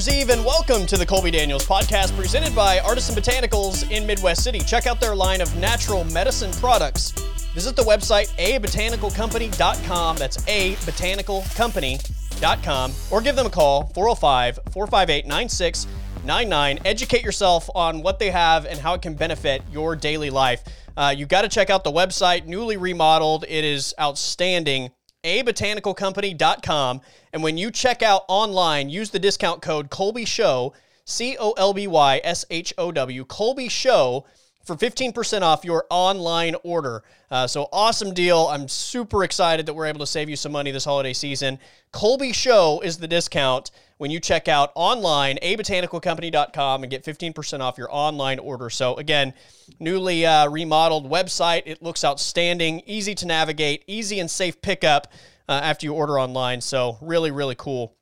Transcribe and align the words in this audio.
Year's 0.00 0.16
Eve 0.16 0.30
and 0.30 0.42
welcome 0.46 0.86
to 0.86 0.96
the 0.96 1.04
Colby 1.04 1.30
Daniels 1.30 1.66
podcast 1.66 2.16
presented 2.16 2.56
by 2.56 2.78
Artisan 2.78 3.14
Botanicals 3.14 3.90
in 3.90 4.06
Midwest 4.06 4.42
City. 4.42 4.60
Check 4.60 4.86
out 4.86 4.98
their 4.98 5.14
line 5.14 5.42
of 5.42 5.54
natural 5.56 6.04
medicine 6.04 6.50
products. 6.52 7.10
Visit 7.52 7.76
the 7.76 7.82
website 7.82 8.34
abotanicalcompany.com. 8.38 10.16
That's 10.16 10.38
abotanicalcompany.com 10.38 12.92
or 13.10 13.20
give 13.20 13.36
them 13.36 13.44
a 13.44 13.50
call 13.50 13.88
405 13.88 14.60
458 14.72 15.26
9699. 15.26 16.78
Educate 16.86 17.22
yourself 17.22 17.68
on 17.74 18.00
what 18.00 18.18
they 18.18 18.30
have 18.30 18.64
and 18.64 18.78
how 18.78 18.94
it 18.94 19.02
can 19.02 19.12
benefit 19.12 19.62
your 19.70 19.96
daily 19.96 20.30
life. 20.30 20.64
Uh, 20.96 21.14
you 21.14 21.26
got 21.26 21.42
to 21.42 21.48
check 21.48 21.68
out 21.68 21.84
the 21.84 21.92
website, 21.92 22.46
newly 22.46 22.78
remodeled. 22.78 23.44
It 23.46 23.64
is 23.64 23.94
outstanding 24.00 24.92
abotanicalcompany.com. 25.24 27.00
And 27.32 27.42
when 27.42 27.58
you 27.58 27.70
check 27.70 28.02
out 28.02 28.22
online, 28.28 28.88
use 28.88 29.10
the 29.10 29.18
discount 29.18 29.62
code 29.62 29.90
Colby 29.90 30.24
Show, 30.24 30.72
C 31.04 31.36
O 31.38 31.52
L 31.52 31.72
B 31.72 31.86
Y 31.86 32.20
S 32.24 32.44
H 32.50 32.72
O 32.78 32.92
W, 32.92 33.24
Colby 33.24 33.68
Show, 33.68 34.24
for 34.64 34.76
15% 34.76 35.42
off 35.42 35.64
your 35.64 35.84
online 35.90 36.54
order. 36.62 37.02
Uh, 37.30 37.46
so 37.46 37.68
awesome 37.72 38.12
deal. 38.12 38.46
I'm 38.48 38.68
super 38.68 39.24
excited 39.24 39.66
that 39.66 39.74
we're 39.74 39.86
able 39.86 40.00
to 40.00 40.06
save 40.06 40.28
you 40.28 40.36
some 40.36 40.52
money 40.52 40.70
this 40.70 40.84
holiday 40.84 41.12
season. 41.12 41.58
Colby 41.92 42.32
Show 42.32 42.80
is 42.80 42.98
the 42.98 43.08
discount 43.08 43.70
when 44.00 44.10
you 44.10 44.18
check 44.18 44.48
out 44.48 44.72
online, 44.76 45.36
abotanicalcompany.com, 45.42 46.82
and 46.82 46.90
get 46.90 47.04
15% 47.04 47.60
off 47.60 47.76
your 47.76 47.88
online 47.90 48.38
order. 48.38 48.70
So, 48.70 48.94
again, 48.94 49.34
newly 49.78 50.24
uh, 50.24 50.48
remodeled 50.48 51.10
website. 51.10 51.64
It 51.66 51.82
looks 51.82 52.02
outstanding, 52.02 52.80
easy 52.86 53.14
to 53.16 53.26
navigate, 53.26 53.84
easy 53.86 54.18
and 54.18 54.30
safe 54.30 54.62
pickup 54.62 55.08
uh, 55.50 55.60
after 55.62 55.84
you 55.84 55.92
order 55.92 56.18
online. 56.18 56.62
So, 56.62 56.96
really, 57.02 57.30
really 57.30 57.54
cool. 57.54 57.94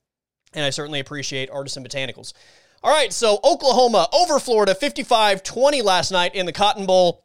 And 0.54 0.64
I 0.64 0.70
certainly 0.70 1.00
appreciate 1.00 1.50
Artisan 1.50 1.82
Botanicals. 1.82 2.32
All 2.84 2.94
right, 2.94 3.12
so 3.12 3.41
Oklahoma 3.42 4.06
over 4.12 4.38
Florida 4.38 4.76
55 4.76 5.42
20 5.42 5.82
last 5.82 6.12
night 6.12 6.32
in 6.36 6.46
the 6.46 6.52
Cotton 6.52 6.86
Bowl. 6.86 7.24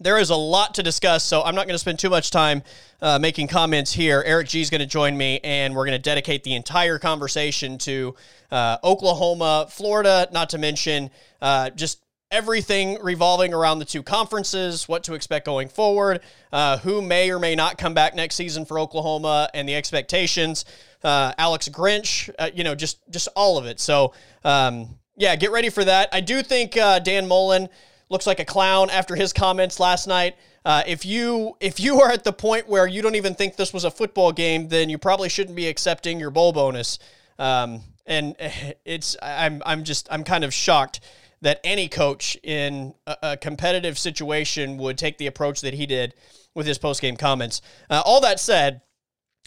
There 0.00 0.18
is 0.18 0.30
a 0.30 0.36
lot 0.36 0.74
to 0.74 0.82
discuss, 0.82 1.24
so 1.24 1.42
I'm 1.42 1.54
not 1.54 1.66
going 1.66 1.74
to 1.74 1.78
spend 1.78 1.98
too 1.98 2.08
much 2.08 2.30
time 2.30 2.62
uh, 3.02 3.18
making 3.18 3.48
comments 3.48 3.92
here. 3.92 4.22
Erik 4.24 4.48
Gee 4.48 4.62
is 4.62 4.70
going 4.70 4.80
to 4.80 4.86
join 4.86 5.14
me, 5.14 5.40
and 5.44 5.74
we're 5.74 5.84
going 5.84 5.98
to 5.98 6.02
dedicate 6.02 6.42
the 6.42 6.54
entire 6.54 6.98
conversation 6.98 7.76
to 7.78 8.14
uh, 8.50 8.78
Oklahoma, 8.82 9.66
Florida, 9.68 10.26
not 10.32 10.48
to 10.50 10.58
mention 10.58 11.10
uh, 11.42 11.68
just 11.70 12.00
everything 12.30 12.98
revolving 13.02 13.52
around 13.52 13.78
the 13.78 13.84
two 13.84 14.02
conferences, 14.02 14.88
what 14.88 15.04
to 15.04 15.12
expect 15.12 15.44
going 15.44 15.68
forward, 15.68 16.20
uh, 16.50 16.78
who 16.78 17.02
may 17.02 17.30
or 17.30 17.38
may 17.38 17.54
not 17.54 17.76
come 17.76 17.92
back 17.92 18.14
next 18.14 18.36
season 18.36 18.64
for 18.64 18.78
Oklahoma, 18.78 19.50
and 19.52 19.68
the 19.68 19.74
expectations 19.74 20.64
uh, 21.02 21.32
Alex 21.38 21.68
Grinch, 21.68 22.30
uh, 22.38 22.50
you 22.54 22.64
know, 22.64 22.74
just 22.74 22.98
just 23.10 23.28
all 23.36 23.58
of 23.58 23.66
it. 23.66 23.80
So 23.80 24.12
um, 24.44 24.98
yeah, 25.16 25.36
get 25.36 25.50
ready 25.50 25.68
for 25.68 25.84
that. 25.84 26.08
I 26.12 26.20
do 26.20 26.42
think 26.42 26.76
uh, 26.76 26.98
Dan 26.98 27.28
Mullen 27.28 27.68
looks 28.10 28.26
like 28.26 28.40
a 28.40 28.44
clown 28.44 28.90
after 28.90 29.14
his 29.14 29.32
comments 29.32 29.80
last 29.80 30.06
night. 30.06 30.36
Uh, 30.64 30.82
if 30.86 31.06
you 31.06 31.56
if 31.60 31.80
you 31.80 32.00
are 32.02 32.10
at 32.10 32.24
the 32.24 32.32
point 32.32 32.68
where 32.68 32.86
you 32.86 33.00
don't 33.00 33.14
even 33.14 33.34
think 33.34 33.56
this 33.56 33.72
was 33.72 33.84
a 33.84 33.90
football 33.90 34.32
game, 34.32 34.68
then 34.68 34.90
you 34.90 34.98
probably 34.98 35.30
shouldn't 35.30 35.56
be 35.56 35.68
accepting 35.68 36.20
your 36.20 36.30
bowl 36.30 36.52
bonus. 36.52 36.98
Um, 37.38 37.82
and 38.06 38.36
it's 38.84 39.16
I'm 39.22 39.62
I'm 39.64 39.84
just 39.84 40.08
I'm 40.10 40.24
kind 40.24 40.44
of 40.44 40.52
shocked 40.52 41.00
that 41.40 41.60
any 41.64 41.88
coach 41.88 42.36
in 42.42 42.92
a, 43.06 43.16
a 43.22 43.36
competitive 43.38 43.98
situation 43.98 44.76
would 44.76 44.98
take 44.98 45.16
the 45.16 45.26
approach 45.26 45.62
that 45.62 45.72
he 45.72 45.86
did 45.86 46.14
with 46.54 46.66
his 46.66 46.76
post 46.76 47.00
game 47.00 47.16
comments. 47.16 47.62
Uh, 47.88 48.02
all 48.04 48.20
that 48.20 48.38
said, 48.38 48.82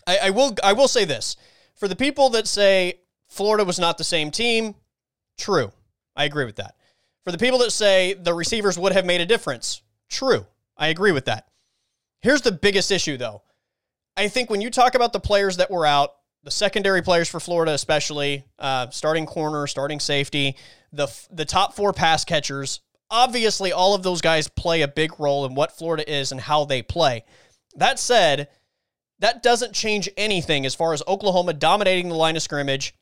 I, 0.07 0.17
I 0.23 0.29
will 0.31 0.55
I 0.63 0.73
will 0.73 0.87
say 0.87 1.05
this 1.05 1.35
for 1.75 1.87
the 1.87 1.95
people 1.95 2.29
that 2.29 2.47
say 2.47 3.01
Florida 3.27 3.65
was 3.65 3.77
not 3.77 3.97
the 3.97 4.03
same 4.03 4.31
team. 4.31 4.75
True, 5.37 5.71
I 6.15 6.25
agree 6.25 6.45
with 6.45 6.55
that. 6.55 6.75
For 7.25 7.31
the 7.31 7.37
people 7.37 7.59
that 7.59 7.71
say 7.71 8.13
the 8.13 8.33
receivers 8.33 8.77
would 8.77 8.93
have 8.93 9.05
made 9.05 9.21
a 9.21 9.25
difference, 9.25 9.81
true, 10.09 10.45
I 10.77 10.87
agree 10.87 11.11
with 11.11 11.25
that. 11.25 11.47
Here's 12.21 12.41
the 12.41 12.51
biggest 12.51 12.91
issue, 12.91 13.17
though. 13.17 13.43
I 14.15 14.27
think 14.27 14.49
when 14.49 14.61
you 14.61 14.69
talk 14.69 14.95
about 14.95 15.13
the 15.13 15.19
players 15.19 15.57
that 15.57 15.71
were 15.71 15.85
out, 15.85 16.11
the 16.43 16.51
secondary 16.51 17.01
players 17.01 17.29
for 17.29 17.39
Florida, 17.39 17.71
especially 17.71 18.43
uh, 18.59 18.89
starting 18.89 19.25
corner, 19.25 19.65
starting 19.67 19.99
safety, 19.99 20.57
the 20.91 21.07
the 21.31 21.45
top 21.45 21.73
four 21.73 21.93
pass 21.93 22.25
catchers. 22.25 22.81
Obviously, 23.09 23.71
all 23.71 23.95
of 23.95 24.03
those 24.03 24.21
guys 24.21 24.47
play 24.47 24.81
a 24.81 24.87
big 24.87 25.19
role 25.19 25.45
in 25.45 25.55
what 25.55 25.77
Florida 25.77 26.11
is 26.11 26.31
and 26.31 26.41
how 26.41 26.65
they 26.65 26.81
play. 26.81 27.23
That 27.75 27.99
said, 27.99 28.49
that 29.19 29.41
doesn't 29.43 29.73
change 29.73 30.09
anything 30.17 30.65
as 30.65 30.75
far 30.75 30.93
as 30.93 31.03
Oklahoma 31.07 31.53
dominating 31.53 32.09
the 32.09 32.15
line 32.15 32.35
of 32.35 32.41
scrimmage. 32.41 32.93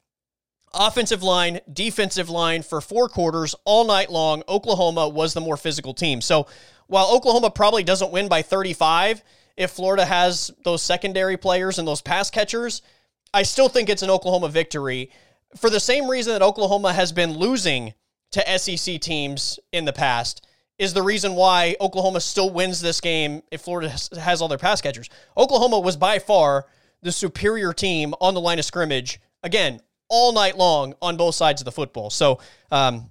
Offensive 0.74 1.24
line, 1.24 1.60
defensive 1.72 2.30
line 2.30 2.64
for 2.64 2.82
four 2.82 3.10
quarters 3.10 3.56
all 3.66 3.86
night 3.86 4.12
long. 4.12 4.44
Oklahoma 4.48 5.10
was 5.10 5.34
the 5.34 5.42
more 5.42 5.58
physical 5.58 5.94
team. 5.94 6.22
So 6.22 6.48
while 6.88 7.14
Oklahoma 7.14 7.50
probably 7.50 7.84
doesn't 7.84 8.12
win 8.12 8.28
by 8.28 8.42
35, 8.42 9.24
if 9.58 9.72
Florida 9.72 10.06
has 10.06 10.52
those 10.64 10.82
secondary 10.82 11.38
players 11.38 11.78
and 11.78 11.88
those 11.88 12.02
pass 12.02 12.30
catchers, 12.30 12.82
I 13.34 13.44
still 13.44 13.70
think 13.70 13.90
it's 13.90 14.02
an 14.02 14.10
Oklahoma 14.10 14.50
victory 14.50 15.12
for 15.56 15.70
the 15.70 15.80
same 15.80 16.10
reason 16.10 16.34
that 16.34 16.42
Oklahoma 16.42 16.94
has 16.94 17.12
been 17.12 17.38
losing 17.38 17.94
to 18.32 18.58
SEC 18.58 19.02
teams 19.02 19.60
in 19.72 19.86
the 19.86 19.94
past 19.94 20.48
is 20.78 20.94
the 20.94 21.02
reason 21.02 21.36
why 21.36 21.76
Oklahoma 21.82 22.22
still 22.22 22.50
wins 22.50 22.82
this 22.82 23.02
game 23.02 23.44
if 23.52 23.62
Florida 23.62 23.94
has 24.20 24.42
all 24.42 24.48
their 24.48 24.58
pass 24.58 24.82
catchers. 24.82 25.10
Oklahoma 25.38 25.80
was 25.80 25.98
by 25.98 26.18
far 26.20 26.66
the 27.02 27.12
superior 27.12 27.74
team 27.74 28.14
on 28.22 28.34
the 28.34 28.42
line 28.42 28.60
of 28.60 28.66
scrimmage, 28.66 29.20
again, 29.44 29.82
all 30.12 30.34
night 30.34 30.58
long 30.58 30.94
on 31.02 31.18
both 31.18 31.34
sides 31.34 31.62
of 31.62 31.66
the 31.66 31.72
football. 31.72 32.12
So, 32.12 32.40
um, 32.70 33.10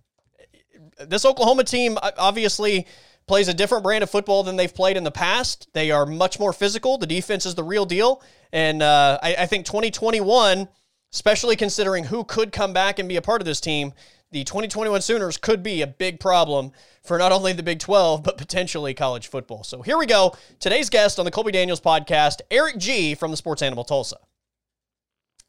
this 1.01 1.25
Oklahoma 1.25 1.65
team 1.65 1.99
obviously 2.19 2.87
plays 3.27 3.49
a 3.49 3.55
different 3.55 3.83
brand 3.83 4.03
of 4.03 4.11
football 4.11 4.43
than 4.43 4.57
they've 4.57 4.75
played 4.75 4.97
in 4.97 5.05
the 5.05 5.11
past. 5.11 5.69
They 5.73 5.91
are 5.91 6.05
much 6.05 6.39
more 6.39 6.53
physical. 6.53 6.99
The 6.99 7.07
defense 7.07 7.47
is 7.47 7.55
the 7.55 7.65
real 7.65 7.87
deal. 7.87 8.23
And 8.53 8.83
uh, 8.83 9.19
I, 9.23 9.35
I 9.39 9.47
think 9.47 9.65
2021, 9.67 10.69
especially 11.13 11.57
considering 11.57 12.05
who 12.05 12.25
could 12.25 12.53
come 12.53 12.73
back 12.73 12.99
and 12.99 13.09
be 13.09 13.17
a 13.17 13.23
part 13.23 13.41
of 13.41 13.47
this 13.47 13.61
team, 13.61 13.93
the 14.33 14.45
2021 14.45 15.01
Sooners 15.01 15.37
could 15.37 15.63
be 15.63 15.83
a 15.83 15.87
big 15.87 16.21
problem 16.21 16.73
for 17.03 17.19
not 17.19 17.33
only 17.33 17.53
the 17.53 17.63
Big 17.63 17.81
12, 17.81 18.23
but 18.23 18.39
potentially 18.39 18.95
college 18.95 19.29
football. 19.29 19.65
So 19.65 19.83
here 19.83 19.99
we 19.99 20.07
go. 20.07 20.35
Today's 20.61 20.91
guest 20.91 21.19
on 21.19 21.25
the 21.25 21.31
Colby 21.31 21.51
Daniels 21.51 21.81
podcast, 21.81 22.41
Erik 22.51 22.79
Gee 22.79 23.15
from 23.15 23.31
the 23.31 23.37
Sports 23.37 23.63
Animal 23.63 23.85
Tulsa. 23.85 24.19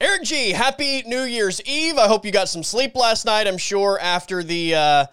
Erik 0.02 0.24
Gee, 0.24 0.50
happy 0.50 1.04
New 1.06 1.22
Year's 1.22 1.62
Eve. 1.62 2.00
I 2.00 2.08
hope 2.08 2.26
you 2.26 2.32
got 2.32 2.50
some 2.50 2.64
sleep 2.64 2.96
last 2.96 3.24
night. 3.24 3.46
I'm 3.46 3.60
sure 3.60 4.00
after 4.00 4.42
the 4.42 4.74
uh, 4.74 5.06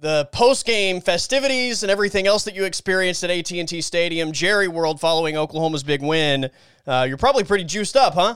the 0.00 0.28
post 0.32 0.66
game 0.66 1.00
festivities 1.00 1.84
and 1.84 1.92
everything 1.92 2.26
else 2.26 2.42
that 2.42 2.56
you 2.56 2.64
experienced 2.64 3.22
at 3.22 3.30
AT&T 3.30 3.80
Stadium, 3.80 4.32
Jerry 4.32 4.66
World, 4.66 4.98
following 4.98 5.36
Oklahoma's 5.36 5.84
big 5.84 6.02
win, 6.02 6.50
uh, 6.88 7.06
you're 7.08 7.18
probably 7.18 7.44
pretty 7.44 7.62
juiced 7.62 7.94
up, 7.94 8.14
huh? 8.14 8.34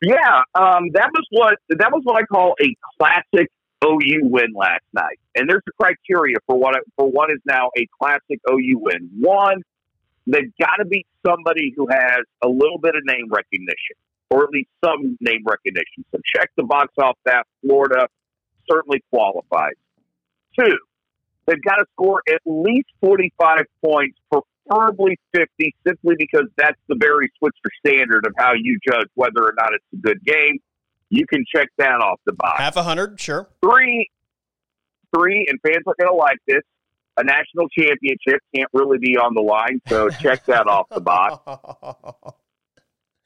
Yeah, 0.00 0.40
um, 0.54 0.88
that 0.94 1.10
was 1.12 1.26
what 1.30 1.58
that 1.68 1.92
was 1.92 2.00
what 2.04 2.16
I 2.16 2.24
call 2.24 2.54
a 2.62 2.74
classic 2.98 3.50
OU 3.84 4.20
win 4.22 4.54
last 4.54 4.84
night. 4.94 5.18
And 5.34 5.50
there's 5.50 5.60
a 5.68 5.72
criteria 5.78 6.36
for 6.46 6.58
what 6.58 6.76
for 6.96 7.10
what 7.10 7.30
is 7.30 7.40
now 7.44 7.68
a 7.76 7.86
classic 8.00 8.40
OU 8.50 8.78
win. 8.78 9.10
One, 9.20 9.60
they've 10.26 10.50
got 10.58 10.76
to 10.78 10.86
be 10.86 11.04
somebody 11.28 11.72
who 11.76 11.86
has 11.90 12.24
a 12.42 12.48
little 12.48 12.78
bit 12.78 12.94
of 12.94 13.02
name 13.04 13.28
recognition, 13.30 13.96
or 14.30 14.44
at 14.44 14.50
least 14.50 14.70
some 14.84 15.16
name 15.20 15.42
recognition. 15.44 16.04
So 16.12 16.20
check 16.34 16.50
the 16.56 16.64
box 16.64 16.92
off 17.02 17.16
that. 17.24 17.46
Florida 17.62 18.06
certainly 18.70 19.02
qualifies. 19.10 19.74
Two, 20.58 20.76
they've 21.46 21.62
got 21.62 21.76
to 21.76 21.84
score 21.92 22.22
at 22.28 22.40
least 22.44 22.88
45 23.00 23.64
points 23.84 24.18
preferably 24.30 25.18
50 25.34 25.74
simply 25.86 26.14
because 26.18 26.46
that's 26.56 26.78
the 26.88 26.96
Barry 26.96 27.30
Switzer 27.38 27.70
standard 27.84 28.26
of 28.26 28.32
how 28.36 28.52
you 28.54 28.78
judge 28.86 29.08
whether 29.14 29.42
or 29.42 29.54
not 29.56 29.70
it's 29.72 29.84
a 29.92 29.96
good 29.96 30.24
game. 30.24 30.58
You 31.10 31.26
can 31.26 31.44
check 31.54 31.68
that 31.78 32.00
off 32.00 32.20
the 32.26 32.32
box. 32.32 32.60
Half 32.60 32.76
a 32.76 32.82
hundred, 32.82 33.18
sure. 33.18 33.48
Three, 33.64 34.10
three, 35.14 35.46
and 35.48 35.58
fans 35.62 35.84
are 35.86 35.94
going 35.98 36.10
to 36.10 36.14
like 36.14 36.38
this. 36.46 36.62
A 37.18 37.24
national 37.24 37.68
championship 37.70 38.40
can't 38.54 38.68
really 38.72 38.98
be 38.98 39.16
on 39.16 39.34
the 39.34 39.40
line, 39.40 39.80
so 39.88 40.08
check 40.08 40.44
that 40.46 40.68
off 40.68 40.88
the 40.88 41.00
box. 41.00 41.42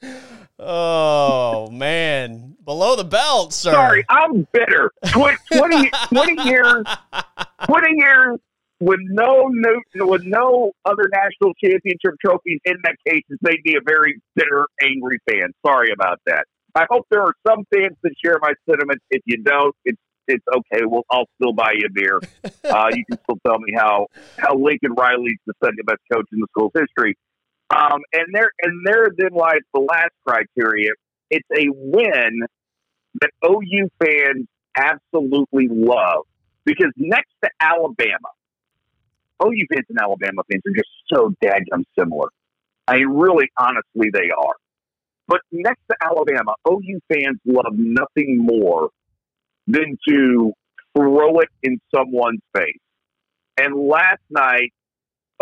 oh 0.58 1.68
man, 1.70 2.56
below 2.64 2.96
the 2.96 3.04
belt, 3.04 3.52
sir. 3.52 3.72
Sorry, 3.72 4.04
I'm 4.08 4.48
bitter. 4.50 4.90
20, 5.08 5.36
20, 5.52 5.90
20 6.08 6.42
years, 6.48 6.86
twenty 7.66 7.94
years 7.98 8.38
with 8.80 9.00
no, 9.02 9.48
no 9.48 9.80
with 10.06 10.22
no 10.24 10.72
other 10.86 11.04
national 11.12 11.52
championship 11.62 12.14
trophies 12.24 12.60
in 12.64 12.74
that 12.84 12.96
case, 13.06 13.22
they'd 13.42 13.62
be 13.62 13.76
a 13.76 13.84
very 13.84 14.20
bitter, 14.34 14.66
angry 14.82 15.18
fan. 15.28 15.52
Sorry 15.64 15.92
about 15.92 16.18
that. 16.26 16.46
I 16.74 16.86
hope 16.90 17.06
there 17.10 17.22
are 17.22 17.34
some 17.46 17.64
fans 17.72 17.96
that 18.02 18.12
share 18.24 18.38
my 18.40 18.54
sentiments. 18.68 19.04
If 19.10 19.22
you 19.26 19.42
don't, 19.42 19.76
it's 19.84 20.00
it's 20.28 20.44
okay. 20.54 20.84
Well, 20.86 21.04
I'll 21.10 21.28
still 21.36 21.52
buy 21.52 21.72
you 21.74 21.86
a 21.86 21.92
beer. 21.92 22.20
Uh, 22.64 22.88
you 22.94 23.04
can 23.04 23.18
still 23.24 23.38
tell 23.44 23.58
me 23.58 23.72
how 23.76 24.06
how 24.38 24.56
Lincoln 24.56 24.92
Riley's 24.96 25.36
the 25.46 25.52
second 25.62 25.84
best 25.84 25.98
coach 26.10 26.26
in 26.32 26.38
the 26.38 26.46
school's 26.52 26.72
history. 26.74 27.18
Um, 27.70 28.00
and 28.12 28.26
there 28.32 28.50
and 28.62 28.86
there 28.86 29.08
then 29.18 29.32
lies 29.32 29.60
the 29.74 29.80
last 29.80 30.12
criteria. 30.26 30.92
It's 31.28 31.46
a 31.52 31.66
win 31.70 32.40
that 33.20 33.30
OU 33.44 33.88
fans 34.02 34.46
absolutely 34.76 35.68
love 35.68 36.24
because 36.64 36.92
next 36.96 37.32
to 37.42 37.50
Alabama, 37.60 38.30
OU 39.44 39.66
fans 39.72 39.86
and 39.88 39.98
Alabama 40.00 40.42
fans 40.50 40.62
are 40.66 40.74
just 40.74 40.88
so 41.12 41.34
daggum 41.44 41.84
similar. 41.98 42.28
I 42.86 42.96
mean, 42.96 43.08
really, 43.08 43.50
honestly, 43.58 44.10
they 44.12 44.30
are. 44.30 44.54
But 45.28 45.40
next 45.50 45.80
to 45.90 45.96
Alabama, 46.02 46.54
OU 46.68 47.00
fans 47.12 47.38
love 47.44 47.74
nothing 47.74 48.38
more 48.38 48.90
than 49.66 49.96
to 50.08 50.52
throw 50.96 51.38
it 51.40 51.48
in 51.62 51.80
someone's 51.94 52.40
face. 52.56 52.78
And 53.58 53.74
last 53.76 54.22
night, 54.30 54.72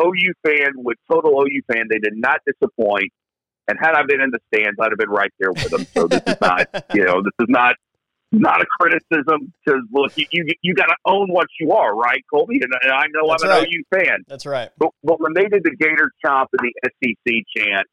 OU 0.00 0.32
fan 0.44 0.72
with 0.76 0.96
total 1.10 1.42
OU 1.42 1.62
fan, 1.72 1.86
they 1.88 1.98
did 1.98 2.14
not 2.16 2.40
disappoint. 2.46 3.12
And 3.68 3.78
had 3.80 3.94
I 3.94 4.02
been 4.06 4.20
in 4.20 4.30
the 4.30 4.40
stands, 4.52 4.78
I'd 4.80 4.90
have 4.90 4.98
been 4.98 5.10
right 5.10 5.30
there 5.38 5.52
with 5.52 5.70
them. 5.70 5.86
So 5.94 6.08
this 6.08 6.22
is 6.26 6.40
not, 6.40 6.68
you 6.94 7.04
know, 7.04 7.22
this 7.22 7.34
is 7.40 7.46
not 7.48 7.76
not 8.32 8.60
a 8.60 8.66
criticism 8.78 9.52
because 9.64 9.82
look, 9.92 10.16
you 10.16 10.24
you, 10.30 10.46
you 10.62 10.74
got 10.74 10.86
to 10.86 10.96
own 11.04 11.28
what 11.32 11.46
you 11.58 11.72
are, 11.72 11.94
right, 11.94 12.24
Colby? 12.32 12.60
And, 12.62 12.72
and 12.82 12.92
I 12.92 13.06
know 13.12 13.28
That's 13.28 13.44
I'm 13.44 13.50
an. 13.50 13.66
OU 13.66 13.82
fan, 13.92 14.24
That's 14.28 14.46
right. 14.46 14.70
but 14.78 14.90
but 15.02 15.20
when 15.20 15.34
they 15.34 15.46
did 15.46 15.64
the 15.64 15.74
Gator 15.78 16.10
chomp 16.24 16.46
and 16.58 16.72
the 16.72 16.90
SEC 17.02 17.34
chant, 17.56 17.86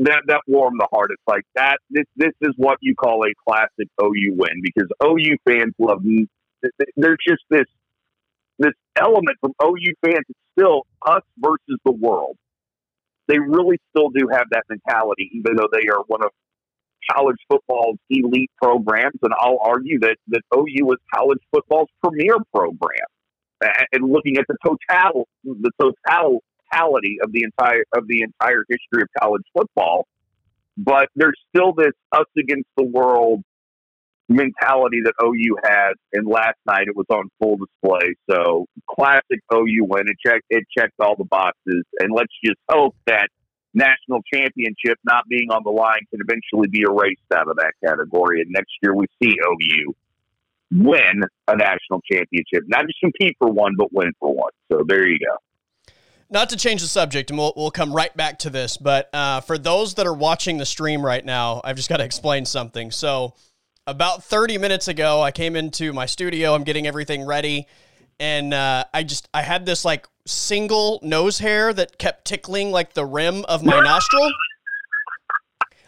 that 0.00 0.22
that 0.26 0.40
warmed 0.46 0.80
the 0.80 0.88
heart. 0.92 1.10
It's 1.12 1.22
like 1.26 1.44
that. 1.54 1.78
This 1.90 2.06
this 2.16 2.32
is 2.40 2.54
what 2.56 2.78
you 2.80 2.94
call 2.94 3.24
a 3.24 3.32
classic 3.46 3.88
OU 4.02 4.34
win 4.36 4.62
because 4.62 4.88
OU 5.04 5.36
fans 5.46 5.74
love. 5.78 6.02
There's 6.96 7.18
just 7.26 7.42
this 7.50 7.66
this 8.58 8.72
element 8.96 9.36
from 9.40 9.52
OU 9.62 9.94
fans. 10.04 10.24
It's 10.28 10.38
still 10.58 10.86
us 11.06 11.22
versus 11.38 11.78
the 11.84 11.92
world. 11.92 12.36
They 13.28 13.38
really 13.38 13.78
still 13.90 14.10
do 14.10 14.28
have 14.32 14.46
that 14.50 14.64
mentality, 14.68 15.30
even 15.34 15.56
though 15.56 15.68
they 15.72 15.88
are 15.88 16.02
one 16.06 16.24
of 16.24 16.30
college 17.10 17.36
football's 17.48 17.96
elite 18.08 18.50
programs, 18.62 19.18
and 19.22 19.32
I'll 19.38 19.60
argue 19.62 19.98
that 20.00 20.16
that 20.28 20.42
OU 20.54 20.92
is 20.92 20.98
college 21.14 21.40
football's 21.52 21.88
premier 22.02 22.36
program. 22.54 23.06
And 23.92 24.10
looking 24.10 24.38
at 24.38 24.46
the 24.48 24.56
total, 24.64 25.28
the 25.44 25.70
totality 26.70 27.18
of 27.22 27.32
the 27.32 27.42
entire 27.44 27.84
of 27.94 28.06
the 28.06 28.22
entire 28.22 28.64
history 28.68 29.02
of 29.02 29.08
college 29.20 29.42
football, 29.56 30.06
but 30.76 31.08
there's 31.14 31.38
still 31.54 31.72
this 31.72 31.92
us 32.12 32.26
against 32.36 32.68
the 32.76 32.84
world 32.84 33.42
mentality 34.28 35.00
that 35.04 35.14
OU 35.22 35.56
has. 35.64 35.94
And 36.12 36.26
last 36.26 36.56
night 36.66 36.86
it 36.86 36.96
was 36.96 37.06
on 37.10 37.28
full 37.40 37.56
display. 37.56 38.14
So 38.30 38.66
classic 38.88 39.40
OU 39.52 39.86
win. 39.88 40.04
It 40.06 40.16
checked 40.24 40.44
it 40.50 40.64
checked 40.76 40.94
all 41.00 41.16
the 41.16 41.24
boxes, 41.24 41.84
and 41.98 42.12
let's 42.14 42.32
just 42.44 42.58
hope 42.70 42.94
that 43.06 43.28
national 43.72 44.20
championship 44.32 44.98
not 45.04 45.24
being 45.28 45.50
on 45.50 45.62
the 45.64 45.70
line 45.70 46.00
can 46.10 46.20
eventually 46.20 46.68
be 46.68 46.80
erased 46.82 47.20
out 47.32 47.48
of 47.48 47.56
that 47.56 47.72
category. 47.84 48.40
And 48.42 48.50
next 48.50 48.72
year 48.82 48.94
we 48.94 49.06
see 49.22 49.30
OU 49.30 49.94
win 50.72 51.22
a 51.48 51.56
national 51.56 52.00
championship, 52.10 52.64
not 52.66 52.86
just 52.86 53.00
compete 53.00 53.36
for 53.38 53.50
one, 53.50 53.74
but 53.76 53.92
win 53.92 54.12
for 54.20 54.32
one. 54.32 54.52
So 54.70 54.82
there 54.86 55.06
you 55.06 55.18
go. 55.18 55.36
Not 56.32 56.50
to 56.50 56.56
change 56.56 56.80
the 56.80 56.86
subject, 56.86 57.30
and 57.30 57.38
we'll, 57.38 57.52
we'll 57.56 57.72
come 57.72 57.92
right 57.92 58.16
back 58.16 58.38
to 58.40 58.50
this, 58.50 58.76
but 58.76 59.12
uh, 59.12 59.40
for 59.40 59.58
those 59.58 59.94
that 59.94 60.06
are 60.06 60.14
watching 60.14 60.58
the 60.58 60.66
stream 60.66 61.04
right 61.04 61.24
now, 61.24 61.60
I've 61.64 61.74
just 61.74 61.88
got 61.88 61.96
to 61.96 62.04
explain 62.04 62.44
something. 62.44 62.92
So, 62.92 63.34
about 63.84 64.22
30 64.22 64.58
minutes 64.58 64.86
ago, 64.86 65.20
I 65.20 65.32
came 65.32 65.56
into 65.56 65.92
my 65.92 66.06
studio. 66.06 66.54
I'm 66.54 66.62
getting 66.62 66.86
everything 66.86 67.26
ready, 67.26 67.66
and 68.20 68.54
uh, 68.54 68.84
I 68.94 69.02
just 69.02 69.28
I 69.34 69.42
had 69.42 69.66
this 69.66 69.84
like 69.84 70.06
single 70.24 71.00
nose 71.02 71.38
hair 71.38 71.72
that 71.72 71.98
kept 71.98 72.26
tickling 72.26 72.70
like 72.70 72.92
the 72.94 73.04
rim 73.04 73.44
of 73.46 73.64
my 73.64 73.80
nostril. 73.80 74.30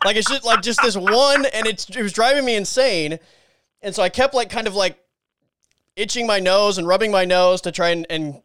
Like 0.05 0.17
it's 0.17 0.29
just 0.29 0.45
like 0.45 0.63
just 0.63 0.83
this 0.83 0.97
one, 0.97 1.47
and 1.47 1.67
it's 1.67 1.89
it 1.89 2.03
was 2.03 2.13
driving 2.13 2.45
me 2.45 2.57
insane. 2.57 3.21
And 3.83 3.95
so 3.95 4.03
I 4.03 4.09
kept 4.09 4.35
like 4.35 4.51
kind 4.51 4.67
of 4.67 4.75
like 4.75 4.99
itching 5.95 6.27
my 6.27 6.41
nose 6.41 6.79
and 6.79 6.89
rubbing 6.89 7.13
my 7.13 7.25
nose 7.25 7.61
to 7.61 7.71
try 7.71 7.91
and, 7.91 8.07
and 8.11 8.43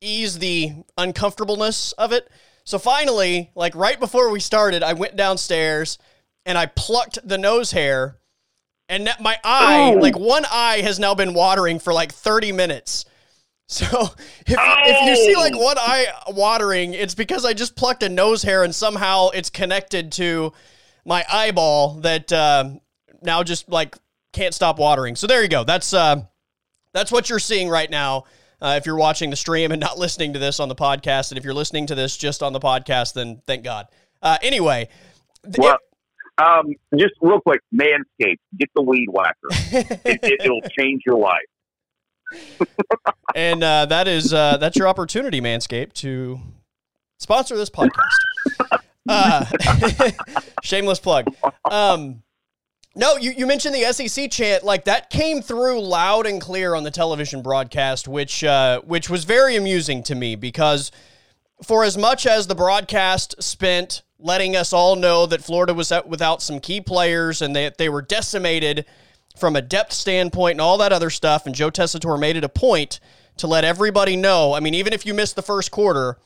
ease 0.00 0.38
the 0.38 0.72
uncomfortableness 0.98 1.92
of 1.92 2.12
it. 2.12 2.28
So 2.64 2.78
finally, 2.78 3.50
like 3.54 3.74
right 3.74 3.98
before 3.98 4.30
we 4.30 4.40
started, 4.40 4.82
I 4.82 4.92
went 4.92 5.16
downstairs 5.16 5.98
and 6.44 6.56
I 6.58 6.66
plucked 6.66 7.18
the 7.26 7.38
nose 7.38 7.72
hair, 7.72 8.18
and 8.88 9.06
that 9.08 9.20
my 9.20 9.36
eye, 9.42 9.94
Ooh. 9.94 10.00
like 10.00 10.16
one 10.16 10.44
eye, 10.50 10.80
has 10.82 10.98
now 11.00 11.14
been 11.14 11.34
watering 11.34 11.78
for 11.80 11.92
like 11.92 12.12
30 12.12 12.52
minutes. 12.52 13.04
So 13.68 13.84
if, 14.46 14.56
if 14.58 15.06
you 15.08 15.16
see 15.16 15.36
like 15.36 15.54
Oh. 15.56 15.58
one 15.64 15.76
eye 15.78 16.06
watering, 16.28 16.94
it's 16.94 17.14
because 17.16 17.44
I 17.44 17.52
just 17.52 17.74
plucked 17.74 18.04
a 18.04 18.08
nose 18.08 18.42
hair 18.44 18.62
and 18.62 18.72
somehow 18.74 19.30
it's 19.30 19.50
connected 19.50 20.12
to 20.12 20.52
my 21.04 21.24
eyeball 21.32 21.94
that 22.02 22.32
um 22.32 22.80
now 23.22 23.42
just 23.42 23.68
like 23.68 23.96
can't 24.32 24.54
stop 24.54 24.78
watering. 24.78 25.16
So 25.16 25.26
there 25.26 25.42
you 25.42 25.48
go. 25.48 25.64
That's 25.64 25.92
uh, 25.92 26.22
that's 26.92 27.10
what 27.10 27.28
you're 27.28 27.38
seeing 27.40 27.68
right 27.68 27.90
now. 27.90 28.24
Uh, 28.60 28.74
if 28.78 28.86
you're 28.86 28.96
watching 28.96 29.30
the 29.30 29.36
stream 29.36 29.72
and 29.72 29.80
not 29.80 29.98
listening 29.98 30.32
to 30.32 30.38
this 30.38 30.60
on 30.60 30.68
the 30.68 30.74
podcast, 30.74 31.30
and 31.30 31.38
if 31.38 31.44
you're 31.44 31.54
listening 31.54 31.86
to 31.86 31.94
this 31.94 32.16
just 32.16 32.42
on 32.42 32.52
the 32.52 32.60
podcast, 32.60 33.14
then 33.14 33.40
thank 33.46 33.64
God. 33.64 33.86
Uh, 34.22 34.38
anyway, 34.42 34.88
Well, 35.58 35.78
um, 36.38 36.74
just 36.98 37.14
real 37.20 37.40
quick, 37.40 37.60
Manscaped, 37.74 38.38
get 38.58 38.68
the 38.74 38.82
weed 38.82 39.08
whacker. 39.10 39.34
It, 40.04 40.20
it, 40.22 40.40
it'll 40.44 40.60
change 40.78 41.02
your 41.06 41.18
life. 41.18 41.36
and 43.34 43.62
uh, 43.62 43.86
that 43.86 44.08
is 44.08 44.32
uh, 44.34 44.56
that's 44.56 44.76
your 44.76 44.88
opportunity, 44.88 45.40
Manscaped, 45.40 45.92
to 45.94 46.40
sponsor 47.18 47.56
this 47.56 47.70
podcast. 47.70 48.80
Uh, 49.08 49.44
shameless 50.62 50.98
plug. 50.98 51.32
Um, 51.70 52.22
no, 52.96 53.16
you, 53.16 53.30
you 53.32 53.46
mentioned 53.46 53.74
the 53.74 53.92
SEC 53.92 54.30
chant 54.30 54.64
like 54.64 54.86
that 54.86 55.10
came 55.10 55.42
through 55.42 55.82
loud 55.82 56.26
and 56.26 56.40
clear 56.40 56.74
on 56.74 56.82
the 56.82 56.90
television 56.90 57.42
broadcast, 57.42 58.08
which 58.08 58.42
uh, 58.42 58.80
which 58.80 59.10
was 59.10 59.24
very 59.24 59.54
amusing 59.54 60.02
to 60.04 60.14
me 60.14 60.34
because 60.34 60.90
for 61.62 61.84
as 61.84 61.98
much 61.98 62.26
as 62.26 62.46
the 62.46 62.54
broadcast 62.54 63.40
spent 63.42 64.02
letting 64.18 64.56
us 64.56 64.72
all 64.72 64.96
know 64.96 65.26
that 65.26 65.44
Florida 65.44 65.74
was 65.74 65.92
out 65.92 66.08
without 66.08 66.40
some 66.40 66.58
key 66.58 66.80
players 66.80 67.42
and 67.42 67.54
they 67.54 67.70
they 67.76 67.90
were 67.90 68.00
decimated 68.00 68.86
from 69.36 69.56
a 69.56 69.62
depth 69.62 69.92
standpoint 69.92 70.52
and 70.52 70.60
all 70.62 70.78
that 70.78 70.92
other 70.92 71.10
stuff, 71.10 71.44
and 71.44 71.54
Joe 71.54 71.70
Tessitore 71.70 72.18
made 72.18 72.36
it 72.36 72.44
a 72.44 72.48
point 72.48 72.98
to 73.36 73.46
let 73.46 73.64
everybody 73.64 74.16
know. 74.16 74.54
I 74.54 74.60
mean, 74.60 74.72
even 74.72 74.94
if 74.94 75.04
you 75.04 75.12
missed 75.12 75.36
the 75.36 75.42
first 75.42 75.70
quarter, 75.70 76.16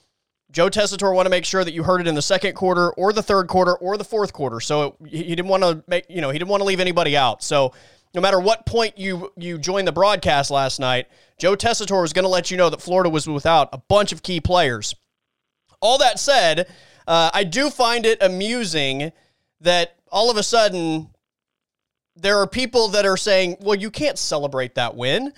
Joe 0.50 0.69
Tessitore 0.69 1.14
want 1.14 1.26
to 1.26 1.30
make 1.30 1.45
sure 1.45 1.64
that 1.64 1.73
you 1.73 1.83
heard 1.83 2.00
it 2.00 2.07
in 2.07 2.14
the 2.14 2.23
second 2.23 2.54
quarter 2.54 2.90
or 2.92 3.12
the 3.12 3.23
third 3.23 3.49
quarter 3.49 3.75
or 3.76 3.97
the 3.97 4.04
fourth 4.04 4.33
quarter. 4.33 4.61
So 4.61 4.97
it, 5.02 5.11
he 5.11 5.35
didn't 5.35 5.49
want 5.49 5.62
to 5.62 5.83
make 5.87 6.07
you 6.09 6.21
know 6.21 6.30
he 6.30 6.38
didn't 6.38 6.50
want 6.50 6.61
to 6.61 6.64
leave 6.64 6.80
anybody 6.80 7.16
out. 7.16 7.42
So 7.42 7.73
no 8.14 8.21
matter 8.21 8.40
what 8.40 8.66
point 8.66 8.99
you 8.99 9.33
you 9.37 9.59
joined 9.59 9.87
the 9.87 9.92
broadcast 9.92 10.50
last 10.50 10.80
night, 10.80 11.07
Joe 11.38 11.54
Tessitore 11.54 12.02
was 12.02 12.12
going 12.12 12.25
to 12.25 12.28
let 12.28 12.50
you 12.50 12.57
know 12.57 12.71
that 12.71 12.83
Florida 12.83 13.11
was 13.11 13.26
without 13.26 13.69
a 13.73 13.78
bunch 13.78 14.12
of 14.12 14.23
key 14.23 14.40
players. 14.40 14.95
All 15.80 15.99
that 15.99 16.19
said, 16.19 16.69
uh, 17.07 17.30
I 17.33 17.45
do 17.45 17.71
find 17.71 18.04
it 18.04 18.23
amusing 18.23 19.12
that 19.61 19.97
all 20.11 20.30
of 20.30 20.37
a 20.37 20.42
sudden 20.42 21.11
there 22.16 22.38
are 22.38 22.47
people 22.47 22.88
that 22.88 23.07
are 23.07 23.16
saying, 23.16 23.57
well, 23.61 23.76
you 23.76 23.90
can't 23.90 24.19
celebrate 24.19 24.75
that 24.75 24.95
win. 24.97 25.33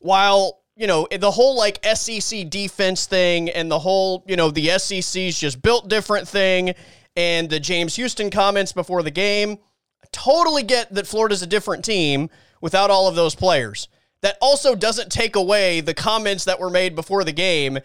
While, 0.00 0.59
you 0.80 0.86
know, 0.86 1.06
the 1.14 1.30
whole 1.30 1.58
like 1.58 1.84
SEC 1.84 2.48
defense 2.48 3.04
thing 3.04 3.50
and 3.50 3.70
the 3.70 3.78
whole, 3.78 4.24
you 4.26 4.34
know, 4.34 4.50
the 4.50 4.78
SEC's 4.78 5.38
just 5.38 5.60
built 5.60 5.88
different 5.88 6.26
thing 6.26 6.74
and 7.14 7.50
the 7.50 7.60
James 7.60 7.96
Houston 7.96 8.30
comments 8.30 8.72
before 8.72 9.02
the 9.02 9.10
game, 9.10 9.58
I 10.02 10.06
totally 10.10 10.62
get 10.62 10.92
that 10.94 11.06
Florida's 11.06 11.42
a 11.42 11.46
different 11.46 11.84
team 11.84 12.30
without 12.62 12.90
all 12.90 13.06
of 13.06 13.14
those 13.14 13.34
players. 13.34 13.88
That 14.22 14.38
also 14.40 14.74
doesn't 14.74 15.12
take 15.12 15.36
away 15.36 15.82
the 15.82 15.92
comments 15.92 16.46
that 16.46 16.58
were 16.58 16.70
made 16.70 16.94
before 16.94 17.24
the 17.24 17.32
game. 17.32 17.78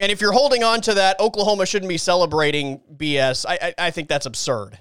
And 0.00 0.10
if 0.10 0.20
you're 0.20 0.32
holding 0.32 0.64
on 0.64 0.80
to 0.82 0.94
that, 0.94 1.20
Oklahoma 1.20 1.64
shouldn't 1.64 1.88
be 1.88 1.98
celebrating 1.98 2.80
BS. 2.96 3.46
I, 3.48 3.58
I, 3.78 3.86
I 3.86 3.90
think 3.92 4.08
that's 4.08 4.26
absurd. 4.26 4.80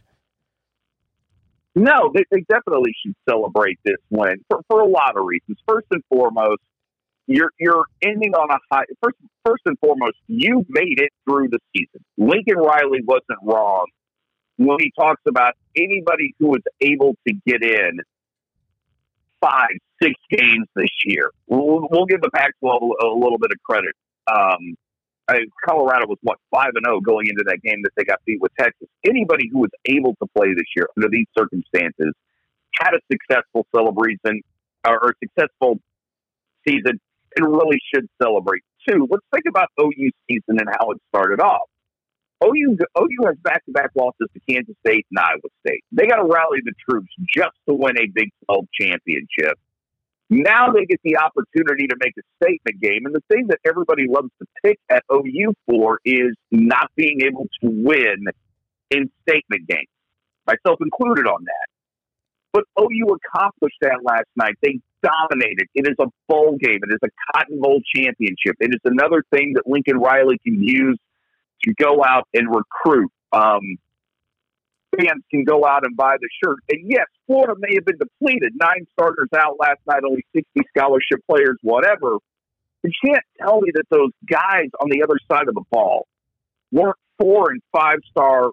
No, 1.75 2.11
they, 2.13 2.23
they 2.31 2.43
definitely 2.49 2.93
should 3.05 3.15
celebrate 3.29 3.77
this 3.85 3.97
win 4.09 4.43
for, 4.49 4.61
for 4.67 4.81
a 4.81 4.87
lot 4.87 5.15
of 5.15 5.25
reasons. 5.25 5.59
First 5.67 5.87
and 5.91 6.03
foremost, 6.09 6.61
you're 7.27 7.51
you're 7.59 7.85
ending 8.01 8.33
on 8.33 8.49
a 8.49 8.57
high. 8.71 8.85
First, 9.01 9.17
first 9.45 9.61
and 9.65 9.77
foremost, 9.79 10.17
you 10.27 10.65
made 10.69 10.99
it 10.99 11.11
through 11.25 11.49
the 11.49 11.59
season. 11.75 12.03
Lincoln 12.17 12.57
Riley 12.57 12.99
wasn't 13.05 13.39
wrong 13.43 13.85
when 14.57 14.77
he 14.79 14.91
talks 14.97 15.21
about 15.27 15.53
anybody 15.75 16.35
who 16.39 16.47
was 16.47 16.61
able 16.81 17.15
to 17.27 17.33
get 17.45 17.63
in 17.63 17.99
five, 19.41 19.69
six 20.01 20.13
games 20.29 20.67
this 20.75 20.91
year. 21.05 21.31
We'll, 21.47 21.87
we'll 21.89 22.05
give 22.05 22.21
the 22.21 22.29
Pac-12 22.29 22.91
a 23.01 23.07
little 23.07 23.39
bit 23.39 23.49
of 23.51 23.57
credit. 23.63 23.95
Um, 24.31 24.75
I, 25.27 25.39
Colorado 25.65 26.07
was 26.07 26.17
what 26.21 26.37
five 26.51 26.71
and 26.75 26.85
zero 26.85 26.99
going 26.99 27.27
into 27.27 27.43
that 27.47 27.59
game 27.63 27.81
that 27.83 27.91
they 27.95 28.03
got 28.03 28.19
beat 28.25 28.41
with 28.41 28.51
Texas. 28.59 28.87
Anybody 29.05 29.49
who 29.51 29.59
was 29.59 29.69
able 29.85 30.15
to 30.21 30.27
play 30.35 30.53
this 30.53 30.65
year 30.75 30.87
under 30.97 31.09
these 31.09 31.27
circumstances 31.37 32.13
had 32.79 32.91
a 32.93 32.99
successful 33.11 33.65
celebration 33.75 34.41
or, 34.85 34.99
or 35.03 35.15
successful 35.23 35.79
season 36.67 36.99
and 37.35 37.45
really 37.47 37.79
should 37.93 38.07
celebrate 38.21 38.63
too. 38.87 39.07
Let's 39.09 39.25
think 39.33 39.45
about 39.47 39.69
OU 39.79 40.11
season 40.29 40.59
and 40.59 40.67
how 40.79 40.91
it 40.91 40.97
started 41.09 41.39
off. 41.39 41.67
OU 42.43 42.77
OU 42.97 43.25
has 43.27 43.37
back 43.43 43.63
to 43.65 43.71
back 43.71 43.91
losses 43.95 44.27
to 44.33 44.39
Kansas 44.49 44.75
State 44.85 45.05
and 45.11 45.19
Iowa 45.19 45.49
State. 45.65 45.83
They 45.91 46.07
got 46.07 46.17
to 46.17 46.23
rally 46.23 46.59
the 46.63 46.73
troops 46.89 47.09
just 47.33 47.55
to 47.67 47.75
win 47.75 47.97
a 47.97 48.07
Big 48.13 48.29
12 48.45 48.65
championship. 48.79 49.59
Now 50.29 50.71
they 50.71 50.85
get 50.85 50.99
the 51.03 51.17
opportunity 51.17 51.87
to 51.87 51.95
make 51.99 52.13
a 52.17 52.23
statement 52.41 52.81
game. 52.81 53.05
And 53.05 53.13
the 53.13 53.21
thing 53.27 53.47
that 53.47 53.59
everybody 53.65 54.07
loves 54.07 54.29
to 54.39 54.47
pick 54.63 54.79
at 54.89 55.03
OU 55.11 55.53
for 55.67 55.99
is 56.05 56.33
not 56.51 56.89
being 56.95 57.21
able 57.21 57.47
to 57.61 57.67
win 57.67 58.25
in 58.89 59.11
statement 59.27 59.67
games, 59.67 59.89
myself 60.47 60.79
included 60.81 61.27
on 61.27 61.43
that. 61.43 61.67
But 62.53 62.63
OU 62.79 63.17
accomplished 63.25 63.77
that 63.81 63.99
last 64.03 64.27
night. 64.35 64.55
They 64.61 64.79
dominated. 65.01 65.67
It 65.73 65.87
is 65.87 65.95
a 65.99 66.07
bowl 66.27 66.57
game. 66.59 66.79
It 66.83 66.93
is 66.93 66.99
a 67.03 67.09
Cotton 67.33 67.59
Bowl 67.59 67.81
championship. 67.95 68.55
It 68.59 68.71
is 68.73 68.81
another 68.85 69.23
thing 69.31 69.53
that 69.55 69.67
Lincoln 69.67 69.97
Riley 69.97 70.37
can 70.43 70.61
use 70.61 70.97
to 71.63 71.73
go 71.73 72.03
out 72.03 72.27
and 72.33 72.47
recruit. 72.47 73.11
Um, 73.31 73.77
fans 74.97 75.23
can 75.29 75.43
go 75.43 75.65
out 75.65 75.85
and 75.85 75.95
buy 75.95 76.15
the 76.19 76.29
shirt. 76.43 76.57
And 76.69 76.89
yes, 76.89 77.05
Florida 77.27 77.53
may 77.57 77.75
have 77.75 77.85
been 77.85 77.97
depleted. 77.97 78.53
Nine 78.55 78.85
starters 78.93 79.29
out 79.35 79.57
last 79.59 79.79
night, 79.87 80.01
only 80.07 80.25
60 80.35 80.49
scholarship 80.75 81.19
players, 81.29 81.57
whatever. 81.61 82.17
You 82.83 82.91
can't 83.05 83.23
tell 83.39 83.61
me 83.61 83.71
that 83.73 83.83
those 83.89 84.11
guys 84.29 84.69
on 84.81 84.89
the 84.89 85.03
other 85.03 85.17
side 85.31 85.47
of 85.47 85.53
the 85.53 85.63
ball 85.71 86.07
weren't 86.71 86.97
four 87.19 87.51
and 87.51 87.61
five 87.71 87.99
star 88.09 88.51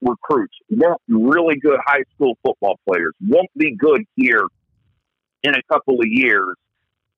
recruits, 0.00 0.54
weren't 0.70 1.00
really 1.08 1.56
good 1.56 1.80
high 1.84 2.04
school 2.14 2.38
football 2.44 2.78
players, 2.88 3.12
won't 3.20 3.50
be 3.56 3.74
good 3.74 4.04
here 4.14 4.44
in 5.42 5.54
a 5.54 5.62
couple 5.72 5.94
of 5.94 6.06
years. 6.06 6.54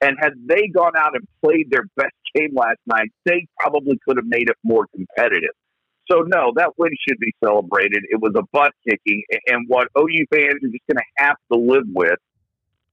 And 0.00 0.16
had 0.18 0.32
they 0.46 0.68
gone 0.68 0.92
out 0.96 1.14
and 1.14 1.26
played 1.42 1.70
their 1.70 1.84
best 1.96 2.14
game 2.34 2.54
last 2.54 2.78
night, 2.86 3.10
they 3.24 3.46
probably 3.58 3.98
could 4.06 4.16
have 4.16 4.26
made 4.26 4.48
it 4.48 4.56
more 4.62 4.86
competitive. 4.94 5.50
So 6.10 6.22
no, 6.22 6.52
that 6.56 6.72
win 6.78 6.90
should 7.06 7.18
be 7.18 7.32
celebrated. 7.44 8.04
It 8.10 8.20
was 8.20 8.32
a 8.36 8.42
butt 8.52 8.72
kicking, 8.88 9.22
and 9.46 9.68
what 9.68 9.88
OU 9.96 10.24
fans 10.32 10.56
are 10.64 10.68
just 10.68 10.86
going 10.88 10.96
to 10.96 11.02
have 11.18 11.36
to 11.52 11.58
live 11.58 11.84
with 11.92 12.18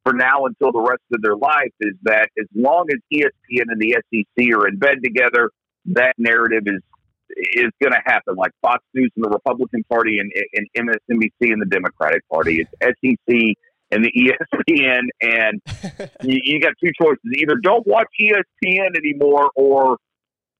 for 0.03 0.13
now 0.13 0.45
until 0.45 0.71
the 0.71 0.79
rest 0.79 1.01
of 1.11 1.21
their 1.21 1.35
life 1.35 1.73
is 1.81 1.93
that 2.03 2.29
as 2.39 2.45
long 2.55 2.85
as 2.91 2.99
ESPN 3.11 3.65
and 3.69 3.81
the 3.81 3.97
SEC 4.09 4.53
are 4.53 4.67
in 4.67 4.77
bed 4.77 4.97
together, 5.03 5.51
that 5.85 6.13
narrative 6.17 6.63
is 6.65 6.81
is 7.29 7.71
going 7.81 7.91
to 7.91 8.01
happen. 8.05 8.35
Like 8.35 8.51
Fox 8.61 8.83
News 8.93 9.11
and 9.15 9.25
the 9.25 9.29
Republican 9.29 9.83
Party 9.89 10.19
and, 10.19 10.31
and 10.53 10.89
MSNBC 10.89 11.51
and 11.51 11.61
the 11.61 11.65
Democratic 11.65 12.27
Party, 12.29 12.61
it's 12.61 12.71
SEC 12.81 13.55
and 13.91 14.03
the 14.03 14.11
ESPN, 14.11 15.01
and 15.21 15.61
you, 16.23 16.39
you 16.43 16.61
got 16.61 16.73
two 16.83 16.91
choices: 16.99 17.19
either 17.35 17.55
don't 17.55 17.85
watch 17.87 18.07
ESPN 18.21 18.95
anymore, 18.95 19.49
or 19.55 19.97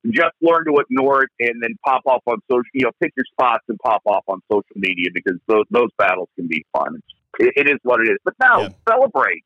just 0.10 0.34
learn 0.42 0.66
to 0.66 0.80
ignore 0.80 1.24
it 1.24 1.30
and 1.40 1.62
then 1.62 1.76
pop 1.86 2.02
off 2.06 2.22
on 2.26 2.38
social. 2.50 2.64
You 2.74 2.86
know, 2.86 2.92
pick 3.02 3.14
your 3.16 3.26
spots 3.32 3.64
and 3.68 3.78
pop 3.80 4.02
off 4.06 4.24
on 4.28 4.42
social 4.52 4.64
media 4.76 5.10
because 5.14 5.40
those 5.48 5.66
those 5.72 5.90
battles 5.98 6.30
can 6.36 6.48
be 6.48 6.66
fun. 6.76 7.02
it, 7.40 7.54
it 7.56 7.70
is 7.70 7.78
what 7.84 8.02
it 8.02 8.10
is. 8.10 8.18
But 8.24 8.36
now 8.40 8.62
yeah. 8.62 8.70
celebrate. 8.88 9.44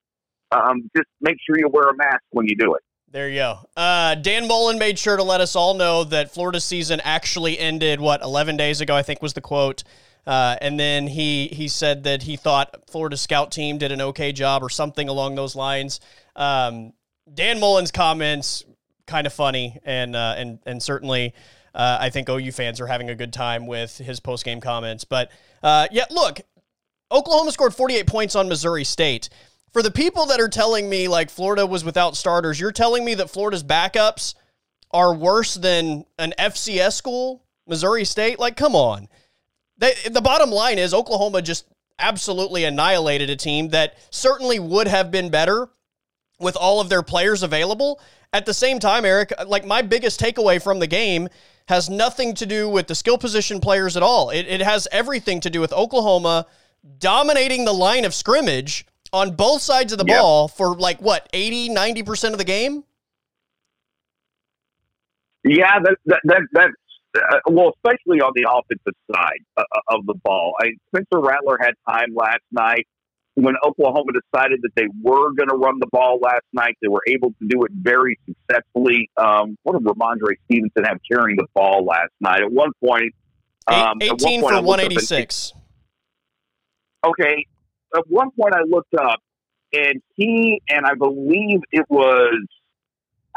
Um, 0.52 0.90
just 0.96 1.08
make 1.22 1.38
sure 1.46 1.58
you 1.58 1.70
wear 1.70 1.90
a 1.90 1.96
mask 1.96 2.24
when 2.32 2.46
you 2.46 2.58
do 2.58 2.76
it. 2.76 2.82
There 3.12 3.28
you 3.28 3.40
go. 3.40 3.60
Uh, 3.76 4.16
Dan 4.16 4.48
Mullen 4.48 4.80
made 4.80 4.98
sure 4.98 5.18
to 5.18 5.24
let 5.24 5.42
us 5.42 5.56
all 5.56 5.74
know 5.74 6.06
that 6.06 6.34
Florida's 6.34 6.64
season 6.64 7.02
actually 7.04 7.60
ended, 7.60 8.00
what, 8.00 8.22
11 8.22 8.56
days 8.56 8.80
ago, 8.80 8.96
I 8.96 9.02
think 9.02 9.22
was 9.22 9.34
the 9.34 9.42
quote. 9.42 9.84
Uh, 10.26 10.56
and 10.62 10.80
then 10.80 11.08
he, 11.08 11.48
he 11.48 11.68
said 11.68 12.04
that 12.04 12.24
he 12.24 12.36
thought 12.36 12.76
Florida 12.90 13.18
scout 13.18 13.52
team 13.52 13.78
did 13.78 13.92
an 13.92 14.02
okay 14.02 14.32
job 14.32 14.64
or 14.64 14.70
something 14.70 15.10
along 15.10 15.36
those 15.36 15.56
lines. 15.56 16.00
Um, 16.36 16.94
Dan 17.34 17.60
Mullen's 17.60 17.92
comments 17.92 18.64
kind 19.08 19.28
of 19.28 19.34
funny, 19.34 19.78
and 19.84 20.16
uh, 20.16 20.36
and 20.38 20.60
and 20.66 20.82
certainly 20.82 21.34
uh, 21.74 21.98
I 22.00 22.10
think 22.10 22.30
OU 22.30 22.52
fans 22.52 22.80
are 22.80 22.88
having 22.88 23.10
a 23.10 23.16
good 23.16 23.34
time 23.34 23.68
with 23.68 23.98
his 23.98 24.20
post 24.20 24.46
game 24.46 24.62
comments. 24.62 25.04
But 25.04 25.32
uh, 25.64 25.88
yeah, 25.92 26.06
look, 26.10 26.42
Oklahoma 27.12 27.52
scored 27.52 27.74
48 27.74 28.08
points 28.08 28.36
on 28.36 28.50
Missouri 28.50 28.84
State. 28.84 29.30
For 29.72 29.82
the 29.82 29.92
people 29.92 30.26
that 30.28 30.40
are 30.40 30.50
telling 30.50 30.90
me 30.90 31.08
like 31.08 31.30
Florida 31.30 31.66
was 31.66 31.84
without 31.86 32.18
starters, 32.18 32.60
you're 32.60 32.72
telling 32.72 33.06
me 33.06 33.14
that 33.16 33.30
Florida's 33.30 33.64
backups 33.64 34.36
are 34.92 35.14
worse 35.14 35.56
than 35.56 36.06
an 36.20 36.34
FCS 36.38 36.94
school, 36.94 37.44
Missouri 37.68 38.04
State? 38.04 38.38
Like, 38.38 38.58
come 38.58 38.76
on. 38.76 39.08
They, 39.82 39.96
the 40.10 40.22
bottom 40.22 40.52
line 40.52 40.78
is 40.78 40.94
Oklahoma 40.94 41.42
just 41.42 41.66
absolutely 41.98 42.64
annihilated 42.64 43.30
a 43.32 43.36
team 43.36 43.70
that 43.70 43.98
certainly 44.12 44.60
would 44.60 44.88
have 44.88 45.12
been 45.12 45.30
better 45.30 45.70
with 46.40 46.56
all 46.56 46.80
of 46.80 46.88
their 46.90 47.02
players 47.02 47.42
available. 47.42 48.00
At 48.32 48.46
the 48.46 48.54
same 48.54 48.80
time, 48.80 49.06
Erik, 49.06 49.34
like 49.48 49.66
my 49.66 49.82
biggest 49.82 50.20
takeaway 50.20 50.62
from 50.62 50.80
the 50.80 50.88
game 50.88 51.30
has 51.68 51.90
nothing 51.90 52.36
to 52.36 52.46
do 52.46 52.70
with 52.70 52.88
the 52.88 52.96
skill 52.96 53.18
position 53.18 53.60
players 53.60 53.98
at 53.98 54.04
all. 54.04 54.30
It, 54.30 54.46
it 54.48 54.62
has 54.62 54.88
everything 54.92 55.40
to 55.42 55.50
do 55.50 55.60
with 55.60 55.74
Oklahoma 55.74 56.46
dominating 57.00 57.66
the 57.66 57.74
line 57.74 58.06
of 58.06 58.14
scrimmage 58.14 58.86
on 59.12 59.36
both 59.36 59.62
sides 59.62 59.92
of 59.92 59.98
the 59.98 60.06
ball 60.06 60.48
for 60.48 60.76
like 60.76 61.02
what, 61.02 61.28
80, 61.34 61.70
90% 61.70 62.32
of 62.32 62.38
the 62.38 62.44
game? 62.44 62.84
Yeah, 65.44 65.80
that, 65.80 65.98
that, 66.06 66.20
that 66.26 66.42
that's 66.54 66.74
uh, 67.16 67.40
well, 67.48 67.74
especially 67.76 68.22
on 68.22 68.32
the 68.36 68.48
offensive 68.50 68.98
side 69.14 69.44
uh, 69.58 69.64
of 69.90 70.06
the 70.06 70.16
ball. 70.24 70.54
I, 70.60 70.72
Spencer 70.88 71.20
Rattler 71.20 71.58
had 71.60 71.74
time 71.88 72.16
last 72.16 72.44
night 72.52 72.88
when 73.36 73.56
Oklahoma 73.66 74.12
decided 74.14 74.62
that 74.64 74.72
they 74.76 74.88
were 75.02 75.32
going 75.34 75.50
to 75.50 75.56
run 75.56 75.80
the 75.80 75.88
ball 75.92 76.20
last 76.22 76.46
night, 76.54 76.78
they 76.82 76.88
were 76.88 77.04
able 77.08 77.30
to 77.30 77.48
do 77.48 77.64
it 77.64 77.72
very 77.74 78.20
successfully. 78.26 79.10
Um, 79.18 79.58
what 79.64 79.78
did 79.78 79.88
Rhamondre 79.88 80.36
Stevenson 80.46 80.84
have 80.84 81.00
carrying 81.10 81.38
the 81.38 81.48
ball 81.54 81.86
last 81.86 82.12
night? 82.20 82.42
At 82.42 82.52
one 82.52 82.72
point, 82.84 83.14
um, 83.68 84.02
18 84.02 84.10
one 84.10 84.42
point 84.42 84.56
for 84.56 84.62
186. 84.62 85.54
okay. 87.06 87.46
At 87.96 88.04
one 88.08 88.32
point, 88.32 88.54
I 88.54 88.62
looked 88.68 88.94
up, 88.96 89.20
and 89.74 90.02
he 90.16 90.62
and 90.70 90.86
I 90.86 90.94
believe 90.96 91.60
it 91.72 91.86
was 91.90 92.46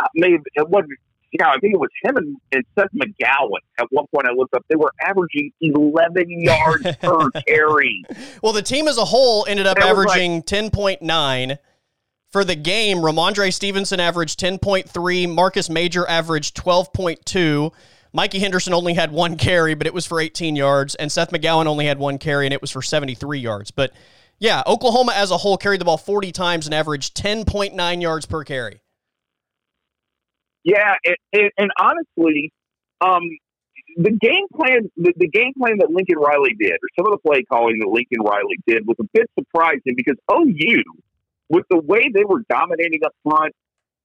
uh, 0.00 0.06
maybe 0.14 0.38
it 0.54 0.68
wasn't 0.68 0.98
yeah, 1.38 1.48
I 1.48 1.58
think 1.58 1.74
it 1.74 1.80
was 1.80 1.90
him 2.02 2.16
and, 2.16 2.36
and 2.52 2.64
Seth 2.78 2.90
McGowan. 2.94 3.58
At 3.78 3.86
one 3.90 4.06
point, 4.14 4.26
I 4.26 4.32
looked 4.34 4.54
up; 4.54 4.64
they 4.68 4.76
were 4.76 4.92
averaging 5.04 5.52
11 5.60 6.26
yards 6.28 6.96
per 6.96 7.28
carry. 7.46 8.04
Well, 8.40 8.52
the 8.52 8.62
team 8.62 8.86
as 8.86 8.98
a 8.98 9.04
whole 9.04 9.44
ended 9.48 9.66
up 9.66 9.78
averaging 9.78 10.36
like, 10.36 10.46
10.9. 10.46 11.58
For 12.30 12.44
the 12.44 12.56
game, 12.56 12.98
Rhamondre 12.98 13.52
Stevenson 13.52 14.00
averaged 14.00 14.40
10.3. 14.40 15.32
Marcus 15.32 15.68
Major 15.68 16.08
averaged 16.08 16.56
12.2. 16.56 17.72
Mikey 18.12 18.38
Henderson 18.38 18.72
only 18.72 18.94
had 18.94 19.10
one 19.10 19.36
carry, 19.36 19.74
but 19.74 19.88
it 19.88 19.94
was 19.94 20.06
for 20.06 20.20
18 20.20 20.54
yards. 20.54 20.94
And 20.94 21.10
Seth 21.10 21.30
McGowan 21.30 21.66
only 21.66 21.86
had 21.86 21.98
one 21.98 22.18
carry, 22.18 22.46
and 22.46 22.52
it 22.52 22.60
was 22.60 22.70
for 22.70 22.82
73 22.82 23.40
yards. 23.40 23.70
But 23.72 23.92
yeah, 24.38 24.62
Oklahoma 24.66 25.12
as 25.14 25.30
a 25.30 25.36
whole 25.36 25.56
carried 25.56 25.80
the 25.80 25.84
ball 25.84 25.96
40 25.96 26.32
times 26.32 26.66
and 26.66 26.74
averaged 26.74 27.16
10.9 27.16 28.02
yards 28.02 28.26
per 28.26 28.44
carry. 28.44 28.80
Yeah, 30.64 30.94
it, 31.04 31.18
it, 31.32 31.52
and 31.58 31.70
honestly, 31.78 32.50
um, 33.00 33.22
the 33.96 34.10
game 34.10 34.46
plan, 34.54 34.90
the, 34.96 35.12
the, 35.16 35.28
game 35.28 35.52
plan 35.58 35.78
that 35.78 35.90
Lincoln 35.90 36.18
Riley 36.18 36.56
did, 36.58 36.72
or 36.72 36.88
some 36.98 37.06
of 37.06 37.12
the 37.12 37.28
play 37.28 37.44
calling 37.44 37.78
that 37.80 37.88
Lincoln 37.88 38.22
Riley 38.24 38.58
did, 38.66 38.86
was 38.86 38.96
a 39.00 39.04
bit 39.12 39.30
surprising 39.38 39.94
because 39.94 40.16
OU, 40.32 40.82
with 41.48 41.64
the 41.70 41.78
way 41.78 42.10
they 42.12 42.24
were 42.24 42.42
dominating 42.48 43.00
up 43.04 43.12
front, 43.22 43.54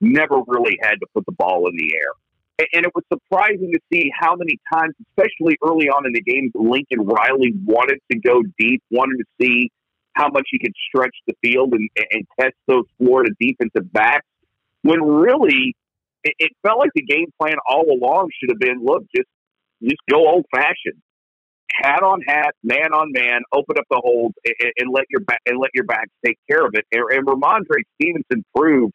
never 0.01 0.41
really 0.47 0.77
had 0.81 0.95
to 0.95 1.07
put 1.13 1.25
the 1.25 1.31
ball 1.31 1.67
in 1.67 1.75
the 1.75 1.93
air. 1.95 2.67
And, 2.73 2.85
it 2.85 2.91
was 2.93 3.05
surprising 3.11 3.71
to 3.71 3.79
see 3.91 4.11
how 4.19 4.35
many 4.35 4.59
times, 4.73 4.93
especially 5.09 5.57
early 5.63 5.87
on 5.87 6.05
in 6.05 6.11
the 6.11 6.21
game, 6.21 6.51
Lincoln 6.53 7.07
Riley 7.07 7.53
wanted 7.65 7.99
to 8.11 8.19
go 8.19 8.43
deep, 8.59 8.83
wanted 8.91 9.17
to 9.19 9.25
see 9.41 9.71
how 10.13 10.27
much 10.27 10.43
he 10.51 10.59
could 10.59 10.73
stretch 10.89 11.15
the 11.25 11.33
field 11.41 11.73
and, 11.73 11.89
and 12.11 12.27
test 12.37 12.55
those 12.67 12.83
Florida 12.97 13.31
defensive 13.39 13.91
backs. 13.93 14.25
When 14.81 15.01
really 15.01 15.73
it, 16.23 16.33
it 16.39 16.51
felt 16.63 16.79
like 16.79 16.91
the 16.95 17.03
game 17.03 17.27
plan 17.39 17.55
all 17.67 17.85
along 17.89 18.29
should 18.39 18.49
have 18.49 18.59
been 18.59 18.83
look, 18.83 19.03
just 19.15 19.27
just 19.81 20.01
go 20.09 20.27
old 20.27 20.45
fashioned, 20.53 21.01
hat 21.71 22.03
on 22.03 22.21
hat, 22.27 22.53
man 22.63 22.93
on 22.93 23.11
man, 23.11 23.41
open 23.53 23.77
up 23.77 23.85
the 23.89 24.01
holes 24.03 24.33
and, 24.45 24.73
and 24.77 24.93
let 24.93 25.05
your 25.09 25.21
back 25.21 25.39
and 25.45 25.59
let 25.59 25.71
your 25.73 25.85
backs 25.85 26.11
take 26.25 26.37
care 26.49 26.65
of 26.65 26.73
it. 26.73 26.85
And, 26.91 27.03
and 27.11 27.27
Rhamondre 27.27 27.83
Stevenson 27.95 28.43
proved 28.55 28.93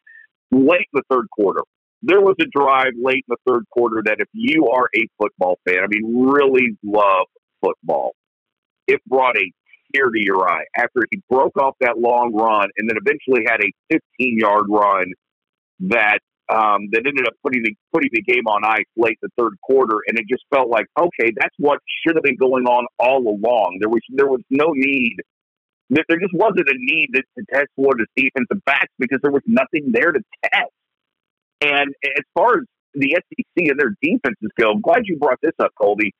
late 0.51 0.87
in 0.93 1.01
the 1.01 1.03
third 1.09 1.27
quarter. 1.31 1.61
There 2.01 2.21
was 2.21 2.35
a 2.39 2.45
drive 2.45 2.93
late 3.01 3.25
in 3.27 3.35
the 3.35 3.51
third 3.51 3.63
quarter 3.71 4.03
that 4.05 4.17
if 4.19 4.27
you 4.33 4.69
are 4.69 4.87
a 4.95 5.07
football 5.17 5.57
fan, 5.67 5.79
I 5.83 5.87
mean, 5.87 6.27
really 6.29 6.77
love 6.83 7.25
football, 7.61 8.13
it 8.87 9.01
brought 9.07 9.37
a 9.37 9.51
tear 9.95 10.09
to 10.09 10.19
your 10.19 10.47
eye 10.47 10.65
after 10.77 11.01
he 11.09 11.21
broke 11.29 11.57
off 11.57 11.75
that 11.79 11.97
long 11.97 12.33
run 12.33 12.69
and 12.77 12.89
then 12.89 12.97
eventually 12.97 13.45
had 13.47 13.59
a 13.61 13.99
15 14.19 14.37
yard 14.39 14.65
run 14.69 15.13
that 15.79 16.19
um, 16.49 16.89
that 16.91 17.03
ended 17.05 17.27
up 17.27 17.33
putting 17.41 17.63
the 17.63 17.73
putting 17.91 18.09
the 18.11 18.21
game 18.21 18.45
on 18.47 18.63
ice 18.63 18.85
late 18.95 19.17
the 19.21 19.29
third 19.37 19.53
quarter, 19.63 19.97
and 20.07 20.17
it 20.19 20.25
just 20.29 20.43
felt 20.53 20.69
like 20.69 20.85
okay, 20.97 21.31
that's 21.35 21.55
what 21.57 21.79
should 22.05 22.15
have 22.15 22.23
been 22.23 22.37
going 22.37 22.65
on 22.65 22.85
all 22.99 23.19
along. 23.19 23.77
There 23.79 23.89
was 23.89 24.01
there 24.09 24.27
was 24.27 24.41
no 24.49 24.67
need. 24.73 25.17
There 25.89 26.03
just 26.19 26.33
wasn't 26.33 26.67
a 26.67 26.75
need 26.77 27.09
to, 27.13 27.21
to 27.21 27.45
test 27.53 27.67
Florida's 27.75 28.07
defensive 28.15 28.63
backs 28.65 28.91
because 28.97 29.19
there 29.21 29.31
was 29.31 29.43
nothing 29.45 29.91
there 29.91 30.11
to 30.11 30.19
test. 30.43 30.71
And 31.61 31.93
as 32.03 32.23
far 32.33 32.57
as 32.57 32.63
the 32.95 33.15
SEC 33.15 33.69
and 33.69 33.79
their 33.79 33.93
defenses 34.01 34.49
go, 34.59 34.71
I'm 34.71 34.81
glad 34.81 35.03
you 35.05 35.17
brought 35.17 35.39
this 35.43 35.53
up, 35.59 35.71
Colby. 35.79 36.11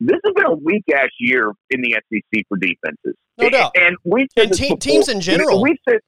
this 0.00 0.18
has 0.22 0.34
been 0.34 0.44
a 0.44 0.54
weak 0.54 0.84
ass 0.94 1.08
year 1.18 1.52
in 1.70 1.80
the 1.80 1.92
SEC 1.92 2.44
for 2.48 2.58
defenses. 2.58 3.14
No 3.38 3.48
doubt. 3.48 3.72
And 3.74 3.96
we 4.04 4.28
and 4.36 4.52
te- 4.52 4.76
teams 4.76 5.08
in 5.08 5.20
general. 5.20 5.62
We 5.62 5.78
said, 5.88 6.00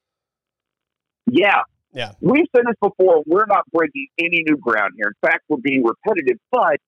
yeah, 1.31 1.63
yeah. 1.93 2.13
We've 2.21 2.47
said 2.55 2.65
this 2.67 2.77
before. 2.83 3.23
We're 3.27 3.47
not 3.47 3.65
breaking 3.73 4.09
any 4.19 4.43
new 4.47 4.57
ground 4.57 4.93
here. 4.97 5.09
In 5.09 5.29
fact, 5.29 5.45
we're 5.49 5.59
being 5.59 5.85
repetitive. 5.85 6.39
But 6.51 6.79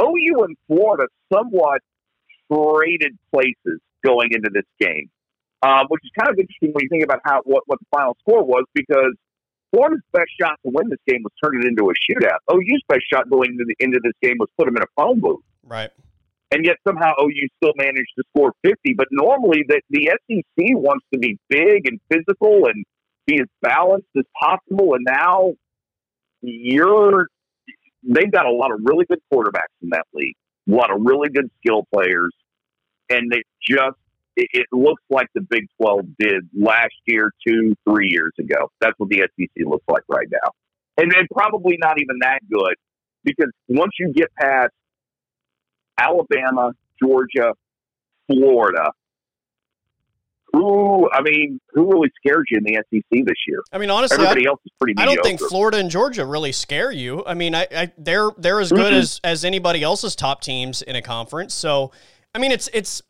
OU 0.00 0.44
and 0.44 0.56
Florida 0.66 1.06
somewhat 1.32 1.80
traded 2.52 3.16
places 3.32 3.80
going 4.04 4.30
into 4.32 4.50
this 4.52 4.66
game, 4.80 5.08
um, 5.62 5.86
which 5.88 6.02
is 6.04 6.10
kind 6.18 6.30
of 6.30 6.38
interesting 6.38 6.70
when 6.72 6.82
you 6.82 6.88
think 6.88 7.04
about 7.04 7.20
how 7.24 7.40
what, 7.44 7.62
what 7.66 7.78
the 7.80 7.86
final 7.94 8.16
score 8.20 8.44
was 8.44 8.64
because 8.74 9.14
Florida's 9.72 10.02
best 10.12 10.30
shot 10.40 10.58
to 10.64 10.70
win 10.72 10.88
this 10.88 11.00
game 11.06 11.22
was 11.22 11.32
turn 11.42 11.60
it 11.60 11.66
into 11.66 11.90
a 11.90 11.94
shootout. 11.94 12.38
OU's 12.52 12.82
best 12.88 13.02
shot 13.12 13.28
going 13.30 13.52
into, 13.52 13.64
the, 13.66 13.74
into 13.80 14.00
this 14.02 14.14
game 14.22 14.36
was 14.38 14.48
put 14.58 14.66
them 14.66 14.76
in 14.76 14.82
a 14.82 14.92
phone 14.96 15.20
booth. 15.20 15.42
Right. 15.64 15.90
And 16.52 16.64
yet 16.64 16.76
somehow 16.86 17.12
OU 17.20 17.48
still 17.58 17.72
managed 17.76 18.14
to 18.16 18.24
score 18.30 18.52
50. 18.62 18.94
But 18.96 19.08
normally 19.10 19.64
the, 19.66 19.80
the 19.90 20.10
SEC 20.30 20.76
wants 20.76 21.04
to 21.12 21.18
be 21.18 21.38
big 21.48 21.86
and 21.86 22.00
physical 22.08 22.66
and 22.66 22.84
be 23.26 23.40
as 23.40 23.46
balanced 23.60 24.08
as 24.16 24.24
possible. 24.40 24.94
And 24.94 25.06
now 25.08 25.54
you're, 26.42 27.26
they've 28.02 28.30
got 28.30 28.46
a 28.46 28.52
lot 28.52 28.72
of 28.72 28.80
really 28.84 29.04
good 29.06 29.20
quarterbacks 29.32 29.74
in 29.82 29.90
that 29.90 30.06
league, 30.12 30.36
a 30.68 30.74
lot 30.74 30.90
of 30.94 31.00
really 31.04 31.28
good 31.28 31.50
skill 31.58 31.86
players. 31.92 32.32
And 33.10 33.30
they 33.30 33.42
just, 33.62 33.96
it, 34.36 34.48
it 34.52 34.66
looks 34.72 35.02
like 35.10 35.28
the 35.34 35.40
Big 35.40 35.66
12 35.80 36.00
did 36.18 36.48
last 36.54 36.94
year, 37.06 37.30
two, 37.46 37.74
three 37.88 38.08
years 38.10 38.32
ago. 38.38 38.70
That's 38.80 38.94
what 38.98 39.08
the 39.08 39.28
SEC 39.38 39.66
looks 39.66 39.84
like 39.88 40.02
right 40.08 40.28
now. 40.30 40.50
And 40.98 41.10
then 41.10 41.26
probably 41.32 41.76
not 41.78 42.00
even 42.00 42.18
that 42.20 42.40
good 42.50 42.74
because 43.24 43.50
once 43.68 43.92
you 43.98 44.12
get 44.14 44.28
past 44.38 44.72
Alabama, 45.98 46.72
Georgia, 47.02 47.52
Florida, 48.30 48.92
who 50.56 51.10
I 51.12 51.20
mean, 51.22 51.60
who 51.74 51.90
really 51.90 52.10
scares 52.16 52.44
you 52.50 52.58
in 52.58 52.64
the 52.64 52.74
SEC 52.90 53.24
this 53.26 53.36
year? 53.46 53.62
I 53.72 53.78
mean, 53.78 53.90
honestly, 53.90 54.16
everybody 54.16 54.46
I, 54.46 54.50
else 54.50 54.60
is 54.64 54.72
pretty. 54.80 54.94
I 54.98 55.04
don't 55.04 55.22
think 55.22 55.40
Florida 55.40 55.78
and 55.78 55.90
Georgia 55.90 56.24
really 56.24 56.52
scare 56.52 56.90
you. 56.90 57.22
I 57.26 57.34
mean, 57.34 57.54
I, 57.54 57.66
I 57.70 57.92
they're 57.98 58.30
they're 58.38 58.60
as 58.60 58.70
good 58.70 58.92
mm-hmm. 58.92 59.00
as 59.00 59.20
as 59.22 59.44
anybody 59.44 59.82
else's 59.82 60.16
top 60.16 60.40
teams 60.40 60.82
in 60.82 60.96
a 60.96 61.02
conference. 61.02 61.54
So, 61.54 61.92
I 62.34 62.38
mean, 62.38 62.52
it's 62.52 62.68
it's. 62.72 63.02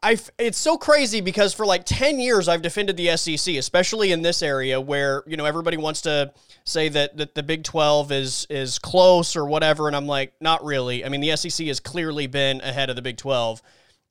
I 0.00 0.16
it's 0.38 0.58
so 0.58 0.78
crazy 0.78 1.20
because 1.20 1.54
for 1.54 1.66
like 1.66 1.84
10 1.84 2.20
years 2.20 2.46
I've 2.46 2.62
defended 2.62 2.96
the 2.96 3.16
SEC 3.16 3.56
especially 3.56 4.12
in 4.12 4.22
this 4.22 4.40
area 4.40 4.80
where 4.80 5.24
you 5.26 5.36
know 5.36 5.44
everybody 5.44 5.76
wants 5.76 6.02
to 6.02 6.32
say 6.64 6.88
that 6.90 7.16
that 7.16 7.34
the 7.34 7.42
Big 7.42 7.64
12 7.64 8.12
is 8.12 8.46
is 8.48 8.78
close 8.78 9.34
or 9.34 9.44
whatever 9.44 9.88
and 9.88 9.96
I'm 9.96 10.06
like 10.06 10.34
not 10.40 10.64
really. 10.64 11.04
I 11.04 11.08
mean 11.08 11.20
the 11.20 11.36
SEC 11.36 11.66
has 11.66 11.80
clearly 11.80 12.28
been 12.28 12.60
ahead 12.60 12.90
of 12.90 12.96
the 12.96 13.02
Big 13.02 13.16
12 13.16 13.60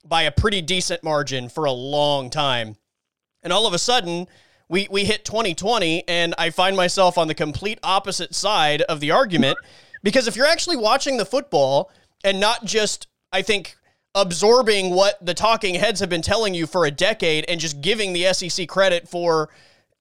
by 0.04 0.22
a 0.22 0.30
pretty 0.30 0.62
decent 0.62 1.02
margin 1.02 1.48
for 1.48 1.64
a 1.64 1.72
long 1.72 2.30
time. 2.30 2.76
And 3.42 3.52
all 3.52 3.66
of 3.66 3.74
a 3.74 3.78
sudden, 3.78 4.26
we, 4.68 4.88
we 4.90 5.04
hit 5.04 5.24
2020, 5.24 6.08
and 6.08 6.34
I 6.38 6.50
find 6.50 6.76
myself 6.76 7.18
on 7.18 7.28
the 7.28 7.34
complete 7.34 7.78
opposite 7.82 8.34
side 8.34 8.82
of 8.82 9.00
the 9.00 9.10
argument. 9.10 9.58
Because 10.02 10.26
if 10.26 10.36
you're 10.36 10.46
actually 10.46 10.76
watching 10.76 11.16
the 11.16 11.24
football 11.24 11.90
and 12.24 12.40
not 12.40 12.64
just, 12.64 13.06
I 13.32 13.42
think, 13.42 13.76
absorbing 14.14 14.94
what 14.94 15.24
the 15.24 15.34
talking 15.34 15.74
heads 15.74 16.00
have 16.00 16.08
been 16.08 16.22
telling 16.22 16.54
you 16.54 16.66
for 16.66 16.84
a 16.84 16.90
decade 16.90 17.44
and 17.48 17.60
just 17.60 17.80
giving 17.80 18.12
the 18.12 18.32
SEC 18.32 18.68
credit 18.68 19.08
for, 19.08 19.48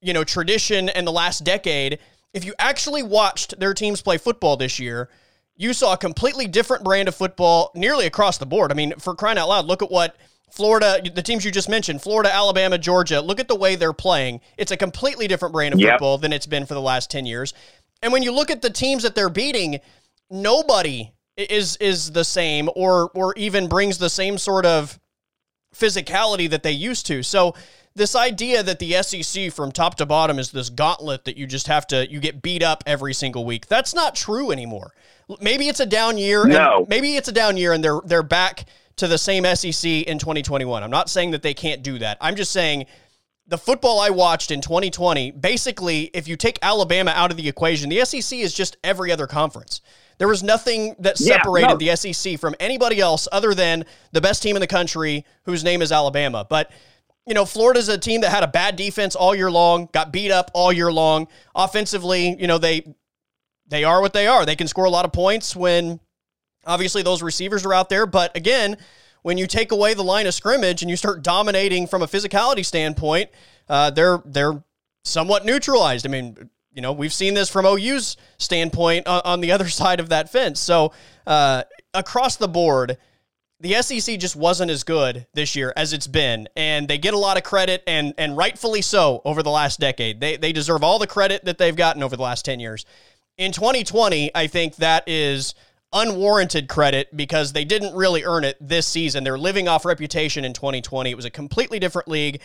you 0.01 0.13
know, 0.13 0.23
tradition 0.23 0.89
and 0.89 1.05
the 1.05 1.11
last 1.11 1.43
decade, 1.43 1.99
if 2.33 2.45
you 2.45 2.53
actually 2.59 3.03
watched 3.03 3.59
their 3.59 3.73
teams 3.73 4.01
play 4.01 4.17
football 4.17 4.57
this 4.57 4.79
year, 4.79 5.09
you 5.57 5.73
saw 5.73 5.93
a 5.93 5.97
completely 5.97 6.47
different 6.47 6.83
brand 6.83 7.07
of 7.07 7.15
football 7.15 7.71
nearly 7.75 8.05
across 8.05 8.37
the 8.37 8.45
board. 8.45 8.71
I 8.71 8.75
mean, 8.75 8.93
for 8.97 9.15
crying 9.15 9.37
out 9.37 9.49
loud, 9.49 9.65
look 9.65 9.81
at 9.81 9.91
what 9.91 10.15
Florida, 10.51 11.01
the 11.13 11.21
teams 11.21 11.45
you 11.45 11.51
just 11.51 11.69
mentioned, 11.69 12.01
Florida, 12.01 12.33
Alabama, 12.33 12.77
Georgia, 12.77 13.21
look 13.21 13.39
at 13.39 13.47
the 13.47 13.55
way 13.55 13.75
they're 13.75 13.93
playing. 13.93 14.41
It's 14.57 14.71
a 14.71 14.77
completely 14.77 15.27
different 15.27 15.53
brand 15.53 15.73
of 15.73 15.79
yep. 15.79 15.93
football 15.93 16.17
than 16.17 16.33
it's 16.33 16.45
been 16.45 16.65
for 16.65 16.73
the 16.73 16.81
last 16.81 17.09
10 17.11 17.25
years. 17.25 17.53
And 18.01 18.11
when 18.11 18.23
you 18.23 18.31
look 18.31 18.51
at 18.51 18.61
the 18.61 18.69
teams 18.69 19.03
that 19.03 19.15
they're 19.15 19.29
beating, 19.29 19.79
nobody 20.29 21.11
is 21.37 21.77
is 21.77 22.11
the 22.11 22.23
same 22.23 22.69
or 22.75 23.09
or 23.13 23.33
even 23.35 23.67
brings 23.67 23.97
the 23.97 24.09
same 24.09 24.37
sort 24.37 24.65
of 24.65 24.99
physicality 25.75 26.49
that 26.49 26.63
they 26.63 26.71
used 26.71 27.05
to. 27.07 27.23
So 27.23 27.55
this 27.95 28.15
idea 28.15 28.63
that 28.63 28.79
the 28.79 29.01
SEC 29.03 29.51
from 29.51 29.71
top 29.71 29.95
to 29.95 30.05
bottom 30.05 30.39
is 30.39 30.51
this 30.51 30.69
gauntlet 30.69 31.25
that 31.25 31.37
you 31.37 31.45
just 31.45 31.67
have 31.67 31.87
to 31.87 32.09
you 32.11 32.19
get 32.19 32.41
beat 32.41 32.63
up 32.63 32.83
every 32.85 33.13
single 33.13 33.45
week. 33.45 33.67
That's 33.67 33.93
not 33.93 34.15
true 34.15 34.51
anymore. 34.51 34.93
Maybe 35.39 35.67
it's 35.67 35.79
a 35.79 35.85
down 35.85 36.17
year. 36.17 36.45
No. 36.45 36.85
maybe 36.89 37.15
it's 37.15 37.27
a 37.27 37.31
down 37.31 37.57
year 37.57 37.73
and 37.73 37.83
they're 37.83 38.01
they're 38.05 38.23
back 38.23 38.65
to 38.97 39.07
the 39.07 39.17
same 39.17 39.43
SEC 39.55 39.85
in 39.85 40.19
2021. 40.19 40.83
I'm 40.83 40.91
not 40.91 41.09
saying 41.09 41.31
that 41.31 41.41
they 41.41 41.53
can't 41.53 41.83
do 41.83 41.99
that. 41.99 42.17
I'm 42.21 42.35
just 42.35 42.51
saying 42.51 42.85
the 43.47 43.57
football 43.57 43.99
I 43.99 44.09
watched 44.09 44.51
in 44.51 44.61
2020, 44.61 45.31
basically, 45.31 46.03
if 46.13 46.27
you 46.27 46.37
take 46.37 46.59
Alabama 46.61 47.11
out 47.11 47.31
of 47.31 47.37
the 47.37 47.47
equation, 47.47 47.89
the 47.89 48.03
SEC 48.05 48.39
is 48.39 48.53
just 48.53 48.77
every 48.83 49.11
other 49.11 49.27
conference. 49.27 49.81
There 50.19 50.27
was 50.27 50.43
nothing 50.43 50.95
that 50.99 51.17
separated 51.17 51.67
yeah, 51.81 51.91
no. 51.91 51.95
the 51.95 52.13
SEC 52.13 52.39
from 52.39 52.55
anybody 52.59 52.99
else 52.99 53.27
other 53.31 53.55
than 53.55 53.85
the 54.11 54.21
best 54.21 54.43
team 54.43 54.55
in 54.55 54.59
the 54.59 54.67
country, 54.67 55.25
whose 55.45 55.63
name 55.63 55.81
is 55.81 55.91
Alabama. 55.91 56.45
But 56.47 56.71
you 57.25 57.33
know, 57.33 57.45
Florida's 57.45 57.89
a 57.89 57.97
team 57.97 58.21
that 58.21 58.31
had 58.31 58.43
a 58.43 58.47
bad 58.47 58.75
defense 58.75 59.15
all 59.15 59.35
year 59.35 59.51
long, 59.51 59.89
got 59.91 60.11
beat 60.11 60.31
up 60.31 60.51
all 60.53 60.71
year 60.71 60.91
long. 60.91 61.27
Offensively, 61.55 62.35
you 62.39 62.47
know, 62.47 62.57
they 62.57 62.95
they 63.71 63.85
are 63.85 64.01
what 64.01 64.13
they 64.13 64.27
are. 64.27 64.45
They 64.45 64.57
can 64.57 64.67
score 64.67 64.85
a 64.85 64.89
lot 64.89 65.05
of 65.05 65.13
points 65.13 65.55
when 65.55 65.99
obviously 66.65 67.01
those 67.01 67.23
receivers 67.23 67.65
are 67.65 67.73
out 67.73 67.89
there, 67.89 68.05
but 68.05 68.35
again, 68.35 68.77
when 69.23 69.37
you 69.37 69.47
take 69.47 69.71
away 69.71 69.93
the 69.93 70.03
line 70.03 70.27
of 70.27 70.33
scrimmage 70.33 70.81
and 70.81 70.89
you 70.89 70.97
start 70.97 71.23
dominating 71.23 71.87
from 71.87 72.01
a 72.01 72.07
physicality 72.07 72.65
standpoint, 72.65 73.29
uh, 73.69 73.89
they're 73.89 74.21
they're 74.25 74.61
somewhat 75.03 75.45
neutralized. 75.45 76.05
I 76.05 76.09
mean, 76.09 76.49
you 76.73 76.81
know, 76.81 76.91
we've 76.91 77.13
seen 77.13 77.33
this 77.33 77.49
from 77.49 77.65
OU's 77.65 78.17
standpoint 78.37 79.07
on, 79.07 79.21
on 79.23 79.41
the 79.41 79.51
other 79.51 79.69
side 79.81 79.99
of 79.99 80.09
that 80.09 80.29
fence. 80.29 80.59
So 80.59 80.91
uh, 81.25 81.63
across 81.93 82.35
the 82.35 82.47
board, 82.47 82.97
the 83.61 83.79
SEC 83.81 84.19
just 84.19 84.35
wasn't 84.35 84.71
as 84.71 84.83
good 84.83 85.27
this 85.33 85.55
year 85.55 85.71
as 85.77 85.93
it's 85.93 86.07
been, 86.07 86.49
and 86.55 86.87
they 86.87 86.97
get 86.97 87.13
a 87.13 87.17
lot 87.17 87.37
of 87.37 87.43
credit, 87.43 87.83
and 87.85 88.13
and 88.17 88.35
rightfully 88.35 88.81
so 88.81 89.21
over 89.23 89.43
the 89.43 89.51
last 89.51 89.79
decade. 89.79 90.19
They 90.19 90.35
they 90.35 90.51
deserve 90.51 90.83
all 90.83 90.99
the 90.99 91.07
credit 91.07 91.45
that 91.45 91.57
they've 91.57 91.75
gotten 91.75 92.01
over 92.01 92.17
the 92.17 92.23
last 92.23 92.43
ten 92.43 92.59
years. 92.59 92.85
In 93.41 93.51
2020, 93.51 94.29
I 94.35 94.45
think 94.45 94.75
that 94.75 95.03
is 95.07 95.55
unwarranted 95.91 96.69
credit 96.69 97.17
because 97.17 97.53
they 97.53 97.65
didn't 97.65 97.95
really 97.95 98.23
earn 98.23 98.43
it 98.43 98.55
this 98.61 98.85
season. 98.85 99.23
They're 99.23 99.35
living 99.35 99.67
off 99.67 99.83
reputation 99.83 100.45
in 100.45 100.53
2020. 100.53 101.09
It 101.09 101.15
was 101.15 101.25
a 101.25 101.31
completely 101.31 101.79
different 101.79 102.07
league, 102.07 102.39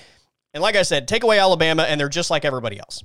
and 0.55 0.63
like 0.63 0.75
I 0.75 0.81
said, 0.81 1.07
take 1.07 1.23
away 1.23 1.39
Alabama, 1.39 1.83
and 1.83 2.01
they're 2.01 2.09
just 2.09 2.31
like 2.31 2.47
everybody 2.47 2.79
else. 2.79 3.05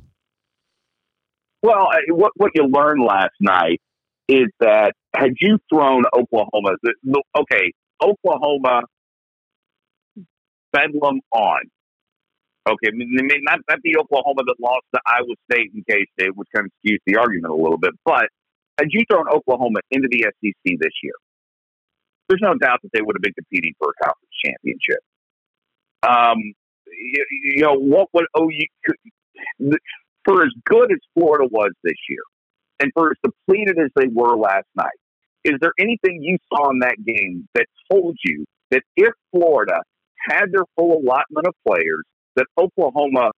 Well, 1.64 1.90
what 2.08 2.32
what 2.38 2.52
you 2.56 2.66
learned 2.66 3.04
last 3.04 3.34
night 3.42 3.82
is 4.30 4.48
that 4.62 4.94
had 5.14 5.34
you 5.42 5.60
thrown 5.70 6.04
Oklahoma, 6.18 6.78
okay, 7.38 7.74
Oklahoma 8.02 8.84
bedlam 10.72 11.20
on. 11.34 11.60
Okay, 12.70 12.90
not, 12.94 13.60
not 13.68 13.80
the 13.84 13.98
Oklahoma 13.98 14.44
that 14.46 14.56
lost 14.60 14.86
to 14.94 15.02
Iowa 15.06 15.34
State 15.52 15.74
and 15.74 15.86
K 15.88 16.06
State, 16.14 16.36
which 16.36 16.48
kind 16.54 16.68
of 16.68 16.72
skews 16.86 17.00
the 17.08 17.18
argument 17.18 17.54
a 17.54 17.56
little 17.56 17.78
bit. 17.78 17.94
But 18.06 18.30
had 18.78 18.88
you 18.92 19.04
thrown 19.10 19.28
Oklahoma 19.30 19.80
into 19.90 20.08
the 20.12 20.26
SEC 20.26 20.78
this 20.80 20.94
year, 21.02 21.14
there's 22.30 22.42
no 22.42 22.54
doubt 22.54 22.80
that 22.84 22.90
they 22.94 23.02
would 23.02 23.16
have 23.16 23.22
been 23.22 23.34
competing 23.34 23.74
for 23.80 23.90
a 23.90 24.04
conference 24.04 24.36
championship. 24.46 25.00
Um, 26.04 26.54
you, 26.86 27.26
you 27.56 27.64
know 27.64 27.76
what? 27.76 28.10
What 28.12 28.26
OU 28.38 29.76
for 30.24 30.44
as 30.44 30.52
good 30.66 30.92
as 30.92 31.00
Florida 31.16 31.48
was 31.52 31.72
this 31.84 31.98
year, 32.10 32.22
and 32.80 32.92
for 32.94 33.12
as 33.12 33.18
depleted 33.24 33.80
as 33.80 33.90
they 33.96 34.08
were 34.08 34.38
last 34.38 34.68
night, 34.76 35.00
is 35.44 35.56
there 35.62 35.74
anything 35.80 36.22
you 36.22 36.38
saw 36.54 36.70
in 36.70 36.80
that 36.80 36.98
game 37.04 37.48
that 37.56 37.66
told 37.92 38.18
you 38.24 38.46
that 38.70 38.84
if 38.96 39.14
Florida 39.32 39.82
had 40.30 40.52
their 40.52 40.66
full 40.78 41.00
allotment 41.00 41.48
of 41.48 41.56
players, 41.68 42.04
that 42.36 42.46
Oklahoma 42.58 43.32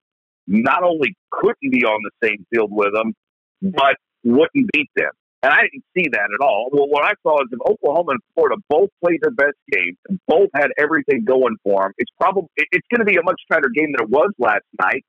not 0.47 0.83
only 0.83 1.15
couldn't 1.31 1.71
be 1.71 1.83
on 1.83 1.99
the 2.03 2.27
same 2.27 2.45
field 2.53 2.69
with 2.71 2.93
them, 2.93 3.13
but 3.61 3.95
wouldn't 4.23 4.71
beat 4.73 4.89
them? 4.95 5.11
And 5.41 5.51
I 5.51 5.61
didn't 5.63 5.83
see 5.95 6.07
that 6.11 6.29
at 6.33 6.41
all. 6.41 6.69
Well, 6.71 6.87
what 6.87 7.03
I 7.03 7.13
saw 7.21 7.41
is 7.41 7.49
if 7.51 7.59
Oklahoma 7.59 8.11
and 8.11 8.19
Florida 8.33 8.55
both 8.69 8.89
played 9.03 9.19
their 9.21 9.31
best 9.31 9.57
game, 9.69 9.97
both 10.25 10.49
had 10.55 10.67
everything 10.77 11.25
going 11.25 11.57
for 11.63 11.83
them, 11.83 11.91
it's 11.97 12.11
probably 12.19 12.47
it's 12.55 12.87
going 12.89 12.99
to 12.99 13.05
be 13.05 13.17
a 13.17 13.23
much 13.23 13.41
tighter 13.51 13.69
game 13.73 13.91
than 13.91 14.05
it 14.05 14.09
was 14.09 14.31
last 14.39 14.63
night. 14.79 15.03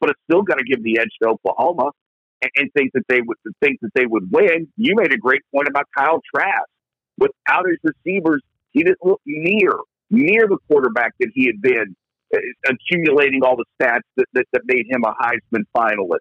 But 0.00 0.10
it's 0.10 0.20
still 0.30 0.42
going 0.42 0.58
to 0.58 0.64
give 0.64 0.84
the 0.84 1.00
edge 1.00 1.10
to 1.22 1.30
Oklahoma 1.30 1.90
and, 2.42 2.50
and 2.56 2.70
think 2.74 2.92
that 2.92 3.04
they 3.08 3.20
would 3.22 3.38
think 3.62 3.80
that 3.80 3.90
they 3.94 4.06
would 4.06 4.30
win. 4.30 4.68
You 4.76 4.94
made 4.96 5.12
a 5.12 5.18
great 5.18 5.40
point 5.52 5.66
about 5.66 5.86
Kyle 5.96 6.20
Trask. 6.34 6.68
Without 7.16 7.64
his 7.66 7.78
receivers, 7.82 8.42
he 8.70 8.84
didn't 8.84 9.02
look 9.02 9.20
near 9.26 9.72
near 10.10 10.46
the 10.48 10.58
quarterback 10.68 11.12
that 11.20 11.30
he 11.34 11.46
had 11.46 11.60
been, 11.60 11.94
accumulating 12.66 13.42
all 13.42 13.56
the 13.56 13.64
stats 13.80 14.00
that, 14.16 14.26
that, 14.34 14.44
that 14.52 14.62
made 14.66 14.86
him 14.88 15.02
a 15.04 15.14
Heisman 15.14 15.64
finalist. 15.76 16.18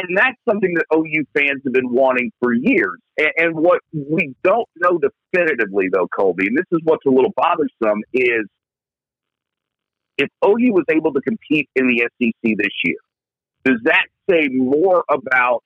and 0.00 0.16
that's 0.16 0.36
something 0.48 0.74
that 0.74 0.84
OU 0.94 1.24
fans 1.34 1.62
have 1.64 1.72
been 1.72 1.90
wanting 1.90 2.30
for 2.40 2.52
years. 2.52 2.98
And, 3.16 3.30
and 3.36 3.54
what 3.54 3.80
we 3.92 4.34
don't 4.42 4.68
know 4.76 4.98
definitively, 4.98 5.86
though, 5.92 6.08
Colby, 6.08 6.48
and 6.48 6.56
this 6.56 6.66
is 6.72 6.80
what's 6.84 7.04
a 7.06 7.10
little 7.10 7.32
bothersome, 7.36 8.02
is 8.12 8.46
if 10.18 10.28
OU 10.44 10.72
was 10.72 10.84
able 10.90 11.12
to 11.12 11.20
compete 11.20 11.68
in 11.76 11.88
the 11.88 12.00
SEC 12.00 12.56
this 12.56 12.68
year, 12.84 12.96
does 13.64 13.80
that 13.84 14.06
say 14.30 14.48
more 14.48 15.04
about 15.10 15.62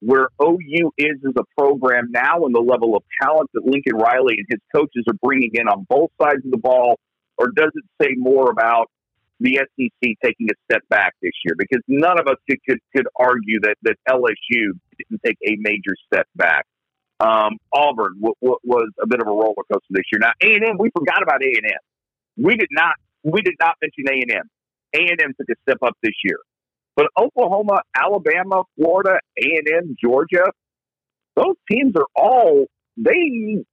where 0.00 0.28
OU 0.42 0.92
is 0.96 1.16
as 1.26 1.34
a 1.36 1.44
program 1.58 2.08
now 2.10 2.44
and 2.44 2.54
the 2.54 2.60
level 2.60 2.96
of 2.96 3.02
talent 3.22 3.50
that 3.52 3.66
Lincoln 3.66 3.96
Riley 3.96 4.36
and 4.38 4.46
his 4.48 4.60
coaches 4.74 5.04
are 5.08 5.16
bringing 5.22 5.50
in 5.54 5.68
on 5.68 5.86
both 5.88 6.10
sides 6.20 6.44
of 6.44 6.50
the 6.50 6.58
ball? 6.58 6.98
Or 7.40 7.48
does 7.48 7.70
it 7.74 7.84
say 8.00 8.10
more 8.16 8.50
about 8.50 8.90
the 9.40 9.56
SEC 9.56 10.10
taking 10.22 10.48
a 10.50 10.54
step 10.70 10.82
back 10.90 11.14
this 11.22 11.32
year? 11.42 11.54
Because 11.56 11.82
none 11.88 12.20
of 12.20 12.26
us 12.28 12.36
could, 12.48 12.58
could, 12.68 12.78
could 12.94 13.06
argue 13.18 13.60
that, 13.62 13.76
that 13.82 13.96
LSU 14.06 14.72
didn't 14.98 15.22
take 15.24 15.38
a 15.46 15.56
major 15.58 15.96
step 16.06 16.26
back. 16.36 16.66
Um, 17.18 17.56
Auburn 17.72 18.16
w- 18.20 18.34
w- 18.42 18.58
was 18.62 18.90
a 19.02 19.06
bit 19.06 19.20
of 19.22 19.26
a 19.26 19.30
roller 19.30 19.64
coaster 19.72 19.86
this 19.88 20.04
year. 20.12 20.20
Now 20.20 20.32
A&M, 20.42 20.76
we 20.78 20.90
forgot 20.90 21.22
about 21.22 21.42
A&M. 21.42 21.80
We 22.36 22.56
did 22.56 22.68
not 22.70 22.94
we 23.22 23.42
did 23.42 23.54
not 23.58 23.76
mention 23.82 24.04
A&M. 24.08 24.48
A&M 24.94 25.34
took 25.38 25.48
a 25.50 25.54
step 25.62 25.78
up 25.82 25.96
this 26.02 26.14
year. 26.24 26.38
But 26.96 27.06
Oklahoma, 27.18 27.82
Alabama, 27.94 28.64
Florida, 28.76 29.18
A&M, 29.38 29.96
Georgia, 30.02 30.44
those 31.36 31.56
teams 31.70 31.94
are 31.96 32.06
all 32.14 32.66
they 32.96 33.64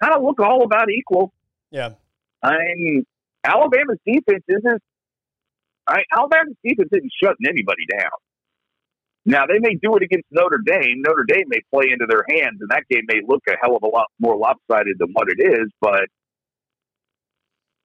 kind 0.00 0.14
of 0.14 0.22
look 0.22 0.40
all 0.40 0.64
about 0.64 0.90
equal. 0.90 1.32
Yeah. 1.70 1.90
I 2.42 2.56
mean, 2.76 3.04
Alabama's 3.44 3.98
defense 4.06 4.44
isn't. 4.48 4.82
I, 5.86 6.02
Alabama's 6.16 6.56
defense 6.64 6.88
isn't 6.92 7.12
shutting 7.22 7.46
anybody 7.48 7.84
down. 7.90 8.10
Now 9.26 9.46
they 9.46 9.58
may 9.58 9.74
do 9.82 9.96
it 9.96 10.02
against 10.02 10.26
Notre 10.30 10.60
Dame. 10.64 11.02
Notre 11.06 11.24
Dame 11.26 11.44
may 11.48 11.60
play 11.72 11.90
into 11.92 12.06
their 12.08 12.24
hands, 12.28 12.58
and 12.60 12.70
that 12.70 12.84
game 12.90 13.04
may 13.06 13.20
look 13.26 13.42
a 13.48 13.54
hell 13.60 13.76
of 13.76 13.82
a 13.82 13.86
lot 13.88 14.06
more 14.18 14.36
lopsided 14.36 14.96
than 14.98 15.10
what 15.12 15.28
it 15.28 15.42
is. 15.42 15.68
But 15.80 16.06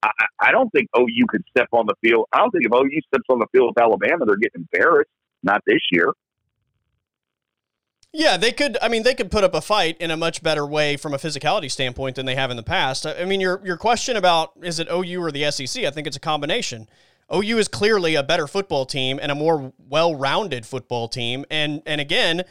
I, 0.04 0.12
I 0.40 0.52
don't 0.52 0.70
think 0.72 0.88
OU 0.98 1.26
could 1.28 1.44
step 1.50 1.68
on 1.72 1.88
the 1.88 1.96
field. 2.02 2.26
I 2.32 2.40
don't 2.40 2.52
think 2.52 2.66
if 2.66 2.72
OU 2.74 3.02
steps 3.08 3.26
on 3.30 3.40
the 3.40 3.48
field 3.52 3.74
with 3.76 3.84
Alabama, 3.84 4.26
they're 4.26 4.38
getting 4.38 4.68
embarrassed. 4.72 5.10
Not 5.44 5.62
this 5.68 5.82
year. 5.92 6.12
Yeah, 8.18 8.38
they 8.38 8.54
could. 8.54 8.78
I 8.82 8.88
mean, 8.88 9.04
they 9.04 9.14
could 9.14 9.30
put 9.30 9.44
up 9.44 9.54
a 9.54 9.60
fight 9.60 9.98
in 10.00 10.10
a 10.10 10.16
much 10.16 10.42
better 10.42 10.66
way 10.66 10.96
from 10.96 11.14
a 11.14 11.18
physicality 11.18 11.70
standpoint 11.70 12.16
than 12.16 12.26
they 12.26 12.36
have 12.36 12.50
in 12.50 12.56
the 12.56 12.64
past. 12.64 13.06
I 13.06 13.26
mean, 13.26 13.42
your 13.42 13.60
your 13.66 13.76
question 13.76 14.16
about 14.16 14.54
is 14.64 14.80
it 14.80 14.88
OU 14.90 15.22
or 15.22 15.32
the 15.34 15.52
SEC? 15.52 15.84
I 15.84 15.92
think 15.92 16.08
it's 16.08 16.16
a 16.16 16.22
combination. 16.22 16.88
OU 17.34 17.58
is 17.58 17.68
clearly 17.68 18.16
a 18.16 18.24
better 18.24 18.48
football 18.48 18.86
team 18.86 19.20
and 19.22 19.34
a 19.34 19.36
more 19.36 19.74
well-rounded 19.90 20.66
football 20.66 21.10
team, 21.10 21.44
and 21.52 21.82
and 21.86 22.00
again, 22.00 22.44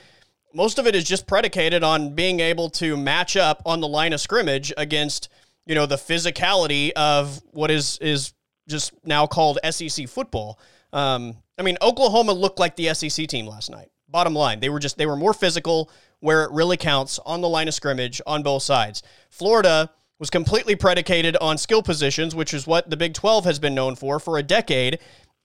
most 0.52 0.78
of 0.78 0.86
it 0.86 0.94
is 0.94 1.02
just 1.02 1.26
predicated 1.26 1.82
on 1.82 2.14
being 2.14 2.40
able 2.40 2.68
to 2.68 2.94
match 2.94 3.34
up 3.34 3.62
on 3.64 3.80
the 3.80 3.88
line 3.88 4.12
of 4.12 4.20
scrimmage 4.20 4.70
against 4.76 5.30
you 5.64 5.74
know 5.74 5.86
the 5.86 5.96
physicality 5.96 6.90
of 6.90 7.40
what 7.52 7.70
is 7.70 7.96
is 8.02 8.34
just 8.68 8.92
now 9.02 9.26
called 9.26 9.58
SEC 9.70 10.08
football. 10.08 10.58
Um, 10.92 11.38
I 11.58 11.62
mean, 11.62 11.78
Oklahoma 11.80 12.34
looked 12.34 12.58
like 12.58 12.76
the 12.76 12.92
SEC 12.92 13.28
team 13.28 13.46
last 13.46 13.70
night. 13.70 13.88
Bottom 14.08 14.34
line, 14.34 14.60
they 14.60 14.68
were 14.68 14.78
just 14.78 14.96
they 14.96 15.06
were 15.06 15.16
more 15.16 15.34
physical 15.34 15.90
where 16.20 16.44
it 16.44 16.50
really 16.52 16.76
counts 16.76 17.18
on 17.26 17.40
the 17.40 17.48
line 17.48 17.68
of 17.68 17.74
scrimmage 17.74 18.20
on 18.26 18.42
both 18.42 18.62
sides. 18.62 19.02
Florida 19.30 19.90
was 20.18 20.30
completely 20.30 20.76
predicated 20.76 21.36
on 21.38 21.58
skill 21.58 21.82
positions, 21.82 22.34
which 22.34 22.54
is 22.54 22.66
what 22.66 22.88
the 22.88 22.96
Big 22.96 23.14
12 23.14 23.44
has 23.44 23.58
been 23.58 23.74
known 23.74 23.94
for 23.94 24.18
for 24.18 24.38
a 24.38 24.42
decade. 24.42 24.98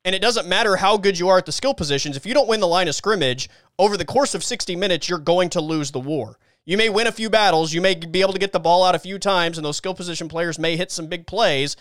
And 0.05 0.15
it 0.15 0.21
doesn't 0.21 0.47
matter 0.47 0.77
how 0.77 0.95
good 0.95 1.19
you 1.19 1.27
are 1.27 1.37
at 1.37 1.45
the 1.45 1.51
skill 1.51 1.73
positions, 1.73 2.15
if 2.15 2.25
you 2.25 2.33
don't 2.33 2.47
win 2.47 2.61
the 2.61 2.67
line 2.67 2.87
of 2.87 2.95
scrimmage 2.95 3.49
over 3.77 3.97
the 3.97 4.05
course 4.05 4.33
of 4.33 4.43
60 4.43 4.75
minutes, 4.75 5.09
you're 5.09 5.19
going 5.19 5.49
to 5.49 5.61
lose 5.61 5.91
the 5.91 5.99
war. 5.99 6.37
You 6.65 6.77
may 6.77 6.89
win 6.89 7.07
a 7.07 7.11
few 7.11 7.29
battles, 7.29 7.73
you 7.73 7.81
may 7.81 7.95
be 7.95 8.21
able 8.21 8.33
to 8.33 8.39
get 8.39 8.53
the 8.53 8.59
ball 8.59 8.83
out 8.83 8.95
a 8.95 8.99
few 8.99 9.19
times, 9.19 9.57
and 9.57 9.65
those 9.65 9.77
skill 9.77 9.93
position 9.93 10.29
players 10.29 10.57
may 10.57 10.77
hit 10.77 10.91
some 10.91 11.07
big 11.07 11.27
plays. 11.27 11.75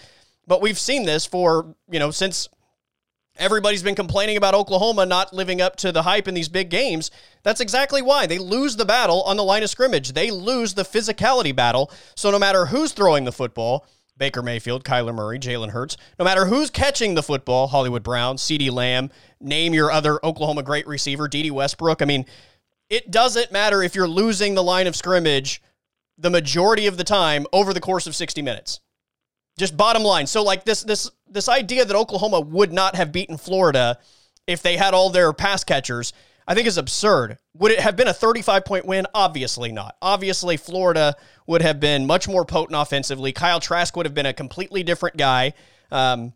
But 0.46 0.62
we've 0.62 0.78
seen 0.78 1.04
this 1.04 1.26
for, 1.26 1.76
you 1.90 1.98
know, 1.98 2.10
since 2.10 2.48
everybody's 3.38 3.82
been 3.82 3.94
complaining 3.94 4.36
about 4.36 4.54
Oklahoma 4.54 5.06
not 5.06 5.32
living 5.32 5.60
up 5.60 5.76
to 5.76 5.92
the 5.92 6.02
hype 6.02 6.28
in 6.28 6.34
these 6.34 6.48
big 6.48 6.70
games. 6.70 7.10
That's 7.42 7.60
exactly 7.60 8.02
why. 8.02 8.26
They 8.26 8.38
lose 8.38 8.76
the 8.76 8.84
battle 8.84 9.22
on 9.22 9.36
the 9.36 9.44
line 9.44 9.62
of 9.62 9.70
scrimmage. 9.70 10.12
They 10.12 10.30
lose 10.30 10.74
the 10.74 10.82
physicality 10.82 11.54
battle. 11.54 11.90
So 12.14 12.30
no 12.30 12.38
matter 12.38 12.66
who's 12.66 12.92
throwing 12.92 13.24
the 13.24 13.32
football, 13.32 13.86
Baker 14.16 14.42
Mayfield, 14.42 14.84
Kyler 14.84 15.14
Murray, 15.14 15.38
Jalen 15.38 15.70
Hurts, 15.70 15.96
no 16.18 16.24
matter 16.24 16.46
who's 16.46 16.70
catching 16.70 17.14
the 17.14 17.22
football, 17.22 17.68
Hollywood 17.68 18.02
Brown, 18.02 18.36
CeeDee 18.36 18.72
Lamb, 18.72 19.10
name 19.40 19.72
your 19.72 19.90
other 19.90 20.18
Oklahoma 20.24 20.62
great 20.62 20.86
receiver, 20.86 21.28
Dede 21.28 21.52
Westbrook. 21.52 22.02
I 22.02 22.04
mean, 22.04 22.26
it 22.90 23.10
doesn't 23.10 23.52
matter 23.52 23.82
if 23.82 23.94
you're 23.94 24.08
losing 24.08 24.54
the 24.54 24.62
line 24.62 24.86
of 24.86 24.96
scrimmage 24.96 25.62
the 26.18 26.30
majority 26.30 26.86
of 26.88 26.96
the 26.96 27.04
time 27.04 27.46
over 27.52 27.72
the 27.72 27.80
course 27.80 28.06
of 28.06 28.16
60 28.16 28.42
minutes. 28.42 28.80
Just 29.58 29.76
bottom 29.76 30.02
line. 30.02 30.26
So 30.26 30.42
like 30.42 30.64
this 30.64 30.82
this 30.82 31.10
this 31.28 31.48
idea 31.48 31.84
that 31.84 31.96
Oklahoma 31.96 32.40
would 32.40 32.72
not 32.72 32.96
have 32.96 33.12
beaten 33.12 33.36
Florida 33.36 33.98
if 34.46 34.62
they 34.62 34.76
had 34.76 34.94
all 34.94 35.10
their 35.10 35.32
pass 35.32 35.62
catchers, 35.62 36.12
I 36.46 36.54
think 36.54 36.66
is 36.66 36.78
absurd. 36.78 37.36
Would 37.58 37.72
it 37.72 37.80
have 37.80 37.96
been 37.96 38.08
a 38.08 38.14
35 38.14 38.64
point 38.64 38.86
win? 38.86 39.06
Obviously 39.14 39.70
not. 39.70 39.96
Obviously, 40.00 40.56
Florida 40.56 41.14
would 41.46 41.60
have 41.60 41.78
been 41.80 42.06
much 42.06 42.26
more 42.26 42.44
potent 42.44 42.80
offensively. 42.80 43.32
Kyle 43.32 43.60
Trask 43.60 43.94
would 43.96 44.06
have 44.06 44.14
been 44.14 44.26
a 44.26 44.32
completely 44.32 44.82
different 44.82 45.16
guy. 45.16 45.52
Um, 45.90 46.32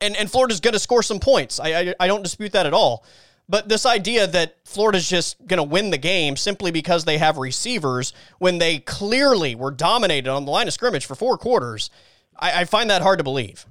and, 0.00 0.16
and 0.16 0.30
Florida's 0.30 0.60
going 0.60 0.72
to 0.72 0.78
score 0.80 1.02
some 1.02 1.20
points. 1.20 1.60
I, 1.60 1.68
I, 1.68 1.94
I 2.00 2.06
don't 2.06 2.22
dispute 2.22 2.52
that 2.52 2.66
at 2.66 2.74
all. 2.74 3.04
But 3.48 3.68
this 3.68 3.86
idea 3.86 4.26
that 4.26 4.56
Florida's 4.64 5.08
just 5.08 5.46
going 5.46 5.58
to 5.58 5.62
win 5.62 5.90
the 5.90 5.98
game 5.98 6.36
simply 6.36 6.72
because 6.72 7.04
they 7.04 7.18
have 7.18 7.38
receivers 7.38 8.12
when 8.38 8.58
they 8.58 8.80
clearly 8.80 9.54
were 9.54 9.70
dominated 9.70 10.28
on 10.28 10.44
the 10.44 10.50
line 10.50 10.66
of 10.66 10.74
scrimmage 10.74 11.06
for 11.06 11.14
four 11.14 11.38
quarters, 11.38 11.90
I, 12.38 12.60
I 12.60 12.64
find 12.64 12.90
that 12.90 13.02
hard 13.02 13.18
to 13.18 13.24
believe. 13.24 13.66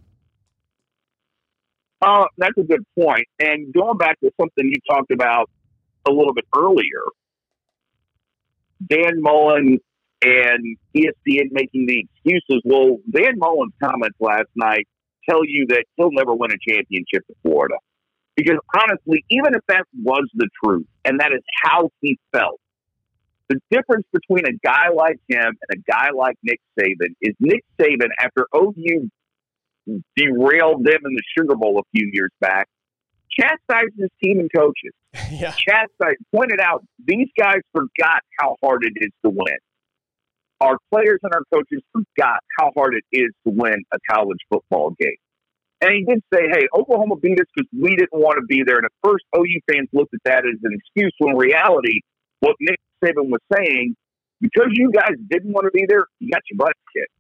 Uh, 2.02 2.26
that's 2.38 2.58
a 2.58 2.64
good 2.64 2.86
point. 3.00 3.26
And 3.40 3.74
going 3.74 3.98
back 3.98 4.20
to 4.20 4.32
something 4.40 4.66
you 4.66 4.76
talked 4.90 5.12
about 5.12 5.50
a 6.08 6.12
little 6.12 6.34
bit 6.34 6.46
earlier, 6.56 7.02
Dan 8.88 9.22
Mullen 9.22 9.80
and 10.22 10.78
ESPN 10.96 11.52
making 11.52 11.86
the 11.88 12.04
excuses. 12.04 12.62
Well, 12.64 12.98
Dan 13.12 13.34
Mullen's 13.38 13.74
comments 13.84 14.18
last 14.20 14.50
night 14.56 14.88
tell 15.28 15.46
you 15.46 15.66
that 15.70 15.86
he'll 15.96 16.12
never 16.12 16.34
win 16.34 16.52
a 16.52 16.72
championship 16.72 17.24
in 17.30 17.36
Florida. 17.44 17.76
Because 18.36 18.58
honestly, 18.76 19.24
even 19.30 19.56
if 19.56 19.62
that 19.68 19.86
was 20.04 20.30
the 20.34 20.50
truth 20.64 20.86
and 21.06 21.20
that 21.20 21.32
is 21.32 21.42
how 21.64 21.90
he 22.02 22.18
felt, 22.34 22.60
the 23.50 23.60
difference 23.70 24.06
between 24.12 24.46
a 24.46 24.54
guy 24.64 24.90
like 24.90 25.20
him 25.28 25.54
and 25.70 25.72
a 25.72 25.92
guy 25.92 26.10
like 26.16 26.36
Nick 26.44 26.60
Saban 26.80 27.14
is 27.22 27.36
Nick 27.40 27.64
Saban, 27.80 28.10
after 28.20 28.48
OU 28.56 29.10
derailed 30.16 30.84
them 30.84 31.00
in 31.06 31.14
the 31.14 31.24
Sugar 31.38 31.56
Bowl 31.56 31.80
a 31.80 31.84
few 31.96 32.10
years 32.12 32.32
back, 32.40 32.68
chastised 33.30 33.94
his 33.98 34.10
team 34.24 34.40
and 34.40 34.50
coaches. 34.54 34.94
yeah. 35.32 35.52
Chastised, 35.52 36.18
pointed 36.34 36.60
out 36.60 36.84
these 37.06 37.28
guys 37.38 37.60
forgot 37.72 38.22
how 38.40 38.56
hard 38.64 38.84
it 38.84 38.94
is 38.96 39.12
to 39.24 39.30
win. 39.30 39.58
Our 40.62 40.78
players 40.92 41.20
and 41.22 41.34
our 41.34 41.44
coaches 41.54 41.82
forgot 41.92 42.40
how 42.58 42.72
hard 42.76 42.96
it 42.96 43.04
is 43.12 43.30
to 43.46 43.54
win 43.54 43.84
a 43.92 43.98
college 44.10 44.40
football 44.50 44.96
game. 45.00 45.18
And 45.82 45.92
he 45.94 46.06
did 46.06 46.24
say, 46.34 46.48
hey, 46.50 46.68
Oklahoma 46.74 47.18
beat 47.18 47.40
us 47.40 47.46
because 47.54 47.70
we 47.78 47.96
didn't 47.96 48.14
want 48.14 48.40
to 48.40 48.46
be 48.48 48.64
there. 48.66 48.78
And 48.78 48.86
at 48.86 48.92
first, 49.04 49.26
OU 49.36 49.60
fans 49.70 49.90
looked 49.92 50.14
at 50.14 50.22
that 50.24 50.46
as 50.46 50.58
an 50.64 50.72
excuse 50.72 51.14
when 51.20 51.36
reality, 51.36 52.00
what 52.40 52.56
Nick 52.62 52.80
Saban 53.04 53.30
was 53.30 53.42
saying, 53.54 53.96
because 54.42 54.68
you 54.72 54.92
guys 54.92 55.16
didn't 55.30 55.54
want 55.54 55.66
to 55.66 55.72
be 55.72 55.86
there, 55.88 56.06
you 56.20 56.32
got 56.32 56.42
your 56.50 56.58
butt 56.58 56.74
kicked. 56.94 57.12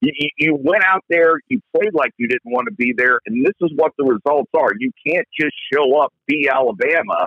You, 0.00 0.12
you, 0.16 0.30
you 0.38 0.58
went 0.58 0.82
out 0.84 1.04
there, 1.08 1.40
you 1.48 1.60
played 1.74 1.92
like 1.92 2.12
you 2.16 2.26
didn't 2.26 2.50
want 2.50 2.66
to 2.68 2.74
be 2.74 2.94
there, 2.96 3.20
and 3.26 3.44
this 3.44 3.54
is 3.60 3.70
what 3.76 3.92
the 3.98 4.04
results 4.04 4.50
are. 4.54 4.70
You 4.78 4.90
can't 5.06 5.26
just 5.38 5.54
show 5.72 6.00
up, 6.00 6.12
be 6.26 6.48
Alabama, 6.48 7.26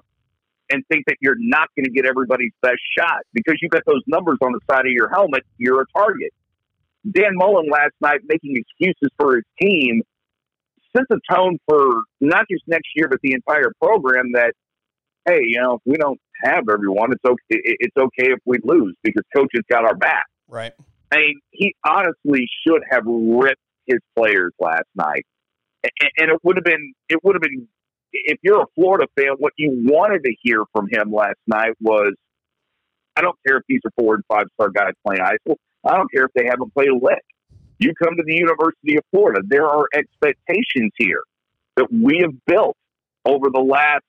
and 0.72 0.84
think 0.92 1.06
that 1.06 1.18
you're 1.22 1.38
not 1.38 1.70
going 1.76 1.86
to 1.86 1.92
get 1.92 2.06
everybody's 2.06 2.54
best 2.62 2.82
shot 2.98 3.22
because 3.34 3.56
you 3.62 3.70
got 3.70 3.84
those 3.86 4.02
numbers 4.08 4.38
on 4.42 4.54
the 4.54 4.60
side 4.70 4.86
of 4.86 4.92
your 4.92 5.10
helmet. 5.10 5.44
You're 5.58 5.82
a 5.82 5.86
target. 5.96 6.34
Dan 7.10 7.34
Mullen 7.34 7.70
last 7.70 7.94
night 8.02 8.22
making 8.28 8.56
excuses 8.56 9.10
for 9.18 9.36
his 9.36 9.44
team 9.62 10.02
sets 10.96 11.08
a 11.12 11.34
tone 11.34 11.58
for 11.68 12.02
not 12.22 12.46
just 12.50 12.64
next 12.68 12.88
year 12.96 13.08
but 13.08 13.20
the 13.22 13.34
entire 13.34 13.72
program 13.82 14.32
that 14.34 14.54
hey, 15.26 15.42
you 15.44 15.62
know, 15.62 15.76
if 15.76 15.82
we 15.86 15.98
don't 15.98 16.20
have 16.44 16.66
everyone, 16.72 17.12
it's 17.12 17.26
okay. 17.26 17.62
It's 17.64 17.96
okay 17.98 18.32
if 18.32 18.40
we 18.46 18.58
lose 18.64 18.96
because 19.04 19.24
coach 19.36 19.50
has 19.54 19.64
got 19.70 19.86
our 19.86 19.96
back. 19.96 20.26
Right. 20.48 20.74
I 21.12 21.18
mean, 21.18 21.40
he 21.52 21.76
honestly 21.86 22.48
should 22.66 22.82
have 22.90 23.04
ripped 23.06 23.62
his 23.86 24.00
players 24.16 24.52
last 24.60 24.88
night, 24.96 25.26
and 25.84 26.32
it 26.32 26.40
would 26.44 26.58
have 26.58 26.66
been 26.66 26.94
it 27.10 27.20
would 27.24 27.36
have 27.36 27.42
been 27.42 27.68
if 28.14 28.40
you're 28.42 28.62
a 28.62 28.68
Florida 28.76 29.08
fan, 29.18 29.34
what 29.40 29.54
you 29.58 29.72
wanted 29.86 30.24
to 30.24 30.34
hear 30.42 30.64
from 30.72 30.88
him 30.92 31.12
last 31.12 31.40
night 31.48 31.74
was, 31.82 32.14
I 33.16 33.22
don't 33.22 33.38
care 33.46 33.58
if 33.58 33.64
these 33.68 33.82
are 33.86 33.92
four 34.00 34.16
and 34.16 34.24
five 34.28 34.46
star 34.54 34.70
guys 34.70 34.94
playing 35.06 35.22
high 35.22 35.38
school. 35.42 35.60
I 35.84 35.98
don't 35.98 36.12
care 36.12 36.26
if 36.26 36.32
they 36.36 36.46
haven't 36.46 36.74
played 36.74 36.90
a 36.90 36.96
lick. 36.96 37.24
You 37.80 37.94
come 38.02 38.16
to 38.16 38.24
the 38.26 38.36
University 38.36 38.98
of 38.98 39.04
Florida. 39.12 39.42
There 39.46 39.68
are 39.68 39.88
expectations 39.94 40.92
here 40.98 41.22
that 41.76 41.92
we 41.92 42.20
have 42.22 42.34
built 42.46 42.78
over 43.26 43.50
the 43.52 43.60
last 43.60 44.04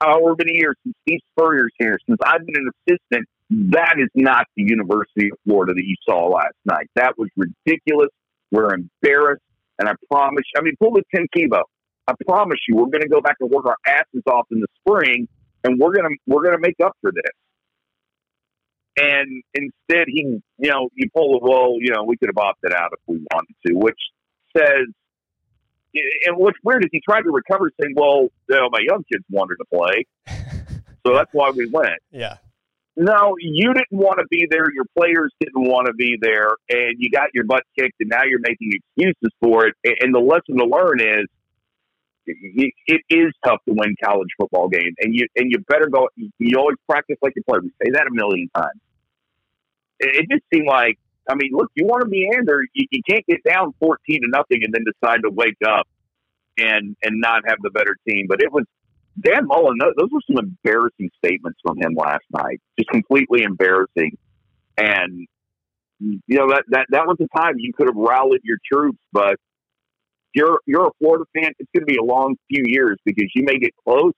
however 0.00 0.34
many 0.38 0.58
years 0.58 0.76
since 0.82 0.94
Steve 1.06 1.20
Spurrier's 1.32 1.72
here, 1.78 1.98
since 2.08 2.18
I've 2.24 2.44
been 2.46 2.56
an 2.56 2.70
assistant, 2.86 3.28
that 3.72 3.96
is 3.98 4.08
not 4.14 4.46
the 4.56 4.64
University 4.66 5.30
of 5.30 5.38
Florida 5.46 5.74
that 5.74 5.84
you 5.84 5.96
saw 6.08 6.26
last 6.28 6.54
night. 6.64 6.88
That 6.96 7.18
was 7.18 7.28
ridiculous. 7.36 8.08
We're 8.50 8.74
embarrassed. 8.74 9.42
And 9.78 9.88
I 9.88 9.92
promise, 10.10 10.44
I 10.56 10.62
mean, 10.62 10.74
pull 10.80 10.92
the 10.92 11.02
Tim 11.14 11.26
Tebow. 11.36 11.62
I 12.06 12.12
promise 12.26 12.58
you, 12.68 12.76
we're 12.76 12.90
going 12.90 13.02
to 13.02 13.08
go 13.08 13.20
back 13.20 13.36
and 13.40 13.50
work 13.50 13.66
our 13.66 13.76
asses 13.86 14.22
off 14.26 14.46
in 14.50 14.60
the 14.60 14.66
spring, 14.80 15.26
and 15.64 15.78
we're 15.78 15.92
going 15.92 16.08
to 16.08 16.16
we're 16.26 16.42
going 16.42 16.54
to 16.54 16.60
make 16.60 16.76
up 16.84 16.96
for 17.00 17.10
this. 17.10 17.32
And 18.96 19.42
instead, 19.54 20.06
he, 20.06 20.40
you 20.58 20.70
know, 20.70 20.88
you 20.94 21.08
pull 21.14 21.32
the 21.32 21.40
well, 21.42 21.76
you 21.80 21.92
know, 21.92 22.04
we 22.04 22.16
could 22.16 22.28
have 22.28 22.38
opted 22.38 22.72
out 22.72 22.90
if 22.92 23.00
we 23.06 23.24
wanted 23.32 23.54
to, 23.66 23.74
which 23.74 23.98
says, 24.56 24.86
and 26.26 26.36
what's 26.36 26.58
weird 26.62 26.84
is 26.84 26.90
he 26.92 27.00
tried 27.00 27.22
to 27.22 27.30
recover, 27.30 27.70
saying, 27.80 27.94
"Well, 27.96 28.28
you 28.48 28.56
know, 28.56 28.68
my 28.70 28.80
young 28.80 29.04
kids 29.10 29.24
wanted 29.30 29.56
to 29.56 29.64
play, 29.72 30.06
so 31.06 31.14
that's 31.14 31.30
why 31.32 31.50
we 31.50 31.68
went." 31.70 32.00
Yeah. 32.10 32.38
No, 32.96 33.34
you 33.40 33.74
didn't 33.74 33.90
want 33.90 34.20
to 34.20 34.26
be 34.30 34.46
there. 34.48 34.66
Your 34.72 34.84
players 34.96 35.32
didn't 35.40 35.68
want 35.68 35.88
to 35.88 35.94
be 35.94 36.16
there, 36.20 36.50
and 36.68 36.94
you 36.98 37.10
got 37.10 37.28
your 37.34 37.44
butt 37.44 37.64
kicked, 37.76 37.96
and 37.98 38.08
now 38.08 38.22
you're 38.24 38.40
making 38.40 38.70
excuses 38.72 39.32
for 39.40 39.66
it. 39.66 39.74
And 40.00 40.14
the 40.14 40.20
lesson 40.20 40.58
to 40.58 40.64
learn 40.64 41.00
is 41.00 41.26
it 42.26 43.00
is 43.10 43.32
tough 43.44 43.58
to 43.68 43.74
win 43.74 43.96
college 44.02 44.28
football 44.38 44.68
games, 44.68 44.94
and 45.00 45.14
you 45.14 45.26
and 45.36 45.50
you 45.50 45.58
better 45.68 45.88
go. 45.88 46.08
You 46.38 46.58
always 46.58 46.76
practice 46.88 47.16
like 47.22 47.32
you 47.36 47.42
play. 47.48 47.58
We 47.62 47.70
say 47.82 47.90
that 47.92 48.06
a 48.06 48.14
million 48.14 48.48
times. 48.54 48.80
It, 50.00 50.26
just 50.30 50.42
seemed 50.52 50.66
like, 50.66 50.98
I 51.28 51.34
mean, 51.34 51.50
look, 51.52 51.70
you 51.74 51.86
want 51.86 52.02
to 52.02 52.08
meander. 52.08 52.62
You, 52.74 52.86
you 52.90 53.02
can't 53.08 53.24
get 53.26 53.42
down 53.44 53.72
fourteen 53.78 54.22
to 54.22 54.28
nothing 54.28 54.62
and 54.62 54.72
then 54.74 54.84
decide 54.84 55.22
to 55.22 55.30
wake 55.30 55.56
up 55.66 55.86
and 56.58 56.96
and 57.02 57.20
not 57.20 57.42
have 57.46 57.58
the 57.62 57.70
better 57.70 57.96
team. 58.08 58.26
But 58.28 58.42
it 58.42 58.52
was 58.52 58.64
Dan 59.20 59.46
Mullen. 59.46 59.78
Those 59.78 60.10
were 60.10 60.20
some 60.26 60.38
embarrassing 60.38 61.10
statements 61.24 61.58
from 61.62 61.78
him 61.78 61.94
last 61.94 62.24
night. 62.30 62.60
Just 62.78 62.90
completely 62.90 63.42
embarrassing. 63.42 64.16
And 64.76 65.26
you 66.00 66.36
know 66.36 66.48
that 66.48 66.64
that 66.68 66.86
that 66.90 67.06
was 67.06 67.16
the 67.18 67.28
time 67.36 67.54
you 67.58 67.72
could 67.72 67.86
have 67.86 67.96
rallied 67.96 68.40
your 68.44 68.58
troops, 68.70 68.98
but 69.12 69.36
you're 70.34 70.60
you're 70.66 70.88
a 70.88 70.90
Florida 70.98 71.24
fan, 71.34 71.52
it's 71.58 71.70
going 71.72 71.86
to 71.86 71.86
be 71.86 71.96
a 71.96 72.04
long 72.04 72.36
few 72.48 72.64
years 72.66 72.98
because 73.04 73.30
you 73.34 73.44
may 73.44 73.58
get 73.58 73.72
close, 73.86 74.12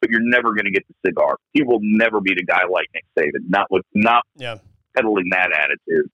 but 0.00 0.10
you're 0.10 0.20
never 0.22 0.50
going 0.50 0.66
to 0.66 0.70
get 0.70 0.84
the 0.88 1.08
cigar. 1.08 1.38
He 1.52 1.62
will 1.62 1.80
never 1.82 2.20
be 2.20 2.34
the 2.34 2.44
guy 2.44 2.62
like 2.70 2.86
Nick 2.94 3.04
Saban. 3.18 3.48
Not 3.48 3.70
with 3.70 3.84
not 3.94 4.24
yeah. 4.36 4.58
peddling 4.94 5.30
that 5.30 5.50
attitude. 5.52 6.10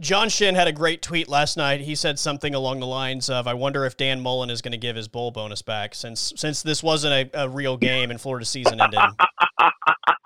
John 0.00 0.28
Shin 0.28 0.54
had 0.54 0.66
a 0.66 0.72
great 0.72 1.02
tweet 1.02 1.28
last 1.28 1.56
night. 1.56 1.80
He 1.82 1.94
said 1.94 2.18
something 2.18 2.54
along 2.54 2.80
the 2.80 2.86
lines 2.86 3.28
of, 3.28 3.46
"I 3.46 3.54
wonder 3.54 3.84
if 3.84 3.96
Dan 3.96 4.20
Mullen 4.20 4.50
is 4.50 4.62
going 4.62 4.72
to 4.72 4.78
give 4.78 4.96
his 4.96 5.08
bowl 5.08 5.30
bonus 5.30 5.62
back 5.62 5.94
since 5.94 6.32
since 6.36 6.62
this 6.62 6.82
wasn't 6.82 7.34
a, 7.34 7.42
a 7.44 7.48
real 7.48 7.76
game 7.76 8.10
and 8.10 8.20
Florida 8.20 8.46
season 8.46 8.80
ended." 8.80 9.00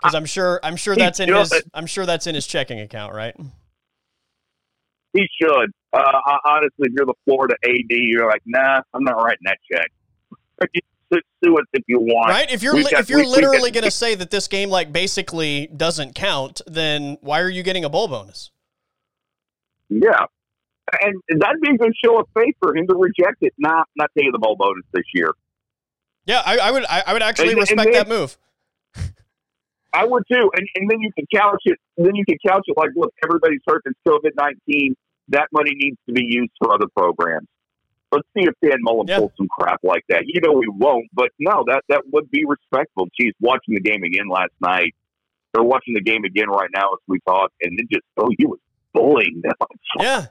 Because 0.04 0.16
I'm 0.16 0.26
sure 0.26 0.60
I'm 0.62 0.76
sure 0.76 0.94
that's 0.94 1.18
in 1.18 1.32
his 1.32 1.50
I'm 1.72 1.86
sure 1.86 2.04
that's 2.04 2.26
in 2.26 2.34
his 2.34 2.46
checking 2.46 2.78
account, 2.78 3.14
right? 3.14 3.34
He 5.14 5.26
should. 5.40 5.72
Uh, 5.94 6.20
honestly, 6.44 6.88
if 6.88 6.92
you're 6.94 7.06
the 7.06 7.14
Florida 7.24 7.54
AD, 7.64 7.86
you're 7.88 8.28
like, 8.28 8.42
nah, 8.44 8.82
I'm 8.92 9.02
not 9.02 9.14
writing 9.14 9.44
that 9.44 9.58
check. 9.72 9.90
Sue 11.12 11.56
us 11.56 11.64
if 11.72 11.84
you 11.86 12.00
want. 12.00 12.28
Right? 12.28 12.50
If 12.52 12.62
you're 12.62 12.74
li- 12.74 12.82
got, 12.90 13.00
if 13.00 13.08
you're 13.08 13.20
we, 13.20 13.26
literally 13.26 13.70
going 13.70 13.84
to 13.84 13.90
say 13.90 14.14
that 14.16 14.30
this 14.30 14.48
game 14.48 14.68
like 14.68 14.92
basically 14.92 15.68
doesn't 15.68 16.14
count, 16.14 16.60
then 16.66 17.16
why 17.20 17.40
are 17.40 17.48
you 17.48 17.62
getting 17.62 17.84
a 17.84 17.88
bowl 17.88 18.08
bonus? 18.08 18.50
Yeah, 20.02 20.26
and 21.02 21.40
that'd 21.40 21.60
be 21.60 21.74
a 21.74 21.78
good 21.78 21.92
show 22.04 22.18
of 22.20 22.26
faith 22.34 22.54
for 22.60 22.76
him 22.76 22.86
to 22.88 22.94
reject 22.94 23.38
it, 23.42 23.54
not 23.58 23.88
not 23.96 24.10
taking 24.16 24.32
the 24.32 24.38
bowl 24.38 24.56
bonus 24.56 24.84
this 24.92 25.04
year. 25.14 25.30
Yeah, 26.26 26.42
I, 26.44 26.58
I 26.58 26.70
would 26.70 26.84
I, 26.84 27.02
I, 27.06 27.12
would 27.12 27.22
actually 27.22 27.50
and, 27.50 27.58
respect 27.58 27.80
and 27.80 27.94
then, 27.94 28.08
that 28.08 28.08
move. 28.08 28.38
I 29.92 30.04
would 30.04 30.24
too, 30.30 30.50
and, 30.56 30.68
and 30.74 30.90
then 30.90 31.00
you 31.00 31.12
can 31.12 31.26
couch 31.34 31.62
it. 31.64 31.78
Then 31.96 32.14
you 32.14 32.24
can 32.24 32.38
couch 32.46 32.64
it 32.66 32.76
like, 32.76 32.90
look, 32.96 33.12
everybody's 33.22 33.60
hurt. 33.66 33.82
It's 33.84 33.98
COVID 34.06 34.32
nineteen 34.36 34.96
that 35.28 35.48
money 35.52 35.72
needs 35.74 35.96
to 36.06 36.12
be 36.12 36.24
used 36.24 36.52
for 36.58 36.74
other 36.74 36.86
programs. 36.96 37.48
Let's 38.12 38.28
see 38.36 38.44
if 38.44 38.54
Dan 38.62 38.78
Mullen 38.80 39.06
pulls 39.06 39.32
some 39.36 39.48
crap 39.48 39.80
like 39.82 40.04
that. 40.08 40.24
You 40.26 40.40
know 40.40 40.52
we 40.52 40.68
won't, 40.68 41.06
but 41.12 41.30
no, 41.38 41.64
that 41.66 41.82
that 41.88 42.02
would 42.12 42.30
be 42.30 42.44
respectful. 42.44 43.08
Geez, 43.18 43.32
watching 43.40 43.74
the 43.74 43.80
game 43.80 44.02
again 44.04 44.28
last 44.28 44.52
night, 44.60 44.94
They're 45.52 45.64
watching 45.64 45.94
the 45.94 46.02
game 46.02 46.24
again 46.24 46.48
right 46.48 46.70
now 46.74 46.92
as 46.92 47.00
we 47.08 47.18
talk, 47.26 47.50
and 47.60 47.78
it 47.78 47.86
just 47.90 48.04
oh, 48.16 48.30
he 48.38 48.46
was 48.46 48.58
bullying 48.94 49.42
them. 49.42 49.52
Yeah. 50.00 50.26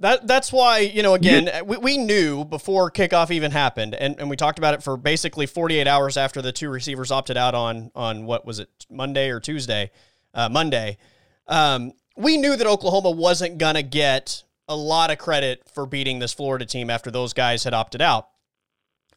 that 0.00 0.26
that's 0.26 0.52
why 0.52 0.78
you 0.78 1.02
know 1.02 1.14
again 1.14 1.48
we, 1.66 1.76
we 1.76 1.98
knew 1.98 2.44
before 2.44 2.90
kickoff 2.90 3.30
even 3.30 3.52
happened 3.52 3.94
and, 3.94 4.18
and 4.18 4.28
we 4.28 4.36
talked 4.36 4.58
about 4.58 4.74
it 4.74 4.82
for 4.82 4.96
basically 4.96 5.46
48 5.46 5.86
hours 5.86 6.16
after 6.16 6.42
the 6.42 6.50
two 6.50 6.68
receivers 6.68 7.12
opted 7.12 7.36
out 7.36 7.54
on 7.54 7.92
on 7.94 8.24
what 8.26 8.44
was 8.44 8.58
it 8.58 8.68
Monday 8.90 9.30
or 9.30 9.38
Tuesday 9.40 9.92
uh, 10.34 10.48
Monday 10.48 10.98
um, 11.46 11.92
we 12.16 12.36
knew 12.36 12.56
that 12.56 12.66
Oklahoma 12.66 13.10
wasn't 13.10 13.58
going 13.58 13.74
to 13.74 13.82
get 13.82 14.42
a 14.68 14.76
lot 14.76 15.10
of 15.10 15.18
credit 15.18 15.62
for 15.72 15.86
beating 15.86 16.18
this 16.18 16.32
Florida 16.32 16.64
team 16.64 16.90
after 16.90 17.10
those 17.10 17.32
guys 17.32 17.64
had 17.64 17.74
opted 17.74 18.00
out. 18.00 18.28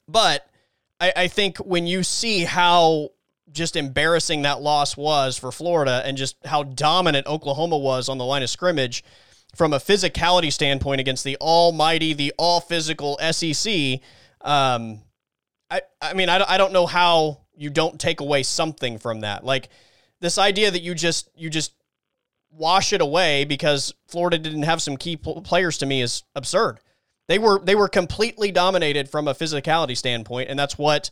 But 0.07 0.47
I, 0.99 1.13
I 1.15 1.27
think 1.27 1.57
when 1.57 1.87
you 1.87 2.03
see 2.03 2.43
how 2.43 3.09
just 3.51 3.75
embarrassing 3.75 4.41
that 4.43 4.61
loss 4.61 4.97
was 4.97 5.37
for 5.37 5.51
Florida 5.51 6.01
and 6.05 6.17
just 6.17 6.35
how 6.45 6.63
dominant 6.63 7.27
Oklahoma 7.27 7.77
was 7.77 8.09
on 8.09 8.17
the 8.17 8.25
line 8.25 8.43
of 8.43 8.49
scrimmage 8.49 9.03
from 9.55 9.73
a 9.73 9.77
physicality 9.77 10.51
standpoint 10.51 11.01
against 11.01 11.23
the 11.23 11.37
almighty, 11.41 12.13
the 12.13 12.33
all 12.37 12.59
physical 12.59 13.17
SEC. 13.31 13.99
Um, 14.41 15.01
I, 15.69 15.81
I 16.01 16.13
mean, 16.13 16.29
I, 16.29 16.43
I 16.47 16.57
don't 16.57 16.73
know 16.73 16.85
how 16.85 17.41
you 17.55 17.69
don't 17.69 17.99
take 17.99 18.19
away 18.19 18.43
something 18.43 18.99
from 18.99 19.21
that. 19.21 19.43
Like 19.43 19.69
this 20.19 20.37
idea 20.37 20.69
that 20.69 20.81
you 20.81 20.93
just, 20.93 21.29
you 21.35 21.49
just 21.49 21.73
wash 22.51 22.93
it 22.93 23.01
away 23.01 23.45
because 23.45 23.93
Florida 24.07 24.37
didn't 24.37 24.63
have 24.63 24.81
some 24.81 24.97
key 24.97 25.15
players 25.15 25.77
to 25.79 25.85
me 25.85 26.01
is 26.01 26.23
absurd. 26.35 26.79
They 27.27 27.39
were 27.39 27.59
they 27.59 27.75
were 27.75 27.89
completely 27.89 28.51
dominated 28.51 29.09
from 29.09 29.27
a 29.27 29.33
physicality 29.33 29.97
standpoint, 29.97 30.49
and 30.49 30.57
that's 30.57 30.77
what 30.77 31.11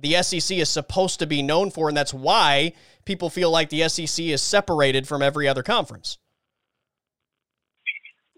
the 0.00 0.22
SEC 0.22 0.58
is 0.58 0.68
supposed 0.68 1.18
to 1.18 1.26
be 1.26 1.42
known 1.42 1.70
for, 1.70 1.88
and 1.88 1.96
that's 1.96 2.14
why 2.14 2.72
people 3.04 3.30
feel 3.30 3.50
like 3.50 3.68
the 3.68 3.88
SEC 3.88 4.26
is 4.26 4.42
separated 4.42 5.06
from 5.06 5.22
every 5.22 5.46
other 5.46 5.62
conference. 5.62 6.18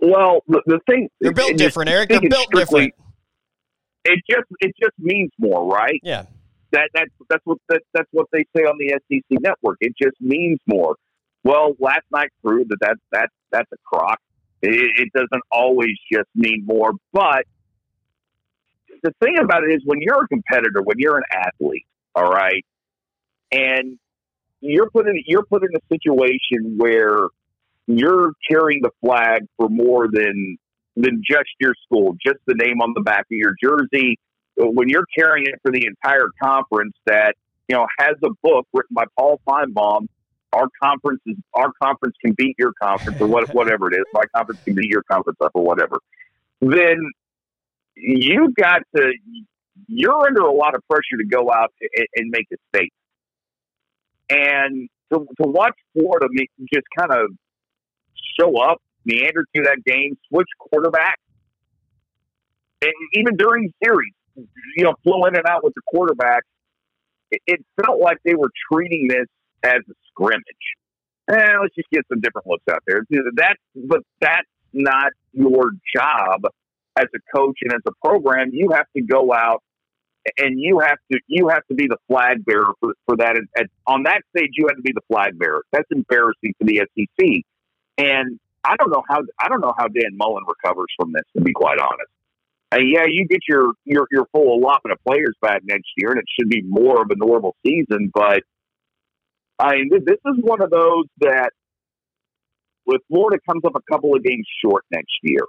Well, 0.00 0.42
the, 0.48 0.62
the 0.66 0.80
thing 0.88 1.08
they're 1.20 1.32
built 1.32 1.56
different, 1.56 1.88
Erik. 1.88 2.08
They're 2.08 2.20
built 2.20 2.46
strictly, 2.46 2.86
different. 2.86 2.94
It 4.04 4.20
just 4.28 4.46
it 4.60 4.72
just 4.80 4.98
means 4.98 5.30
more, 5.38 5.64
right? 5.64 6.00
Yeah. 6.02 6.24
That 6.72 6.90
that's 6.92 7.10
that's 7.30 7.42
what 7.44 7.58
that, 7.68 7.82
that's 7.94 8.08
what 8.10 8.26
they 8.32 8.44
say 8.56 8.64
on 8.64 8.78
the 8.78 8.98
SEC 9.08 9.38
network. 9.40 9.76
It 9.80 9.94
just 10.02 10.20
means 10.20 10.58
more. 10.66 10.96
Well, 11.44 11.74
last 11.78 12.02
night 12.12 12.30
proved 12.44 12.70
that, 12.70 12.78
that, 12.80 12.96
that 13.12 13.28
that's 13.52 13.70
a 13.72 13.76
crock. 13.84 14.18
It, 14.62 14.72
it 14.96 15.12
doesn't 15.12 15.42
always 15.50 15.96
just 16.12 16.28
mean 16.34 16.64
more. 16.66 16.92
But 17.12 17.44
the 19.02 19.12
thing 19.20 19.38
about 19.42 19.64
it 19.64 19.74
is 19.74 19.82
when 19.84 20.00
you're 20.00 20.24
a 20.24 20.28
competitor, 20.28 20.82
when 20.82 20.96
you're 20.98 21.16
an 21.16 21.24
athlete, 21.32 21.86
all 22.14 22.30
right, 22.30 22.64
and 23.50 23.98
you're 24.60 24.90
put 24.90 25.08
in 25.08 25.22
you're 25.26 25.44
put 25.44 25.62
in 25.62 25.70
a 25.74 25.80
situation 25.92 26.76
where 26.76 27.28
you're 27.86 28.32
carrying 28.48 28.80
the 28.82 28.90
flag 29.00 29.42
for 29.56 29.68
more 29.68 30.08
than 30.10 30.56
than 30.96 31.22
just 31.26 31.50
your 31.60 31.74
school, 31.84 32.16
just 32.24 32.38
the 32.46 32.54
name 32.54 32.80
on 32.80 32.92
the 32.94 33.02
back 33.02 33.20
of 33.20 33.30
your 33.30 33.54
jersey. 33.62 34.18
When 34.56 34.88
you're 34.88 35.06
carrying 35.16 35.46
it 35.46 35.58
for 35.62 35.72
the 35.72 35.86
entire 35.86 36.28
conference, 36.42 36.94
that 37.06 37.34
you 37.68 37.76
know 37.76 37.86
has 37.98 38.16
a 38.22 38.30
book 38.42 38.66
written 38.72 38.94
by 38.94 39.04
Paul 39.18 39.40
Finebaum 39.48 40.06
our 40.52 40.68
conference 40.82 41.20
is 41.26 41.36
our 41.54 41.72
conference 41.82 42.16
can 42.20 42.34
beat 42.36 42.56
your 42.58 42.72
conference 42.80 43.16
or 43.20 43.26
what, 43.26 43.52
whatever 43.54 43.90
it 43.90 43.96
is. 43.96 44.04
My 44.12 44.24
conference 44.34 44.60
can 44.64 44.74
beat 44.74 44.90
your 44.90 45.02
conference 45.10 45.38
or 45.40 45.64
whatever. 45.64 45.98
Then 46.60 47.10
you 47.94 48.52
got 48.56 48.82
to 48.96 49.12
you're 49.86 50.26
under 50.26 50.42
a 50.42 50.52
lot 50.52 50.74
of 50.74 50.82
pressure 50.88 51.18
to 51.18 51.26
go 51.28 51.50
out 51.50 51.72
and, 51.80 52.06
and 52.16 52.30
make 52.30 52.46
a 52.52 52.56
statement. 52.70 52.92
And 54.30 54.88
to, 55.12 55.26
to 55.42 55.48
watch 55.48 55.74
Florida 55.92 56.28
just 56.72 56.86
kind 56.98 57.12
of 57.12 57.30
show 58.38 58.58
up, 58.60 58.78
meander 59.04 59.44
through 59.54 59.64
that 59.64 59.78
game, 59.84 60.16
switch 60.28 60.48
quarterback, 60.58 61.16
and 62.80 62.92
even 63.14 63.36
during 63.36 63.72
series, 63.84 64.12
you 64.76 64.84
know, 64.84 64.94
flow 65.02 65.24
in 65.26 65.36
and 65.36 65.46
out 65.46 65.62
with 65.62 65.74
the 65.74 65.82
quarterback, 65.86 66.42
it, 67.30 67.40
it 67.46 67.64
felt 67.84 68.00
like 68.00 68.18
they 68.24 68.34
were 68.34 68.50
treating 68.72 69.08
this 69.08 69.26
as 69.62 69.80
a 69.88 69.94
scrimmage. 70.08 70.42
Eh, 71.30 71.58
let's 71.60 71.74
just 71.74 71.88
get 71.90 72.04
some 72.08 72.20
different 72.20 72.46
looks 72.46 72.64
out 72.70 72.82
there. 72.86 73.02
That's 73.36 73.60
but 73.74 74.00
that's 74.20 74.48
not 74.72 75.12
your 75.32 75.70
job 75.94 76.46
as 76.96 77.06
a 77.14 77.36
coach 77.36 77.58
and 77.62 77.72
as 77.72 77.80
a 77.86 77.92
program. 78.04 78.50
You 78.52 78.70
have 78.72 78.86
to 78.96 79.02
go 79.02 79.32
out 79.32 79.62
and 80.38 80.60
you 80.60 80.80
have 80.80 80.98
to 81.10 81.18
you 81.26 81.48
have 81.48 81.66
to 81.66 81.74
be 81.74 81.86
the 81.86 81.98
flag 82.08 82.44
bearer 82.44 82.72
for, 82.80 82.94
for 83.06 83.16
that. 83.16 83.36
At, 83.56 83.66
on 83.86 84.04
that 84.04 84.22
stage, 84.36 84.50
you 84.56 84.66
have 84.68 84.76
to 84.76 84.82
be 84.82 84.92
the 84.92 85.02
flag 85.08 85.38
bearer. 85.38 85.64
That's 85.72 85.88
embarrassing 85.90 86.54
for 86.58 86.64
the 86.64 86.82
SEC. 86.94 87.42
And 87.98 88.38
I 88.64 88.76
don't 88.76 88.90
know 88.90 89.02
how 89.08 89.22
I 89.40 89.48
don't 89.48 89.60
know 89.60 89.74
how 89.76 89.88
Dan 89.88 90.16
Mullen 90.16 90.44
recovers 90.46 90.88
from 90.96 91.12
this. 91.12 91.24
To 91.36 91.42
be 91.42 91.52
quite 91.52 91.78
honest, 91.78 92.10
And 92.70 92.88
yeah, 92.88 93.04
you 93.08 93.26
get 93.28 93.40
your 93.48 93.72
your 93.84 94.06
your 94.10 94.26
full 94.32 94.54
allotment 94.54 94.92
of 94.92 95.04
players 95.04 95.34
back 95.40 95.62
next 95.64 95.88
year, 95.96 96.10
and 96.10 96.18
it 96.18 96.26
should 96.38 96.48
be 96.48 96.62
more 96.62 97.02
of 97.02 97.10
a 97.10 97.16
normal 97.16 97.56
season. 97.66 98.10
But 98.14 98.42
I 99.58 99.74
mean, 99.74 99.90
this 99.90 100.18
is 100.26 100.36
one 100.40 100.62
of 100.62 100.70
those 100.70 101.06
that 101.20 101.50
with 102.86 103.00
Florida 103.08 103.38
comes 103.48 103.64
up 103.64 103.74
a 103.74 103.92
couple 103.92 104.14
of 104.14 104.22
games 104.22 104.46
short 104.64 104.84
next 104.90 105.12
year. 105.22 105.42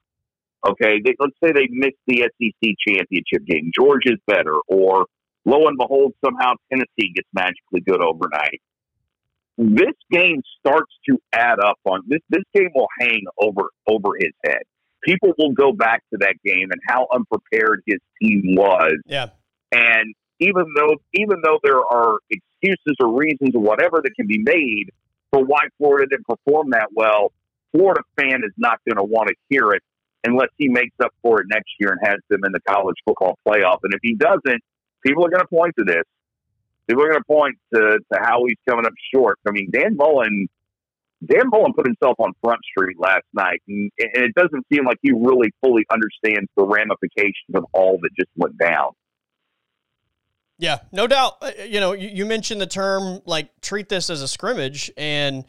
Okay, 0.65 1.01
they, 1.03 1.15
let's 1.19 1.35
say 1.43 1.51
they 1.51 1.67
miss 1.69 1.93
the 2.07 2.21
SEC 2.21 2.71
championship 2.87 3.45
game. 3.45 3.71
Georgia's 3.75 4.19
better, 4.27 4.55
or 4.67 5.07
lo 5.45 5.67
and 5.67 5.77
behold, 5.77 6.13
somehow 6.23 6.53
Tennessee 6.71 7.11
gets 7.13 7.27
magically 7.33 7.81
good 7.85 8.01
overnight. 8.01 8.61
This 9.57 9.93
game 10.09 10.41
starts 10.59 10.91
to 11.09 11.19
add 11.33 11.59
up 11.59 11.79
on 11.85 12.01
this. 12.07 12.21
This 12.29 12.43
game 12.55 12.69
will 12.73 12.87
hang 12.99 13.23
over 13.39 13.69
over 13.87 14.09
his 14.17 14.31
head. 14.43 14.63
People 15.03 15.33
will 15.37 15.51
go 15.51 15.73
back 15.73 16.01
to 16.11 16.17
that 16.21 16.35
game 16.45 16.69
and 16.71 16.79
how 16.87 17.07
unprepared 17.13 17.83
his 17.85 17.99
team 18.21 18.55
was. 18.55 18.95
Yeah, 19.05 19.29
and 19.73 20.15
even 20.39 20.65
though 20.75 20.95
even 21.13 21.41
though 21.43 21.59
there 21.61 21.79
are 21.79 22.19
excuses 22.29 22.95
or 22.99 23.17
reasons 23.17 23.53
or 23.53 23.61
whatever 23.61 24.01
that 24.01 24.11
can 24.15 24.27
be 24.27 24.39
made 24.39 24.91
for 25.31 25.43
why 25.43 25.59
Florida 25.77 26.07
didn't 26.09 26.27
perform 26.27 26.69
that 26.71 26.89
well, 26.93 27.33
Florida 27.73 28.01
fan 28.17 28.43
is 28.45 28.53
not 28.57 28.79
going 28.87 28.97
to 28.97 29.03
want 29.03 29.27
to 29.27 29.35
hear 29.49 29.71
it 29.71 29.83
unless 30.23 30.49
he 30.57 30.69
makes 30.69 30.95
up 31.03 31.11
for 31.21 31.41
it 31.41 31.47
next 31.49 31.71
year 31.79 31.91
and 31.91 31.99
has 32.07 32.19
them 32.29 32.41
in 32.45 32.51
the 32.51 32.61
college 32.61 32.95
football 33.05 33.37
playoff. 33.47 33.79
And 33.83 33.93
if 33.93 33.99
he 34.01 34.15
doesn't, 34.15 34.61
people 35.05 35.25
are 35.25 35.29
going 35.29 35.41
to 35.41 35.47
point 35.47 35.73
to 35.77 35.83
this. 35.83 36.03
People 36.87 37.03
are 37.03 37.09
going 37.09 37.21
to 37.21 37.25
point 37.25 37.55
to, 37.73 37.99
how 38.13 38.43
he's 38.47 38.57
coming 38.67 38.85
up 38.85 38.93
short. 39.13 39.39
I 39.47 39.51
mean, 39.51 39.69
Dan 39.71 39.95
Mullen, 39.95 40.47
Dan 41.25 41.43
Mullen 41.49 41.73
put 41.73 41.85
himself 41.85 42.15
on 42.19 42.33
Front 42.43 42.59
Street 42.69 42.97
last 42.99 43.25
night, 43.33 43.61
and, 43.67 43.89
and 43.99 44.25
it 44.25 44.35
doesn't 44.35 44.65
seem 44.71 44.85
like 44.85 44.97
he 45.01 45.11
really 45.11 45.53
fully 45.63 45.85
understands 45.91 46.49
the 46.57 46.65
ramifications 46.65 47.55
of 47.55 47.65
all 47.73 47.99
that 48.01 48.09
just 48.17 48.29
went 48.35 48.57
down. 48.57 48.91
Yeah, 50.57 50.79
no 50.91 51.07
doubt. 51.07 51.37
Uh, 51.41 51.51
you 51.67 51.79
know, 51.79 51.93
you 51.93 52.25
mentioned 52.25 52.61
the 52.61 52.67
term 52.67 53.21
like 53.25 53.49
treat 53.61 53.89
this 53.89 54.09
as 54.09 54.21
a 54.21 54.27
scrimmage, 54.27 54.91
and 54.97 55.45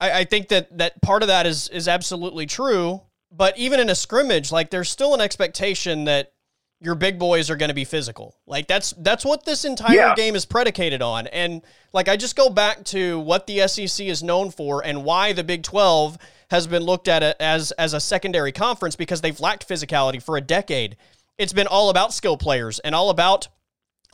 I, 0.00 0.20
I 0.20 0.24
think 0.24 0.48
that 0.48 0.76
that 0.78 1.02
part 1.02 1.22
of 1.22 1.28
that 1.28 1.46
is 1.46 1.68
is 1.68 1.86
absolutely 1.86 2.46
true. 2.46 3.02
But 3.32 3.56
even 3.58 3.80
in 3.80 3.90
a 3.90 3.94
scrimmage, 3.94 4.50
like 4.50 4.70
there's 4.70 4.88
still 4.88 5.14
an 5.14 5.20
expectation 5.20 6.04
that 6.04 6.32
your 6.80 6.94
big 6.94 7.18
boys 7.18 7.50
are 7.50 7.56
going 7.56 7.68
to 7.68 7.74
be 7.74 7.84
physical. 7.84 8.36
Like 8.46 8.66
that's 8.66 8.92
that's 8.98 9.24
what 9.24 9.44
this 9.44 9.64
entire 9.64 9.94
yeah. 9.94 10.14
game 10.14 10.34
is 10.34 10.46
predicated 10.46 11.02
on. 11.02 11.26
And 11.26 11.62
like 11.92 12.08
I 12.08 12.16
just 12.16 12.36
go 12.36 12.48
back 12.48 12.84
to 12.86 13.18
what 13.20 13.46
the 13.46 13.68
SEC 13.68 14.06
is 14.06 14.22
known 14.22 14.50
for 14.50 14.84
and 14.84 15.04
why 15.04 15.32
the 15.32 15.44
Big 15.44 15.62
12 15.62 16.16
has 16.50 16.66
been 16.66 16.82
looked 16.82 17.06
at 17.06 17.22
as 17.40 17.70
as 17.72 17.92
a 17.92 18.00
secondary 18.00 18.50
conference 18.50 18.96
because 18.96 19.20
they've 19.20 19.38
lacked 19.38 19.68
physicality 19.68 20.22
for 20.22 20.36
a 20.36 20.40
decade. 20.40 20.96
It's 21.36 21.52
been 21.52 21.66
all 21.66 21.90
about 21.90 22.14
skill 22.14 22.36
players 22.36 22.78
and 22.78 22.94
all 22.94 23.10
about 23.10 23.48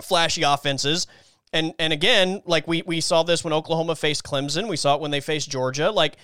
flashy 0.02 0.42
offenses. 0.42 1.07
And 1.52 1.72
and 1.79 1.92
again, 1.92 2.42
like 2.46 2.66
we 2.66 2.83
we 2.83 3.00
saw 3.00 3.22
this 3.22 3.44
when 3.44 3.52
Oklahoma 3.52 3.94
faced 3.94 4.24
Clemson, 4.24 4.68
we 4.68 4.76
saw 4.76 4.96
it 4.96 5.00
when 5.00 5.12
they 5.12 5.20
faced 5.20 5.48
Georgia. 5.48 5.90
Like 5.92 6.16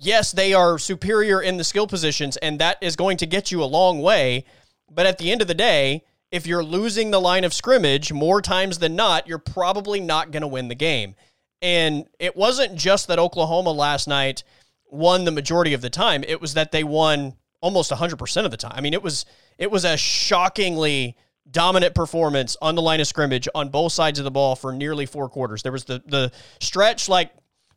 yes, 0.00 0.32
they 0.32 0.54
are 0.54 0.78
superior 0.78 1.40
in 1.40 1.56
the 1.56 1.64
skill 1.64 1.86
positions 1.86 2.36
and 2.38 2.58
that 2.58 2.78
is 2.80 2.96
going 2.96 3.16
to 3.18 3.26
get 3.26 3.52
you 3.52 3.62
a 3.62 3.66
long 3.66 4.00
way 4.00 4.44
but 4.90 5.06
at 5.06 5.18
the 5.18 5.30
end 5.30 5.40
of 5.40 5.48
the 5.48 5.54
day, 5.54 6.04
if 6.30 6.46
you're 6.46 6.64
losing 6.64 7.10
the 7.10 7.20
line 7.20 7.44
of 7.44 7.54
scrimmage 7.54 8.12
more 8.12 8.42
times 8.42 8.78
than 8.78 8.96
not, 8.96 9.26
you're 9.26 9.38
probably 9.38 10.00
not 10.00 10.30
going 10.30 10.42
to 10.42 10.48
win 10.48 10.68
the 10.68 10.74
game. 10.74 11.14
And 11.62 12.06
it 12.18 12.36
wasn't 12.36 12.76
just 12.76 13.08
that 13.08 13.18
Oklahoma 13.18 13.70
last 13.70 14.08
night 14.08 14.42
won 14.86 15.24
the 15.24 15.30
majority 15.30 15.74
of 15.74 15.82
the 15.82 15.90
time, 15.90 16.24
it 16.26 16.40
was 16.40 16.54
that 16.54 16.72
they 16.72 16.82
won 16.82 17.34
almost 17.60 17.92
100% 17.92 18.44
of 18.44 18.50
the 18.50 18.56
time. 18.56 18.72
I 18.74 18.80
mean, 18.80 18.94
it 18.94 19.02
was 19.02 19.24
it 19.58 19.70
was 19.70 19.84
a 19.84 19.96
shockingly 19.96 21.16
dominant 21.50 21.94
performance 21.94 22.56
on 22.62 22.74
the 22.74 22.82
line 22.82 23.00
of 23.00 23.06
scrimmage 23.06 23.46
on 23.54 23.68
both 23.68 23.92
sides 23.92 24.18
of 24.18 24.24
the 24.24 24.30
ball 24.30 24.56
for 24.56 24.72
nearly 24.72 25.06
four 25.06 25.28
quarters. 25.28 25.62
There 25.62 25.72
was 25.72 25.84
the 25.84 26.02
the 26.06 26.32
stretch 26.60 27.08
like 27.08 27.30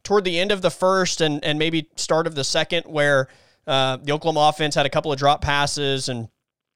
toward 0.03 0.23
the 0.23 0.39
end 0.39 0.51
of 0.51 0.61
the 0.61 0.71
first 0.71 1.21
and 1.21 1.43
and 1.43 1.57
maybe 1.59 1.89
start 1.95 2.27
of 2.27 2.35
the 2.35 2.43
second 2.43 2.83
where 2.83 3.27
uh, 3.67 3.97
the 3.97 4.11
Oklahoma 4.11 4.49
offense 4.49 4.75
had 4.75 4.85
a 4.85 4.89
couple 4.89 5.11
of 5.11 5.17
drop 5.17 5.41
passes 5.41 6.09
and 6.09 6.27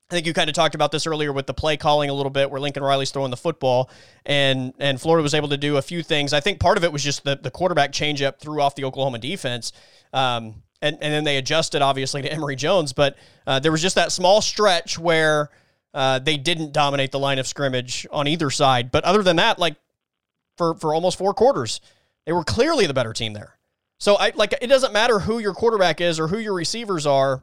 I 0.10 0.14
think 0.14 0.26
you 0.26 0.34
kind 0.34 0.50
of 0.50 0.56
talked 0.56 0.74
about 0.74 0.94
this 0.94 1.06
earlier 1.06 1.34
with 1.34 1.48
the 1.48 1.54
play 1.54 1.76
calling 1.76 2.10
a 2.10 2.14
little 2.14 2.30
bit, 2.30 2.50
where 2.50 2.62
Lincoln 2.62 2.82
Riley's 2.82 3.12
throwing 3.12 3.30
the 3.30 3.36
football, 3.38 3.90
and 4.26 4.74
and 4.80 5.02
Florida 5.02 5.22
was 5.22 5.34
able 5.34 5.50
to 5.50 5.58
do 5.58 5.76
a 5.76 5.82
few 5.82 6.02
things. 6.02 6.32
I 6.32 6.40
think 6.40 6.62
part 6.62 6.78
of 6.78 6.86
it 6.86 6.94
was 6.94 7.04
just 7.04 7.26
the 7.26 7.36
the 7.36 7.52
quarterback 7.52 7.92
changeup 7.92 8.40
threw 8.40 8.62
off 8.62 8.76
the 8.76 8.86
Oklahoma 8.86 9.20
defense, 9.20 9.74
um, 10.14 10.64
and 10.82 10.98
and 11.02 11.14
then 11.14 11.26
they 11.26 11.36
adjusted 11.36 11.82
obviously 11.82 12.22
to 12.22 12.32
Emory 12.32 12.56
Jones, 12.56 12.94
but 12.94 13.18
uh, 13.46 13.60
there 13.60 13.72
was 13.72 13.82
just 13.82 13.96
that 13.96 14.14
small 14.14 14.40
stretch 14.40 14.98
where 14.98 15.50
uh, 15.94 16.20
they 16.20 16.38
didn't 16.38 16.72
dominate 16.72 17.12
the 17.12 17.20
line 17.20 17.38
of 17.38 17.46
scrimmage 17.46 18.08
on 18.10 18.30
either 18.30 18.50
side. 18.50 18.92
But 18.92 19.04
other 19.04 19.24
than 19.24 19.36
that, 19.36 19.60
like 19.60 19.76
for 20.56 20.76
for 20.76 20.94
almost 20.94 21.18
four 21.18 21.34
quarters, 21.34 21.82
they 22.28 22.34
were 22.34 22.44
clearly 22.44 22.86
the 22.86 22.94
better 22.94 23.14
team 23.14 23.34
there. 23.34 23.58
So 23.98 24.16
I 24.16 24.32
like 24.36 24.54
it 24.62 24.68
doesn't 24.68 24.94
matter 24.94 25.18
who 25.18 25.40
your 25.40 25.56
quarterback 25.56 26.00
is 26.00 26.20
or 26.20 26.28
who 26.28 26.38
your 26.38 26.54
receivers 26.54 27.08
are. 27.08 27.42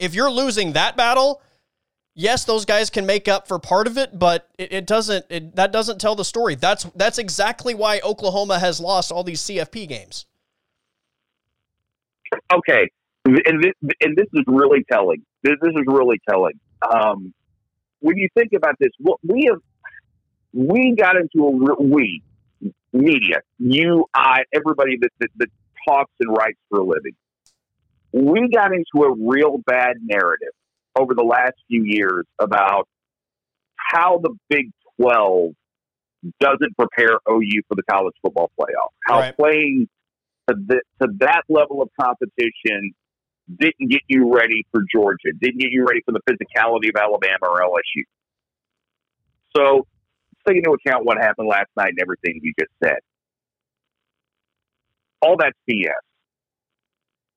If 0.00 0.16
you're 0.16 0.30
losing 0.30 0.72
that 0.72 0.96
battle 0.96 1.40
yes, 2.14 2.44
those 2.44 2.64
guys 2.64 2.90
can 2.90 3.06
make 3.06 3.28
up 3.28 3.48
for 3.48 3.58
part 3.58 3.86
of 3.86 3.96
it, 3.96 4.18
but 4.18 4.48
it, 4.58 4.72
it 4.72 4.86
doesn't. 4.86 5.24
It, 5.28 5.56
that 5.56 5.72
doesn't 5.72 6.00
tell 6.00 6.14
the 6.14 6.24
story. 6.24 6.54
That's 6.54 6.84
that's 6.94 7.18
exactly 7.18 7.74
why 7.74 8.00
Oklahoma 8.04 8.58
has 8.58 8.80
lost 8.80 9.10
all 9.10 9.24
these 9.24 9.40
CFP 9.42 9.88
games. 9.88 10.26
Okay, 12.52 12.88
and 13.24 13.62
this, 13.62 13.72
and 14.00 14.16
this 14.16 14.26
is 14.34 14.44
really 14.46 14.84
telling. 14.90 15.24
This, 15.42 15.54
this 15.62 15.72
is 15.74 15.84
really 15.86 16.20
telling. 16.28 16.60
Um, 16.82 17.34
when 18.00 18.16
you 18.16 18.28
think 18.36 18.52
about 18.54 18.76
this, 18.78 18.90
we 19.22 19.48
have, 19.50 19.60
we 20.52 20.94
got 20.96 21.16
into 21.16 21.44
a 21.46 21.82
we 21.82 22.22
media, 22.92 23.40
you, 23.58 24.06
I, 24.14 24.42
everybody 24.52 24.98
that, 25.00 25.10
that, 25.20 25.28
that 25.36 25.48
talks 25.86 26.12
and 26.20 26.36
writes 26.36 26.58
for 26.68 26.80
a 26.80 26.84
living. 26.84 27.12
We 28.12 28.48
got 28.52 28.72
into 28.72 29.06
a 29.06 29.14
real 29.16 29.58
bad 29.66 29.96
narrative 30.02 30.52
over 30.98 31.14
the 31.14 31.22
last 31.22 31.54
few 31.68 31.84
years 31.84 32.26
about 32.40 32.88
how 33.76 34.18
the 34.22 34.34
Big 34.48 34.70
12 35.00 35.52
doesn't 36.40 36.76
prepare 36.76 37.18
OU 37.28 37.62
for 37.68 37.76
the 37.76 37.82
college 37.88 38.14
football 38.20 38.50
playoff. 38.58 38.90
How 39.06 39.20
right. 39.20 39.36
playing 39.36 39.88
to, 40.48 40.56
the, 40.66 40.80
to 41.00 41.08
that 41.20 41.42
level 41.48 41.82
of 41.82 41.88
competition 42.00 42.92
didn't 43.58 43.88
get 43.88 44.02
you 44.08 44.32
ready 44.34 44.66
for 44.72 44.82
Georgia, 44.92 45.32
didn't 45.40 45.58
get 45.58 45.70
you 45.70 45.84
ready 45.86 46.00
for 46.04 46.12
the 46.12 46.20
physicality 46.28 46.88
of 46.88 46.96
Alabama 47.00 47.38
or 47.42 47.60
LSU. 47.60 48.04
So, 49.56 49.86
take 50.46 50.56
into 50.56 50.70
account 50.72 51.04
what 51.04 51.18
happened 51.18 51.48
last 51.48 51.68
night 51.76 51.90
and 51.90 51.98
everything 52.00 52.40
you 52.42 52.52
just 52.58 52.72
said. 52.82 52.98
All 55.22 55.36
that's 55.36 55.56
BS 55.68 55.90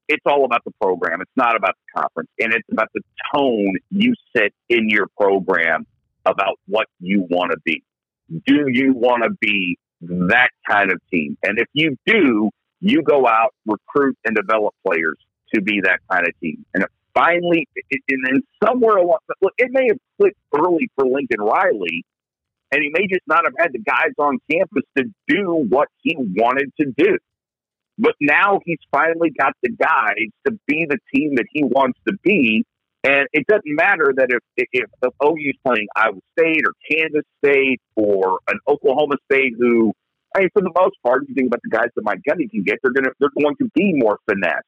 it's 0.08 0.24
all 0.26 0.46
about 0.46 0.64
the 0.66 0.72
program. 0.82 1.22
It's 1.22 1.32
not 1.36 1.56
about 1.56 1.76
the 1.76 2.02
conference. 2.02 2.30
And 2.40 2.54
it's 2.54 2.68
about 2.72 2.90
the 2.94 3.02
tone 3.34 3.76
you 3.90 4.14
set 4.36 4.52
in 4.70 4.90
your 4.90 5.08
program 5.18 5.86
about 6.26 6.60
what 6.68 6.88
you 7.00 7.26
want 7.30 7.52
to 7.52 7.58
be. 7.64 7.84
Do 8.46 8.66
you 8.68 8.94
want 8.94 9.24
to 9.24 9.32
be 9.42 9.78
that 10.02 10.50
kind 10.70 10.92
of 10.92 11.00
team? 11.12 11.38
And 11.44 11.60
if 11.60 11.68
you 11.74 11.98
do, 12.06 12.50
you 12.80 13.02
go 13.02 13.28
out, 13.28 13.54
recruit, 13.66 14.18
and 14.26 14.36
develop 14.36 14.74
players 14.86 15.18
to 15.54 15.62
be 15.62 15.82
that 15.84 16.00
kind 16.12 16.28
of 16.28 16.40
team. 16.40 16.66
And 16.74 16.86
finally, 17.14 17.68
and 17.92 18.26
then 18.26 18.42
somewhere 18.66 18.98
along, 18.98 19.20
look, 19.42 19.54
it 19.58 19.70
may 19.72 19.88
have 19.88 19.98
clicked 20.20 20.38
early 20.56 20.90
for 20.96 21.06
Lincoln 21.06 21.42
Riley, 21.42 22.04
and 22.74 22.82
he 22.82 22.90
may 22.92 23.06
just 23.06 23.22
not 23.28 23.44
have 23.46 23.54
had 23.60 23.72
the 23.72 23.80
guys 23.80 24.14
on 24.18 24.40
campus 24.52 24.84
to 24.98 25.04
do 25.28 25.66
what 25.70 25.90
he 26.02 26.16
wanted 26.18 26.72
to 26.82 26.88
do. 26.98 27.18
But 28.00 28.16
now 28.20 28.62
he's 28.66 28.80
finally 28.92 29.30
got 29.38 29.54
the 29.62 29.70
guys 29.70 30.28
to 30.48 30.58
be 30.66 30.88
the 30.90 30.98
team 31.14 31.36
that 31.36 31.46
he 31.52 31.64
wants 31.64 32.00
to 32.08 32.16
be. 32.24 32.66
And 33.04 33.28
it 33.32 33.46
doesn't 33.48 33.64
matter 33.68 34.12
that 34.18 34.30
if, 34.30 34.40
if, 34.58 34.90
if 35.04 35.14
OU's 35.24 35.54
playing 35.64 35.88
Iowa 35.96 36.20
State 36.40 36.62
or 36.66 36.74
Kansas 36.90 37.24
State 37.46 37.80
or 37.96 38.40
an 38.48 38.58
Oklahoma 38.68 39.18
State 39.32 39.54
who, 39.60 39.94
I 40.36 40.40
mean, 40.40 40.50
for 40.54 40.64
the 40.64 40.72
most 40.76 40.96
part, 41.04 41.22
if 41.22 41.30
you 41.30 41.36
think 41.36 41.48
about 41.48 41.60
the 41.64 41.70
guys 41.70 41.90
that 41.96 42.04
Mike 42.04 42.22
Gundy 42.28 42.50
can 42.50 42.64
get, 42.64 42.80
they're 42.82 42.92
going 42.92 43.04
to, 43.04 43.12
they're 43.20 43.30
going 43.40 43.56
to 43.58 43.70
be 43.76 43.94
more 43.94 44.18
finesse 44.28 44.64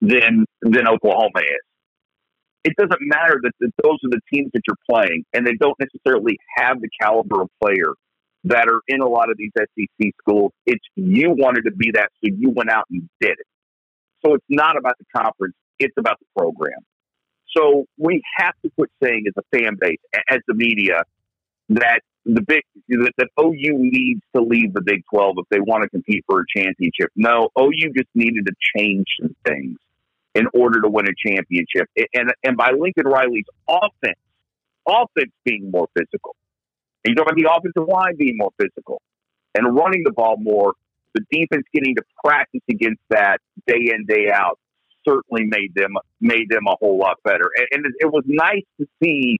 than, 0.00 0.46
than 0.62 0.88
Oklahoma 0.88 1.40
is. 1.40 1.75
It 2.66 2.72
doesn't 2.76 3.00
matter 3.00 3.38
that, 3.44 3.52
that 3.60 3.70
those 3.84 3.98
are 4.04 4.10
the 4.10 4.20
teams 4.32 4.50
that 4.52 4.62
you're 4.66 4.76
playing 4.90 5.24
and 5.32 5.46
they 5.46 5.54
don't 5.54 5.76
necessarily 5.78 6.36
have 6.56 6.80
the 6.80 6.88
caliber 7.00 7.42
of 7.42 7.48
player 7.62 7.94
that 8.42 8.66
are 8.68 8.80
in 8.88 9.00
a 9.00 9.08
lot 9.08 9.30
of 9.30 9.36
these 9.38 9.52
SEC 9.56 10.10
schools. 10.20 10.50
It's 10.66 10.84
you 10.96 11.30
wanted 11.30 11.62
to 11.66 11.70
be 11.70 11.92
that, 11.94 12.08
so 12.16 12.32
you 12.36 12.50
went 12.50 12.70
out 12.70 12.84
and 12.90 13.08
did 13.20 13.30
it. 13.38 13.46
So 14.24 14.34
it's 14.34 14.44
not 14.48 14.76
about 14.76 14.96
the 14.98 15.04
conference; 15.16 15.54
it's 15.78 15.94
about 15.96 16.18
the 16.18 16.26
program. 16.36 16.80
So 17.56 17.84
we 17.98 18.20
have 18.36 18.54
to 18.64 18.70
quit 18.76 18.90
saying, 19.00 19.26
as 19.28 19.34
a 19.38 19.56
fan 19.56 19.76
base, 19.80 19.98
as 20.28 20.40
the 20.48 20.54
media, 20.54 21.04
that 21.68 22.00
the 22.24 22.42
big 22.42 22.62
that, 22.88 23.12
that 23.16 23.28
OU 23.40 23.78
needs 23.78 24.22
to 24.34 24.42
leave 24.42 24.74
the 24.74 24.82
Big 24.82 25.02
Twelve 25.12 25.36
if 25.38 25.46
they 25.50 25.60
want 25.60 25.84
to 25.84 25.88
compete 25.88 26.24
for 26.28 26.40
a 26.40 26.44
championship. 26.56 27.10
No, 27.14 27.48
OU 27.56 27.92
just 27.96 28.10
needed 28.16 28.46
to 28.46 28.52
change 28.76 29.06
some 29.20 29.36
things. 29.46 29.78
In 30.36 30.46
order 30.52 30.82
to 30.82 30.88
win 30.88 31.06
a 31.08 31.28
championship. 31.28 31.88
And 32.14 32.30
and 32.44 32.56
by 32.56 32.70
Lincoln 32.78 33.06
Riley's 33.06 33.46
offense, 33.68 34.20
offense 34.86 35.32
being 35.44 35.70
more 35.70 35.88
physical. 35.96 36.36
And 37.04 37.12
you 37.12 37.14
talk 37.14 37.26
about 37.26 37.36
the 37.36 37.50
offensive 37.50 37.88
line 37.88 38.16
being 38.18 38.36
more 38.36 38.52
physical 38.60 39.00
and 39.54 39.74
running 39.74 40.02
the 40.04 40.12
ball 40.12 40.36
more. 40.38 40.74
The 41.14 41.24
defense 41.30 41.64
getting 41.72 41.94
to 41.96 42.02
practice 42.22 42.60
against 42.70 43.00
that 43.08 43.38
day 43.66 43.90
in 43.94 44.04
day 44.06 44.30
out 44.30 44.58
certainly 45.08 45.46
made 45.46 45.72
them 45.74 45.94
made 46.20 46.50
them 46.50 46.66
a 46.68 46.76
whole 46.78 46.98
lot 46.98 47.16
better. 47.24 47.50
And, 47.56 47.66
and 47.72 47.86
it, 47.86 47.92
it 48.00 48.12
was 48.12 48.24
nice 48.26 48.64
to 48.78 48.86
see 49.02 49.38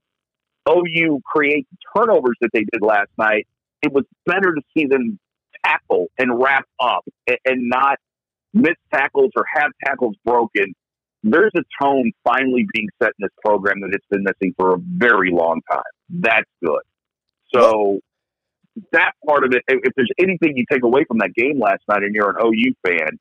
OU 0.67 1.19
create 1.23 1.67
the 1.71 1.77
turnovers 1.95 2.35
that 2.41 2.49
they 2.53 2.65
did 2.71 2.81
last 2.81 3.11
night. 3.19 3.45
It 3.83 3.93
was 3.93 4.05
better 4.25 4.55
to 4.55 4.61
see 4.75 4.87
them 4.87 5.19
tackle 5.63 6.07
and 6.17 6.41
wrap 6.41 6.65
up 6.79 7.05
and, 7.27 7.37
and 7.45 7.69
not 7.69 7.99
miss 8.53 8.75
tackles 8.91 9.31
or 9.35 9.45
have 9.53 9.71
tackles 9.85 10.15
broken. 10.25 10.73
There's 11.23 11.51
a 11.55 11.63
tone 11.81 12.11
finally 12.23 12.65
being 12.73 12.87
set 13.01 13.09
in 13.19 13.25
this 13.25 13.31
program 13.43 13.81
that 13.81 13.89
it's 13.91 14.05
been 14.09 14.23
missing 14.23 14.53
for 14.57 14.75
a 14.75 14.77
very 14.79 15.31
long 15.31 15.61
time. 15.69 15.81
That's 16.09 16.49
good. 16.63 16.81
So 17.53 17.99
that 18.91 19.11
part 19.25 19.43
of 19.43 19.51
it, 19.53 19.63
if 19.67 19.93
there's 19.95 20.11
anything 20.19 20.55
you 20.55 20.65
take 20.71 20.83
away 20.83 21.03
from 21.07 21.17
that 21.19 21.33
game 21.35 21.59
last 21.59 21.81
night 21.89 22.03
and 22.03 22.13
you're 22.13 22.29
an 22.29 22.45
OU 22.45 22.73
fan, 22.85 23.17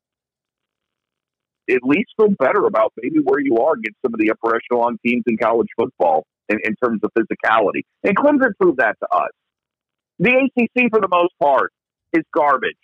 at 1.68 1.82
least 1.82 2.11
feel 2.16 2.28
better 2.38 2.66
about 2.66 2.92
maybe 2.97 3.18
where 3.24 3.40
you 3.40 3.57
are 3.59 3.72
against 3.72 3.99
some 4.05 4.14
of 4.14 4.20
the 4.20 4.30
upper 4.30 4.55
echelon 4.55 4.99
teams 5.05 5.24
in 5.26 5.36
college 5.36 5.68
football 5.76 6.24
in, 6.49 6.59
in 6.62 6.74
terms 6.82 7.01
of 7.03 7.11
physicality. 7.18 7.82
And 8.05 8.16
Clemson 8.16 8.53
proved 8.61 8.78
that 8.78 8.97
to 9.01 9.16
us. 9.16 9.30
The 10.18 10.30
ACC, 10.30 10.90
for 10.90 11.01
the 11.01 11.09
most 11.11 11.32
part, 11.42 11.72
is 12.12 12.22
garbage. 12.34 12.76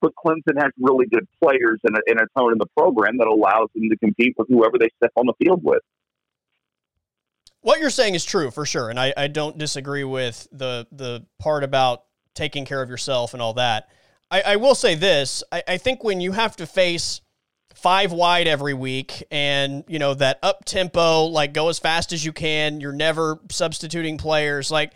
But 0.00 0.12
Clemson 0.14 0.60
has 0.62 0.70
really 0.78 1.06
good 1.06 1.26
players 1.42 1.80
and 1.84 1.96
a, 1.96 2.00
and 2.06 2.20
a 2.20 2.26
tone 2.38 2.52
in 2.52 2.58
the 2.58 2.68
program 2.76 3.18
that 3.18 3.26
allows 3.26 3.68
them 3.74 3.88
to 3.90 3.96
compete 3.96 4.34
with 4.38 4.48
whoever 4.48 4.78
they 4.78 4.88
step 4.96 5.12
on 5.16 5.26
the 5.26 5.34
field 5.44 5.60
with. 5.64 5.82
What 7.60 7.80
you're 7.80 7.90
saying 7.90 8.14
is 8.14 8.24
true 8.24 8.50
for 8.50 8.64
sure, 8.64 8.90
and 8.90 9.00
I, 9.00 9.12
I 9.16 9.26
don't 9.26 9.58
disagree 9.58 10.04
with 10.04 10.46
the 10.52 10.86
the 10.92 11.26
part 11.40 11.64
about 11.64 12.04
taking 12.34 12.64
care 12.64 12.80
of 12.80 12.88
yourself 12.88 13.34
and 13.34 13.42
all 13.42 13.54
that. 13.54 13.88
I, 14.30 14.42
I 14.42 14.56
will 14.56 14.76
say 14.76 14.94
this: 14.94 15.42
I, 15.50 15.62
I 15.66 15.76
think 15.76 16.04
when 16.04 16.20
you 16.20 16.32
have 16.32 16.54
to 16.56 16.66
face 16.66 17.20
five 17.74 18.12
wide 18.12 18.48
every 18.48 18.74
week 18.74 19.22
and 19.30 19.84
you 19.86 20.00
know 20.00 20.12
that 20.12 20.38
up 20.42 20.64
tempo 20.64 21.24
like 21.26 21.52
go 21.52 21.68
as 21.68 21.78
fast 21.78 22.12
as 22.12 22.24
you 22.24 22.32
can 22.32 22.80
you're 22.80 22.92
never 22.92 23.38
substituting 23.52 24.18
players 24.18 24.68
like 24.68 24.90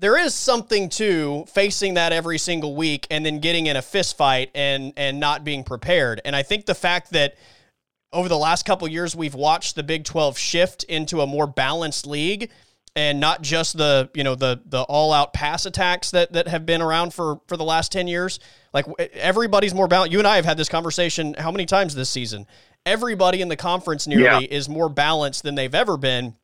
there 0.00 0.16
is 0.16 0.34
something 0.34 0.88
to 0.88 1.44
facing 1.46 1.94
that 1.94 2.12
every 2.12 2.38
single 2.38 2.74
week 2.74 3.06
and 3.10 3.24
then 3.24 3.38
getting 3.38 3.66
in 3.66 3.76
a 3.76 3.82
fist 3.82 4.16
fight 4.16 4.50
and 4.54 4.94
and 4.96 5.20
not 5.20 5.44
being 5.44 5.62
prepared. 5.62 6.20
And 6.24 6.34
i 6.34 6.42
think 6.42 6.66
the 6.66 6.74
fact 6.74 7.10
that 7.12 7.36
over 8.12 8.28
the 8.28 8.38
last 8.38 8.64
couple 8.64 8.88
years 8.88 9.14
we've 9.14 9.34
watched 9.34 9.76
the 9.76 9.82
Big 9.82 10.04
12 10.04 10.36
shift 10.36 10.82
into 10.84 11.20
a 11.20 11.26
more 11.26 11.46
balanced 11.46 12.06
league 12.06 12.50
and 12.96 13.20
not 13.20 13.42
just 13.42 13.76
the 13.76 14.10
you 14.14 14.24
know 14.24 14.34
the 14.34 14.60
the 14.66 14.82
all 14.82 15.12
out 15.12 15.32
pass 15.32 15.66
attacks 15.66 16.10
that 16.10 16.32
that 16.32 16.48
have 16.48 16.66
been 16.66 16.82
around 16.82 17.14
for 17.14 17.40
for 17.46 17.56
the 17.56 17.64
last 17.64 17.92
10 17.92 18.08
years. 18.08 18.40
Like 18.72 18.86
everybody's 19.14 19.74
more 19.74 19.86
balanced 19.86 20.12
you 20.12 20.18
and 20.18 20.26
I 20.26 20.36
have 20.36 20.46
had 20.46 20.56
this 20.56 20.68
conversation 20.68 21.34
how 21.34 21.52
many 21.52 21.66
times 21.66 21.94
this 21.94 22.08
season? 22.08 22.46
Everybody 22.86 23.42
in 23.42 23.48
the 23.48 23.56
conference 23.56 24.06
nearly 24.06 24.48
yeah. 24.48 24.56
is 24.56 24.66
more 24.66 24.88
balanced 24.88 25.42
than 25.42 25.54
they've 25.54 25.74
ever 25.74 25.98
been 25.98 26.36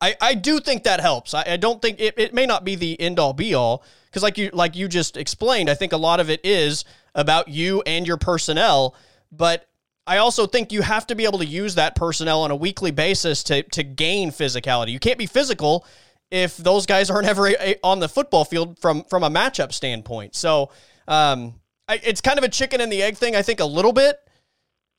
I, 0.00 0.16
I 0.20 0.34
do 0.34 0.60
think 0.60 0.84
that 0.84 1.00
helps. 1.00 1.34
I, 1.34 1.44
I 1.46 1.56
don't 1.56 1.82
think 1.82 2.00
it, 2.00 2.14
it 2.16 2.32
may 2.32 2.46
not 2.46 2.64
be 2.64 2.74
the 2.74 2.98
end 3.00 3.18
all 3.18 3.32
be 3.32 3.54
all 3.54 3.84
because 4.06 4.22
like 4.22 4.38
you 4.38 4.50
like 4.52 4.74
you 4.74 4.88
just 4.88 5.16
explained, 5.16 5.68
I 5.68 5.74
think 5.74 5.92
a 5.92 5.98
lot 5.98 6.20
of 6.20 6.30
it 6.30 6.40
is 6.42 6.84
about 7.14 7.48
you 7.48 7.82
and 7.82 8.06
your 8.06 8.16
personnel. 8.16 8.94
But 9.30 9.68
I 10.06 10.16
also 10.16 10.46
think 10.46 10.72
you 10.72 10.82
have 10.82 11.06
to 11.08 11.14
be 11.14 11.24
able 11.24 11.38
to 11.38 11.46
use 11.46 11.74
that 11.74 11.94
personnel 11.94 12.42
on 12.42 12.50
a 12.50 12.56
weekly 12.56 12.90
basis 12.90 13.42
to 13.44 13.62
to 13.62 13.82
gain 13.82 14.30
physicality. 14.30 14.90
You 14.92 14.98
can't 14.98 15.18
be 15.18 15.26
physical 15.26 15.86
if 16.30 16.56
those 16.56 16.86
guys 16.86 17.10
aren't 17.10 17.26
ever 17.26 17.50
on 17.82 18.00
the 18.00 18.08
football 18.08 18.44
field 18.44 18.78
from 18.78 19.04
from 19.04 19.22
a 19.22 19.30
matchup 19.30 19.72
standpoint. 19.72 20.34
So 20.34 20.70
um, 21.06 21.60
I, 21.88 22.00
it's 22.02 22.20
kind 22.20 22.38
of 22.38 22.44
a 22.44 22.48
chicken 22.48 22.80
and 22.80 22.90
the 22.90 23.02
egg 23.02 23.16
thing. 23.16 23.36
I 23.36 23.42
think 23.42 23.60
a 23.60 23.66
little 23.66 23.92
bit. 23.92 24.16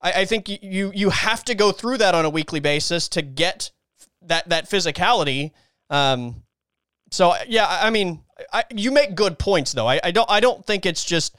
I, 0.01 0.11
I 0.11 0.25
think 0.25 0.47
you 0.47 0.91
you 0.93 1.09
have 1.09 1.43
to 1.45 1.55
go 1.55 1.71
through 1.71 1.97
that 1.97 2.13
on 2.13 2.25
a 2.25 2.29
weekly 2.29 2.59
basis 2.59 3.09
to 3.09 3.21
get 3.21 3.71
that 4.23 4.49
that 4.49 4.69
physicality. 4.69 5.51
Um, 5.89 6.43
so 7.09 7.33
yeah, 7.47 7.67
I 7.69 7.89
mean, 7.89 8.21
I, 8.53 8.63
you 8.73 8.91
make 8.91 9.15
good 9.15 9.37
points 9.37 9.73
though. 9.73 9.87
I, 9.87 9.99
I 10.03 10.11
don't 10.11 10.29
I 10.29 10.39
don't 10.39 10.65
think 10.65 10.85
it's 10.85 11.03
just 11.03 11.35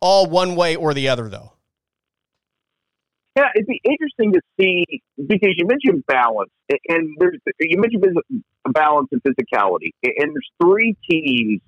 all 0.00 0.26
one 0.26 0.56
way 0.56 0.76
or 0.76 0.94
the 0.94 1.08
other 1.08 1.28
though. 1.28 1.52
Yeah, 3.36 3.48
it'd 3.54 3.66
be 3.66 3.80
interesting 3.84 4.32
to 4.32 4.40
see 4.58 5.02
because 5.16 5.54
you 5.56 5.66
mentioned 5.66 6.04
balance, 6.06 6.50
and 6.88 7.16
there's 7.18 7.38
you 7.60 7.78
mentioned 7.78 8.04
balance 8.72 9.08
and 9.12 9.22
physicality, 9.22 9.90
and 10.02 10.34
there's 10.34 10.50
three 10.60 10.96
teams 11.08 11.60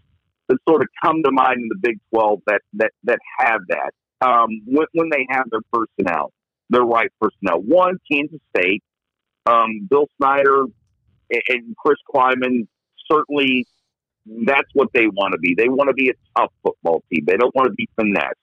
that 0.48 0.58
sort 0.68 0.82
of 0.82 0.88
come 1.02 1.22
to 1.22 1.30
mind 1.30 1.58
in 1.58 1.68
the 1.68 1.78
Big 1.80 1.98
Twelve 2.10 2.40
that 2.46 2.62
that 2.74 2.90
that 3.04 3.18
have 3.38 3.60
that 3.68 3.92
um, 4.22 4.62
when, 4.66 4.86
when 4.92 5.08
they 5.10 5.26
have 5.30 5.46
their 5.50 5.60
personnel, 5.72 6.32
their 6.70 6.82
right 6.82 7.10
personnel. 7.20 7.60
One, 7.60 7.98
Kansas 8.10 8.40
State, 8.56 8.82
um, 9.46 9.86
Bill 9.88 10.06
Snyder 10.16 10.64
and 11.30 11.76
Chris 11.76 11.98
Klieman 12.12 12.66
certainly 13.10 13.66
that's 14.46 14.68
what 14.74 14.88
they 14.94 15.06
want 15.06 15.32
to 15.32 15.38
be. 15.38 15.54
They 15.56 15.68
want 15.68 15.88
to 15.88 15.94
be 15.94 16.10
a 16.10 16.38
tough 16.38 16.52
football 16.62 17.02
team. 17.12 17.24
They 17.26 17.36
don't 17.36 17.54
want 17.54 17.66
to 17.66 17.74
be 17.74 17.88
finesse 17.96 18.34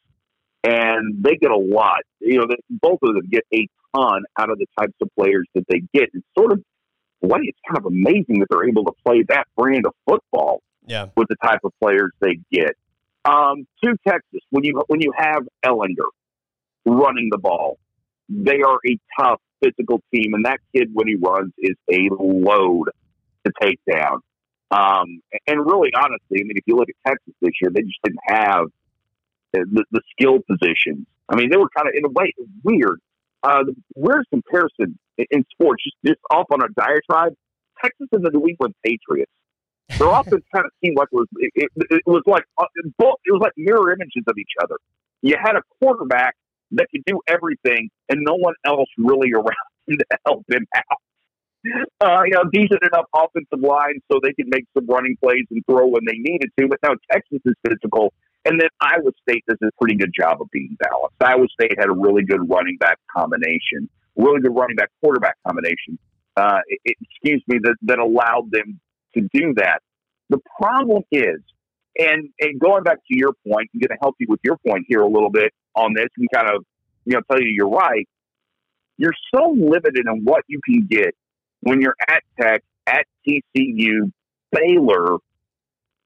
and 0.64 1.24
they 1.24 1.36
get 1.36 1.52
a 1.52 1.58
lot. 1.58 2.02
You 2.20 2.39
know, 2.39 2.47
they, 2.47 2.58
both 2.70 3.00
of 3.04 3.14
them 3.16 3.28
get 3.30 3.43
a 3.54 3.68
ton 3.95 4.24
out 4.38 4.50
of 4.50 4.58
the 4.58 4.66
types 4.78 4.95
of 5.02 5.10
players 5.18 5.47
that 5.56 5.66
they 5.70 5.82
get. 5.93 6.10
It's 6.14 6.26
sort 6.38 6.52
of, 6.52 6.64
way 7.22 7.39
it's 7.43 7.60
kind 7.68 7.78
of 7.78 7.86
amazing 7.86 8.39
that 8.39 8.47
they're 8.50 8.68
able 8.68 8.86
to 8.86 8.93
play 9.06 9.24
that 9.30 9.45
brand 9.58 9.86
of 9.86 9.93
football 10.08 10.62
yeah. 10.86 11.08
with 11.16 11.28
the 11.28 11.36
type 11.43 11.60
of 11.64 11.72
players 11.82 12.12
they 12.20 12.39
get. 12.52 12.76
Um, 13.26 13.68
to 13.84 13.95
Texas, 14.08 14.41
when 14.50 14.64
you 14.64 14.82
when 14.88 15.02
you 15.02 15.12
have 15.16 15.43
Ehlinger 15.66 16.08
running 16.86 17.28
the 17.30 17.38
ball, 17.38 17.78
they 18.30 18.62
are 18.62 18.80
a 18.88 18.97
tough 19.20 19.41
physical 19.62 20.01
team, 20.14 20.34
and 20.34 20.45
that 20.45 20.60
kid 20.76 20.89
when 20.93 21.07
he 21.07 21.16
runs 21.16 21.53
is 21.57 21.76
a 21.91 22.10
load 22.12 22.89
to 23.45 23.51
take 23.62 23.80
down. 23.89 24.22
Um, 24.72 25.22
and 25.47 25.66
really, 25.66 25.89
honestly, 25.95 26.41
I 26.41 26.43
mean, 26.43 26.57
if 26.57 26.64
you 26.68 26.76
look 26.76 26.89
at 26.89 26.95
Texas 27.07 27.34
this 27.41 27.51
year, 27.62 27.72
they 27.74 27.82
just 27.82 27.99
didn't 28.03 28.20
have 28.28 28.66
the, 29.53 29.84
the 29.91 30.01
skill 30.12 30.39
positions. 30.47 31.07
I 31.28 31.36
mean, 31.36 31.49
they 31.49 31.57
were 31.57 31.70
kind 31.76 31.88
of 31.88 31.93
in 31.95 32.05
a 32.05 32.10
way 32.10 32.34
weird. 32.64 32.99
Uh, 33.41 33.64
the 33.64 33.76
weirdest 33.95 34.30
comparison 34.32 34.99
in, 35.18 35.45
sports, 35.51 35.84
just, 35.84 35.95
just 36.05 36.20
off 36.30 36.47
on 36.51 36.62
a 36.62 36.68
diatribe, 36.76 37.34
Texas 37.82 38.07
and 38.12 38.26
the 38.26 38.32
New 38.32 38.47
England 38.47 38.76
Patriots. 38.84 39.32
Their 39.97 40.07
offense 40.20 40.43
kind 40.53 40.66
of 40.66 40.72
seemed 40.84 40.97
like 40.97 41.07
it 41.12 41.16
was 41.16 41.28
it, 41.38 41.51
it, 41.55 41.72
it 41.89 42.01
was 42.05 42.24
like 42.26 42.43
uh, 42.57 42.66
it 42.76 42.93
was 42.99 43.41
like 43.41 43.53
mirror 43.57 43.91
images 43.91 44.24
of 44.28 44.38
each 44.38 44.53
other. 44.62 44.76
You 45.22 45.36
had 45.41 45.55
a 45.55 45.62
quarterback 45.80 46.36
that 46.72 46.88
could 46.92 47.04
do 47.06 47.20
everything, 47.28 47.90
and 48.10 48.22
no 48.22 48.36
one 48.36 48.54
else 48.66 48.90
really 48.98 49.32
around 49.36 49.56
to 49.90 50.06
help 50.26 50.46
him 50.50 50.66
out. 50.76 51.02
Uh, 52.00 52.22
you 52.24 52.32
know, 52.32 52.44
decent 52.54 52.82
enough 52.84 53.06
offensive 53.14 53.60
line 53.60 54.00
so 54.10 54.20
they 54.24 54.32
could 54.34 54.48
make 54.48 54.64
some 54.74 54.88
running 54.88 55.18
plays 55.22 55.46
and 55.52 55.62
throw 55.66 55.88
when 55.88 56.04
they 56.06 56.18
needed 56.18 56.50
to. 56.58 56.68
But 56.70 56.80
now 56.82 56.96
Texas 57.12 57.40
is 57.44 57.54
physical 57.68 58.14
and 58.46 58.60
then 58.60 58.70
Iowa 58.80 59.12
State 59.22 59.44
does 59.48 59.58
a 59.62 59.70
pretty 59.80 59.96
good 59.96 60.12
job 60.18 60.42
of 60.42 60.50
being 60.52 60.78
balanced. 60.80 61.16
Iowa 61.22 61.48
State 61.50 61.78
had 61.78 61.90
a 61.90 61.94
really 61.94 62.24
good 62.24 62.50
running 62.50 62.78
back 62.78 62.98
combination, 63.16 63.90
really 64.16 64.42
good 64.42 64.56
running 64.56 64.76
back 64.76 64.90
quarterback 65.02 65.36
combination. 65.46 66.00
Uh, 66.38 66.60
it, 66.68 66.96
excuse 67.02 67.44
me, 67.48 67.60
that, 67.64 67.76
that 67.84 68.00
allowed 68.00 68.50
them 68.52 68.80
to 69.16 69.22
do 69.34 69.54
that. 69.58 69.82
The 70.30 70.40
problem 70.58 71.04
is, 71.12 71.42
and, 71.98 72.30
and 72.40 72.60
going 72.60 72.84
back 72.84 72.98
to 72.98 73.18
your 73.18 73.34
point, 73.48 73.70
I'm 73.74 73.82
going 73.82 73.90
to 73.90 73.98
help 74.02 74.16
you 74.20 74.28
with 74.30 74.40
your 74.44 74.58
point 74.66 74.86
here 74.88 75.02
a 75.02 75.08
little 75.08 75.32
bit 75.32 75.54
on 75.76 75.94
this 75.94 76.08
and 76.18 76.28
kind 76.34 76.48
of, 76.50 76.64
you 77.06 77.14
know, 77.14 77.22
tell 77.30 77.42
you 77.42 77.50
you're 77.50 77.70
right. 77.70 78.08
You're 78.98 79.14
so 79.34 79.56
limited 79.58 80.06
in 80.06 80.24
what 80.24 80.44
you 80.48 80.60
can 80.66 80.86
get 80.86 81.16
when 81.62 81.82
you're 81.82 81.96
at 82.08 82.24
Tech, 82.40 82.64
at 82.86 83.06
TCU, 83.28 84.12
Baylor, 84.52 85.18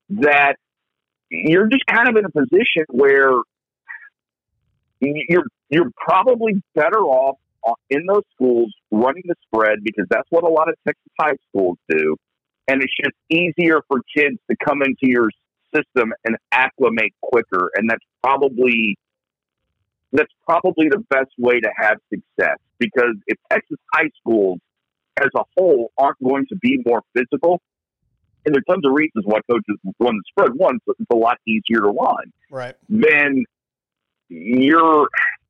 that 0.09 0.55
you're 1.29 1.67
just 1.67 1.85
kind 1.87 2.07
of 2.07 2.15
in 2.15 2.25
a 2.25 2.29
position 2.29 2.85
where 2.89 3.31
you're 4.99 5.45
you're 5.69 5.91
probably 5.97 6.61
better 6.75 6.99
off 6.99 7.37
uh, 7.67 7.73
in 7.89 8.05
those 8.05 8.23
schools 8.35 8.73
running 8.91 9.23
the 9.25 9.35
spread 9.47 9.79
because 9.83 10.05
that's 10.09 10.27
what 10.29 10.43
a 10.43 10.47
lot 10.47 10.69
of 10.69 10.75
Texas 10.85 11.11
high 11.19 11.35
schools 11.49 11.77
do, 11.89 12.15
and 12.67 12.81
it's 12.81 12.93
just 12.95 13.15
easier 13.29 13.81
for 13.87 14.01
kids 14.15 14.37
to 14.49 14.55
come 14.63 14.81
into 14.81 15.11
your 15.11 15.29
system 15.73 16.13
and 16.25 16.37
acclimate 16.51 17.13
quicker, 17.21 17.71
and 17.75 17.89
that's 17.89 18.03
probably 18.21 18.95
that's 20.13 20.31
probably 20.47 20.87
the 20.89 21.03
best 21.09 21.31
way 21.37 21.59
to 21.59 21.69
have 21.75 21.97
success 22.09 22.57
because 22.79 23.15
if 23.27 23.37
Texas 23.51 23.77
high 23.93 24.09
schools 24.19 24.59
as 25.19 25.29
a 25.35 25.43
whole 25.57 25.91
aren't 25.97 26.21
going 26.23 26.45
to 26.49 26.55
be 26.55 26.79
more 26.85 27.01
physical, 27.15 27.61
and 28.45 28.53
there's 28.53 28.63
tons 28.69 28.85
of 28.85 28.93
reasons 28.93 29.25
why 29.25 29.39
coaches 29.49 29.77
run 29.99 30.15
the 30.15 30.23
spread. 30.29 30.51
One, 30.55 30.79
it's 30.87 30.99
a 31.11 31.15
lot 31.15 31.37
easier 31.47 31.81
to 31.81 31.89
run. 31.89 32.31
Right. 32.51 32.75
Then 32.89 33.45
you're 34.29 35.07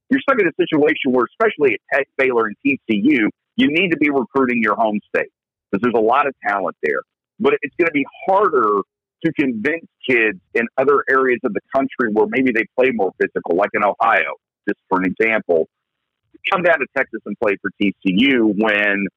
you're 0.10 0.22
stuck 0.22 0.40
in 0.40 0.48
a 0.48 0.52
situation 0.60 1.12
where, 1.12 1.26
especially 1.26 1.74
at 1.74 1.98
Tech, 1.98 2.08
Baylor, 2.18 2.46
and 2.46 2.56
TCU, 2.66 3.30
you 3.56 3.68
need 3.68 3.90
to 3.90 3.98
be 3.98 4.10
recruiting 4.10 4.62
your 4.62 4.76
home 4.76 5.00
state 5.14 5.32
because 5.72 5.82
there's 5.82 5.96
a 5.98 6.06
lot 6.06 6.28
of 6.28 6.36
talent 6.48 6.76
there. 6.84 7.02
But 7.40 7.56
it's 7.62 7.76
going 7.78 7.88
to 7.88 7.94
be 7.94 8.06
harder 8.28 8.82
to 9.26 9.34
convince 9.34 9.86
kids 10.08 10.40
in 10.54 10.68
other 10.78 11.04
areas 11.10 11.40
of 11.44 11.54
the 11.54 11.62
country 11.76 12.12
where 12.12 12.28
maybe 12.30 12.52
they 12.52 12.66
play 12.78 12.92
more 12.94 13.12
physical, 13.20 13.56
like 13.56 13.70
in 13.74 13.84
Ohio, 13.84 14.36
just 14.68 14.80
for 14.90 15.00
an 15.00 15.06
example. 15.06 15.68
Come 16.52 16.64
down 16.64 16.80
to 16.80 16.86
Texas 16.96 17.22
and 17.26 17.38
play 17.40 17.58
for 17.62 17.72
TCU 17.82 18.54
when 18.58 19.08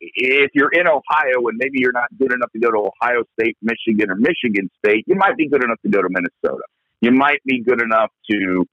if 0.00 0.50
you're 0.54 0.72
in 0.72 0.88
Ohio 0.88 1.46
and 1.46 1.56
maybe 1.58 1.78
you're 1.78 1.92
not 1.92 2.08
good 2.18 2.32
enough 2.32 2.50
to 2.52 2.58
go 2.58 2.70
to 2.70 2.90
Ohio 2.90 3.22
State, 3.38 3.56
Michigan, 3.62 4.10
or 4.10 4.16
Michigan 4.16 4.68
State, 4.84 5.04
you 5.06 5.14
might 5.14 5.36
be 5.36 5.48
good 5.48 5.62
enough 5.62 5.80
to 5.82 5.88
go 5.88 6.02
to 6.02 6.08
Minnesota. 6.10 6.62
You 7.00 7.12
might 7.12 7.40
be 7.44 7.62
good 7.62 7.80
enough 7.80 8.10
to 8.30 8.64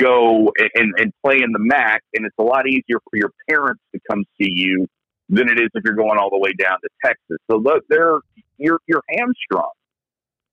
go 0.00 0.52
and, 0.74 0.94
and 0.98 1.12
play 1.24 1.36
in 1.42 1.52
the 1.52 1.58
MAC, 1.58 2.02
and 2.14 2.24
it's 2.24 2.34
a 2.38 2.42
lot 2.42 2.66
easier 2.68 2.98
for 3.10 3.16
your 3.16 3.30
parents 3.48 3.82
to 3.94 4.00
come 4.08 4.24
see 4.40 4.50
you 4.54 4.86
than 5.28 5.48
it 5.48 5.58
is 5.58 5.68
if 5.74 5.84
you're 5.84 5.94
going 5.94 6.18
all 6.18 6.30
the 6.30 6.38
way 6.38 6.52
down 6.52 6.78
to 6.82 6.88
Texas. 7.04 7.38
So 7.50 7.62
they're 7.88 8.18
you're 8.58 8.80
you're 8.86 9.02
hamstrung, 9.10 9.72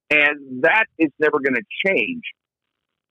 and 0.10 0.64
that 0.64 0.86
is 0.98 1.12
never 1.20 1.40
going 1.40 1.56
to 1.56 1.64
change. 1.86 2.24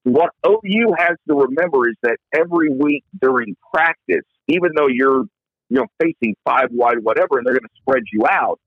What 0.05 0.31
OU 0.47 0.95
has 0.99 1.17
to 1.29 1.35
remember 1.35 1.89
is 1.89 1.97
that 2.03 2.17
every 2.35 2.71
week 2.71 3.05
during 3.21 3.57
practice, 3.73 4.25
even 4.49 4.71
though 4.77 4.89
you're 4.89 5.25
you 5.69 5.79
know 5.79 5.87
facing 6.01 6.35
five 6.45 6.69
wide 6.71 6.99
whatever, 7.03 7.39
and 7.39 7.47
they're 7.47 7.55
going 7.55 7.63
to 7.63 7.81
spread 7.81 8.03
you 8.13 8.25
out, 8.29 8.59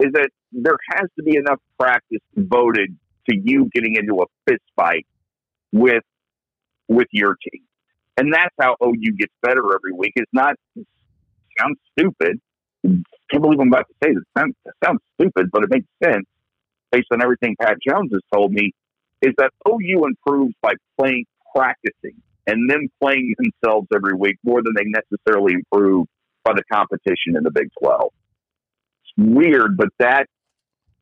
is 0.00 0.12
that 0.12 0.30
there 0.52 0.76
has 0.94 1.08
to 1.16 1.24
be 1.24 1.36
enough 1.36 1.60
practice 1.78 2.20
devoted 2.34 2.96
to 3.28 3.36
you 3.36 3.68
getting 3.74 3.96
into 3.96 4.22
a 4.22 4.26
fist 4.48 4.62
fight 4.76 5.06
with 5.72 6.04
with 6.88 7.08
your 7.12 7.36
team. 7.50 7.62
And 8.16 8.32
that's 8.32 8.54
how 8.58 8.76
OU 8.82 9.12
gets 9.18 9.32
better 9.42 9.62
every 9.74 9.92
week. 9.92 10.12
It's 10.16 10.30
not 10.32 10.54
sounds 11.58 11.78
stupid. 11.98 12.40
Can't 12.84 13.42
believe 13.42 13.60
I'm 13.60 13.68
about 13.68 13.86
to 13.88 13.94
say 14.04 14.14
this. 14.14 14.22
It 14.22 14.38
sounds, 14.38 14.54
it 14.64 14.74
sounds 14.84 15.00
stupid, 15.18 15.50
but 15.50 15.64
it 15.64 15.70
makes 15.70 15.86
sense 16.02 16.26
based 16.92 17.08
on 17.12 17.22
everything 17.22 17.56
Pat 17.60 17.76
Jones 17.86 18.10
has 18.12 18.22
told 18.32 18.52
me. 18.52 18.72
Is 19.26 19.34
that 19.38 19.50
OU 19.68 20.04
improves 20.04 20.54
by 20.62 20.74
playing, 20.98 21.26
practicing, 21.54 22.22
and 22.46 22.70
then 22.70 22.88
playing 23.00 23.34
themselves 23.38 23.88
every 23.94 24.14
week 24.14 24.36
more 24.44 24.62
than 24.62 24.74
they 24.76 24.84
necessarily 24.84 25.54
improve 25.54 26.06
by 26.44 26.52
the 26.52 26.62
competition 26.70 27.36
in 27.36 27.42
the 27.42 27.50
Big 27.50 27.68
Twelve. 27.82 28.12
It's 29.02 29.34
weird, 29.34 29.76
but 29.76 29.88
that 29.98 30.26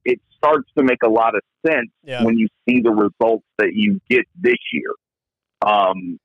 it 0.05 0.20
starts 0.37 0.68
to 0.79 0.83
make 0.85 1.03
a 1.05 1.09
lot 1.09 1.35
of 1.35 1.43
sense 1.66 1.91
yeah. 2.03 2.25
when 2.25 2.39
you 2.39 2.49
see 2.66 2.81
the 2.81 2.91
results 2.91 3.45
that 3.59 3.72
you 3.75 4.01
get 4.09 4.25
this 4.41 4.57
year. 4.72 4.93
Um, 5.61 6.18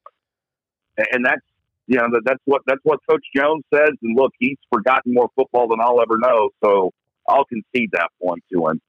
and 0.98 1.26
that's 1.26 1.42
you 1.88 1.98
know 1.98 2.08
that, 2.12 2.22
that's 2.24 2.42
what 2.46 2.62
that's 2.66 2.82
what 2.84 3.00
Coach 3.10 3.26
Jones 3.36 3.64
says. 3.74 3.92
And 4.02 4.18
look, 4.18 4.32
he's 4.40 4.58
forgotten 4.72 5.14
more 5.14 5.30
football 5.36 5.68
than 5.68 5.80
I'll 5.82 6.02
ever 6.02 6.18
know, 6.18 6.50
so 6.64 6.92
I'll 7.28 7.46
concede 7.46 7.90
that 7.94 8.10
point 8.22 8.44
to 8.54 8.68
him. 8.68 8.82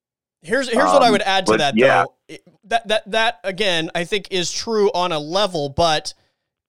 Here's 0.42 0.68
here's 0.68 0.84
um, 0.84 0.94
what 0.94 1.02
I 1.02 1.06
um, 1.06 1.12
would 1.12 1.22
add 1.22 1.46
to 1.46 1.56
that 1.58 1.76
yeah. 1.76 2.04
though. 2.28 2.36
That 2.64 2.88
that 2.88 3.10
that 3.10 3.40
again, 3.44 3.90
I 3.94 4.04
think 4.04 4.28
is 4.30 4.50
true 4.50 4.90
on 4.92 5.12
a 5.12 5.18
level, 5.18 5.68
but 5.68 6.14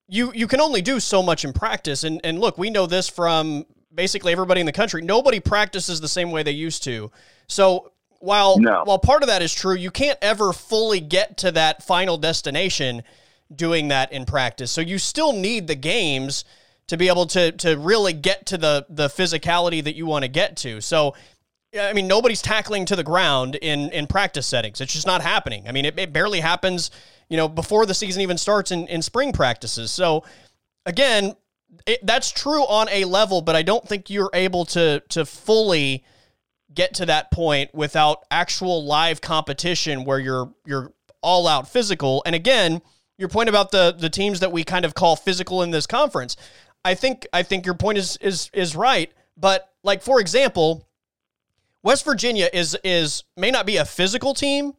you 0.08 0.32
you 0.34 0.46
can 0.46 0.60
only 0.60 0.82
do 0.82 1.00
so 1.00 1.22
much 1.22 1.44
in 1.44 1.52
practice. 1.52 2.04
And 2.04 2.20
and 2.24 2.38
look, 2.38 2.58
we 2.58 2.70
know 2.70 2.86
this 2.86 3.08
from 3.08 3.64
basically 3.94 4.32
everybody 4.32 4.60
in 4.60 4.66
the 4.66 4.72
country. 4.72 5.02
Nobody 5.02 5.40
practices 5.40 6.00
the 6.00 6.08
same 6.08 6.30
way 6.30 6.42
they 6.42 6.52
used 6.52 6.84
to. 6.84 7.10
So 7.46 7.92
while 8.20 8.58
no. 8.58 8.82
while 8.84 8.98
part 8.98 9.22
of 9.22 9.28
that 9.28 9.42
is 9.42 9.54
true, 9.54 9.74
you 9.74 9.90
can't 9.90 10.18
ever 10.20 10.52
fully 10.52 11.00
get 11.00 11.38
to 11.38 11.52
that 11.52 11.82
final 11.82 12.18
destination 12.18 13.02
doing 13.54 13.88
that 13.88 14.12
in 14.12 14.24
practice. 14.24 14.70
So 14.70 14.80
you 14.80 14.98
still 14.98 15.32
need 15.32 15.66
the 15.66 15.74
games 15.74 16.44
to 16.88 16.96
be 16.96 17.08
able 17.08 17.26
to 17.26 17.52
to 17.52 17.76
really 17.78 18.12
get 18.12 18.46
to 18.46 18.58
the 18.58 18.86
the 18.88 19.08
physicality 19.08 19.82
that 19.82 19.94
you 19.94 20.06
want 20.06 20.24
to 20.24 20.28
get 20.28 20.56
to. 20.58 20.80
So 20.80 21.14
I 21.78 21.92
mean, 21.94 22.06
nobody's 22.06 22.42
tackling 22.42 22.84
to 22.86 22.96
the 22.96 23.04
ground 23.04 23.56
in 23.56 23.90
in 23.90 24.06
practice 24.06 24.46
settings. 24.46 24.80
It's 24.80 24.92
just 24.92 25.06
not 25.06 25.22
happening. 25.22 25.66
I 25.68 25.72
mean, 25.72 25.84
it, 25.84 25.98
it 25.98 26.12
barely 26.12 26.40
happens, 26.40 26.90
you 27.28 27.36
know, 27.36 27.48
before 27.48 27.86
the 27.86 27.94
season 27.94 28.20
even 28.22 28.36
starts 28.36 28.70
in, 28.70 28.86
in 28.88 29.00
spring 29.00 29.32
practices. 29.32 29.90
So 29.90 30.24
again, 30.84 31.34
it, 31.86 32.04
that's 32.04 32.30
true 32.30 32.62
on 32.62 32.88
a 32.90 33.04
level, 33.04 33.40
but 33.40 33.56
I 33.56 33.62
don't 33.62 33.86
think 33.86 34.10
you're 34.10 34.30
able 34.34 34.64
to 34.66 35.02
to 35.10 35.24
fully 35.24 36.04
get 36.74 36.94
to 36.94 37.06
that 37.06 37.30
point 37.30 37.74
without 37.74 38.24
actual 38.30 38.84
live 38.84 39.20
competition 39.20 40.04
where 40.04 40.18
you're 40.18 40.52
you're 40.66 40.92
all 41.22 41.46
out 41.48 41.68
physical. 41.68 42.22
And 42.26 42.34
again, 42.34 42.82
your 43.16 43.28
point 43.28 43.48
about 43.48 43.70
the 43.70 43.94
the 43.98 44.10
teams 44.10 44.40
that 44.40 44.52
we 44.52 44.64
kind 44.64 44.84
of 44.84 44.94
call 44.94 45.16
physical 45.16 45.62
in 45.62 45.70
this 45.70 45.86
conference. 45.86 46.36
I 46.84 46.94
think 46.94 47.26
I 47.32 47.42
think 47.42 47.64
your 47.64 47.74
point 47.76 47.96
is 47.96 48.18
is 48.18 48.50
is 48.52 48.76
right, 48.76 49.10
but 49.36 49.70
like 49.82 50.02
for 50.02 50.20
example, 50.20 50.86
West 51.82 52.04
Virginia 52.04 52.48
is 52.52 52.76
is 52.84 53.24
may 53.36 53.50
not 53.50 53.66
be 53.66 53.76
a 53.76 53.84
physical 53.84 54.34
team, 54.34 54.74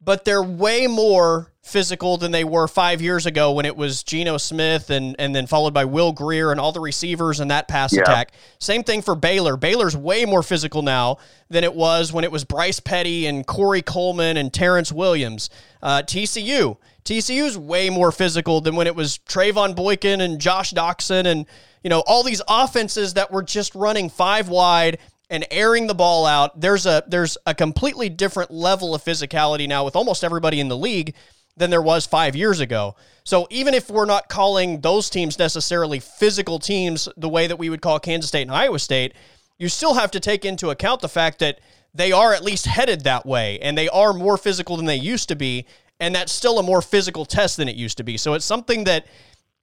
but 0.00 0.24
they're 0.24 0.42
way 0.42 0.86
more 0.86 1.52
physical 1.62 2.18
than 2.18 2.30
they 2.30 2.44
were 2.44 2.68
five 2.68 3.00
years 3.00 3.24
ago 3.24 3.52
when 3.52 3.64
it 3.64 3.74
was 3.74 4.02
Geno 4.02 4.36
Smith 4.36 4.90
and 4.90 5.16
and 5.18 5.34
then 5.34 5.46
followed 5.46 5.72
by 5.72 5.84
Will 5.84 6.12
Grier 6.12 6.50
and 6.50 6.60
all 6.60 6.72
the 6.72 6.80
receivers 6.80 7.40
and 7.40 7.50
that 7.50 7.68
pass 7.68 7.94
yeah. 7.94 8.02
attack. 8.02 8.32
Same 8.58 8.82
thing 8.82 9.00
for 9.00 9.14
Baylor. 9.14 9.56
Baylor's 9.56 9.96
way 9.96 10.24
more 10.24 10.42
physical 10.42 10.82
now 10.82 11.18
than 11.48 11.64
it 11.64 11.74
was 11.74 12.12
when 12.12 12.24
it 12.24 12.32
was 12.32 12.44
Bryce 12.44 12.80
Petty 12.80 13.26
and 13.26 13.46
Corey 13.46 13.82
Coleman 13.82 14.36
and 14.36 14.52
Terrence 14.52 14.92
Williams. 14.92 15.50
Uh, 15.82 16.02
TCU. 16.02 16.76
TCU's 17.04 17.56
way 17.58 17.90
more 17.90 18.10
physical 18.10 18.60
than 18.60 18.76
when 18.76 18.86
it 18.86 18.96
was 18.96 19.18
Trevone 19.28 19.74
Boykin 19.74 20.20
and 20.20 20.40
Josh 20.40 20.72
Doctson 20.72 21.26
and 21.26 21.46
you 21.82 21.90
know 21.90 22.02
all 22.06 22.22
these 22.22 22.42
offenses 22.48 23.14
that 23.14 23.30
were 23.30 23.42
just 23.42 23.74
running 23.74 24.10
five 24.10 24.48
wide 24.48 24.98
and 25.34 25.44
airing 25.50 25.88
the 25.88 25.94
ball 25.94 26.24
out. 26.26 26.60
There's 26.60 26.86
a 26.86 27.02
there's 27.08 27.36
a 27.44 27.54
completely 27.54 28.08
different 28.08 28.50
level 28.50 28.94
of 28.94 29.02
physicality 29.02 29.68
now 29.68 29.84
with 29.84 29.96
almost 29.96 30.22
everybody 30.22 30.60
in 30.60 30.68
the 30.68 30.76
league 30.76 31.14
than 31.56 31.70
there 31.70 31.82
was 31.82 32.06
five 32.06 32.34
years 32.34 32.60
ago. 32.60 32.94
So 33.24 33.46
even 33.50 33.74
if 33.74 33.90
we're 33.90 34.06
not 34.06 34.28
calling 34.28 34.80
those 34.80 35.10
teams 35.10 35.38
necessarily 35.38 36.00
physical 36.00 36.58
teams 36.58 37.08
the 37.16 37.28
way 37.28 37.46
that 37.46 37.58
we 37.58 37.68
would 37.68 37.82
call 37.82 37.98
Kansas 37.98 38.28
State 38.28 38.42
and 38.42 38.50
Iowa 38.52 38.78
State, 38.78 39.14
you 39.58 39.68
still 39.68 39.94
have 39.94 40.10
to 40.12 40.20
take 40.20 40.44
into 40.44 40.70
account 40.70 41.00
the 41.00 41.08
fact 41.08 41.40
that 41.40 41.60
they 41.92 42.12
are 42.12 42.32
at 42.32 42.42
least 42.42 42.66
headed 42.66 43.04
that 43.04 43.26
way 43.26 43.58
and 43.60 43.76
they 43.76 43.88
are 43.88 44.12
more 44.12 44.36
physical 44.36 44.76
than 44.76 44.86
they 44.86 44.96
used 44.96 45.28
to 45.28 45.36
be. 45.36 45.66
And 46.00 46.14
that's 46.14 46.32
still 46.32 46.58
a 46.58 46.62
more 46.62 46.82
physical 46.82 47.24
test 47.24 47.56
than 47.56 47.68
it 47.68 47.76
used 47.76 47.98
to 47.98 48.04
be. 48.04 48.16
So 48.16 48.34
it's 48.34 48.44
something 48.44 48.84
that 48.84 49.06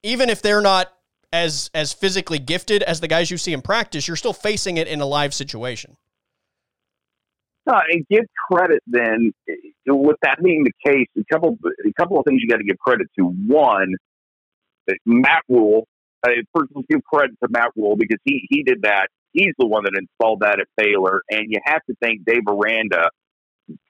even 0.02 0.30
if 0.30 0.40
they're 0.40 0.62
not 0.62 0.92
as 1.32 1.70
as 1.74 1.92
physically 1.92 2.38
gifted 2.38 2.82
as 2.82 3.00
the 3.00 3.08
guys 3.08 3.30
you 3.30 3.38
see 3.38 3.52
in 3.52 3.62
practice, 3.62 4.06
you're 4.06 4.16
still 4.16 4.32
facing 4.32 4.76
it 4.76 4.86
in 4.86 5.00
a 5.00 5.06
live 5.06 5.32
situation. 5.32 5.96
No, 7.66 7.80
and 7.88 8.06
give 8.10 8.24
credit 8.50 8.82
then. 8.86 9.32
With 9.86 10.16
that 10.22 10.42
being 10.42 10.64
the 10.64 10.72
case, 10.84 11.06
a 11.16 11.24
couple 11.32 11.58
a 11.64 11.92
couple 11.94 12.18
of 12.18 12.24
things 12.24 12.40
you 12.42 12.48
got 12.48 12.58
to 12.58 12.64
give 12.64 12.78
credit 12.78 13.08
to. 13.18 13.24
One, 13.24 13.94
Matt 15.06 15.42
Rhule. 15.48 15.86
Uh, 16.24 16.30
first, 16.54 16.70
let's 16.74 16.86
give 16.88 17.02
credit 17.02 17.36
to 17.42 17.48
Matt 17.50 17.70
Rhule 17.76 17.96
because 17.96 18.18
he 18.24 18.46
he 18.48 18.62
did 18.62 18.82
that. 18.82 19.08
He's 19.32 19.54
the 19.58 19.66
one 19.66 19.84
that 19.84 19.92
installed 19.96 20.40
that 20.40 20.60
at 20.60 20.66
Baylor, 20.76 21.22
and 21.30 21.46
you 21.48 21.58
have 21.64 21.80
to 21.88 21.96
thank 22.02 22.24
Dave 22.24 22.42
Aranda 22.48 23.08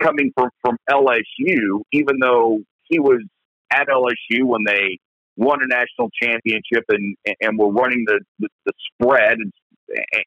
coming 0.03 0.33
from 0.37 0.51
from 0.63 0.77
LSU, 0.89 1.83
even 1.93 2.19
though 2.21 2.61
he 2.85 3.01
was 3.01 3.23
at 3.71 3.89
LSU 3.89 4.45
when 4.45 4.65
they 4.65 4.99
won 5.37 5.61
a 5.63 5.67
national 5.67 6.11
championship 6.23 6.85
and 6.89 7.17
and 7.41 7.59
were 7.59 7.71
running 7.71 8.05
the 8.07 8.21
the, 8.39 8.49
the 8.67 8.73
spread 8.93 9.39
and, 9.39 9.53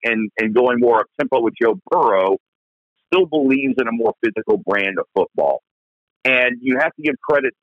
and 0.03 0.31
and 0.37 0.55
going 0.55 0.79
more 0.79 0.99
up 0.99 1.07
tempo 1.19 1.41
with 1.41 1.53
Joe 1.61 1.79
Burrow 1.89 2.37
still 3.07 3.25
believes 3.25 3.75
in 3.79 3.87
a 3.87 3.91
more 3.91 4.13
physical 4.23 4.57
brand 4.57 4.97
of 4.99 5.05
football. 5.15 5.61
And 6.23 6.57
you 6.61 6.77
have 6.79 6.93
to 6.95 7.01
give 7.03 7.15
credit 7.21 7.53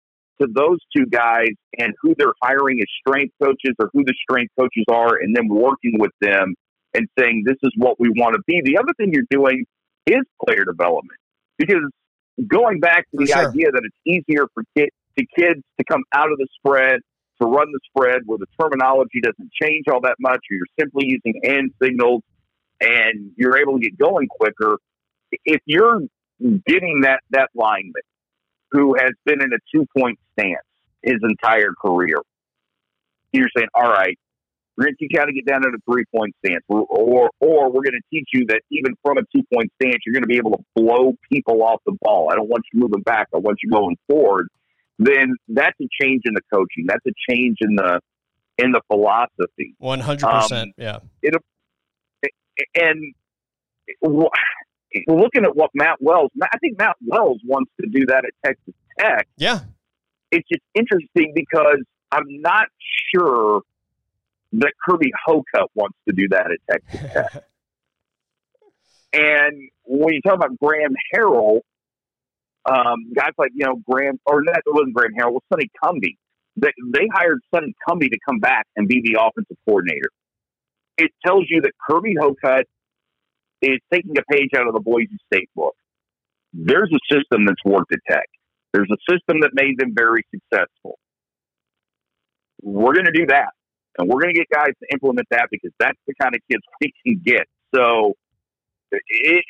to 0.40 0.49
those 0.53 0.78
two 0.97 1.07
guys 1.07 1.51
and 1.78 1.95
who 2.01 2.14
they're 2.16 2.34
hiring 2.43 2.78
as 2.80 2.86
strength 3.07 3.34
coaches 3.43 3.74
or 3.78 3.90
who 3.93 4.05
the 4.05 4.14
strength 4.22 4.53
coaches 4.59 4.84
are 4.88 5.16
and 5.16 5.34
then 5.34 5.49
working 5.49 5.99
with 5.99 6.12
them 6.20 6.55
and 6.95 7.09
saying, 7.18 7.43
this 7.47 7.57
is 7.62 7.72
what 7.76 7.99
we 7.99 8.09
want 8.11 8.34
to 8.34 8.43
be. 8.47 8.61
The 8.64 8.78
other 8.78 8.93
thing 8.97 9.12
you're 9.12 9.24
doing 9.30 9.64
is 10.07 10.22
player 10.47 10.64
development 10.64 11.18
because 11.59 11.82
going 12.47 12.80
back 12.80 13.05
to 13.11 13.18
the 13.18 13.26
sure. 13.26 13.49
idea 13.49 13.70
that 13.70 13.82
it's 13.84 13.97
easier 14.07 14.47
for 14.55 14.64
kids, 14.76 14.90
to 15.18 15.26
kids 15.38 15.61
to 15.78 15.84
come 15.84 16.03
out 16.14 16.30
of 16.32 16.38
the 16.38 16.47
spread, 16.59 17.01
to 17.43 17.49
run 17.49 17.72
the 17.72 17.80
spread 17.88 18.22
where 18.26 18.38
the 18.38 18.47
terminology 18.61 19.20
doesn't 19.20 19.51
change 19.61 19.84
all 19.90 20.01
that 20.01 20.16
much, 20.20 20.40
or 20.51 20.57
you're 20.57 20.66
simply 20.78 21.07
using 21.07 21.40
hand 21.45 21.70
signals 21.82 22.22
and 22.80 23.32
you're 23.36 23.59
able 23.59 23.78
to 23.78 23.82
get 23.82 23.99
going 23.99 24.28
quicker 24.28 24.78
if 25.45 25.61
you're 25.66 26.01
getting 26.66 27.01
that 27.03 27.20
that 27.30 27.49
lineman 27.55 27.93
who 28.70 28.95
has 28.99 29.11
been 29.24 29.43
in 29.43 29.53
a 29.53 29.59
two 29.74 29.86
point 29.97 30.18
stance 30.32 30.57
his 31.03 31.16
entire 31.22 31.72
career, 31.80 32.16
you're 33.32 33.49
saying, 33.57 33.68
all 33.74 33.90
right, 33.90 34.18
we're 34.76 34.84
going 34.84 34.95
to 34.95 34.99
teach 34.99 35.11
you 35.12 35.20
how 35.20 35.26
to 35.26 35.32
get 35.32 35.47
down 35.47 35.66
at 35.66 35.74
a 35.74 35.78
three 35.90 36.05
point 36.14 36.34
stance, 36.45 36.64
or, 36.68 36.82
or, 36.88 37.30
or 37.40 37.66
we're 37.70 37.82
going 37.82 37.93
to 37.93 38.09
teach 38.11 38.28
you 38.32 38.47
that 38.49 38.62
even 38.70 38.95
from 39.03 39.18
a 39.18 39.22
two 39.34 39.43
point 39.53 39.70
stance, 39.80 39.99
you're 40.07 40.14
going 40.14 40.22
to 40.22 40.28
be 40.28 40.38
able 40.38 40.53
to 40.53 40.64
blow 40.74 41.14
people 41.30 41.62
off 41.62 41.80
the 41.86 41.97
ball. 42.03 42.30
I 42.30 42.36
don't 42.36 42.49
want 42.49 42.64
you 42.72 42.80
moving 42.80 43.03
back. 43.03 43.28
I 43.34 43.38
want 43.38 43.59
you 43.62 43.70
going 43.70 43.97
forward. 44.09 44.49
Then 45.07 45.35
that's 45.49 45.79
a 45.81 45.89
change 46.01 46.23
in 46.25 46.35
the 46.35 46.43
coaching. 46.53 46.87
That's 46.87 47.05
a 47.07 47.13
change 47.31 47.59
in 47.61 47.77
the 47.77 48.01
in 48.59 48.73
the 48.73 48.81
philosophy. 48.89 49.75
One 49.79 50.01
hundred 50.01 50.27
um, 50.27 50.43
percent. 50.43 50.75
Yeah. 50.77 50.99
It, 51.23 51.35
and 52.75 53.15
looking 54.03 55.45
at 55.45 55.57
what 55.57 55.71
Matt 55.75 55.97
Wells, 56.01 56.31
I 56.43 56.59
think 56.59 56.79
Matt 56.79 56.97
Wells 57.05 57.41
wants 57.45 57.71
to 57.81 57.89
do 57.89 58.07
that 58.07 58.25
at 58.25 58.33
Texas 58.45 58.75
Tech. 58.99 59.29
Yeah. 59.37 59.61
It's 60.31 60.49
just 60.49 60.63
interesting 60.75 61.33
because 61.35 61.83
I'm 62.11 62.41
not 62.41 62.67
sure 63.15 63.63
that 64.55 64.73
Kirby 64.87 65.13
Hocutt 65.27 65.71
wants 65.75 65.97
to 66.09 66.15
do 66.15 66.29
that 66.29 66.51
at 66.51 66.59
Texas 66.71 67.13
Tech. 67.13 67.45
and 69.13 69.71
when 69.85 70.15
you 70.15 70.21
talk 70.21 70.35
about 70.35 70.59
Graham 70.59 70.95
Harrell, 71.15 71.61
um, 72.65 73.13
guys 73.15 73.33
like 73.39 73.51
you 73.55 73.67
know 73.67 73.83
Graham 73.89 74.19
or 74.27 74.43
that 74.47 74.63
wasn't 74.67 74.95
Graham 74.95 75.13
Harrell, 75.19 75.33
was 75.33 75.43
Sonny 75.53 75.71
Cumbie. 75.83 76.17
They, 76.57 76.73
they 76.93 77.09
hired 77.13 77.41
Sonny 77.55 77.75
Cumbie 77.89 78.11
to 78.11 78.19
come 78.29 78.39
back 78.39 78.67
and 78.77 78.87
be 78.87 79.01
the 79.03 79.19
offensive 79.21 79.57
coordinator. 79.67 80.11
It 80.99 81.11
tells 81.25 81.45
you 81.49 81.63
that 81.63 81.73
Kirby 81.89 82.15
Hocutt 82.21 82.67
is 83.63 83.79
taking 83.93 84.17
a 84.19 84.23
page 84.31 84.51
out 84.57 84.67
of 84.67 84.75
the 84.75 84.81
Boise 84.81 85.17
State 85.33 85.49
book. 85.57 85.75
There's 86.53 86.91
a 86.93 87.15
system 87.15 87.47
that's 87.47 87.65
worked 87.65 87.93
at 87.93 88.01
Tech. 88.09 88.29
There's 88.73 88.91
a 88.91 89.01
system 89.11 89.41
that 89.41 89.51
made 89.55 89.79
them 89.79 89.95
very 89.95 90.25
successful. 90.31 90.99
We're 92.63 92.95
going 92.95 93.07
to 93.07 93.13
do 93.13 93.27
that. 93.27 93.51
And 93.99 94.09
we're 94.09 94.21
going 94.21 94.35
to 94.35 94.39
get 94.39 94.49
guys 94.53 94.73
to 94.81 94.87
implement 94.93 95.29
that 95.31 95.49
because 95.51 95.73
that's 95.79 95.99
the 96.07 96.15
kind 96.21 96.35
of 96.35 96.41
kids 96.51 96.63
we 96.81 96.93
can 97.05 97.23
get. 97.25 97.47
So, 97.75 98.15
it, 98.91 99.45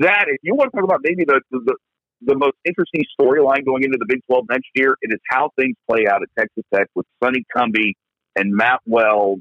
that, 0.00 0.26
if 0.28 0.38
you 0.42 0.54
want 0.54 0.72
to 0.72 0.76
talk 0.76 0.84
about 0.84 1.00
maybe 1.02 1.24
the, 1.24 1.40
the, 1.50 1.76
the 2.20 2.36
most 2.36 2.56
interesting 2.64 3.04
storyline 3.18 3.64
going 3.64 3.84
into 3.84 3.98
the 3.98 4.06
Big 4.08 4.20
12 4.26 4.46
next 4.50 4.68
year, 4.74 4.96
it 5.02 5.12
is 5.12 5.20
how 5.30 5.50
things 5.58 5.76
play 5.88 6.06
out 6.08 6.22
at 6.22 6.28
Texas 6.38 6.64
Tech 6.74 6.88
with 6.94 7.06
Sonny 7.22 7.44
Cumbie 7.56 7.92
and 8.36 8.52
Matt 8.54 8.80
Wells 8.86 9.40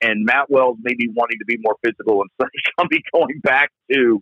and 0.00 0.24
Matt 0.24 0.50
Wells 0.50 0.76
maybe 0.82 1.08
wanting 1.08 1.38
to 1.38 1.44
be 1.46 1.56
more 1.60 1.76
physical 1.82 2.22
and 2.22 2.30
Sonny 2.40 2.62
Cumbie 2.78 3.02
going 3.12 3.40
back 3.42 3.70
to, 3.92 4.20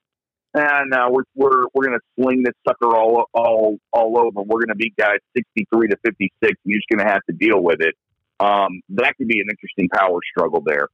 and 0.54 0.94
uh, 0.94 1.08
we're 1.10 1.24
we're 1.34 1.64
we're 1.74 1.86
going 1.86 1.98
to 1.98 2.22
sling 2.22 2.42
this 2.44 2.54
sucker 2.66 2.96
all 2.96 3.26
all 3.32 3.78
all 3.92 4.18
over. 4.18 4.42
We're 4.42 4.60
going 4.60 4.68
to 4.68 4.76
beat 4.76 4.94
guys 4.96 5.18
sixty 5.36 5.66
three 5.72 5.88
to 5.88 5.96
fifty 6.04 6.32
six. 6.42 6.54
You're 6.64 6.78
just 6.78 6.88
going 6.88 7.04
to 7.06 7.12
have 7.12 7.22
to 7.28 7.34
deal 7.34 7.60
with 7.60 7.80
it. 7.80 7.94
Um, 8.40 8.80
that 8.90 9.14
could 9.16 9.28
be 9.28 9.40
an 9.40 9.46
interesting 9.50 9.88
power 9.88 10.18
struggle 10.30 10.62
there. 10.64 10.88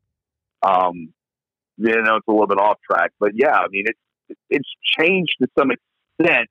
Um, 0.62 1.12
you 1.76 2.02
know, 2.02 2.16
it's 2.16 2.28
a 2.28 2.30
little 2.30 2.46
bit 2.46 2.58
off 2.58 2.78
track, 2.90 3.12
but 3.18 3.32
yeah, 3.34 3.56
I 3.56 3.68
mean, 3.70 3.84
it's 3.86 4.38
it's 4.48 4.68
changed 4.98 5.36
to 5.42 5.48
some 5.58 5.70
extent. 5.70 6.48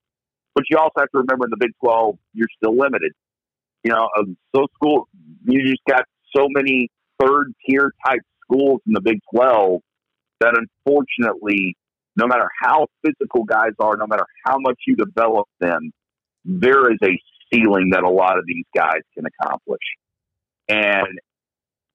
But 0.59 0.65
you 0.69 0.77
also 0.77 0.91
have 0.97 1.09
to 1.11 1.19
remember 1.19 1.45
in 1.45 1.51
the 1.51 1.57
Big 1.57 1.71
Twelve, 1.79 2.17
you're 2.33 2.49
still 2.61 2.77
limited. 2.77 3.13
You 3.85 3.93
know, 3.93 4.09
um, 4.19 4.35
so 4.53 4.67
school, 4.75 5.07
you 5.45 5.61
just 5.65 5.79
got 5.87 6.03
so 6.35 6.47
many 6.49 6.89
third 7.17 7.53
tier 7.65 7.93
type 8.05 8.19
schools 8.43 8.81
in 8.85 8.91
the 8.91 8.99
Big 8.99 9.19
12 9.33 9.79
that 10.41 10.59
unfortunately, 10.85 11.77
no 12.17 12.27
matter 12.27 12.49
how 12.61 12.87
physical 13.05 13.45
guys 13.45 13.71
are, 13.79 13.95
no 13.95 14.05
matter 14.05 14.25
how 14.45 14.57
much 14.59 14.75
you 14.85 14.97
develop 14.97 15.47
them, 15.61 15.93
there 16.43 16.91
is 16.91 16.97
a 17.05 17.17
ceiling 17.53 17.91
that 17.93 18.03
a 18.03 18.09
lot 18.09 18.37
of 18.37 18.43
these 18.45 18.65
guys 18.75 18.99
can 19.15 19.23
accomplish. 19.27 19.79
And 20.67 21.19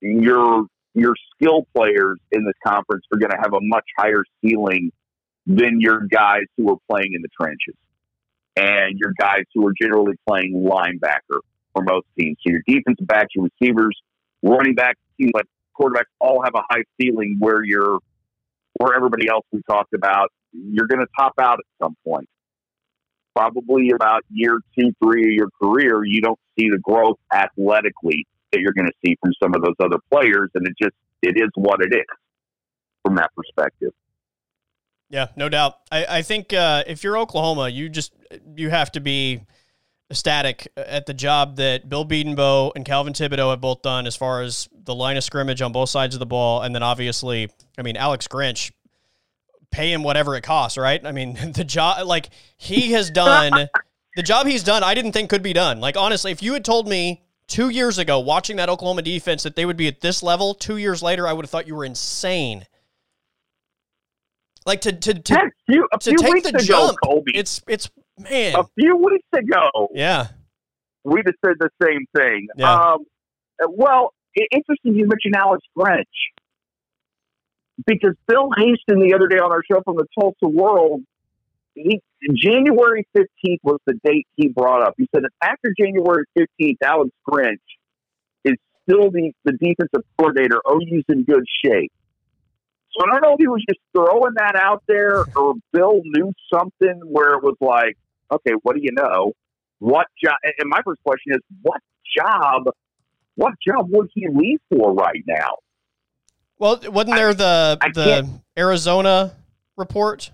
your 0.01 0.65
your 0.95 1.15
skill 1.35 1.67
players 1.77 2.19
in 2.33 2.47
this 2.47 2.55
conference 2.67 3.05
are 3.13 3.19
going 3.19 3.33
to 3.33 3.37
have 3.43 3.53
a 3.53 3.61
much 3.61 3.85
higher 3.99 4.25
ceiling 4.43 4.91
than 5.45 5.83
your 5.83 6.07
guys 6.07 6.45
who 6.57 6.73
are 6.73 6.79
playing 6.89 7.13
in 7.13 7.21
the 7.21 7.29
trenches 7.39 7.75
and 8.57 8.99
your 8.99 9.13
guys 9.19 9.45
who 9.55 9.67
are 9.67 9.75
generally 9.81 10.15
playing 10.27 10.55
linebacker 10.55 11.41
for 11.73 11.83
most 11.83 12.07
teams. 12.19 12.37
So 12.47 12.53
your 12.53 12.63
defensive 12.67 13.07
backs, 13.07 13.29
your 13.35 13.49
receivers, 13.61 14.01
running 14.43 14.75
backs, 14.75 14.99
like 15.35 15.47
quarterbacks 15.79 16.11
all 16.21 16.43
have 16.45 16.55
a 16.55 16.63
high 16.71 16.85
ceiling 17.01 17.37
where 17.39 17.65
you're 17.65 17.99
where 18.75 18.95
everybody 18.95 19.29
else 19.29 19.45
we 19.53 19.63
talked 19.69 19.95
about, 19.95 20.31
you're 20.53 20.87
going 20.87 21.01
to 21.01 21.07
top 21.19 21.35
out 21.41 21.59
at 21.59 21.85
some 21.85 21.97
point. 22.05 22.29
Probably 23.37 23.91
about 23.91 24.23
year 24.31 24.59
two, 24.79 24.93
three 25.03 25.23
of 25.23 25.31
your 25.31 25.49
career, 25.63 26.05
you 26.05 26.21
don't 26.21 26.39
see 26.59 26.69
the 26.71 26.79
growth 26.79 27.19
athletically 27.33 28.27
that 28.53 28.61
you're 28.61 28.73
going 28.73 28.87
to 28.87 28.93
see 29.05 29.17
from 29.21 29.33
some 29.43 29.55
of 29.55 29.63
those 29.63 29.75
other 29.81 29.99
players, 30.13 30.51
and 30.55 30.67
it 30.67 30.75
just 30.81 30.95
it 31.23 31.37
is 31.37 31.51
what 31.57 31.81
it 31.81 31.95
is 31.95 32.05
from 33.05 33.17
that 33.17 33.31
perspective. 33.37 33.93
Yeah, 35.11 35.29
no 35.37 35.49
doubt. 35.49 35.79
I, 35.93 36.07
I 36.09 36.23
think 36.23 36.53
uh, 36.53 36.85
if 36.87 37.05
you're 37.05 37.17
Oklahoma, 37.17 37.69
you 37.69 37.89
just 37.89 38.13
you 38.57 38.71
have 38.71 38.91
to 38.93 39.01
be 39.01 39.43
ecstatic 40.11 40.69
at 40.77 41.07
the 41.07 41.15
job 41.15 41.57
that 41.57 41.89
Bill 41.89 42.05
Bedenbaugh 42.05 42.73
and 42.75 42.85
Calvin 42.85 43.13
Thibodeaux 43.13 43.51
have 43.51 43.61
both 43.61 43.83
done 43.83 44.07
as 44.07 44.17
far 44.17 44.43
as 44.43 44.69
the 44.85 44.95
line 44.95 45.17
of 45.17 45.25
scrimmage 45.25 45.63
on 45.63 45.73
both 45.73 45.89
sides 45.89 46.15
of 46.15 46.19
the 46.19 46.27
ball. 46.27 46.63
And 46.63 46.75
then 46.75 46.83
obviously, 46.83 47.51
I 47.79 47.83
mean, 47.83 47.97
Alex 47.97 48.29
Grinch, 48.29 48.73
pay 49.71 49.93
him 49.93 50.03
whatever 50.03 50.37
it 50.37 50.43
costs, 50.43 50.79
right? 50.79 51.05
I 51.05 51.13
mean, 51.13 51.53
the 51.55 51.65
job, 51.65 52.07
like, 52.07 52.31
he 52.57 52.93
has 52.93 53.11
done 53.11 53.69
the 54.17 54.23
job 54.23 54.47
he's 54.47 54.63
done, 54.63 54.83
I 54.83 54.95
didn't 54.95 55.13
think 55.13 55.31
could 55.31 55.43
be 55.43 55.53
done. 55.53 55.81
Like, 55.81 55.97
honestly, 55.97 56.31
if 56.31 56.43
you 56.43 56.53
had 56.53 56.65
told 56.65 56.87
me 56.87 57.23
two 57.49 57.69
years 57.69 57.99
ago, 57.99 58.21
watching 58.21 58.57
that 58.57 58.69
Oklahoma 58.69 59.03
defense, 59.03 59.43
that 59.43 59.57
they 59.57 59.67
would 59.67 59.77
be 59.77 59.89
at 59.89 60.01
this 60.01 60.23
level 60.23 60.55
two 60.55 60.77
years 60.77 61.03
later, 61.03 61.27
I 61.27 61.33
would 61.33 61.45
have 61.45 61.51
thought 61.51 61.67
you 61.67 61.75
were 61.75 61.85
insane. 61.85 62.67
Like 64.67 64.81
to 64.83 64.93
to 64.93 65.15
to, 65.15 65.35
Heck, 65.35 65.53
few, 65.67 65.87
to 66.01 66.15
take 66.15 66.43
the 66.45 66.53
jump, 66.65 66.97
Colby. 67.05 67.33
it's 67.35 67.63
it's 67.69 67.91
man. 68.19 68.55
A 68.57 68.65
few 68.79 68.97
weeks 68.97 69.27
ago, 69.33 69.89
yeah, 69.93 70.29
we 71.05 71.23
just 71.23 71.37
said 71.45 71.57
the 71.61 71.69
same 71.83 72.07
thing. 72.17 72.49
Yeah. 72.57 72.73
Um, 72.73 73.05
well, 73.69 74.15
interesting 74.35 74.95
you 74.95 75.07
mentioned 75.07 75.37
Alex 75.37 75.65
Grinch 75.77 76.05
because 77.87 78.15
Bill 78.27 78.49
Haisten 78.57 79.01
the 79.01 79.15
other 79.15 79.29
day 79.29 79.39
on 79.39 79.53
our 79.53 79.63
show 79.71 79.83
from 79.83 79.97
the 79.97 80.07
Tulsa 80.19 80.49
World, 80.49 81.03
he, 81.75 82.01
January 82.35 83.07
15th 83.17 83.59
was 83.63 83.81
the 83.87 83.95
date 84.05 84.27
he 84.37 84.49
brought 84.49 84.83
up. 84.83 84.95
He 84.97 85.09
said 85.15 85.25
that 85.25 85.33
after 85.43 85.75
January 85.79 86.25
15th, 86.39 86.77
Alex 86.83 87.11
Grinch 87.29 87.59
is 88.45 88.55
still 88.89 89.11
the, 89.11 89.33
the 89.45 89.53
defensive 89.53 90.07
coordinator. 90.19 90.61
OU's 90.69 91.05
in 91.09 91.25
good 91.25 91.45
shape. 91.65 91.93
So 92.97 93.05
I 93.05 93.13
don't 93.13 93.23
know 93.23 93.33
if 93.33 93.39
he 93.39 93.49
was 93.49 93.63
just 93.69 93.81
throwing 93.93 94.35
that 94.37 94.55
out 94.57 94.83
there 94.87 95.25
or 95.37 95.55
Bill 95.73 96.01
knew 96.05 96.33
something 96.53 97.01
where 97.05 97.35
it 97.35 97.43
was 97.43 97.57
like, 97.61 97.97
okay, 98.31 98.53
what 98.63 98.77
do 98.77 98.83
you 98.83 98.93
know? 98.93 99.33
What 99.81 100.07
job? 100.23 100.37
And 100.59 100.69
my 100.69 100.81
first 100.85 101.03
question 101.03 101.33
is, 101.35 101.41
what 101.63 101.81
job? 102.17 102.69
What 103.35 103.55
job 103.67 103.89
would 103.91 104.11
he 104.15 104.29
leave 104.29 104.61
for 104.71 104.95
right 104.95 105.25
now? 105.27 105.57
Well, 106.59 106.81
wasn't 106.87 107.17
there 107.17 107.35
the 107.35 107.79
I, 107.81 107.87
I 107.87 107.91
the 107.91 108.29
Arizona 108.57 109.35
report? 109.77 110.31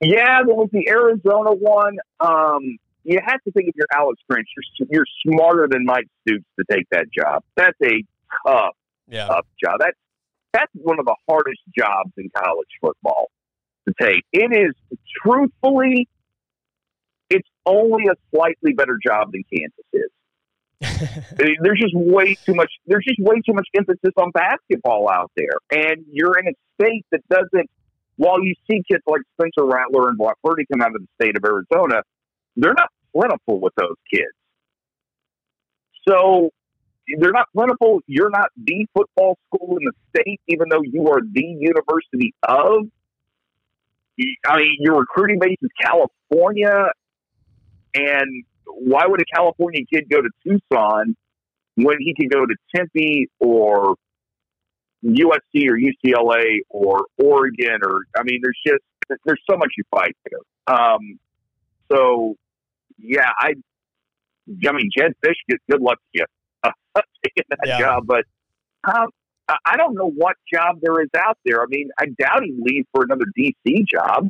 Yeah, 0.00 0.42
there 0.46 0.54
was 0.54 0.70
the 0.72 0.88
Arizona 0.88 1.52
one. 1.52 1.98
Um, 2.20 2.78
you 3.04 3.18
have 3.24 3.42
to 3.42 3.50
think 3.52 3.68
if 3.68 3.74
you're 3.76 3.86
Alex 3.94 4.22
Grinch, 4.30 4.44
you're, 4.78 4.88
you're 4.90 5.06
smarter 5.26 5.68
than 5.70 5.84
Mike 5.84 6.06
Stoops 6.22 6.44
to 6.58 6.64
take 6.70 6.86
that 6.90 7.06
job. 7.12 7.42
That's 7.56 7.76
a 7.82 8.02
tough, 8.46 8.76
yeah. 9.08 9.26
tough 9.26 9.46
job. 9.62 9.76
That's 9.80 9.96
that's 10.52 10.72
one 10.74 10.98
of 10.98 11.06
the 11.06 11.16
hardest 11.28 11.60
jobs 11.76 12.12
in 12.16 12.30
college 12.34 12.68
football 12.80 13.30
to 13.86 13.94
take. 14.00 14.24
It 14.32 14.52
is 14.52 14.98
truthfully, 15.22 16.08
it's 17.30 17.48
only 17.66 18.04
a 18.10 18.14
slightly 18.34 18.72
better 18.72 18.98
job 19.04 19.32
than 19.32 19.44
Kansas 19.52 19.84
is. 19.92 20.10
there's 21.36 21.80
just 21.80 21.94
way 21.94 22.36
too 22.46 22.54
much. 22.54 22.70
There's 22.86 23.04
just 23.06 23.18
way 23.18 23.40
too 23.44 23.52
much 23.52 23.66
emphasis 23.76 24.12
on 24.16 24.30
basketball 24.30 25.08
out 25.08 25.30
there, 25.36 25.58
and 25.72 26.04
you're 26.10 26.38
in 26.38 26.48
a 26.48 26.52
state 26.80 27.04
that 27.10 27.20
doesn't. 27.28 27.68
While 28.16 28.42
you 28.42 28.54
see 28.68 28.82
kids 28.90 29.02
like 29.06 29.20
Spencer 29.34 29.64
Rattler 29.64 30.08
and 30.08 30.18
Brock 30.18 30.38
Purdy 30.42 30.64
come 30.72 30.82
out 30.82 30.94
of 30.94 31.02
the 31.02 31.06
state 31.20 31.36
of 31.36 31.44
Arizona, 31.44 32.02
they're 32.56 32.74
not 32.74 32.90
plentiful 33.12 33.60
with 33.60 33.72
those 33.76 33.94
kids. 34.12 34.34
So 36.08 36.50
they're 37.16 37.32
not 37.32 37.48
plentiful. 37.54 38.00
You're 38.06 38.30
not 38.30 38.50
the 38.56 38.86
football 38.94 39.38
school 39.46 39.78
in 39.78 39.84
the 39.84 39.92
state, 40.10 40.40
even 40.48 40.68
though 40.70 40.82
you 40.82 41.08
are 41.08 41.20
the 41.20 41.56
university 41.58 42.34
of. 42.42 42.88
I 44.46 44.58
mean, 44.58 44.76
your 44.80 44.98
recruiting 44.98 45.38
base 45.38 45.56
is 45.62 45.70
California, 45.80 46.90
and 47.94 48.44
why 48.66 49.06
would 49.06 49.20
a 49.20 49.24
California 49.32 49.82
kid 49.92 50.08
go 50.10 50.20
to 50.20 50.28
Tucson 50.44 51.16
when 51.76 51.96
he 52.00 52.14
could 52.14 52.30
go 52.30 52.44
to 52.44 52.54
Tempe 52.74 53.28
or 53.38 53.94
USC 55.04 55.68
or 55.68 55.78
UCLA 55.78 56.58
or 56.68 57.06
Oregon 57.16 57.78
or 57.82 58.02
I 58.16 58.24
mean, 58.24 58.40
there's 58.42 58.58
just 58.66 58.82
there's 59.24 59.40
so 59.48 59.56
much 59.56 59.70
you 59.78 59.84
fight 59.90 60.16
there. 60.28 60.76
Um, 60.76 61.20
so 61.90 62.34
yeah, 62.98 63.30
I 63.40 63.54
I 64.66 64.72
mean, 64.72 64.90
Jedd 64.96 65.12
Fisch, 65.24 65.36
good 65.70 65.80
luck 65.80 65.98
to 65.98 66.20
you 66.20 66.24
taking 67.24 67.44
that 67.50 67.58
yeah. 67.66 67.78
job, 67.78 68.06
but 68.06 68.24
um, 68.84 69.08
I 69.64 69.76
don't 69.76 69.94
know 69.94 70.10
what 70.10 70.36
job 70.52 70.78
there 70.82 71.00
is 71.02 71.08
out 71.16 71.38
there. 71.44 71.62
I 71.62 71.66
mean, 71.68 71.88
I 71.98 72.06
doubt 72.06 72.42
he 72.44 72.54
leaves 72.58 72.86
for 72.94 73.04
another 73.04 73.24
DC 73.38 73.84
job. 73.90 74.28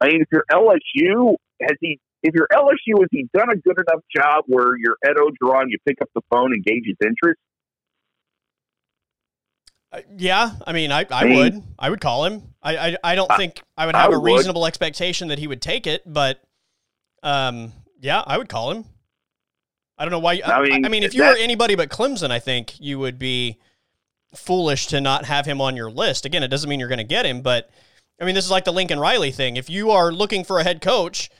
I 0.00 0.08
mean, 0.08 0.20
if 0.20 0.28
you're 0.30 0.44
LSU, 0.50 1.34
has 1.62 1.76
he 1.80 1.98
if 2.22 2.34
you're 2.34 2.48
LSU, 2.52 3.00
has 3.00 3.08
he 3.10 3.28
done 3.32 3.48
a 3.50 3.56
good 3.56 3.76
enough 3.78 4.02
job 4.14 4.44
where 4.46 4.76
you're 4.76 4.96
Ed 5.04 5.16
Orgeron, 5.16 5.66
you 5.68 5.78
pick 5.86 6.02
up 6.02 6.08
the 6.14 6.20
phone 6.30 6.52
and 6.52 6.64
gauge 6.64 6.84
his 6.84 6.96
interest? 7.02 7.40
Uh, 9.90 10.00
yeah, 10.16 10.50
I 10.66 10.72
mean, 10.72 10.92
I, 10.92 11.00
I, 11.00 11.06
I 11.10 11.24
would. 11.24 11.62
I 11.78 11.90
would 11.90 12.00
call 12.00 12.26
him. 12.26 12.42
I, 12.62 12.76
I, 12.76 12.96
I 13.02 13.14
don't 13.14 13.30
think 13.36 13.62
I 13.76 13.86
would 13.86 13.94
have 13.94 14.12
I 14.12 14.16
a 14.16 14.18
reasonable 14.18 14.62
would. 14.62 14.68
expectation 14.68 15.28
that 15.28 15.38
he 15.38 15.46
would 15.46 15.62
take 15.62 15.86
it, 15.86 16.02
but 16.04 16.42
um, 17.22 17.72
yeah, 18.00 18.22
I 18.26 18.36
would 18.36 18.48
call 18.48 18.72
him. 18.72 18.84
I 19.98 20.04
don't 20.04 20.12
know 20.12 20.18
why. 20.18 20.40
I 20.44 20.62
mean, 20.62 20.84
I 20.84 20.88
mean 20.88 21.02
if 21.02 21.14
you 21.14 21.22
were 21.22 21.36
anybody 21.36 21.74
but 21.74 21.88
Clemson, 21.88 22.30
I 22.30 22.38
think 22.38 22.78
you 22.78 22.98
would 22.98 23.18
be 23.18 23.58
foolish 24.34 24.86
to 24.88 25.00
not 25.00 25.24
have 25.24 25.46
him 25.46 25.60
on 25.60 25.76
your 25.76 25.90
list. 25.90 26.24
Again, 26.24 26.42
it 26.42 26.48
doesn't 26.48 26.68
mean 26.68 26.78
you're 26.78 26.88
going 26.88 26.98
to 26.98 27.04
get 27.04 27.26
him, 27.26 27.42
but 27.42 27.70
I 28.20 28.24
mean, 28.24 28.34
this 28.34 28.44
is 28.44 28.50
like 28.50 28.64
the 28.64 28.72
Lincoln 28.72 28.98
Riley 28.98 29.32
thing. 29.32 29.56
If 29.56 29.70
you 29.70 29.90
are 29.90 30.12
looking 30.12 30.44
for 30.44 30.58
a 30.58 30.64
head 30.64 30.80
coach 30.80 31.30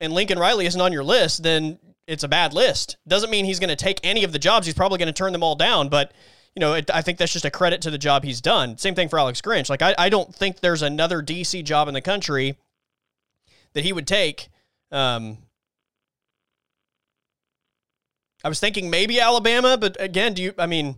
and 0.00 0.12
Lincoln 0.12 0.38
Riley 0.38 0.66
isn't 0.66 0.80
on 0.80 0.92
your 0.92 1.04
list, 1.04 1.42
then 1.42 1.78
it's 2.06 2.22
a 2.22 2.28
bad 2.28 2.54
list. 2.54 2.96
Doesn't 3.06 3.30
mean 3.30 3.44
he's 3.44 3.60
going 3.60 3.68
to 3.68 3.76
take 3.76 4.00
any 4.02 4.24
of 4.24 4.32
the 4.32 4.38
jobs. 4.38 4.66
He's 4.66 4.74
probably 4.74 4.98
going 4.98 5.08
to 5.08 5.12
turn 5.12 5.32
them 5.32 5.42
all 5.42 5.54
down, 5.54 5.88
but 5.88 6.12
you 6.54 6.60
know, 6.60 6.74
it, 6.74 6.90
I 6.92 7.02
think 7.02 7.18
that's 7.18 7.32
just 7.32 7.44
a 7.44 7.50
credit 7.50 7.82
to 7.82 7.90
the 7.90 7.98
job 7.98 8.24
he's 8.24 8.40
done. 8.40 8.78
Same 8.78 8.94
thing 8.94 9.08
for 9.08 9.18
Alex 9.18 9.40
Grinch. 9.40 9.68
Like, 9.68 9.82
I, 9.82 9.94
I 9.96 10.08
don't 10.08 10.34
think 10.34 10.60
there's 10.60 10.82
another 10.82 11.22
DC 11.22 11.62
job 11.64 11.88
in 11.88 11.94
the 11.94 12.00
country 12.00 12.56
that 13.74 13.84
he 13.84 13.92
would 13.92 14.06
take. 14.06 14.48
Um, 14.90 15.38
I 18.44 18.48
was 18.48 18.60
thinking 18.60 18.90
maybe 18.90 19.20
Alabama, 19.20 19.76
but 19.76 19.96
again, 19.98 20.34
do 20.34 20.42
you? 20.42 20.54
I 20.58 20.66
mean, 20.66 20.96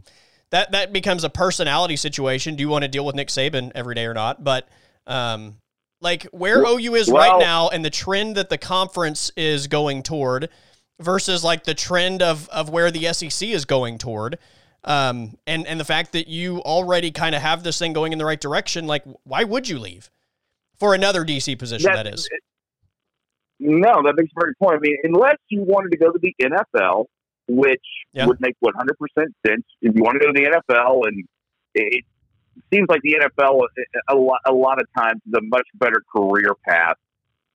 that 0.51 0.72
that 0.72 0.93
becomes 0.93 1.24
a 1.24 1.30
personality 1.30 1.97
situation. 1.97 2.57
Do 2.57 2.62
you 2.62 2.68
want 2.68 2.82
to 2.82 2.88
deal 2.88 3.05
with 3.05 3.14
Nick 3.14 3.28
Saban 3.28 3.72
every 3.74 3.95
day 3.95 4.05
or 4.05 4.14
not? 4.14 4.45
But 4.45 4.68
um, 5.07 5.57
like 6.01 6.24
where 6.32 6.62
OU 6.62 6.95
is 6.95 7.11
well, 7.11 7.22
right 7.22 7.41
now, 7.41 7.68
and 7.68 7.84
the 7.84 7.91
trend 7.91 8.36
that 8.36 8.51
the 8.51 8.59
conference 8.59 9.32
is 9.36 9.66
going 9.68 10.03
toward, 10.03 10.51
versus 11.01 11.43
like 11.43 11.64
the 11.64 11.74
trend 11.74 12.22
of 12.22 12.49
of 12.51 12.68
where 12.68 12.91
the 12.91 13.12
SEC 13.12 13.49
is 13.49 13.64
going 13.64 13.99
toward. 13.99 14.38
Um, 14.84 15.36
and 15.47 15.66
and 15.66 15.78
the 15.78 15.84
fact 15.84 16.12
that 16.12 16.28
you 16.28 16.59
already 16.61 17.11
kind 17.11 17.34
of 17.34 17.43
have 17.43 17.62
this 17.62 17.78
thing 17.78 17.93
going 17.93 18.12
in 18.12 18.18
the 18.18 18.24
right 18.24 18.41
direction, 18.41 18.86
like 18.86 19.05
why 19.24 19.45
would 19.45 19.68
you 19.68 19.78
leave 19.78 20.11
for 20.78 20.95
another 20.95 21.24
DC 21.24 21.59
position? 21.59 21.93
that 21.93 22.07
is. 22.07 22.28
No, 23.59 24.03
that 24.03 24.14
makes 24.16 24.32
a 24.34 24.41
very 24.41 24.55
point. 24.55 24.76
I 24.76 24.80
mean, 24.80 24.97
unless 25.05 25.36
you 25.49 25.62
wanted 25.62 25.91
to 25.91 25.99
go 25.99 26.11
to 26.11 26.18
the 26.18 26.34
NFL, 26.43 27.07
which 27.49 27.82
yeah. 28.12 28.26
would 28.26 28.41
make 28.41 28.57
100% 28.64 28.70
sense 29.47 29.64
if 29.82 29.95
you 29.95 30.03
want 30.03 30.14
to 30.14 30.26
go 30.26 30.32
to 30.32 30.32
the 30.32 30.62
NFL. 30.70 31.07
And 31.07 31.24
it 31.74 32.05
seems 32.72 32.86
like 32.88 33.01
the 33.03 33.18
NFL, 33.20 33.61
a 34.09 34.14
lot, 34.14 34.41
a 34.47 34.53
lot 34.53 34.80
of 34.80 34.86
times, 34.97 35.20
is 35.26 35.34
a 35.34 35.43
much 35.43 35.66
better 35.74 36.03
career 36.14 36.55
path 36.66 36.97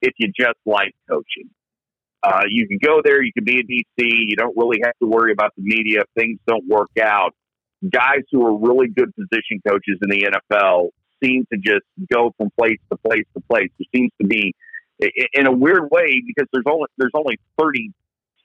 if 0.02 0.14
you 0.18 0.32
just 0.38 0.60
like 0.66 0.94
coaching. 1.10 1.50
Uh, 2.24 2.42
you 2.50 2.68
can 2.68 2.80
go 2.84 3.02
there, 3.04 3.22
you 3.22 3.32
can 3.34 3.44
be 3.44 3.60
a 3.60 3.64
DC, 3.64 3.84
you 3.98 4.36
don't 4.36 4.58
really 4.58 4.80
have 4.84 4.94
to 5.00 5.08
worry 5.08 5.32
about 5.32 5.54
the 5.56 5.62
media 5.62 6.02
if 6.02 6.08
things 6.18 6.40
don't 6.48 6.68
work 6.68 6.90
out. 7.02 7.36
Guys 7.88 8.22
who 8.32 8.46
are 8.46 8.58
really 8.58 8.88
good 8.88 9.14
position 9.16 9.62
coaches 9.68 10.00
in 10.02 10.10
the 10.10 10.32
NFL 10.32 10.90
seem 11.24 11.46
to 11.54 11.60
just 11.60 11.86
go 12.12 12.34
from 12.38 12.50
place 12.58 12.80
to 12.92 12.98
place 12.98 13.26
to 13.36 13.44
place. 13.48 13.70
There 13.78 13.86
seems 13.96 14.12
to 14.20 14.28
be, 14.28 14.56
in 15.34 15.46
a 15.46 15.52
weird 15.52 15.92
way, 15.92 16.24
because 16.26 16.48
there's 16.52 16.66
only 16.68 16.88
there's 16.98 17.12
only 17.14 17.38
30 17.60 17.92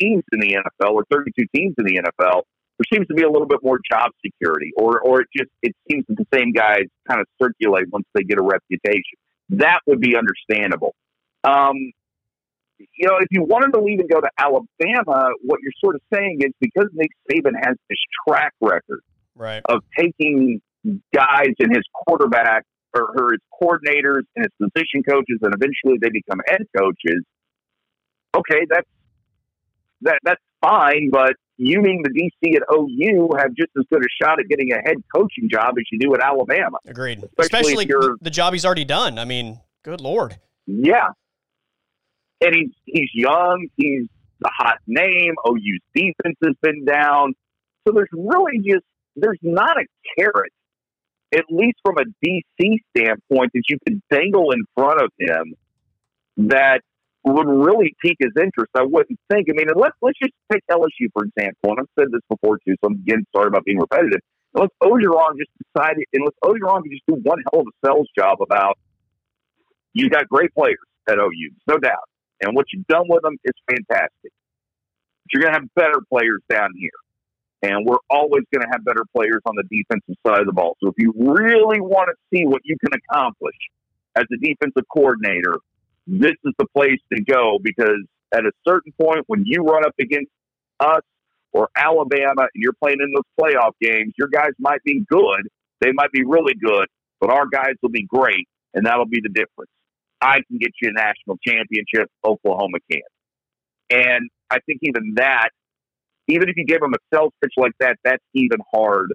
teams 0.00 0.22
in 0.32 0.40
the 0.40 0.56
NFL 0.56 0.92
or 0.92 1.04
32 1.10 1.44
teams 1.54 1.74
in 1.78 1.84
the 1.84 2.02
NFL, 2.02 2.42
there 2.78 2.98
seems 2.98 3.06
to 3.08 3.14
be 3.14 3.22
a 3.22 3.30
little 3.30 3.46
bit 3.46 3.60
more 3.62 3.78
job 3.90 4.10
security, 4.24 4.72
or 4.76 5.00
or 5.00 5.20
it 5.20 5.28
just 5.36 5.50
it 5.62 5.74
seems 5.90 6.04
that 6.08 6.16
the 6.16 6.26
same 6.32 6.52
guys 6.52 6.84
kind 7.08 7.20
of 7.20 7.26
circulate 7.40 7.84
once 7.92 8.06
they 8.14 8.22
get 8.22 8.38
a 8.38 8.42
reputation. 8.42 9.18
That 9.50 9.80
would 9.86 10.00
be 10.00 10.16
understandable. 10.16 10.94
Um, 11.44 11.74
you 12.78 13.06
know, 13.06 13.18
if 13.18 13.26
you 13.30 13.42
wanted 13.42 13.72
to 13.72 13.80
leave 13.80 14.00
and 14.00 14.08
go 14.08 14.20
to 14.20 14.30
Alabama, 14.38 15.30
what 15.44 15.60
you're 15.62 15.76
sort 15.84 15.96
of 15.96 16.00
saying 16.12 16.38
is 16.40 16.52
because 16.60 16.88
Nick 16.94 17.10
Saban 17.30 17.52
has 17.54 17.76
this 17.88 17.98
track 18.26 18.54
record 18.60 19.02
right. 19.36 19.62
of 19.68 19.82
taking 19.98 20.62
guys 21.14 21.52
and 21.58 21.74
his 21.74 21.84
quarterback 21.92 22.64
or, 22.94 23.02
or 23.02 23.32
his 23.32 23.40
coordinators 23.60 24.22
and 24.34 24.46
his 24.46 24.70
position 24.70 25.02
coaches, 25.02 25.38
and 25.42 25.54
eventually 25.54 25.98
they 26.00 26.08
become 26.08 26.40
head 26.46 26.62
coaches. 26.76 27.22
Okay, 28.34 28.64
that's 28.70 28.88
that 30.02 30.18
that's 30.24 30.42
fine, 30.60 31.10
but 31.10 31.34
you 31.56 31.80
mean 31.82 32.02
the 32.02 32.10
DC 32.10 32.56
at 32.56 32.62
OU 32.72 33.36
have 33.38 33.54
just 33.54 33.70
as 33.78 33.84
good 33.92 34.02
a 34.02 34.24
shot 34.24 34.40
at 34.40 34.48
getting 34.48 34.72
a 34.72 34.76
head 34.76 34.96
coaching 35.14 35.48
job 35.50 35.74
as 35.78 35.84
you 35.92 35.98
do 35.98 36.14
at 36.14 36.22
Alabama. 36.22 36.78
Agreed. 36.86 37.18
Especially, 37.38 37.84
Especially 37.84 37.84
the, 37.84 38.16
the 38.22 38.30
job 38.30 38.54
he's 38.54 38.64
already 38.64 38.84
done. 38.84 39.18
I 39.18 39.24
mean, 39.24 39.60
good 39.84 40.00
lord. 40.00 40.38
Yeah. 40.66 41.08
And 42.40 42.54
he's 42.54 42.70
he's 42.86 43.10
young, 43.12 43.68
he's 43.76 44.06
a 44.42 44.48
hot 44.48 44.78
name, 44.86 45.34
OU's 45.46 45.80
defense 45.94 46.36
has 46.42 46.54
been 46.62 46.84
down. 46.86 47.34
So 47.86 47.92
there's 47.94 48.08
really 48.12 48.58
just 48.58 48.84
there's 49.16 49.38
not 49.42 49.76
a 49.76 49.84
carrot, 50.16 50.52
at 51.34 51.44
least 51.50 51.78
from 51.84 51.96
a 51.98 52.04
DC 52.24 52.76
standpoint, 52.96 53.50
that 53.52 53.62
you 53.68 53.78
can 53.86 54.02
dangle 54.10 54.52
in 54.52 54.64
front 54.74 55.02
of 55.02 55.10
him 55.18 55.54
that 56.48 56.80
would 57.24 57.48
really 57.48 57.94
pique 58.02 58.16
his 58.18 58.32
interest. 58.40 58.70
I 58.74 58.82
wouldn't 58.82 59.18
think. 59.30 59.48
I 59.50 59.52
mean, 59.52 59.66
let's 59.76 59.96
let's 60.00 60.18
just 60.18 60.32
take 60.50 60.62
LSU 60.70 61.12
for 61.12 61.24
example, 61.24 61.70
and 61.70 61.80
I've 61.80 61.92
said 61.98 62.08
this 62.12 62.22
before 62.28 62.58
too, 62.66 62.74
so 62.82 62.88
I'm 62.88 63.04
getting 63.04 63.26
started 63.28 63.48
about 63.48 63.64
being 63.64 63.78
repetitive. 63.78 64.20
Unless 64.54 64.70
Orgeron 64.82 65.38
just 65.38 65.50
decided, 65.62 66.04
unless 66.12 66.34
Orgeron 66.42 66.82
could 66.82 66.92
just 66.92 67.06
do 67.06 67.14
one 67.22 67.38
hell 67.52 67.60
of 67.60 67.66
a 67.68 67.86
sales 67.86 68.08
job 68.18 68.38
about 68.40 68.78
you 69.92 70.08
got 70.08 70.28
great 70.28 70.52
players 70.54 70.78
at 71.08 71.18
OU, 71.18 71.50
no 71.68 71.78
doubt, 71.78 72.08
and 72.40 72.56
what 72.56 72.66
you've 72.72 72.86
done 72.86 73.04
with 73.08 73.22
them 73.22 73.36
is 73.44 73.52
fantastic. 73.68 74.32
But 74.32 75.32
you're 75.32 75.42
going 75.42 75.54
to 75.54 75.60
have 75.60 75.74
better 75.74 76.00
players 76.08 76.40
down 76.48 76.70
here. 76.76 76.90
And 77.62 77.84
we're 77.84 78.00
always 78.08 78.44
going 78.52 78.64
to 78.64 78.68
have 78.72 78.84
better 78.84 79.04
players 79.14 79.42
on 79.44 79.54
the 79.54 79.64
defensive 79.64 80.16
side 80.26 80.40
of 80.40 80.46
the 80.46 80.52
ball. 80.52 80.76
So 80.82 80.88
if 80.88 80.94
you 80.96 81.12
really 81.14 81.80
want 81.80 82.08
to 82.08 82.14
see 82.32 82.46
what 82.46 82.62
you 82.64 82.76
can 82.80 82.98
accomplish 82.98 83.56
as 84.16 84.24
a 84.32 84.36
defensive 84.40 84.88
coordinator 84.90 85.58
this 86.06 86.34
is 86.44 86.54
the 86.58 86.66
place 86.76 87.00
to 87.12 87.22
go 87.22 87.58
because 87.62 88.04
at 88.32 88.44
a 88.44 88.52
certain 88.66 88.92
point, 89.00 89.24
when 89.26 89.42
you 89.44 89.62
run 89.62 89.84
up 89.84 89.94
against 90.00 90.30
us 90.78 91.02
or 91.52 91.68
Alabama 91.76 92.42
and 92.42 92.50
you're 92.54 92.74
playing 92.82 92.98
in 93.00 93.12
those 93.14 93.24
playoff 93.38 93.72
games, 93.80 94.12
your 94.16 94.28
guys 94.28 94.52
might 94.58 94.82
be 94.84 95.04
good. 95.10 95.48
They 95.80 95.92
might 95.92 96.12
be 96.12 96.24
really 96.24 96.54
good, 96.54 96.86
but 97.20 97.30
our 97.30 97.46
guys 97.46 97.74
will 97.82 97.90
be 97.90 98.04
great, 98.06 98.46
and 98.74 98.86
that'll 98.86 99.06
be 99.06 99.20
the 99.22 99.30
difference. 99.30 99.70
I 100.20 100.42
can 100.46 100.58
get 100.58 100.72
you 100.80 100.90
a 100.90 100.92
national 100.92 101.38
championship, 101.46 102.10
Oklahoma 102.24 102.78
can. 102.90 103.00
And 103.90 104.30
I 104.50 104.58
think 104.66 104.80
even 104.82 105.14
that, 105.16 105.48
even 106.28 106.48
if 106.48 106.56
you 106.56 106.64
give 106.66 106.80
them 106.80 106.92
a 106.92 107.16
sales 107.16 107.32
pitch 107.42 107.54
like 107.56 107.72
that, 107.80 107.96
that's 108.04 108.22
even 108.34 108.58
hard 108.72 109.12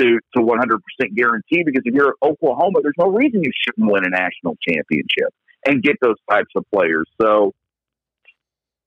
to 0.00 0.18
to 0.34 0.42
100% 0.42 0.78
guarantee 1.14 1.62
because 1.64 1.82
if 1.84 1.94
you're 1.94 2.14
Oklahoma, 2.22 2.80
there's 2.82 2.94
no 2.98 3.08
reason 3.08 3.42
you 3.44 3.52
shouldn't 3.64 3.90
win 3.90 4.04
a 4.04 4.10
national 4.10 4.56
championship 4.66 5.32
and 5.66 5.82
get 5.82 5.96
those 6.00 6.16
types 6.30 6.50
of 6.56 6.64
players. 6.72 7.06
So 7.20 7.54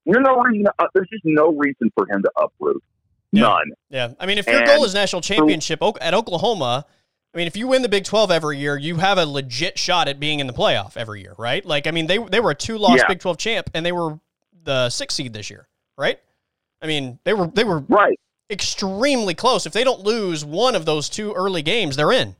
there's 0.05 0.23
no 0.25 0.41
reason. 0.41 0.67
Uh, 0.80 0.88
there's 0.93 1.09
just 1.09 1.25
no 1.25 1.51
reason 1.51 1.91
for 1.95 2.07
him 2.09 2.21
to 2.23 2.32
uproot. 2.38 2.84
Yeah. 3.32 3.41
None. 3.41 3.71
Yeah, 3.89 4.13
I 4.19 4.25
mean, 4.25 4.38
if 4.38 4.47
your 4.47 4.57
and 4.57 4.65
goal 4.65 4.84
is 4.84 4.93
national 4.93 5.21
championship 5.21 5.80
for, 5.80 5.93
at 6.01 6.13
Oklahoma, 6.13 6.86
I 7.34 7.38
mean, 7.38 7.45
if 7.45 7.55
you 7.55 7.67
win 7.67 7.84
the 7.84 7.89
Big 7.89 8.05
Twelve 8.05 8.32
every 8.32 8.57
year, 8.57 8.77
you 8.77 8.97
have 8.97 9.17
a 9.17 9.25
legit 9.25 9.77
shot 9.77 10.07
at 10.07 10.19
being 10.19 10.39
in 10.39 10.47
the 10.47 10.53
playoff 10.53 10.97
every 10.97 11.21
year, 11.21 11.36
right? 11.38 11.63
Like, 11.63 11.86
I 11.86 11.91
mean, 11.91 12.07
they 12.07 12.17
they 12.17 12.39
were 12.39 12.51
a 12.51 12.55
two 12.55 12.77
loss 12.77 12.97
yeah. 12.97 13.07
Big 13.07 13.19
Twelve 13.19 13.38
champ, 13.38 13.69
and 13.73 13.86
they 13.86 13.91
were 13.91 14.19
the 14.63 14.89
sixth 14.89 15.17
seed 15.17 15.34
this 15.34 15.49
year, 15.49 15.67
right? 15.97 16.19
I 16.82 16.88
mean, 16.88 17.19
they 17.23 17.34
were 17.34 17.47
they 17.47 17.63
were 17.63 17.80
right 17.88 18.19
extremely 18.49 19.36
close. 19.36 19.65
If 19.65 19.73
they 19.73 19.84
don't 19.84 20.01
lose 20.01 20.43
one 20.43 20.75
of 20.75 20.86
those 20.86 21.07
two 21.07 21.34
early 21.34 21.61
games, 21.61 21.95
they're 21.95 22.11
in. 22.11 22.36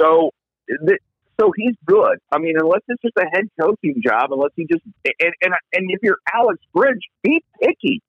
So 0.00 0.30
so 1.40 1.52
he's 1.56 1.74
good. 1.84 2.18
I 2.30 2.38
mean, 2.38 2.54
unless 2.58 2.80
it's 2.88 3.02
just 3.02 3.16
a 3.18 3.26
head 3.32 3.44
coaching 3.60 4.00
job, 4.04 4.30
unless 4.30 4.50
he 4.56 4.66
just 4.70 4.84
and 5.04 5.32
and, 5.42 5.54
and 5.72 5.90
if 5.90 6.00
you're 6.02 6.18
Alex 6.32 6.58
Grinch, 6.74 7.00
be 7.22 7.42
picky, 7.60 8.02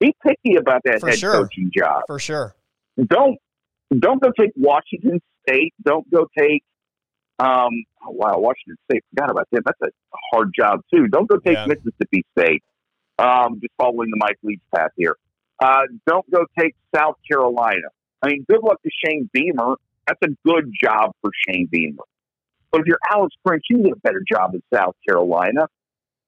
be 0.00 0.14
picky 0.24 0.56
about 0.56 0.82
that 0.84 1.00
For 1.00 1.08
head 1.08 1.18
sure. 1.18 1.32
coaching 1.32 1.70
job. 1.76 2.02
For 2.06 2.18
sure. 2.18 2.54
Don't 3.06 3.38
don't 3.96 4.22
go 4.22 4.30
take 4.38 4.52
Washington 4.56 5.20
State. 5.46 5.74
Don't 5.82 6.08
go 6.10 6.26
take. 6.38 6.62
Um, 7.38 7.70
oh, 8.06 8.10
wow, 8.10 8.38
Washington 8.38 8.76
State. 8.90 9.04
Forgot 9.10 9.30
about 9.30 9.48
that. 9.52 9.62
That's 9.64 9.80
a 9.82 10.16
hard 10.32 10.52
job 10.58 10.80
too. 10.92 11.08
Don't 11.08 11.28
go 11.28 11.36
take 11.38 11.56
yeah. 11.56 11.66
Mississippi 11.66 12.24
State. 12.38 12.62
Um, 13.18 13.60
just 13.60 13.72
following 13.78 14.10
the 14.10 14.16
Mike 14.18 14.38
Leach 14.42 14.60
path 14.74 14.90
here. 14.96 15.16
Uh, 15.62 15.82
don't 16.06 16.28
go 16.30 16.46
take 16.58 16.74
South 16.94 17.16
Carolina. 17.30 17.88
I 18.22 18.28
mean, 18.28 18.44
good 18.48 18.62
luck 18.62 18.80
to 18.82 18.90
Shane 19.04 19.28
Beamer. 19.32 19.76
That's 20.06 20.20
a 20.22 20.28
good 20.46 20.72
job 20.80 21.12
for 21.20 21.30
Shane 21.46 21.68
Beamer. 21.70 22.02
But 22.70 22.82
if 22.82 22.86
you're 22.86 22.98
Alex 23.10 23.34
Grinch, 23.46 23.62
you 23.70 23.82
get 23.82 23.92
a 23.92 24.00
better 24.00 24.22
job 24.30 24.54
in 24.54 24.62
South 24.72 24.96
Carolina. 25.08 25.68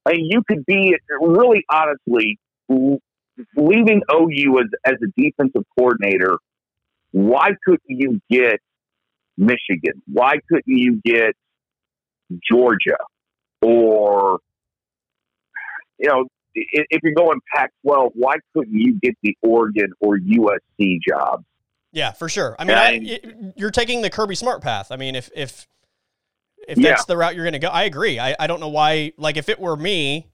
I 0.05 0.13
mean, 0.13 0.29
you 0.29 0.41
could 0.47 0.65
be 0.65 0.95
really 1.21 1.65
honestly 1.69 2.39
leaving 2.69 4.01
OU 4.11 4.59
as, 4.59 4.65
as 4.85 4.95
a 5.03 5.21
defensive 5.21 5.63
coordinator. 5.77 6.37
Why 7.11 7.49
couldn't 7.65 7.81
you 7.87 8.21
get 8.29 8.61
Michigan? 9.37 10.01
Why 10.05 10.35
couldn't 10.49 10.67
you 10.67 11.01
get 11.03 11.35
Georgia? 12.49 12.97
or 13.61 14.39
you 15.99 16.09
know, 16.09 16.25
if 16.53 17.01
you're 17.03 17.13
going 17.13 17.39
Pac-12, 17.53 18.11
why 18.13 18.35
couldn't 18.53 18.73
you 18.73 18.99
get 19.01 19.15
the 19.21 19.35
Oregon 19.41 19.93
or 19.99 20.17
USC 20.17 20.97
jobs? 21.07 21.43
Yeah, 21.97 22.11
for 22.11 22.29
sure. 22.29 22.55
I 22.59 22.63
mean, 22.63 22.77
I, 22.77 23.19
you're 23.55 23.71
taking 23.71 24.03
the 24.03 24.11
Kirby 24.11 24.35
Smart 24.35 24.61
path. 24.61 24.91
I 24.91 24.97
mean, 24.97 25.15
if 25.15 25.31
if 25.35 25.67
if 26.67 26.75
that's 26.75 27.01
yeah. 27.01 27.03
the 27.07 27.17
route 27.17 27.33
you're 27.33 27.43
going 27.43 27.53
to 27.53 27.59
go, 27.59 27.69
I 27.69 27.85
agree. 27.85 28.19
I, 28.19 28.35
I 28.39 28.45
don't 28.45 28.59
know 28.59 28.67
why. 28.67 29.13
Like, 29.17 29.35
if 29.35 29.49
it 29.49 29.59
were 29.59 29.75
me 29.75 30.27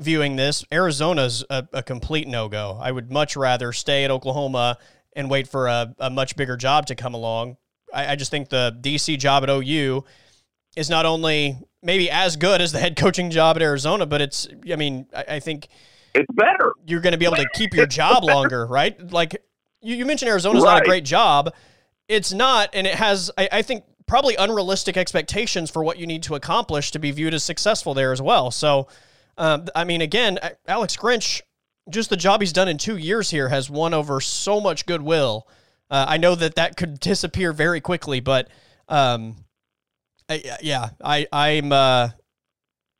viewing 0.00 0.34
this, 0.34 0.64
Arizona's 0.72 1.44
a, 1.50 1.68
a 1.72 1.84
complete 1.84 2.26
no 2.26 2.48
go. 2.48 2.80
I 2.82 2.90
would 2.90 3.12
much 3.12 3.36
rather 3.36 3.72
stay 3.72 4.04
at 4.04 4.10
Oklahoma 4.10 4.76
and 5.14 5.30
wait 5.30 5.46
for 5.46 5.68
a, 5.68 5.94
a 6.00 6.10
much 6.10 6.34
bigger 6.34 6.56
job 6.56 6.86
to 6.86 6.96
come 6.96 7.14
along. 7.14 7.58
I, 7.94 8.12
I 8.12 8.16
just 8.16 8.32
think 8.32 8.48
the 8.48 8.76
DC 8.80 9.20
job 9.20 9.44
at 9.44 9.50
OU 9.50 10.04
is 10.76 10.90
not 10.90 11.06
only 11.06 11.58
maybe 11.80 12.10
as 12.10 12.36
good 12.36 12.60
as 12.60 12.72
the 12.72 12.80
head 12.80 12.96
coaching 12.96 13.30
job 13.30 13.54
at 13.54 13.62
Arizona, 13.62 14.04
but 14.04 14.20
it's, 14.20 14.48
I 14.68 14.74
mean, 14.74 15.06
I, 15.14 15.24
I 15.28 15.38
think 15.38 15.68
it's 16.14 16.32
better. 16.34 16.72
You're 16.86 17.00
going 17.00 17.12
to 17.12 17.18
be 17.18 17.24
able 17.24 17.36
to 17.36 17.48
keep 17.54 17.72
your 17.72 17.86
job 17.86 18.24
longer, 18.24 18.66
right? 18.66 19.12
Like 19.12 19.40
you, 19.82 19.96
you 19.96 20.06
mentioned 20.06 20.30
Arizona's 20.30 20.64
right. 20.64 20.74
not 20.74 20.82
a 20.82 20.84
great 20.84 21.04
job. 21.04 21.52
It's 22.08 22.32
not, 22.32 22.70
and 22.72 22.86
it 22.86 22.94
has, 22.94 23.30
I, 23.36 23.48
I 23.52 23.62
think, 23.62 23.84
probably 24.06 24.34
unrealistic 24.36 24.96
expectations 24.96 25.70
for 25.70 25.84
what 25.84 25.98
you 25.98 26.06
need 26.06 26.22
to 26.24 26.34
accomplish 26.34 26.90
to 26.92 26.98
be 26.98 27.10
viewed 27.10 27.34
as 27.34 27.44
successful 27.44 27.94
there 27.94 28.12
as 28.12 28.22
well. 28.22 28.50
So, 28.50 28.88
um, 29.36 29.66
I 29.76 29.84
mean, 29.84 30.00
again, 30.00 30.38
Alex 30.66 30.96
Grinch, 30.96 31.42
just 31.90 32.10
the 32.10 32.16
job 32.16 32.40
he's 32.40 32.52
done 32.52 32.68
in 32.68 32.78
two 32.78 32.96
years 32.96 33.30
here 33.30 33.48
has 33.48 33.70
won 33.70 33.94
over 33.94 34.20
so 34.20 34.60
much 34.60 34.86
goodwill. 34.86 35.46
Uh, 35.90 36.06
I 36.08 36.16
know 36.18 36.34
that 36.34 36.56
that 36.56 36.76
could 36.76 37.00
disappear 37.00 37.52
very 37.52 37.80
quickly, 37.80 38.20
but 38.20 38.48
um, 38.88 39.36
I, 40.28 40.58
yeah, 40.60 40.90
I 41.02 41.26
I'm 41.32 41.72
uh, 41.72 42.10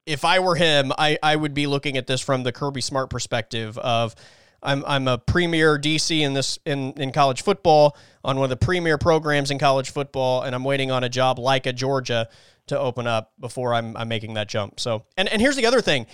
if 0.07 0.24
I 0.24 0.39
were 0.39 0.55
him, 0.55 0.93
I 0.97 1.18
I 1.22 1.37
would 1.37 1.53
be 1.53 1.66
looking 1.66 1.99
at 1.99 2.07
this 2.07 2.20
from 2.20 2.45
the 2.45 2.53
Kirby 2.53 2.81
Smart 2.81 3.11
perspective 3.11 3.76
of 3.76 4.14
I'm 4.62 4.84
I'm 4.86 5.06
a 5.09 5.18
premier 5.18 5.78
DC 5.78 6.20
in 6.20 6.34
this 6.34 6.59
in 6.64 6.92
in 6.94 7.12
college 7.12 7.42
football 7.42 7.96
on 8.24 8.36
one 8.36 8.44
of 8.44 8.50
the 8.50 8.64
premier 8.64 8.98
programs 8.98 9.50
in 9.50 9.59
college 9.59 9.90
football, 9.90 10.42
and 10.42 10.54
I'm 10.54 10.64
waiting 10.64 10.90
on 10.90 11.04
a 11.04 11.09
job 11.09 11.38
like 11.38 11.66
a 11.66 11.72
Georgia 11.72 12.28
to 12.66 12.78
open 12.78 13.06
up 13.06 13.32
before 13.38 13.74
I'm 13.74 13.96
I'm 13.96 14.09
making 14.09 14.34
that 14.34 14.48
jump. 14.48 14.80
So 14.80 15.04
and 15.16 15.28
and 15.28 15.40
here's 15.40 15.56
the 15.56 15.66
other 15.66 15.80
thing, 15.80 16.06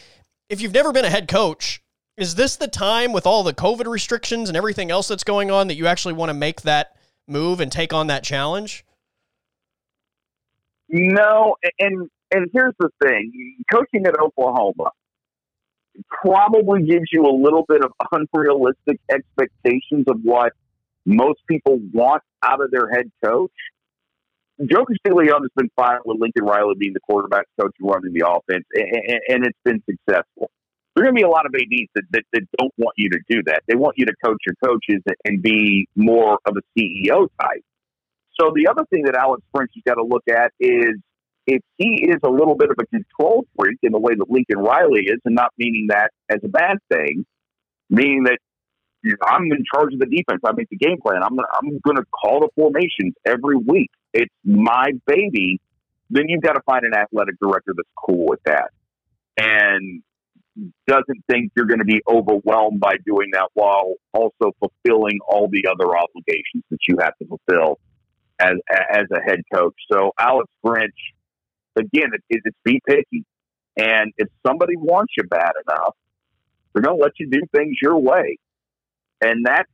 if 0.48 0.60
you've 0.60 0.74
never 0.74 0.92
been 0.92 1.04
a 1.04 1.10
head 1.10 1.26
coach, 1.26 1.82
is 2.16 2.34
this 2.34 2.56
the 2.56 2.68
time 2.68 3.12
with 3.12 3.26
all 3.26 3.42
the 3.42 3.54
COVID 3.54 3.86
restrictions 3.86 4.48
and 4.48 4.56
everything 4.56 4.90
else 4.90 5.08
that's 5.08 5.24
going 5.24 5.50
on 5.50 5.68
that 5.68 5.76
you 5.76 5.86
actually 5.86 6.14
want 6.14 6.30
to 6.30 6.34
make 6.34 6.62
that 6.62 6.96
move 7.26 7.60
and 7.60 7.72
take 7.72 7.92
on 7.92 8.08
that 8.08 8.22
challenge? 8.22 8.84
No, 10.88 11.56
and 11.78 12.10
and 12.30 12.50
here's 12.52 12.74
the 12.78 12.90
thing: 13.02 13.56
coaching 13.72 14.06
at 14.06 14.18
Oklahoma 14.20 14.90
probably 16.10 16.82
gives 16.82 17.06
you 17.12 17.22
a 17.22 17.34
little 17.34 17.64
bit 17.68 17.82
of 17.84 17.92
unrealistic 18.12 19.00
expectations 19.10 20.04
of 20.08 20.20
what 20.22 20.52
most 21.06 21.40
people 21.48 21.78
want 21.92 22.22
out 22.42 22.62
of 22.62 22.70
their 22.70 22.88
head 22.90 23.10
coach. 23.24 23.52
Joe 24.60 24.84
Castiglione 24.84 25.42
has 25.42 25.50
been 25.56 25.70
fine 25.76 25.98
with 26.04 26.20
Lincoln 26.20 26.44
Riley 26.44 26.74
being 26.78 26.92
the 26.92 27.00
quarterback 27.00 27.46
coach 27.60 27.74
and 27.80 27.90
running 27.90 28.12
the 28.12 28.26
offense, 28.28 28.64
and, 29.28 29.44
it's 29.44 29.58
been 29.64 29.82
successful. 29.88 30.50
There 30.94 31.02
are 31.02 31.06
going 31.06 31.16
to 31.16 31.20
be 31.20 31.24
a 31.24 31.28
lot 31.28 31.44
of 31.44 31.52
ADs 31.54 31.90
that, 31.96 32.04
that, 32.12 32.22
that, 32.32 32.42
don't 32.56 32.72
want 32.76 32.94
you 32.96 33.10
to 33.10 33.18
do 33.28 33.42
that. 33.46 33.62
They 33.66 33.74
want 33.74 33.98
you 33.98 34.06
to 34.06 34.12
coach 34.24 34.38
your 34.46 34.54
coaches 34.64 35.02
and 35.24 35.42
be 35.42 35.88
more 35.96 36.38
of 36.46 36.56
a 36.56 36.80
CEO 36.80 37.28
type. 37.40 37.64
So 38.40 38.52
the 38.54 38.68
other 38.68 38.84
thing 38.90 39.04
that 39.06 39.16
Alex 39.16 39.42
Grinch 39.54 39.74
has 39.74 39.82
got 39.84 39.94
to 39.94 40.04
look 40.04 40.22
at 40.28 40.52
is 40.60 40.94
if 41.46 41.62
he 41.76 42.06
is 42.08 42.16
a 42.24 42.30
little 42.30 42.56
bit 42.56 42.70
of 42.70 42.76
a 42.80 42.86
control 42.86 43.44
freak 43.58 43.78
in 43.82 43.92
the 43.92 43.98
way 43.98 44.14
that 44.14 44.30
Lincoln 44.30 44.58
Riley 44.58 45.02
is, 45.06 45.20
and 45.24 45.34
not 45.34 45.52
meaning 45.58 45.88
that 45.90 46.10
as 46.28 46.38
a 46.44 46.48
bad 46.48 46.78
thing, 46.90 47.26
meaning 47.90 48.24
that 48.24 48.38
you 49.02 49.10
know, 49.10 49.28
I'm 49.28 49.44
in 49.44 49.64
charge 49.72 49.92
of 49.92 50.00
the 50.00 50.06
defense. 50.06 50.40
I 50.46 50.52
make 50.56 50.70
the 50.70 50.76
game 50.76 50.96
plan. 51.00 51.22
I'm 51.22 51.36
gonna, 51.36 51.48
I'm 51.54 51.78
going 51.84 51.96
to 51.96 52.04
call 52.10 52.40
the 52.40 52.48
formations 52.54 53.14
every 53.26 53.56
week. 53.56 53.90
It's 54.14 54.32
my 54.44 54.92
baby. 55.06 55.60
Then 56.10 56.24
you've 56.28 56.42
got 56.42 56.54
to 56.54 56.62
find 56.64 56.84
an 56.84 56.94
athletic 56.94 57.34
director 57.40 57.72
that's 57.76 57.88
cool 57.96 58.26
with 58.26 58.40
that, 58.46 58.70
and 59.36 60.02
doesn't 60.86 61.24
think 61.28 61.52
you're 61.56 61.66
going 61.66 61.80
to 61.80 61.84
be 61.84 62.00
overwhelmed 62.08 62.80
by 62.80 62.94
doing 63.04 63.30
that 63.32 63.48
while 63.54 63.94
also 64.12 64.52
fulfilling 64.60 65.18
all 65.28 65.48
the 65.50 65.64
other 65.66 65.96
obligations 65.96 66.62
that 66.70 66.78
you 66.88 66.96
have 67.00 67.12
to 67.18 67.26
fulfill 67.26 67.78
as 68.40 68.54
as 68.90 69.04
a 69.12 69.20
head 69.20 69.40
coach. 69.52 69.74
So 69.92 70.12
Alex 70.18 70.48
Grinch 70.64 70.88
again, 71.76 72.10
it, 72.12 72.22
it's 72.28 72.56
be 72.64 72.80
picky. 72.86 73.24
And 73.76 74.12
if 74.18 74.28
somebody 74.46 74.76
wants 74.76 75.14
you 75.16 75.24
bad 75.24 75.52
enough, 75.68 75.94
they're 76.72 76.82
going 76.82 76.96
to 76.96 77.02
let 77.02 77.12
you 77.18 77.28
do 77.28 77.40
things 77.54 77.76
your 77.82 77.98
way. 77.98 78.38
And 79.20 79.44
that's, 79.44 79.68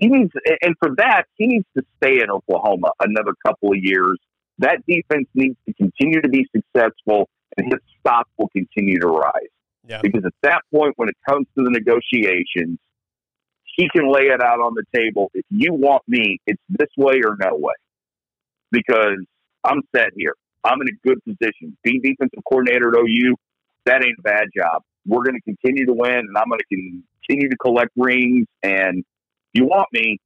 he 0.00 0.08
needs, 0.08 0.30
and 0.62 0.74
for 0.78 0.94
that, 0.96 1.24
he 1.36 1.46
needs 1.46 1.66
to 1.76 1.82
stay 1.96 2.20
in 2.22 2.30
Oklahoma 2.30 2.92
another 3.00 3.32
couple 3.46 3.70
of 3.72 3.78
years. 3.80 4.18
That 4.58 4.84
defense 4.86 5.28
needs 5.34 5.56
to 5.66 5.74
continue 5.74 6.20
to 6.20 6.28
be 6.28 6.46
successful, 6.54 7.28
and 7.56 7.72
his 7.72 7.80
stock 8.00 8.26
will 8.36 8.48
continue 8.48 8.98
to 9.00 9.06
rise. 9.06 9.32
Yeah. 9.86 10.00
Because 10.02 10.24
at 10.26 10.34
that 10.42 10.62
point, 10.74 10.94
when 10.96 11.08
it 11.08 11.16
comes 11.28 11.46
to 11.56 11.64
the 11.64 11.70
negotiations, 11.70 12.78
he 13.64 13.88
can 13.94 14.12
lay 14.12 14.24
it 14.24 14.42
out 14.42 14.60
on 14.60 14.74
the 14.74 14.84
table. 14.94 15.30
If 15.32 15.46
you 15.48 15.72
want 15.72 16.02
me, 16.06 16.40
it's 16.46 16.60
this 16.68 16.88
way 16.96 17.20
or 17.24 17.36
no 17.40 17.56
way. 17.56 17.74
Because 18.70 19.24
I'm 19.64 19.80
set 19.94 20.10
here. 20.16 20.34
I'm 20.64 20.80
in 20.82 20.88
a 20.88 21.06
good 21.06 21.18
position. 21.24 21.76
Being 21.82 22.00
defensive 22.02 22.42
coordinator 22.48 22.88
at 22.88 22.94
OU, 22.94 23.36
that 23.84 24.04
ain't 24.04 24.18
a 24.18 24.22
bad 24.22 24.48
job. 24.56 24.82
We're 25.06 25.24
going 25.24 25.40
to 25.40 25.42
continue 25.42 25.86
to 25.86 25.92
win, 25.92 26.12
and 26.12 26.36
I'm 26.36 26.48
going 26.48 26.60
to 26.60 26.92
continue 27.26 27.48
to 27.48 27.56
collect 27.56 27.90
rings. 27.96 28.46
And 28.62 29.04
you 29.52 29.64
want 29.64 29.88
me, 29.92 30.18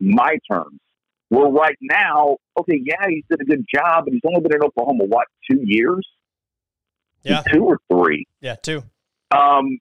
my 0.00 0.38
terms. 0.50 0.78
Well, 1.30 1.50
right 1.50 1.76
now, 1.80 2.36
okay, 2.58 2.80
yeah, 2.84 3.06
he's 3.08 3.24
did 3.30 3.40
a 3.40 3.44
good 3.44 3.64
job, 3.74 4.04
but 4.04 4.12
he's 4.12 4.22
only 4.26 4.40
been 4.40 4.54
in 4.54 4.62
Oklahoma 4.62 5.04
what 5.04 5.26
two 5.50 5.60
years? 5.62 6.06
Yeah, 7.22 7.42
two 7.50 7.64
or 7.64 7.78
three. 7.90 8.26
Yeah, 8.40 8.56
two. 8.56 8.82
Um, 9.30 9.78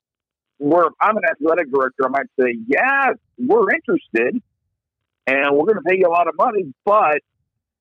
where 0.59 0.85
I'm 1.01 1.17
an 1.17 1.23
athletic 1.29 1.71
director, 1.71 2.05
I 2.05 2.09
might 2.09 2.27
say, 2.39 2.55
yeah, 2.67 3.13
we're 3.37 3.73
interested, 3.73 4.41
and 5.27 5.57
we're 5.57 5.65
going 5.65 5.75
to 5.75 5.81
pay 5.81 5.97
you 5.97 6.07
a 6.07 6.09
lot 6.09 6.27
of 6.27 6.35
money, 6.37 6.73
but 6.85 7.19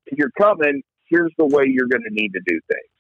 if 0.07 0.19
you're 0.19 0.33
coming, 0.37 0.83
here's 1.11 1.33
the 1.37 1.45
way 1.45 1.65
you're 1.67 1.89
going 1.89 2.03
to 2.03 2.13
need 2.13 2.33
to 2.33 2.41
do 2.47 2.61
things. 2.69 2.91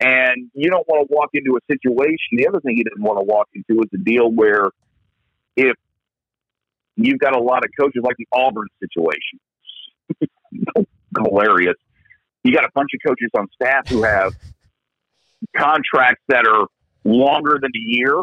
And 0.00 0.50
you 0.54 0.70
don't 0.70 0.86
want 0.88 1.08
to 1.08 1.14
walk 1.14 1.30
into 1.32 1.56
a 1.56 1.60
situation. 1.72 2.36
The 2.36 2.48
other 2.48 2.60
thing 2.60 2.76
you 2.76 2.84
didn't 2.84 3.02
want 3.02 3.18
to 3.18 3.24
walk 3.24 3.48
into 3.54 3.80
is 3.82 3.88
a 3.94 3.98
deal 4.02 4.30
where 4.30 4.70
if 5.56 5.76
you've 6.96 7.18
got 7.18 7.34
a 7.34 7.40
lot 7.40 7.64
of 7.64 7.70
coaches 7.78 8.02
like 8.04 8.16
the 8.18 8.26
Auburn 8.32 8.66
situation, 8.80 9.40
hilarious. 11.16 11.76
You 12.44 12.54
got 12.54 12.64
a 12.64 12.70
bunch 12.74 12.90
of 12.94 13.00
coaches 13.06 13.30
on 13.36 13.48
staff 13.54 13.88
who 13.88 14.02
have 14.02 14.34
contracts 15.56 16.22
that 16.28 16.46
are 16.46 16.66
longer 17.04 17.58
than 17.60 17.70
a 17.74 17.84
year, 17.84 18.22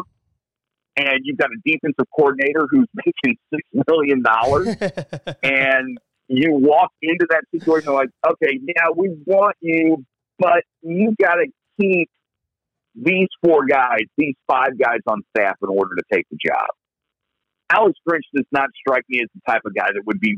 and 0.96 1.20
you've 1.24 1.38
got 1.38 1.50
a 1.50 1.58
defensive 1.64 2.06
coordinator 2.16 2.66
who's 2.70 2.88
making 2.94 3.36
six 3.52 3.62
million 3.88 4.22
dollars, 4.22 4.68
and 5.42 5.98
you 6.28 6.52
walk 6.52 6.90
into 7.02 7.26
that 7.30 7.42
situation 7.52 7.92
like, 7.92 8.08
okay, 8.26 8.58
yeah, 8.62 8.88
we 8.96 9.10
want 9.26 9.56
you, 9.60 10.04
but 10.38 10.64
you 10.82 11.14
got 11.20 11.34
to 11.34 11.46
keep 11.80 12.08
these 12.94 13.28
four 13.42 13.66
guys, 13.66 14.02
these 14.16 14.36
five 14.46 14.78
guys 14.78 15.00
on 15.06 15.22
staff 15.36 15.56
in 15.62 15.68
order 15.68 15.96
to 15.96 16.02
take 16.12 16.26
the 16.30 16.38
job. 16.44 16.66
Alex 17.70 17.98
Grinch 18.08 18.22
does 18.34 18.46
not 18.52 18.68
strike 18.78 19.04
me 19.08 19.20
as 19.22 19.28
the 19.34 19.40
type 19.50 19.62
of 19.64 19.74
guy 19.74 19.86
that 19.92 20.02
would 20.06 20.20
be 20.20 20.36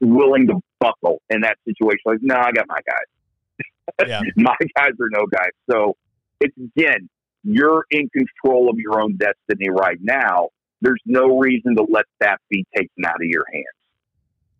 willing 0.00 0.46
to 0.48 0.60
buckle 0.80 1.20
in 1.30 1.42
that 1.42 1.56
situation. 1.64 2.00
Like, 2.04 2.18
no, 2.22 2.36
I 2.36 2.52
got 2.52 2.66
my 2.68 2.80
guys. 2.86 4.08
Yeah. 4.08 4.20
my 4.36 4.56
guys 4.76 4.92
are 5.00 5.08
no 5.10 5.26
guys. 5.26 5.50
So 5.70 5.94
it's 6.40 6.56
again, 6.56 7.08
you're 7.44 7.84
in 7.90 8.08
control 8.10 8.70
of 8.70 8.78
your 8.78 9.00
own 9.00 9.16
destiny 9.16 9.70
right 9.70 9.98
now. 10.00 10.48
There's 10.80 11.00
no 11.04 11.38
reason 11.38 11.76
to 11.76 11.86
let 11.88 12.04
that 12.20 12.38
be 12.50 12.64
taken 12.74 13.04
out 13.04 13.16
of 13.16 13.26
your 13.26 13.44
hands. 13.52 13.77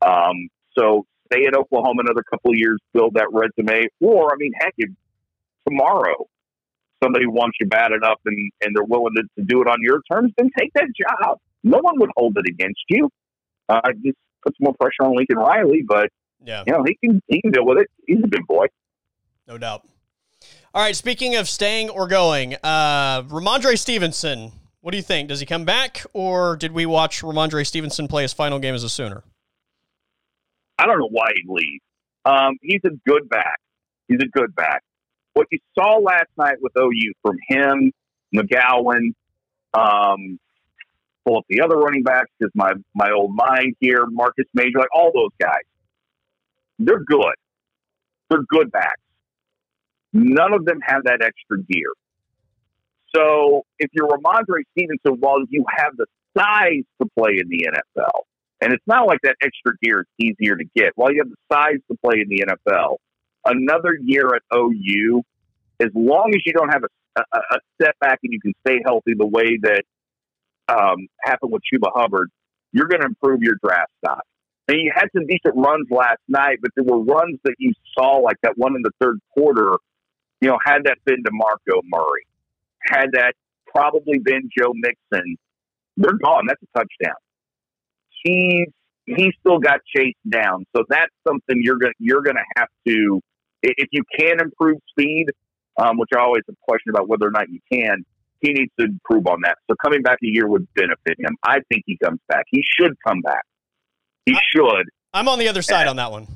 Um, 0.09 0.49
so 0.77 1.05
stay 1.33 1.47
at 1.47 1.55
Oklahoma 1.55 2.03
another 2.05 2.23
couple 2.23 2.53
of 2.53 2.57
years, 2.57 2.79
build 2.95 3.15
that 3.15 3.29
resume. 3.33 3.89
Or, 4.01 4.33
I 4.33 4.37
mean, 4.37 4.53
heck, 4.59 4.75
if 4.79 4.91
tomorrow 5.69 6.27
somebody 7.03 7.27
wants 7.27 7.59
you 7.61 7.67
bad 7.67 7.93
enough 7.93 8.21
and, 8.25 8.51
and 8.63 8.75
they're 8.75 8.85
willing 8.85 9.15
to, 9.17 9.23
to 9.39 9.45
do 9.45 9.61
it 9.61 9.69
on 9.69 9.79
your 9.83 10.01
terms, 10.11 10.33
then 10.37 10.51
take 10.59 10.73
that 10.75 10.89
job. 10.97 11.39
No 11.63 11.79
one 11.79 11.99
would 11.99 12.11
hold 12.17 12.37
it 12.39 12.45
against 12.49 12.81
you. 12.89 13.11
Uh, 13.69 13.81
just 14.05 14.17
puts 14.43 14.57
more 14.61 14.75
pressure 14.81 15.03
on 15.03 15.17
Lincoln 15.17 15.37
Riley, 15.37 15.85
but 15.87 16.09
yeah, 16.45 16.63
you 16.67 16.73
know 16.73 16.85
he 16.87 16.97
can 17.05 17.21
he 17.27 17.43
can 17.43 17.51
deal 17.51 17.67
with 17.67 17.79
it. 17.79 17.89
He's 18.07 18.23
a 18.23 18.29
big 18.29 18.47
boy, 18.47 18.67
no 19.47 19.59
doubt. 19.59 19.87
All 20.73 20.83
right, 20.83 20.97
speaking 20.97 21.37
of 21.37 21.49
staying 21.49 21.91
or 21.91 22.07
going, 22.07 22.55
uh, 22.63 23.23
Rhamondre 23.23 23.79
Stevenson. 23.79 24.53
What 24.81 24.93
do 24.93 24.97
you 24.97 25.03
think? 25.03 25.29
Does 25.29 25.41
he 25.41 25.45
come 25.45 25.65
back, 25.65 26.07
or 26.13 26.57
did 26.57 26.73
we 26.73 26.87
watch 26.87 27.21
Rhamondre 27.21 27.67
Stevenson 27.67 28.07
play 28.07 28.23
his 28.23 28.33
final 28.33 28.59
game 28.59 28.75
as 28.75 28.85
a 28.85 28.89
Sooner? 28.89 29.25
I 30.79 30.87
don't 30.87 30.99
know 30.99 31.09
why 31.11 31.33
he'd 31.35 31.49
leave. 31.49 31.81
Um, 32.24 32.57
he's 32.62 32.81
a 32.85 32.91
good 33.07 33.29
back. 33.29 33.59
He's 34.09 34.20
a 34.22 34.29
good 34.29 34.55
back. 34.55 34.83
what 35.35 35.47
you 35.51 35.59
saw 35.79 35.99
last 35.99 36.29
night 36.37 36.57
with 36.61 36.72
OU 36.76 37.12
from 37.22 37.37
him, 37.49 37.93
McGowan, 38.35 39.12
um, 39.74 40.39
pull 41.24 41.39
up 41.39 41.45
the 41.49 41.61
other 41.61 41.76
running 41.76 42.03
backs 42.03 42.31
because 42.39 42.53
my 42.55 42.72
my 42.95 43.11
old 43.11 43.35
mind 43.35 43.76
here, 43.81 44.07
Marcus 44.07 44.47
Major, 44.55 44.79
like 44.79 44.95
all 44.95 45.12
those 45.14 45.31
guys, 45.41 45.62
they're 46.79 47.05
good. 47.05 47.35
They're 48.31 48.45
good 48.49 48.70
backs. 48.70 49.01
None 50.12 50.55
of 50.55 50.64
them 50.64 50.81
have 50.83 51.05
that 51.05 51.22
extra 51.22 51.62
gear. 51.62 51.93
So 53.14 53.64
if 53.79 53.91
you're 53.93 54.09
Rhamondre 54.09 54.62
Stevenson, 54.72 55.20
while 55.20 55.39
you 55.49 55.64
have 55.76 55.97
the 55.97 56.07
size 56.37 56.85
to 57.01 57.09
play 57.18 57.39
in 57.39 57.49
the 57.49 57.68
NFL, 57.72 58.22
and 58.61 58.73
it's 58.73 58.85
not 58.87 59.07
like 59.07 59.21
that 59.23 59.37
extra 59.41 59.73
gear 59.83 60.01
is 60.01 60.07
easier 60.27 60.57
to 60.57 60.65
get. 60.75 60.93
While 60.97 61.13
you 61.13 61.23
have 61.23 61.31
the 61.31 61.55
size 61.55 61.79
to 61.91 61.97
play 62.05 62.21
in 62.21 62.29
the 62.29 62.45
NFL, 62.47 62.97
another 63.45 63.97
year 64.03 64.35
at 64.35 64.43
OU, 64.55 65.23
as 65.81 65.91
long 65.95 66.33
as 66.35 66.43
you 66.45 66.53
don't 66.53 66.71
have 66.71 66.83
a, 66.85 67.23
a, 67.33 67.39
a 67.39 67.59
setback 67.81 68.19
and 68.23 68.33
you 68.33 68.41
can 68.41 68.53
stay 68.67 68.81
healthy 68.85 69.15
the 69.17 69.27
way 69.27 69.59
that 69.63 69.83
um, 70.69 71.07
happened 71.23 71.53
with 71.53 71.63
Chuba 71.73 71.91
Hubbard, 71.95 72.31
you're 72.73 72.89
going 72.89 73.01
to 73.01 73.07
improve 73.07 73.43
your 73.43 73.57
draft 73.63 73.93
stock. 74.05 74.23
And 74.67 74.77
you 74.79 74.93
had 74.95 75.07
some 75.17 75.27
decent 75.27 75.55
runs 75.57 75.87
last 75.91 76.21
night, 76.29 76.59
but 76.61 76.73
there 76.77 76.85
were 76.85 77.03
runs 77.03 77.39
that 77.45 77.55
you 77.59 77.73
saw, 77.97 78.17
like 78.19 78.37
that 78.43 78.53
one 78.57 78.77
in 78.77 78.83
the 78.83 78.91
third 79.01 79.19
quarter. 79.33 79.77
You 80.41 80.51
know, 80.51 80.59
had 80.63 80.85
that 80.85 80.99
been 81.05 81.23
DeMarco 81.23 81.81
Murray, 81.85 82.27
had 82.83 83.07
that 83.13 83.33
probably 83.67 84.19
been 84.19 84.51
Joe 84.57 84.73
Mixon, 84.75 85.37
they're 85.97 86.19
gone. 86.23 86.47
That's 86.47 86.63
a 86.63 86.79
touchdown. 86.79 87.17
He's 88.23 88.69
he 89.07 89.33
still 89.41 89.59
got 89.59 89.81
chased 89.97 90.19
down, 90.29 90.66
so 90.77 90.85
that's 90.89 91.12
something 91.27 91.61
you're 91.62 91.79
gonna 91.79 91.93
you're 91.99 92.23
gonna 92.23 92.41
have 92.57 92.69
to 92.87 93.21
if 93.62 93.89
you 93.91 94.03
can 94.19 94.41
improve 94.41 94.79
speed, 94.91 95.27
um, 95.81 95.99
which 95.99 96.11
I 96.14 96.21
always 96.21 96.43
have 96.47 96.55
a 96.55 96.64
question 96.64 96.91
about 96.91 97.09
whether 97.09 97.27
or 97.27 97.31
not 97.31 97.49
you 97.49 97.61
can. 97.73 98.05
He 98.41 98.53
needs 98.53 98.71
to 98.79 98.87
improve 98.87 99.27
on 99.27 99.41
that. 99.43 99.57
So 99.69 99.75
coming 99.85 100.03
back 100.03 100.19
a 100.23 100.27
year 100.27 100.47
would 100.47 100.69
benefit 100.75 101.19
him. 101.19 101.37
I 101.43 101.59
think 101.69 101.83
he 101.87 101.99
comes 102.03 102.21
back. 102.29 102.45
He 102.51 102.62
should 102.79 102.95
come 103.05 103.21
back. 103.21 103.43
He 104.27 104.35
I, 104.35 104.41
should. 104.55 104.87
I'm 105.12 105.27
on 105.27 105.41
the 105.41 105.49
other 105.49 105.62
side 105.62 105.83
and, 105.83 105.91
on 105.91 105.97
that 105.97 106.12
one. 106.12 106.29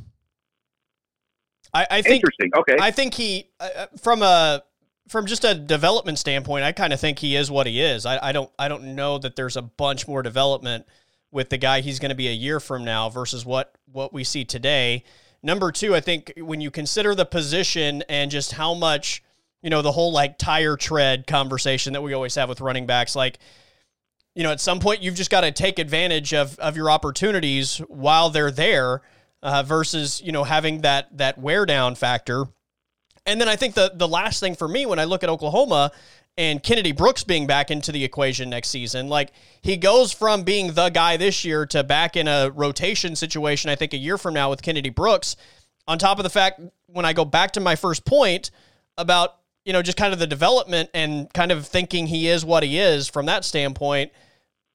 I, 1.72 1.87
I 1.91 2.03
think 2.03 2.16
interesting. 2.16 2.51
Okay, 2.57 2.76
I 2.80 2.91
think 2.91 3.14
he 3.14 3.51
uh, 3.61 3.68
uh 3.76 3.87
from 4.01 4.22
a 4.22 4.62
from 5.09 5.26
just 5.26 5.45
a 5.45 5.55
development 5.55 6.18
standpoint, 6.18 6.64
I 6.64 6.72
kind 6.72 6.93
of 6.93 7.01
think 7.01 7.18
he 7.18 7.37
is 7.37 7.51
what 7.51 7.66
he 7.66 7.80
is. 7.80 8.07
I, 8.07 8.28
I 8.28 8.33
don't 8.33 8.51
I 8.59 8.68
don't 8.68 8.95
know 8.95 9.18
that 9.18 9.37
there's 9.37 9.57
a 9.57 9.62
bunch 9.62 10.09
more 10.09 10.22
development 10.22 10.87
with 11.33 11.51
the 11.51 11.59
guy 11.59 11.80
he's 11.80 11.99
going 11.99 12.11
to 12.11 12.14
be 12.14 12.28
a 12.28 12.33
year 12.33 12.61
from 12.61 12.85
now 12.85 13.09
versus 13.09 13.45
what 13.45 13.74
what 13.91 14.12
we 14.12 14.22
see 14.22 14.45
today. 14.45 15.03
Number 15.43 15.72
two, 15.72 15.97
I 15.97 16.01
think 16.01 16.33
when 16.37 16.61
you 16.61 16.70
consider 16.70 17.16
the 17.16 17.24
position 17.24 18.05
and 18.09 18.30
just 18.30 18.53
how 18.53 18.74
much, 18.74 19.24
you 19.61 19.70
know, 19.70 19.83
the 19.83 19.91
whole 19.91 20.12
like 20.12 20.39
tire 20.39 20.76
tread 20.76 21.26
conversation 21.26 21.95
that 21.95 22.03
we 22.03 22.12
always 22.12 22.37
have 22.37 22.49
with 22.49 22.61
running 22.61 22.87
backs, 22.87 23.16
like, 23.16 23.41
you 24.37 24.45
know, 24.45 24.53
at 24.53 24.61
some 24.61 24.78
point 24.78 25.03
you've 25.03 25.16
just 25.16 25.30
got 25.30 25.41
to 25.41 25.51
take 25.51 25.80
advantage 25.80 26.33
of 26.33 26.57
of 26.61 26.76
your 26.76 26.91
opportunities 26.91 27.78
while 27.89 28.30
they're 28.30 28.53
there, 28.53 29.03
uh, 29.43 29.62
versus 29.62 30.22
you 30.24 30.33
know 30.33 30.45
having 30.45 30.83
that 30.83 31.16
that 31.16 31.39
wear 31.39 31.66
down 31.66 31.95
factor. 31.95 32.45
And 33.26 33.41
then 33.41 33.49
I 33.49 33.57
think 33.57 33.74
the 33.74 33.93
the 33.95 34.09
last 34.09 34.41
thing 34.41 34.55
for 34.55 34.68
me 34.68 34.87
when 34.87 34.99
I 34.99 35.05
look 35.05 35.22
at 35.22 35.28
Oklahoma 35.28 35.93
and 36.37 36.62
Kennedy 36.62 36.93
Brooks 36.93 37.24
being 37.24 37.47
back 37.47 37.70
into 37.70 37.93
the 37.93 38.05
equation 38.05 38.51
next 38.51 38.68
season. 38.68 39.09
Like 39.09 39.33
he 39.61 39.76
goes 39.76 40.12
from 40.12 40.43
being 40.43 40.72
the 40.72 40.89
guy 40.89 41.16
this 41.16 41.45
year 41.45 41.66
to 41.66 41.85
back 41.85 42.16
in 42.16 42.26
a 42.26 42.51
rotation 42.51 43.16
situation, 43.16 43.70
I 43.70 43.76
think 43.76 43.93
a 43.93 43.99
year 43.99 44.16
from 44.16 44.35
now 44.35 44.51
with 44.51 44.62
Kennedy 44.62 44.91
Brooks. 44.91 45.37
On 45.87 45.99
top 45.99 46.18
of 46.18 46.22
the 46.22 46.30
fact, 46.30 46.61
when 46.87 47.05
I 47.05 47.12
go 47.12 47.24
back 47.24 47.53
to 47.53 47.61
my 47.61 47.76
first 47.76 48.05
point 48.05 48.51
about, 48.97 49.37
you 49.64 49.72
know, 49.72 49.83
just 49.83 49.99
kind 49.99 50.12
of 50.12 50.18
the 50.18 50.26
development 50.26 50.91
and 50.95 51.33
kind 51.33 51.53
of 51.53 51.66
thinking 51.66 52.07
he 52.07 52.28
is 52.28 52.45
what 52.45 52.62
he 52.62 52.78
is 52.78 53.09
from 53.09 53.26
that 53.26 53.45
standpoint, 53.45 54.12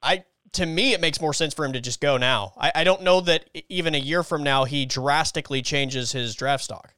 I 0.02 0.24
to 0.52 0.64
me 0.64 0.92
it 0.92 1.00
makes 1.00 1.20
more 1.20 1.34
sense 1.34 1.54
for 1.54 1.64
him 1.64 1.72
to 1.72 1.80
just 1.80 2.00
go 2.00 2.16
now. 2.16 2.52
I, 2.56 2.72
I 2.76 2.84
don't 2.84 3.02
know 3.02 3.20
that 3.22 3.50
even 3.68 3.94
a 3.94 3.98
year 3.98 4.22
from 4.22 4.42
now 4.42 4.64
he 4.64 4.86
drastically 4.86 5.60
changes 5.60 6.12
his 6.12 6.34
draft 6.34 6.64
stock. 6.64 6.94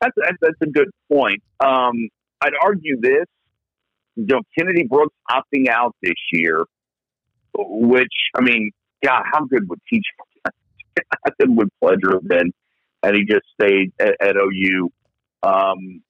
That's, 0.00 0.38
that's 0.40 0.60
a 0.60 0.66
good 0.66 0.90
point. 1.10 1.42
Um, 1.60 2.08
I'd 2.44 2.52
argue 2.62 3.00
this. 3.00 3.26
You 4.16 4.26
know, 4.26 4.40
Kennedy 4.56 4.84
Brooks 4.84 5.16
opting 5.30 5.68
out 5.68 5.96
this 6.02 6.14
year, 6.32 6.64
which 7.56 8.12
I 8.36 8.42
mean, 8.42 8.70
yeah, 9.02 9.20
how 9.32 9.44
good 9.44 9.68
would 9.68 9.80
TJ 9.92 10.02
would 11.48 11.68
Pledger 11.82 12.12
have 12.12 12.28
been 12.28 12.52
And 13.02 13.16
he 13.16 13.24
just 13.24 13.44
stayed 13.60 13.92
at, 13.98 14.14
at 14.20 14.36
OU 14.36 14.90
um, 15.42 16.02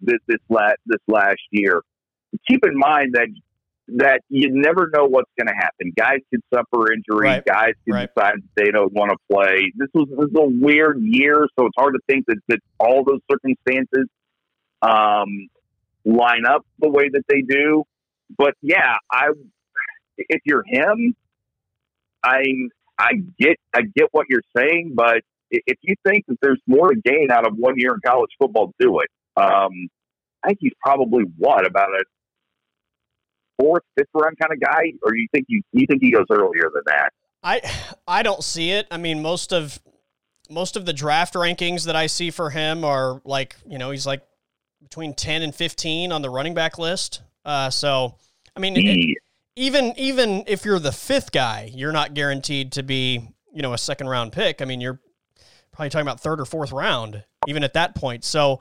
this 0.00 0.18
this 0.26 0.38
last 0.48 0.78
this 0.86 1.00
last 1.06 1.40
year? 1.50 1.82
Keep 2.48 2.64
in 2.64 2.78
mind 2.78 3.14
that 3.14 3.28
that 3.96 4.20
you 4.28 4.48
never 4.52 4.88
know 4.94 5.04
what's 5.06 5.30
going 5.36 5.48
to 5.48 5.54
happen. 5.54 5.92
Guys 5.96 6.20
can 6.32 6.40
suffer 6.54 6.92
injury. 6.92 7.26
Right. 7.26 7.44
Guys 7.44 7.72
can 7.84 7.94
right. 7.94 8.08
decide 8.14 8.34
they 8.56 8.70
don't 8.70 8.92
want 8.92 9.10
to 9.10 9.18
play. 9.30 9.72
This 9.76 9.88
was 9.92 10.08
this 10.08 10.28
was 10.32 10.50
a 10.50 10.64
weird 10.64 10.98
year, 11.00 11.46
so 11.58 11.66
it's 11.66 11.74
hard 11.76 11.94
to 11.94 12.00
think 12.06 12.26
that, 12.26 12.38
that 12.48 12.60
all 12.78 13.04
those 13.04 13.20
circumstances 13.30 14.06
um, 14.82 15.48
line 16.04 16.44
up 16.46 16.64
the 16.78 16.88
way 16.88 17.08
that 17.12 17.22
they 17.28 17.42
do. 17.42 17.84
But 18.36 18.54
yeah, 18.62 18.96
I 19.10 19.28
if 20.16 20.42
you're 20.44 20.64
him, 20.66 21.14
I 22.22 22.42
I 22.98 23.12
get 23.38 23.56
I 23.74 23.82
get 23.82 24.08
what 24.12 24.26
you're 24.28 24.42
saying, 24.56 24.92
but 24.94 25.22
if 25.50 25.78
you 25.82 25.96
think 26.06 26.26
that 26.28 26.36
there's 26.40 26.60
more 26.66 26.90
to 26.90 27.00
gain 27.00 27.28
out 27.32 27.46
of 27.46 27.54
one 27.56 27.74
year 27.76 27.94
in 27.94 28.00
college 28.06 28.30
football, 28.38 28.72
do 28.78 29.00
it. 29.00 29.08
Um, 29.36 29.88
I 30.44 30.48
think 30.48 30.58
he's 30.60 30.72
probably 30.80 31.24
what 31.38 31.66
about 31.66 31.88
a 31.88 32.04
fourth, 33.58 33.82
fifth 33.96 34.08
round 34.14 34.36
kind 34.40 34.52
of 34.52 34.60
guy, 34.60 34.92
or 35.02 35.14
you 35.14 35.26
think 35.32 35.46
you 35.48 35.62
you 35.72 35.86
think 35.86 36.02
he 36.02 36.12
goes 36.12 36.26
earlier 36.30 36.70
than 36.72 36.82
that? 36.86 37.10
I 37.42 37.60
I 38.06 38.22
don't 38.22 38.44
see 38.44 38.70
it. 38.70 38.86
I 38.90 38.96
mean, 38.96 39.22
most 39.22 39.52
of 39.52 39.80
most 40.48 40.76
of 40.76 40.86
the 40.86 40.92
draft 40.92 41.34
rankings 41.34 41.86
that 41.86 41.96
I 41.96 42.06
see 42.06 42.30
for 42.30 42.50
him 42.50 42.84
are 42.84 43.20
like 43.24 43.56
you 43.66 43.78
know 43.78 43.90
he's 43.90 44.06
like 44.06 44.22
between 44.82 45.14
10 45.14 45.42
and 45.42 45.54
15 45.54 46.12
on 46.12 46.22
the 46.22 46.30
running 46.30 46.54
back 46.54 46.78
list. 46.78 47.22
Uh, 47.44 47.70
so, 47.70 48.16
I 48.56 48.60
mean, 48.60 48.74
it, 48.76 49.18
even 49.56 49.94
even 49.96 50.44
if 50.46 50.64
you're 50.64 50.78
the 50.78 50.92
fifth 50.92 51.32
guy, 51.32 51.70
you're 51.74 51.92
not 51.92 52.14
guaranteed 52.14 52.72
to 52.72 52.82
be, 52.82 53.28
you 53.52 53.62
know, 53.62 53.72
a 53.72 53.78
second 53.78 54.08
round 54.08 54.32
pick. 54.32 54.62
I 54.62 54.64
mean, 54.64 54.80
you're 54.80 55.00
probably 55.72 55.90
talking 55.90 56.06
about 56.06 56.20
third 56.20 56.40
or 56.40 56.44
fourth 56.44 56.72
round, 56.72 57.24
even 57.46 57.64
at 57.64 57.74
that 57.74 57.94
point. 57.94 58.24
So, 58.24 58.60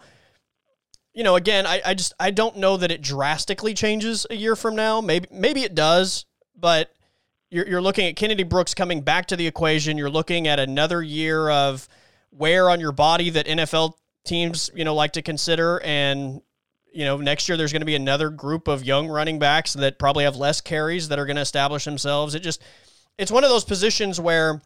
you 1.14 1.24
know, 1.24 1.36
again, 1.36 1.66
I, 1.66 1.82
I 1.86 1.94
just 1.94 2.14
I 2.20 2.32
don't 2.32 2.58
know 2.58 2.78
that 2.78 2.92
it 2.92 3.02
drastically 3.02 3.74
changes 3.74 4.26
a 4.30 4.36
year 4.36 4.56
from 4.56 4.76
now. 4.76 5.02
Maybe 5.02 5.28
maybe 5.32 5.64
it 5.64 5.76
does, 5.76 6.26
but 6.56 6.92
you're 7.50 7.68
you're 7.68 7.82
looking 7.82 8.08
at 8.08 8.16
Kennedy 8.16 8.44
Brooks 8.44 8.74
coming 8.74 9.02
back 9.02 9.28
to 9.28 9.36
the 9.36 9.48
equation. 9.48 9.98
You're 9.98 10.10
looking 10.10 10.48
at 10.48 10.60
another 10.60 11.02
year 11.02 11.50
of 11.50 11.88
wear 12.32 12.70
on 12.70 12.80
your 12.80 12.92
body 12.92 13.30
that 13.32 13.48
NFL 13.48 13.94
teams, 14.26 14.70
you 14.76 14.86
know, 14.86 14.96
like 14.96 15.14
to 15.14 15.22
consider. 15.22 15.82
And, 15.84 16.42
you 16.94 17.06
know, 17.06 17.18
next 17.18 17.48
year 17.48 17.58
there's 17.58 17.72
going 17.72 17.82
to 17.82 17.86
be 17.86 17.96
another 17.96 18.30
group 18.30 18.68
of 18.68 18.84
young 18.84 19.08
running 19.08 19.40
backs 19.40 19.74
that 19.74 20.00
probably 20.00 20.24
have 20.24 20.36
less 20.36 20.62
carries 20.62 21.10
that 21.10 21.20
are 21.20 21.26
going 21.26 21.36
to 21.36 21.42
establish 21.42 21.86
themselves. 21.86 22.36
It 22.36 22.42
just, 22.42 22.62
it's 23.18 23.32
one 23.32 23.44
of 23.44 23.50
those 23.50 23.66
positions 23.66 24.20
where 24.20 24.62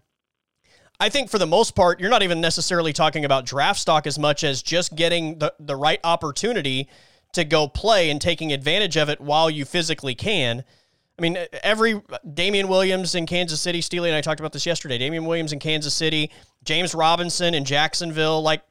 I 1.00 1.10
think 1.10 1.30
for 1.30 1.38
the 1.38 1.48
most 1.48 1.76
part, 1.76 2.00
you're 2.00 2.10
not 2.10 2.24
even 2.24 2.40
necessarily 2.40 2.94
talking 2.94 3.26
about 3.26 3.46
draft 3.46 3.80
stock 3.80 4.08
as 4.08 4.20
much 4.20 4.44
as 4.44 4.62
just 4.62 4.96
getting 4.96 5.40
the, 5.40 5.54
the 5.60 5.76
right 5.76 6.00
opportunity 6.04 6.88
to 7.34 7.44
go 7.44 7.68
play 7.68 8.10
and 8.10 8.22
taking 8.22 8.54
advantage 8.54 8.96
of 8.96 9.10
it 9.10 9.20
while 9.20 9.50
you 9.50 9.66
physically 9.66 10.16
can. 10.16 10.64
I 11.18 11.22
mean, 11.22 11.38
every 11.64 12.02
Damien 12.34 12.68
Williams 12.68 13.16
in 13.16 13.26
Kansas 13.26 13.62
City, 13.62 13.82
Steely 13.82 14.10
and 14.10 14.16
I 14.16 14.22
talked 14.22 14.40
about 14.40 14.54
this 14.54 14.66
yesterday. 14.66 14.98
Damien 14.98 15.26
Williams 15.26 15.52
in 15.52 15.60
Kansas 15.60 15.94
City, 15.94 16.32
James 16.64 16.96
Robinson 16.96 17.54
in 17.54 17.66
Jacksonville, 17.66 18.42
like 18.42 18.62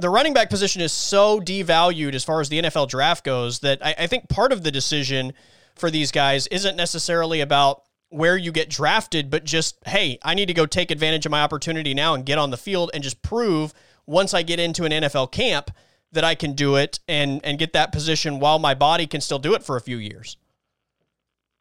the 0.00 0.10
running 0.10 0.34
back 0.34 0.50
position 0.50 0.82
is 0.82 0.92
so 0.92 1.40
devalued 1.40 2.14
as 2.14 2.24
far 2.24 2.40
as 2.40 2.48
the 2.48 2.62
NFL 2.62 2.88
draft 2.88 3.24
goes 3.24 3.60
that 3.60 3.84
I, 3.84 3.94
I, 3.98 4.06
think 4.06 4.28
part 4.28 4.52
of 4.52 4.62
the 4.62 4.70
decision 4.70 5.32
for 5.76 5.90
these 5.90 6.10
guys 6.10 6.46
isn't 6.48 6.76
necessarily 6.76 7.40
about 7.40 7.82
where 8.08 8.36
you 8.36 8.52
get 8.52 8.68
drafted, 8.68 9.30
but 9.30 9.44
just, 9.44 9.76
hey, 9.86 10.18
I 10.22 10.34
need 10.34 10.46
to 10.46 10.54
go 10.54 10.66
take 10.66 10.90
advantage 10.90 11.26
of 11.26 11.30
my 11.30 11.42
opportunity 11.42 11.94
now 11.94 12.14
and 12.14 12.26
get 12.26 12.38
on 12.38 12.50
the 12.50 12.56
field 12.56 12.90
and 12.92 13.02
just 13.02 13.22
prove 13.22 13.72
once 14.06 14.34
I 14.34 14.42
get 14.42 14.58
into 14.58 14.84
an 14.84 14.92
NFL 14.92 15.30
camp 15.30 15.70
that 16.12 16.24
I 16.24 16.34
can 16.34 16.54
do 16.54 16.76
it 16.76 16.98
and 17.06 17.40
and 17.44 17.58
get 17.58 17.72
that 17.74 17.92
position 17.92 18.40
while 18.40 18.58
my 18.58 18.74
body 18.74 19.06
can 19.06 19.20
still 19.20 19.38
do 19.38 19.54
it 19.54 19.62
for 19.62 19.76
a 19.76 19.80
few 19.80 19.96
years. 19.96 20.36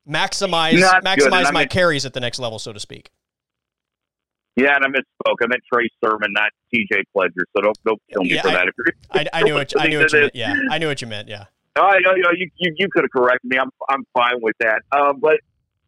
Maximize 0.08 0.82
maximize 1.04 1.54
my 1.54 1.66
carries 1.66 2.06
at 2.06 2.14
the 2.14 2.20
next 2.20 2.40
level, 2.40 2.58
so 2.58 2.74
to 2.74 2.80
speak. 2.80 3.12
Yeah, 4.60 4.76
and 4.76 4.84
I 4.84 4.90
misspoke. 4.90 5.36
I 5.42 5.48
meant 5.48 5.62
Trey 5.72 5.90
Sermon, 6.04 6.34
not 6.34 6.52
T.J. 6.74 7.04
Pledger. 7.16 7.44
So 7.56 7.62
don't 7.62 7.78
don't 7.86 8.02
kill 8.12 8.24
me 8.24 8.36
yeah, 8.36 8.42
for 8.42 8.50
I, 8.50 8.54
that. 8.54 9.30
I, 9.34 9.40
I, 9.40 9.44
knew 9.44 9.54
what 9.54 9.74
I 9.80 9.88
knew 9.88 10.00
what 10.00 10.12
you 10.12 10.20
meant. 10.20 10.36
Yeah, 10.36 10.54
I 10.70 10.78
knew 10.78 10.88
what 10.88 11.02
you 11.02 11.08
meant. 11.08 11.30
Yeah. 11.30 11.46
Oh, 11.78 11.84
I 11.84 12.00
know. 12.00 12.14
You 12.16 12.24
know, 12.24 12.32
you, 12.36 12.50
you, 12.58 12.76
you 12.78 12.88
could 12.92 13.04
have 13.04 13.12
corrected 13.12 13.50
me. 13.50 13.58
I'm 13.58 13.70
I'm 13.88 14.04
fine 14.14 14.42
with 14.42 14.56
that. 14.60 14.82
Um, 14.92 15.20
but 15.22 15.40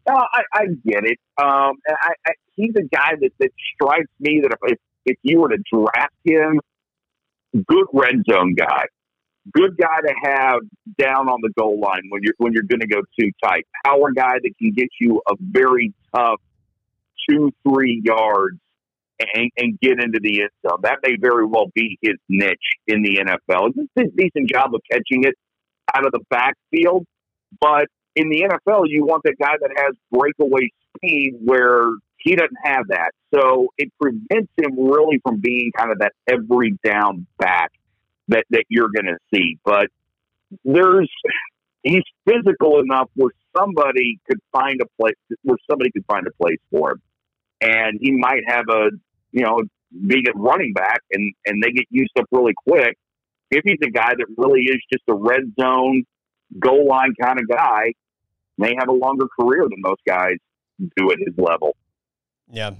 no, 0.08 0.16
I, 0.16 0.42
I 0.54 0.66
get 0.86 1.04
it. 1.04 1.20
Um, 1.38 1.74
I, 1.88 2.14
I, 2.28 2.32
he's 2.56 2.74
a 2.78 2.84
guy 2.84 3.16
that 3.20 3.32
that 3.40 3.50
strikes 3.74 4.12
me 4.20 4.42
that 4.42 4.58
if 4.64 4.80
if 5.06 5.18
you 5.22 5.42
were 5.42 5.50
to 5.50 5.58
draft 5.72 6.14
him, 6.24 6.60
good 7.68 7.88
red 7.92 8.24
zone 8.30 8.56
guy, 8.56 8.86
good 9.54 9.78
guy 9.78 10.00
to 10.06 10.14
have 10.24 10.60
down 10.98 11.28
on 11.28 11.40
the 11.42 11.52
goal 11.58 11.78
line 11.80 12.04
when 12.10 12.22
you're 12.24 12.36
when 12.38 12.54
you're 12.54 12.64
going 12.64 12.80
to 12.80 12.88
go 12.88 13.02
too 13.20 13.32
tight. 13.44 13.68
Power 13.86 14.12
guy 14.14 14.36
that 14.42 14.52
can 14.58 14.72
get 14.72 14.88
you 15.02 15.22
a 15.30 15.36
very 15.40 15.94
tough 16.16 16.40
two 17.30 17.52
three 17.64 18.02
yards 18.04 18.58
and, 19.20 19.52
and 19.58 19.80
get 19.80 20.02
into 20.02 20.20
the 20.22 20.42
end 20.42 20.50
zone. 20.68 20.80
That 20.84 21.00
may 21.04 21.16
very 21.20 21.46
well 21.46 21.68
be 21.74 21.98
his 22.02 22.16
niche 22.30 22.58
in 22.88 23.04
the 23.04 23.20
NFL. 23.20 23.72
He's 23.76 24.06
a 24.06 24.10
decent 24.16 24.50
job 24.50 24.74
of 24.74 24.82
catching 24.92 25.24
it 25.24 25.36
out 25.94 26.06
of 26.06 26.12
the 26.12 26.22
backfield, 26.30 27.06
but 27.60 27.88
in 28.16 28.30
the 28.30 28.42
NFL, 28.42 28.84
you 28.88 29.06
want 29.06 29.24
the 29.24 29.36
guy 29.40 29.54
that 29.60 29.72
has 29.78 29.96
breakaway 30.12 30.70
speed 30.96 31.36
where 31.44 31.90
he 32.18 32.36
doesn't 32.36 32.58
have 32.64 32.88
that. 32.90 33.12
So 33.34 33.68
it 33.78 33.92
prevents 34.00 34.52
him 34.58 34.78
really 34.78 35.20
from 35.24 35.40
being 35.40 35.72
kind 35.76 35.92
of 35.92 36.00
that 36.00 36.14
every 36.28 36.78
down 36.84 37.26
back 37.38 37.72
that, 38.28 38.46
that 38.50 38.66
you're 38.70 38.90
going 38.94 39.06
to 39.06 39.18
see. 39.34 39.58
But 39.64 39.88
there's, 40.64 41.10
he's 41.84 42.04
physical 42.26 42.80
enough 42.80 43.10
where 43.16 43.32
somebody 43.58 44.20
could 44.28 44.40
find 44.52 44.80
a 44.82 45.02
place, 45.02 45.16
where 45.44 45.58
somebody 45.70 45.92
could 45.92 46.06
find 46.06 46.28
a 46.28 46.44
place 46.44 46.60
for 46.70 46.92
him. 46.92 47.02
And 47.62 48.00
he 48.02 48.12
might 48.12 48.42
have 48.48 48.66
a, 48.70 48.90
you 49.32 49.44
know, 49.44 49.62
being 50.08 50.24
a 50.28 50.38
running 50.38 50.74
back 50.74 51.02
and, 51.12 51.34
and 51.46 51.62
they 51.62 51.72
get 51.72 51.86
used 51.90 52.12
up 52.18 52.26
really 52.32 52.54
quick. 52.68 52.98
If 53.52 53.62
he's 53.66 53.80
a 53.84 53.92
guy 53.92 54.14
that 54.18 54.26
really 54.38 54.62
is 54.62 54.82
just 54.92 55.04
a 55.10 55.14
red 55.14 55.42
zone, 55.60 56.04
goal 56.60 56.88
line 56.88 57.14
kind 57.22 57.40
of 57.40 57.48
guy, 57.48 57.94
may 58.58 58.74
have 58.80 58.88
a 58.88 58.94
longer 58.94 59.26
career 59.40 59.64
than 59.64 59.80
most 59.80 60.02
guys 60.08 60.36
do 60.98 61.12
at 61.12 61.18
his 61.20 61.36
level. 61.38 61.76
Yeah. 62.50 62.72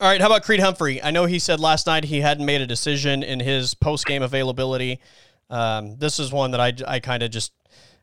All 0.00 0.08
right. 0.08 0.20
How 0.20 0.26
about 0.26 0.42
Creed 0.42 0.60
Humphrey? 0.60 1.02
I 1.02 1.10
know 1.10 1.24
he 1.26 1.38
said 1.38 1.60
last 1.60 1.86
night 1.86 2.04
he 2.04 2.20
hadn't 2.20 2.44
made 2.44 2.60
a 2.60 2.66
decision 2.66 3.22
in 3.22 3.40
his 3.40 3.74
post 3.74 4.06
game 4.06 4.22
availability. 4.22 5.00
Um, 5.48 5.96
this 5.96 6.18
is 6.18 6.32
one 6.32 6.50
that 6.50 6.60
I, 6.60 6.72
I 6.86 7.00
kind 7.00 7.22
of 7.22 7.30
just 7.30 7.52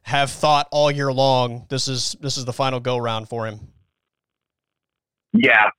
have 0.04 0.32
thought 0.32 0.68
all 0.72 0.90
year 0.90 1.12
long. 1.12 1.66
This 1.70 1.88
is 1.88 2.16
this 2.20 2.38
is 2.38 2.46
the 2.46 2.54
final 2.54 2.80
go 2.80 2.98
round 2.98 3.30
for 3.30 3.46
him. 3.46 3.60
Yeah, 5.34 5.70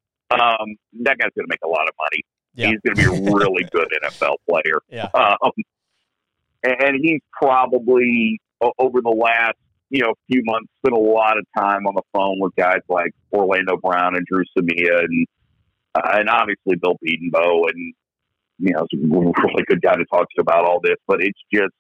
um, 0.41 0.77
that 1.03 1.19
guy's 1.19 1.31
going 1.37 1.47
to 1.47 1.49
make 1.49 1.63
a 1.65 1.69
lot 1.69 1.89
of 1.89 1.95
money. 1.99 2.23
Yeah. 2.55 2.69
He's 2.69 2.81
going 2.85 2.97
to 2.97 3.23
be 3.23 3.31
a 3.31 3.35
really 3.35 3.65
good 3.73 3.89
NFL 4.05 4.37
player. 4.49 4.81
Yeah, 4.89 5.09
um, 5.15 5.53
and 6.63 6.97
he's 7.01 7.21
probably 7.33 8.41
over 8.79 9.01
the 9.01 9.11
last 9.11 9.57
you 9.91 10.03
know 10.03 10.15
few 10.31 10.43
months 10.45 10.69
spent 10.85 10.95
a 10.95 10.99
lot 10.99 11.37
of 11.37 11.45
time 11.57 11.87
on 11.87 11.95
the 11.95 12.03
phone 12.13 12.39
with 12.41 12.55
guys 12.57 12.81
like 12.89 13.13
Orlando 13.33 13.77
Brown 13.77 14.17
and 14.17 14.25
Dru 14.27 14.45
Samia 14.57 15.01
and 15.01 15.27
uh, 15.95 16.19
and 16.19 16.29
obviously 16.29 16.77
Bill 16.77 16.97
Bedenbaugh 17.05 17.71
and 17.71 17.95
you 18.59 18.73
know, 18.73 18.87
it's 18.91 18.95
a 18.95 19.07
really 19.07 19.65
good 19.67 19.83
guy 19.83 19.95
to 19.95 20.05
talk 20.07 20.29
to 20.37 20.41
about 20.41 20.65
all 20.65 20.81
this. 20.83 20.97
But 21.07 21.21
it's 21.21 21.39
just 21.53 21.75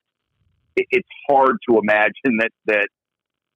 it, 0.77 0.87
it's 0.91 1.09
hard 1.29 1.57
to 1.69 1.79
imagine 1.79 2.39
that 2.39 2.51
that 2.67 2.89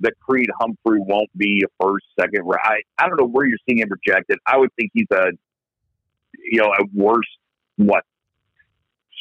that 0.00 0.14
Creed 0.20 0.48
Humphrey 0.60 1.00
won't 1.00 1.30
be 1.36 1.64
a 1.64 1.84
first, 1.84 2.06
second. 2.18 2.42
round. 2.44 2.60
I 2.64 2.80
I 2.98 3.08
don't 3.08 3.18
know 3.20 3.28
where 3.28 3.46
you're 3.46 3.58
seeing 3.68 3.78
him 3.78 3.88
projected. 3.88 4.38
I 4.46 4.56
would 4.56 4.70
think 4.76 4.90
he's 4.94 5.06
a 5.12 5.30
you 6.50 6.60
know 6.60 6.66
a 6.66 6.84
worst 6.94 7.28
what 7.76 8.04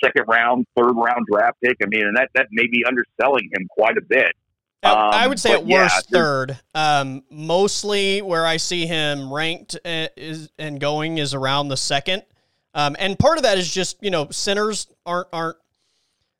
second 0.03 0.25
round, 0.27 0.65
third 0.75 0.93
round 0.93 1.25
draft 1.31 1.57
pick. 1.63 1.77
I 1.81 1.87
mean, 1.87 2.05
and 2.05 2.17
that 2.17 2.29
that 2.35 2.47
may 2.51 2.67
be 2.67 2.83
underselling 2.85 3.49
him 3.53 3.67
quite 3.69 3.97
a 3.97 4.01
bit. 4.01 4.33
Um, 4.83 4.95
I 4.95 5.27
would 5.27 5.39
say 5.39 5.53
at 5.53 5.65
worst 5.65 6.07
yeah, 6.09 6.19
third. 6.19 6.59
Um, 6.75 7.23
mostly 7.31 8.21
where 8.21 8.45
I 8.45 8.57
see 8.57 8.85
him 8.85 9.33
ranked 9.33 9.75
uh, 9.83 10.07
is 10.15 10.49
and 10.59 10.79
going 10.79 11.17
is 11.17 11.33
around 11.33 11.69
the 11.69 11.77
second. 11.77 12.23
Um, 12.73 12.95
and 12.99 13.17
part 13.17 13.37
of 13.37 13.43
that 13.43 13.57
is 13.57 13.71
just 13.71 13.97
you 14.01 14.11
know 14.11 14.27
centers 14.29 14.87
aren't 15.05 15.27
aren't 15.33 15.57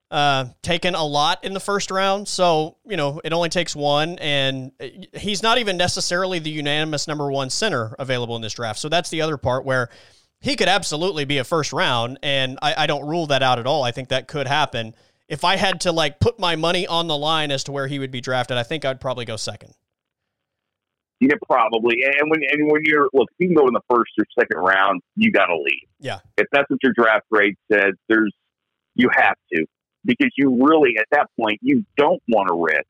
uh, 0.09 0.45
taken 0.61 0.95
a 0.95 1.03
lot 1.03 1.43
in 1.43 1.53
the 1.53 1.59
first 1.59 1.91
round, 1.91 2.27
so 2.27 2.77
you 2.85 2.97
know 2.97 3.21
it 3.23 3.33
only 3.33 3.49
takes 3.49 3.75
one, 3.75 4.17
and 4.19 4.71
he's 5.13 5.43
not 5.43 5.57
even 5.57 5.77
necessarily 5.77 6.39
the 6.39 6.49
unanimous 6.49 7.07
number 7.07 7.31
one 7.31 7.49
center 7.49 7.95
available 7.99 8.35
in 8.35 8.41
this 8.41 8.53
draft. 8.53 8.79
So 8.79 8.89
that's 8.89 9.09
the 9.09 9.21
other 9.21 9.37
part 9.37 9.65
where 9.65 9.89
he 10.39 10.55
could 10.55 10.69
absolutely 10.69 11.25
be 11.25 11.39
a 11.39 11.43
first 11.43 11.73
round, 11.73 12.19
and 12.23 12.57
I, 12.61 12.83
I 12.83 12.87
don't 12.87 13.07
rule 13.07 13.27
that 13.27 13.43
out 13.43 13.59
at 13.59 13.67
all. 13.67 13.83
I 13.83 13.91
think 13.91 14.09
that 14.09 14.27
could 14.27 14.47
happen 14.47 14.95
if 15.27 15.43
I 15.43 15.57
had 15.57 15.81
to 15.81 15.91
like 15.91 16.19
put 16.19 16.39
my 16.39 16.55
money 16.55 16.87
on 16.87 17.07
the 17.07 17.17
line 17.17 17.51
as 17.51 17.63
to 17.65 17.71
where 17.71 17.87
he 17.87 17.99
would 17.99 18.11
be 18.11 18.21
drafted, 18.21 18.57
I 18.57 18.63
think 18.63 18.85
I'd 18.85 19.01
probably 19.01 19.25
go 19.25 19.35
second. 19.35 19.73
Yeah, 21.19 21.33
probably. 21.49 22.03
And 22.03 22.29
when 22.29 22.41
and 22.49 22.71
when 22.71 22.81
you're 22.85 23.09
look, 23.13 23.27
if 23.31 23.35
you 23.39 23.47
can 23.47 23.55
go 23.55 23.67
in 23.67 23.73
the 23.73 23.81
first 23.89 24.11
or 24.19 24.25
second 24.39 24.59
round, 24.59 25.01
you 25.15 25.31
got 25.31 25.47
to 25.47 25.55
leave. 25.57 25.87
Yeah. 25.99 26.19
If 26.37 26.47
that's 26.51 26.69
what 26.69 26.79
your 26.83 26.93
draft 26.95 27.25
grade 27.31 27.55
says, 27.71 27.93
there's 28.07 28.33
you 28.95 29.09
have 29.15 29.35
to 29.53 29.65
because 30.07 30.31
you 30.37 30.65
really 30.65 30.95
at 30.99 31.05
that 31.11 31.27
point 31.39 31.59
you 31.61 31.85
don't 31.97 32.21
want 32.27 32.47
to 32.47 32.55
risk 32.55 32.87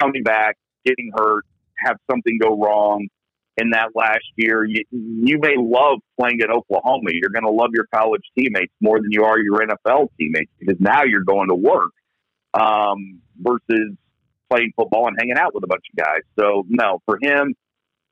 coming 0.00 0.22
back, 0.22 0.56
getting 0.84 1.10
hurt, 1.14 1.44
have 1.84 1.96
something 2.08 2.38
go 2.40 2.56
wrong, 2.58 3.08
in 3.58 3.70
that 3.70 3.88
last 3.94 4.24
year. 4.36 4.64
You, 4.64 4.84
you 4.90 5.38
may 5.40 5.54
love 5.58 5.98
playing 6.18 6.40
at 6.42 6.50
Oklahoma. 6.50 7.10
You're 7.12 7.30
going 7.30 7.44
to 7.44 7.50
love 7.50 7.70
your 7.74 7.86
college 7.92 8.22
teammates 8.38 8.72
more 8.80 9.00
than 9.00 9.10
you 9.10 9.24
are 9.24 9.38
your 9.38 9.58
NFL 9.58 10.08
teammates 10.18 10.50
because 10.58 10.76
now 10.80 11.02
you're 11.04 11.24
going 11.24 11.48
to 11.48 11.54
work 11.54 11.90
um, 12.54 13.20
versus 13.38 13.96
playing 14.48 14.72
football 14.76 15.08
and 15.08 15.16
hanging 15.18 15.36
out 15.36 15.54
with 15.54 15.64
a 15.64 15.66
bunch 15.66 15.84
of 15.92 16.04
guys. 16.04 16.22
So 16.38 16.64
no, 16.68 17.02
for 17.04 17.18
him, 17.20 17.54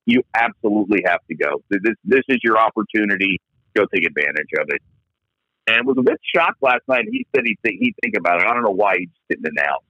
you 0.04 0.22
absolutely 0.34 1.02
have 1.06 1.20
to 1.28 1.36
go. 1.36 1.62
This 1.70 1.80
this 2.04 2.22
is 2.28 2.38
your 2.42 2.58
opportunity. 2.58 3.40
Go 3.74 3.86
take 3.92 4.06
advantage 4.06 4.50
of 4.58 4.66
it. 4.68 4.80
And 5.68 5.86
was 5.86 5.96
a 5.98 6.02
bit 6.02 6.20
shocked 6.34 6.62
last 6.62 6.82
night. 6.86 7.06
He 7.10 7.26
said 7.34 7.44
he'd, 7.44 7.58
th- 7.64 7.78
he'd 7.80 7.94
think 8.02 8.14
about 8.16 8.40
it. 8.40 8.46
I 8.46 8.54
don't 8.54 8.62
know 8.62 8.70
why 8.70 8.98
he 8.98 9.06
just 9.06 9.20
didn't 9.28 9.46
announce. 9.46 9.82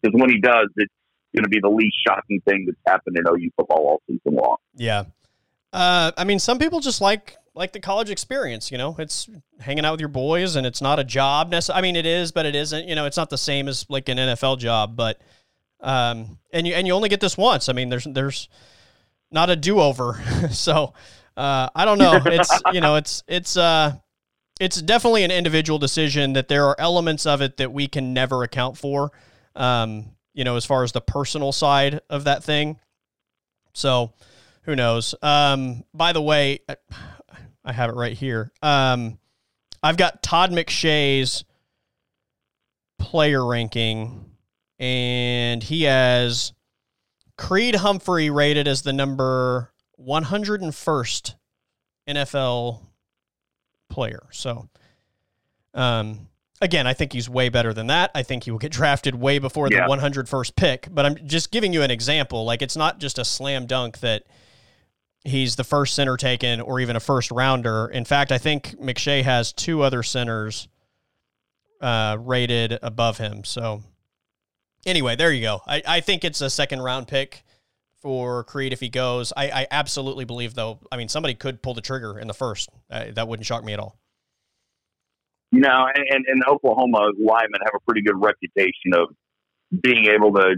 Because 0.00 0.20
when 0.20 0.30
he 0.30 0.40
does, 0.40 0.68
it's 0.76 0.92
going 1.34 1.44
to 1.44 1.48
be 1.48 1.60
the 1.60 1.68
least 1.68 1.96
shocking 2.06 2.40
thing 2.40 2.66
that's 2.66 2.78
happened 2.86 3.16
in 3.16 3.24
OU 3.26 3.50
football 3.56 3.86
all 3.86 4.02
season 4.08 4.34
long. 4.34 4.56
Yeah. 4.74 5.04
Uh, 5.72 6.12
I 6.16 6.24
mean, 6.24 6.38
some 6.38 6.58
people 6.58 6.80
just 6.80 7.00
like 7.00 7.36
like 7.54 7.72
the 7.72 7.80
college 7.80 8.10
experience. 8.10 8.70
You 8.70 8.78
know, 8.78 8.96
it's 8.98 9.28
hanging 9.60 9.84
out 9.84 9.92
with 9.92 10.00
your 10.00 10.08
boys, 10.08 10.56
and 10.56 10.66
it's 10.66 10.82
not 10.82 10.98
a 10.98 11.04
job. 11.04 11.54
I 11.72 11.80
mean, 11.80 11.96
it 11.96 12.06
is, 12.06 12.32
but 12.32 12.46
it 12.46 12.54
isn't. 12.54 12.88
You 12.88 12.94
know, 12.94 13.06
it's 13.06 13.16
not 13.16 13.30
the 13.30 13.38
same 13.38 13.68
as 13.68 13.86
like 13.88 14.08
an 14.08 14.18
NFL 14.18 14.58
job. 14.58 14.96
But 14.96 15.20
um, 15.80 16.38
and 16.52 16.66
you 16.66 16.74
and 16.74 16.86
you 16.86 16.92
only 16.92 17.08
get 17.08 17.20
this 17.20 17.36
once. 17.38 17.68
I 17.68 17.72
mean, 17.72 17.88
there's 17.88 18.04
there's 18.04 18.48
not 19.30 19.50
a 19.50 19.56
do 19.56 19.80
over. 19.80 20.22
so 20.50 20.92
uh, 21.36 21.68
I 21.74 21.84
don't 21.84 21.98
know. 21.98 22.20
It's 22.26 22.62
you 22.72 22.80
know, 22.80 22.96
it's 22.96 23.22
it's 23.26 23.56
uh, 23.56 23.94
it's 24.62 24.80
definitely 24.80 25.24
an 25.24 25.30
individual 25.30 25.78
decision. 25.78 26.34
That 26.34 26.48
there 26.48 26.66
are 26.66 26.76
elements 26.78 27.26
of 27.26 27.42
it 27.42 27.56
that 27.56 27.72
we 27.72 27.88
can 27.88 28.14
never 28.14 28.42
account 28.42 28.78
for. 28.78 29.10
Um, 29.56 30.12
you 30.34 30.44
know, 30.44 30.56
as 30.56 30.64
far 30.64 30.82
as 30.82 30.92
the 30.92 31.00
personal 31.00 31.52
side 31.52 32.00
of 32.08 32.24
that 32.24 32.42
thing. 32.44 32.78
So 33.74 34.12
who 34.62 34.76
knows? 34.76 35.14
Um, 35.20 35.84
by 35.92 36.12
the 36.12 36.22
way, 36.22 36.60
I 37.64 37.72
have 37.72 37.90
it 37.90 37.96
right 37.96 38.16
here. 38.16 38.52
Um, 38.62 39.18
I've 39.82 39.96
got 39.96 40.22
Todd 40.22 40.52
McShay's 40.52 41.44
player 42.98 43.44
ranking, 43.44 44.30
and 44.78 45.62
he 45.62 45.82
has 45.82 46.52
Creed 47.36 47.74
Humphrey 47.74 48.30
rated 48.30 48.68
as 48.68 48.82
the 48.82 48.92
number 48.92 49.72
101st 50.00 51.34
NFL 52.08 52.80
player. 53.92 54.24
So, 54.32 54.68
um, 55.74 56.26
again, 56.60 56.86
I 56.86 56.94
think 56.94 57.12
he's 57.12 57.28
way 57.28 57.48
better 57.48 57.72
than 57.72 57.88
that. 57.88 58.10
I 58.14 58.22
think 58.22 58.44
he 58.44 58.50
will 58.50 58.58
get 58.58 58.72
drafted 58.80 59.14
way 59.14 59.38
before 59.38 59.68
the 59.68 59.76
101st 59.76 60.56
pick. 60.56 60.88
But 60.90 61.06
I'm 61.06 61.16
just 61.26 61.52
giving 61.52 61.72
you 61.72 61.82
an 61.82 61.90
example. 61.90 62.44
Like 62.44 62.62
it's 62.62 62.76
not 62.76 62.98
just 62.98 63.18
a 63.18 63.24
slam 63.24 63.66
dunk 63.66 64.00
that 64.00 64.24
he's 65.24 65.56
the 65.56 65.64
first 65.64 65.94
center 65.94 66.16
taken 66.16 66.60
or 66.60 66.80
even 66.80 66.96
a 66.96 67.00
first 67.00 67.30
rounder. 67.30 67.86
In 67.86 68.04
fact, 68.04 68.32
I 68.32 68.38
think 68.38 68.80
McShay 68.80 69.22
has 69.22 69.52
two 69.52 69.82
other 69.82 70.02
centers 70.02 70.66
uh, 71.80 72.16
rated 72.18 72.78
above 72.82 73.18
him. 73.18 73.44
So 73.44 73.82
anyway, 74.86 75.16
there 75.16 75.32
you 75.32 75.42
go. 75.42 75.60
I, 75.66 75.82
I 75.86 76.00
think 76.00 76.24
it's 76.24 76.40
a 76.40 76.50
second 76.50 76.80
round 76.82 77.08
pick 77.08 77.44
for 78.02 78.44
Creed 78.44 78.72
if 78.72 78.80
he 78.80 78.88
goes. 78.88 79.32
I, 79.36 79.50
I 79.50 79.66
absolutely 79.70 80.24
believe 80.24 80.54
though. 80.54 80.80
I 80.90 80.96
mean, 80.96 81.08
somebody 81.08 81.34
could 81.34 81.62
pull 81.62 81.74
the 81.74 81.80
trigger 81.80 82.18
in 82.18 82.26
the 82.26 82.34
first. 82.34 82.68
Uh, 82.90 83.06
that 83.12 83.28
wouldn't 83.28 83.46
shock 83.46 83.64
me 83.64 83.72
at 83.72 83.78
all. 83.78 83.96
You 85.52 85.60
know, 85.60 85.86
and, 85.94 86.24
and 86.26 86.42
Oklahoma 86.48 87.12
linemen 87.18 87.60
have 87.64 87.74
a 87.74 87.80
pretty 87.86 88.02
good 88.02 88.20
reputation 88.20 88.94
of 88.94 89.14
being 89.82 90.06
able 90.06 90.32
to 90.34 90.56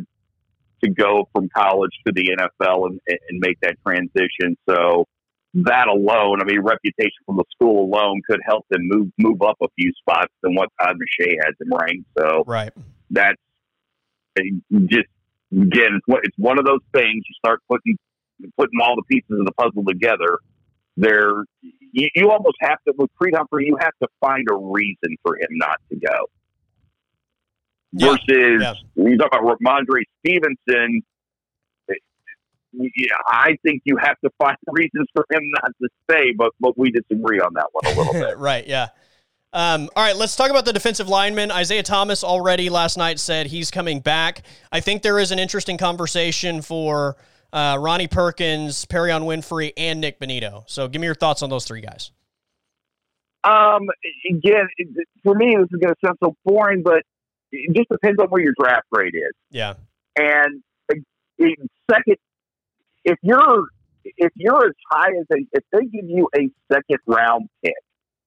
to 0.83 0.91
go 0.91 1.29
from 1.33 1.49
college 1.57 1.93
to 2.07 2.13
the 2.13 2.37
NFL 2.39 2.87
and, 2.87 3.01
and 3.07 3.41
make 3.41 3.59
that 3.61 3.77
transition. 3.87 4.57
So 4.69 5.07
that 5.55 5.87
alone, 5.89 6.41
I 6.41 6.45
mean, 6.45 6.61
reputation 6.61 7.23
from 7.27 7.37
the 7.37 7.45
school 7.53 7.85
alone 7.85 8.21
could 8.29 8.41
help 8.47 8.67
them 8.71 8.83
move 8.85 9.09
move 9.19 9.43
up 9.43 9.57
a 9.63 9.69
few 9.79 9.93
spots 9.99 10.33
than 10.43 10.55
what 10.55 10.69
Todd 10.81 10.97
McShay 10.97 11.35
has 11.45 11.55
them 11.59 11.71
ranked. 11.73 12.09
So 12.19 12.45
right, 12.47 12.73
that's 13.11 13.41
just 14.87 15.07
again, 15.63 16.01
it's 16.09 16.39
one 16.39 16.59
of 16.59 16.65
those 16.65 16.81
things. 16.93 17.25
You 17.29 17.35
start 17.39 17.61
putting 17.71 17.97
putting 18.57 18.81
all 18.83 18.97
the 18.97 19.03
pieces 19.03 19.31
of 19.39 19.47
the 19.47 19.53
puzzle 19.53 19.85
together. 19.85 20.39
There, 20.97 21.45
you, 21.61 22.09
you 22.15 22.31
almost 22.31 22.57
have 22.61 22.79
to 22.87 22.95
with 22.97 23.11
Creed 23.17 23.35
Humphrey. 23.37 23.67
You 23.67 23.77
have 23.81 23.93
to 24.03 24.09
find 24.21 24.47
a 24.51 24.55
reason 24.55 25.17
for 25.23 25.37
him 25.37 25.49
not 25.53 25.81
to 25.91 25.97
go. 25.97 26.27
Yeah, 27.93 28.11
Versus 28.11 28.63
yeah. 28.63 28.75
you 28.97 29.17
talk 29.17 29.31
about 29.33 29.59
Rhamondre 29.61 30.03
Stevenson. 30.21 31.03
Eh, 31.91 31.95
yeah, 32.75 33.15
I 33.27 33.57
think 33.65 33.83
you 33.85 33.97
have 33.97 34.19
to 34.25 34.31
find 34.39 34.57
reasons 34.73 35.07
for 35.15 35.25
him 35.31 35.43
not 35.63 35.73
to 35.81 35.89
stay, 36.11 36.33
but 36.37 36.53
but 36.61 36.77
we 36.77 36.91
disagree 36.91 37.41
on 37.41 37.55
that 37.55 37.69
one 37.73 37.87
a 37.87 37.97
little 37.97 38.13
bit. 38.29 38.39
right, 38.39 38.67
yeah. 38.67 38.89
Um, 39.55 39.89
all 39.95 40.03
right, 40.03 40.17
let's 40.17 40.35
talk 40.35 40.51
about 40.51 40.65
the 40.65 40.73
defensive 40.73 41.09
lineman. 41.09 41.53
Isaiah 41.53 41.85
Thomas 41.85 42.25
already 42.25 42.69
last 42.69 42.99
night 42.99 43.21
said 43.21 43.47
he's 43.47 43.71
coming 43.71 44.01
back. 44.01 44.43
I 44.73 44.81
think 44.81 45.03
there 45.03 45.21
is 45.21 45.31
an 45.31 45.39
interesting 45.39 45.79
conversation 45.79 46.61
for 46.61 47.17
uh, 47.53 47.79
Ronnie 47.81 48.09
Perkins, 48.09 48.85
Perrion 48.85 49.23
Winfrey, 49.23 49.73
and 49.77 50.01
Nik 50.01 50.19
Bonitto. 50.19 50.65
So 50.67 50.89
give 50.89 51.01
me 51.01 51.07
your 51.07 51.15
thoughts 51.15 51.41
on 51.41 51.51
those 51.51 51.65
three 51.65 51.81
guys. 51.81 52.11
Um, 53.45 53.83
again, 54.29 54.67
for 55.23 55.37
me, 55.37 55.55
this 55.57 55.69
is 55.71 55.81
going 55.81 55.95
to 55.95 55.97
sound 56.05 56.19
so 56.23 56.35
boring, 56.45 56.83
but 56.83 57.05
it 57.53 57.77
just 57.77 57.89
depends 57.91 58.19
on 58.19 58.27
where 58.31 58.43
your 58.43 58.55
draft 58.59 58.87
grade 58.91 59.15
is. 59.15 59.33
Yeah, 59.53 59.75
And 60.17 60.65
uh, 60.91 60.97
in 61.39 61.55
second, 61.89 62.17
if 63.05 63.19
you're 63.23 63.69
if 64.05 64.33
you're 64.35 64.67
as 64.67 64.75
high 64.91 65.11
as 65.11 65.27
a, 65.33 65.47
if 65.53 65.65
they 65.71 65.85
give 65.87 66.09
you 66.09 66.29
a 66.37 66.51
second 66.73 66.99
round 67.07 67.49
pick 67.63 67.75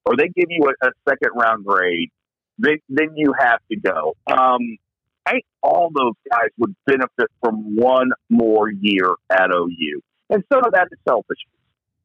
or 0.08 0.16
they 0.16 0.30
give 0.30 0.48
you 0.50 0.64
a, 0.64 0.88
a 0.88 0.92
second 1.08 1.32
round 1.36 1.66
grade, 1.66 2.10
then 2.58 2.78
then 2.90 3.10
you 3.16 3.34
have 3.38 3.60
to 3.72 3.78
go. 3.78 4.16
Um, 4.28 4.78
I 5.26 5.32
think 5.32 5.46
all 5.62 5.92
those 5.94 6.14
guys 6.32 6.50
would 6.58 6.76
benefit 6.86 7.30
from 7.42 7.76
one 7.76 8.12
more 8.30 8.72
year 8.72 9.12
at 9.30 9.50
OU, 9.54 10.02
and 10.30 10.44
some 10.52 10.64
of 10.66 10.72
that 10.74 10.88
is 10.92 11.00
selfish 11.08 11.40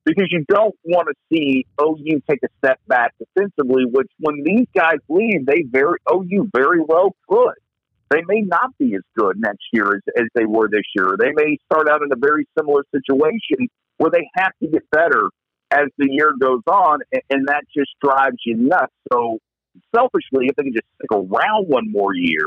because 0.05 0.27
you 0.31 0.45
don't 0.49 0.75
want 0.85 1.09
to 1.09 1.15
see 1.33 1.65
OU 1.81 2.23
take 2.29 2.41
a 2.43 2.49
step 2.59 2.81
back 2.89 3.15
defensively. 3.19 3.85
Which 3.87 4.11
when 4.19 4.43
these 4.45 4.67
guys 4.75 4.99
leave, 5.09 5.47
they 5.47 5.63
very 5.63 5.99
OU 6.13 6.51
very 6.53 6.81
well 6.81 7.15
could 7.29 7.55
they 8.13 8.23
may 8.27 8.43
not 8.43 8.77
be 8.79 8.95
as 8.95 9.03
good 9.17 9.41
next 9.41 9.65
year 9.73 9.95
as, 9.97 10.03
as 10.17 10.27
they 10.35 10.45
were 10.45 10.69
this 10.69 10.85
year. 10.95 11.17
They 11.19 11.33
may 11.33 11.57
start 11.65 11.89
out 11.89 12.03
in 12.03 12.13
a 12.13 12.17
very 12.17 12.47
similar 12.59 12.85
situation 12.95 13.69
where 13.97 14.11
they 14.11 14.29
have 14.35 14.53
to 14.63 14.69
get 14.69 14.83
better 14.91 15.31
as 15.73 15.89
the 15.99 16.07
year 16.11 16.33
goes 16.39 16.63
on, 16.67 17.01
and, 17.13 17.23
and 17.31 17.49
that 17.49 17.65
just 17.75 17.91
drives 18.03 18.37
you 18.45 18.57
nuts. 18.57 18.93
So, 19.13 19.39
selfishly, 19.95 20.47
if 20.47 20.57
they 20.57 20.65
can 20.65 20.73
just 20.73 20.87
stick 20.97 21.11
around 21.11 21.67
one 21.67 21.91
more 21.91 22.15
year 22.15 22.47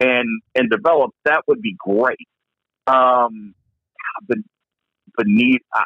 and 0.00 0.42
and 0.54 0.70
develop, 0.70 1.12
that 1.24 1.42
would 1.48 1.62
be 1.62 1.74
great. 1.78 2.28
Um, 2.86 3.54
but 4.28 4.38
Bonitto, 5.18 5.58
I, 5.72 5.84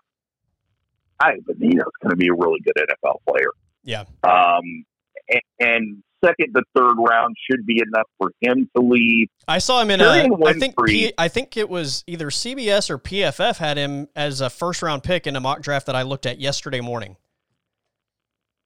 I 1.21 1.31
Bonitto's 1.49 1.93
going 2.03 2.11
to 2.11 2.17
be 2.17 2.29
a 2.29 2.35
really 2.35 2.61
good 2.61 2.75
NFL 2.77 3.19
player. 3.29 3.51
yeah, 3.85 4.05
Um, 4.25 4.85
and, 5.29 5.43
and 5.61 6.03
second 6.25 6.55
to 6.55 6.63
third 6.75 6.97
round 6.99 7.37
should 7.51 7.67
be 7.67 7.83
enough 7.87 8.09
for 8.19 8.31
him 8.41 8.69
to 8.77 8.83
leave. 8.83 9.29
I 9.47 9.59
saw 9.59 9.81
him 9.81 9.91
in 9.91 10.01
a. 10.01 10.05
Perrion 10.05 10.47
I 10.47 10.53
think 10.55 10.75
P, 10.85 11.13
I 11.19 11.29
think 11.29 11.57
it 11.57 11.69
was 11.69 12.05
either 12.07 12.31
CBS 12.31 12.91
or 12.91 12.99
PFF 12.99 13.59
had 13.59 13.77
him 13.77 14.09
as 14.17 14.41
a 14.41 14.51
first 14.51 14.83
round 14.83 15.03
pick 15.03 15.27
in 15.27 15.37
a 15.37 15.41
mock 15.41 15.63
draft 15.63 15.87
that 15.87 15.97
I 15.97 16.03
looked 16.03 16.27
at 16.27 16.41
yesterday 16.41 16.81
morning. 16.81 17.17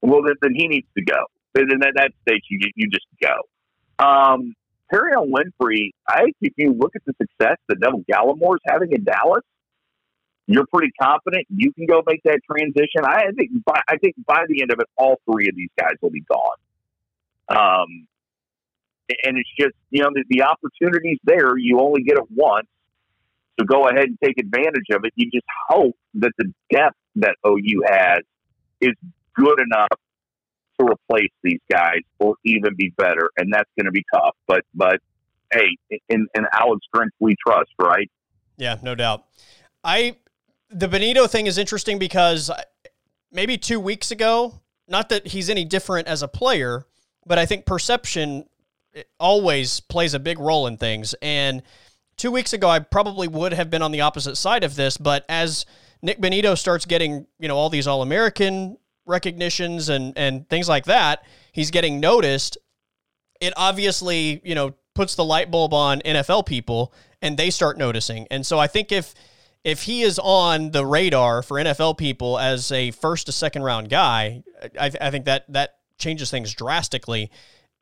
Well, 0.00 0.22
then, 0.22 0.34
then 0.42 0.54
he 0.54 0.66
needs 0.66 0.86
to 0.96 1.04
go. 1.04 1.24
And 1.54 1.70
then 1.70 1.82
at 1.86 1.94
that 1.96 2.12
stage, 2.26 2.42
you 2.48 2.58
you 2.74 2.88
just 2.88 3.06
go. 3.20 4.04
Um, 4.04 4.54
Perry 4.90 5.12
Winfrey, 5.16 5.90
I 6.08 6.22
think 6.22 6.36
if 6.42 6.52
you 6.56 6.72
look 6.72 6.92
at 6.94 7.02
the 7.06 7.14
success 7.20 7.56
that 7.68 7.78
Neville 7.80 8.04
Gallimore 8.10 8.56
is 8.56 8.60
having 8.68 8.92
in 8.92 9.04
Dallas, 9.04 9.42
you're 10.46 10.66
pretty 10.72 10.92
confident 11.00 11.46
you 11.48 11.72
can 11.72 11.86
go 11.86 12.02
make 12.06 12.20
that 12.24 12.40
transition. 12.50 13.04
I 13.04 13.30
think 13.36 13.50
by, 13.64 13.80
I 13.88 13.96
think 13.96 14.16
by 14.26 14.44
the 14.48 14.60
end 14.60 14.70
of 14.70 14.80
it, 14.80 14.86
all 14.96 15.20
three 15.30 15.48
of 15.48 15.56
these 15.56 15.70
guys 15.78 15.94
will 16.02 16.10
be 16.10 16.22
gone. 16.22 16.56
Um, 17.48 18.06
and 19.24 19.36
it's 19.36 19.50
just 19.58 19.74
you 19.90 20.02
know 20.02 20.10
the, 20.12 20.24
the 20.28 20.42
opportunities 20.42 21.18
there. 21.24 21.56
You 21.56 21.80
only 21.80 22.02
get 22.02 22.16
it 22.16 22.24
once, 22.30 22.68
so 23.58 23.66
go 23.66 23.88
ahead 23.88 24.04
and 24.04 24.18
take 24.22 24.38
advantage 24.38 24.86
of 24.92 25.04
it. 25.04 25.12
You 25.16 25.30
just 25.30 25.46
hope 25.68 25.96
that 26.14 26.32
the 26.38 26.52
depth 26.70 26.96
that 27.16 27.36
OU 27.46 27.82
has 27.86 28.20
is 28.80 28.94
good 29.34 29.60
enough 29.60 29.98
to 30.80 30.86
replace 30.86 31.30
these 31.42 31.60
guys 31.70 32.00
or 32.18 32.36
even 32.44 32.74
be 32.76 32.92
better, 32.96 33.30
and 33.36 33.52
that's 33.52 33.70
going 33.78 33.86
to 33.86 33.92
be 33.92 34.04
tough. 34.14 34.34
But 34.46 34.62
but 34.74 35.00
hey, 35.52 35.76
in 36.08 36.26
in 36.34 36.46
Alex 36.52 36.86
Grinch 36.94 37.10
we 37.18 37.36
trust, 37.46 37.70
right? 37.80 38.10
Yeah, 38.56 38.78
no 38.82 38.94
doubt. 38.94 39.24
I 39.84 40.16
the 40.70 40.88
Bonitto 40.88 41.28
thing 41.28 41.46
is 41.46 41.58
interesting 41.58 41.98
because 41.98 42.50
maybe 43.30 43.58
two 43.58 43.80
weeks 43.80 44.10
ago, 44.10 44.60
not 44.88 45.08
that 45.10 45.28
he's 45.28 45.50
any 45.50 45.64
different 45.64 46.08
as 46.08 46.22
a 46.22 46.28
player, 46.28 46.86
but 47.26 47.38
I 47.38 47.46
think 47.46 47.66
perception 47.66 48.44
always 49.18 49.80
plays 49.80 50.14
a 50.14 50.18
big 50.18 50.38
role 50.38 50.66
in 50.66 50.76
things. 50.76 51.14
And 51.22 51.62
two 52.16 52.30
weeks 52.30 52.52
ago, 52.52 52.68
I 52.68 52.80
probably 52.80 53.28
would 53.28 53.52
have 53.52 53.70
been 53.70 53.82
on 53.82 53.92
the 53.92 54.02
opposite 54.02 54.36
side 54.36 54.64
of 54.64 54.76
this, 54.76 54.96
but 54.96 55.24
as 55.28 55.66
Nik 56.02 56.20
Bonitto 56.20 56.58
starts 56.58 56.84
getting, 56.84 57.26
you 57.38 57.48
know, 57.48 57.56
all 57.56 57.70
these 57.70 57.86
All 57.86 58.02
American 58.02 58.76
recognitions 59.06 59.88
and 59.88 60.16
and 60.16 60.48
things 60.48 60.68
like 60.68 60.84
that, 60.84 61.24
he's 61.52 61.70
getting 61.70 62.00
noticed. 62.00 62.58
It 63.40 63.52
obviously, 63.56 64.40
you 64.44 64.54
know, 64.54 64.74
puts 64.94 65.14
the 65.14 65.24
light 65.24 65.50
bulb 65.50 65.72
on 65.72 66.00
NFL 66.00 66.46
people 66.46 66.92
and 67.20 67.36
they 67.36 67.50
start 67.50 67.78
noticing. 67.78 68.26
And 68.30 68.44
so 68.44 68.58
I 68.58 68.66
think 68.66 68.92
if 68.92 69.14
if 69.64 69.82
he 69.82 70.02
is 70.02 70.18
on 70.18 70.72
the 70.72 70.84
radar 70.84 71.42
for 71.42 71.56
NFL 71.56 71.96
people 71.96 72.38
as 72.38 72.72
a 72.72 72.90
first 72.90 73.26
to 73.26 73.32
second 73.32 73.62
round 73.62 73.88
guy, 73.88 74.42
I, 74.78 74.90
I 75.00 75.10
think 75.10 75.24
that 75.26 75.44
that 75.52 75.76
changes 76.02 76.30
things 76.30 76.52
drastically, 76.52 77.30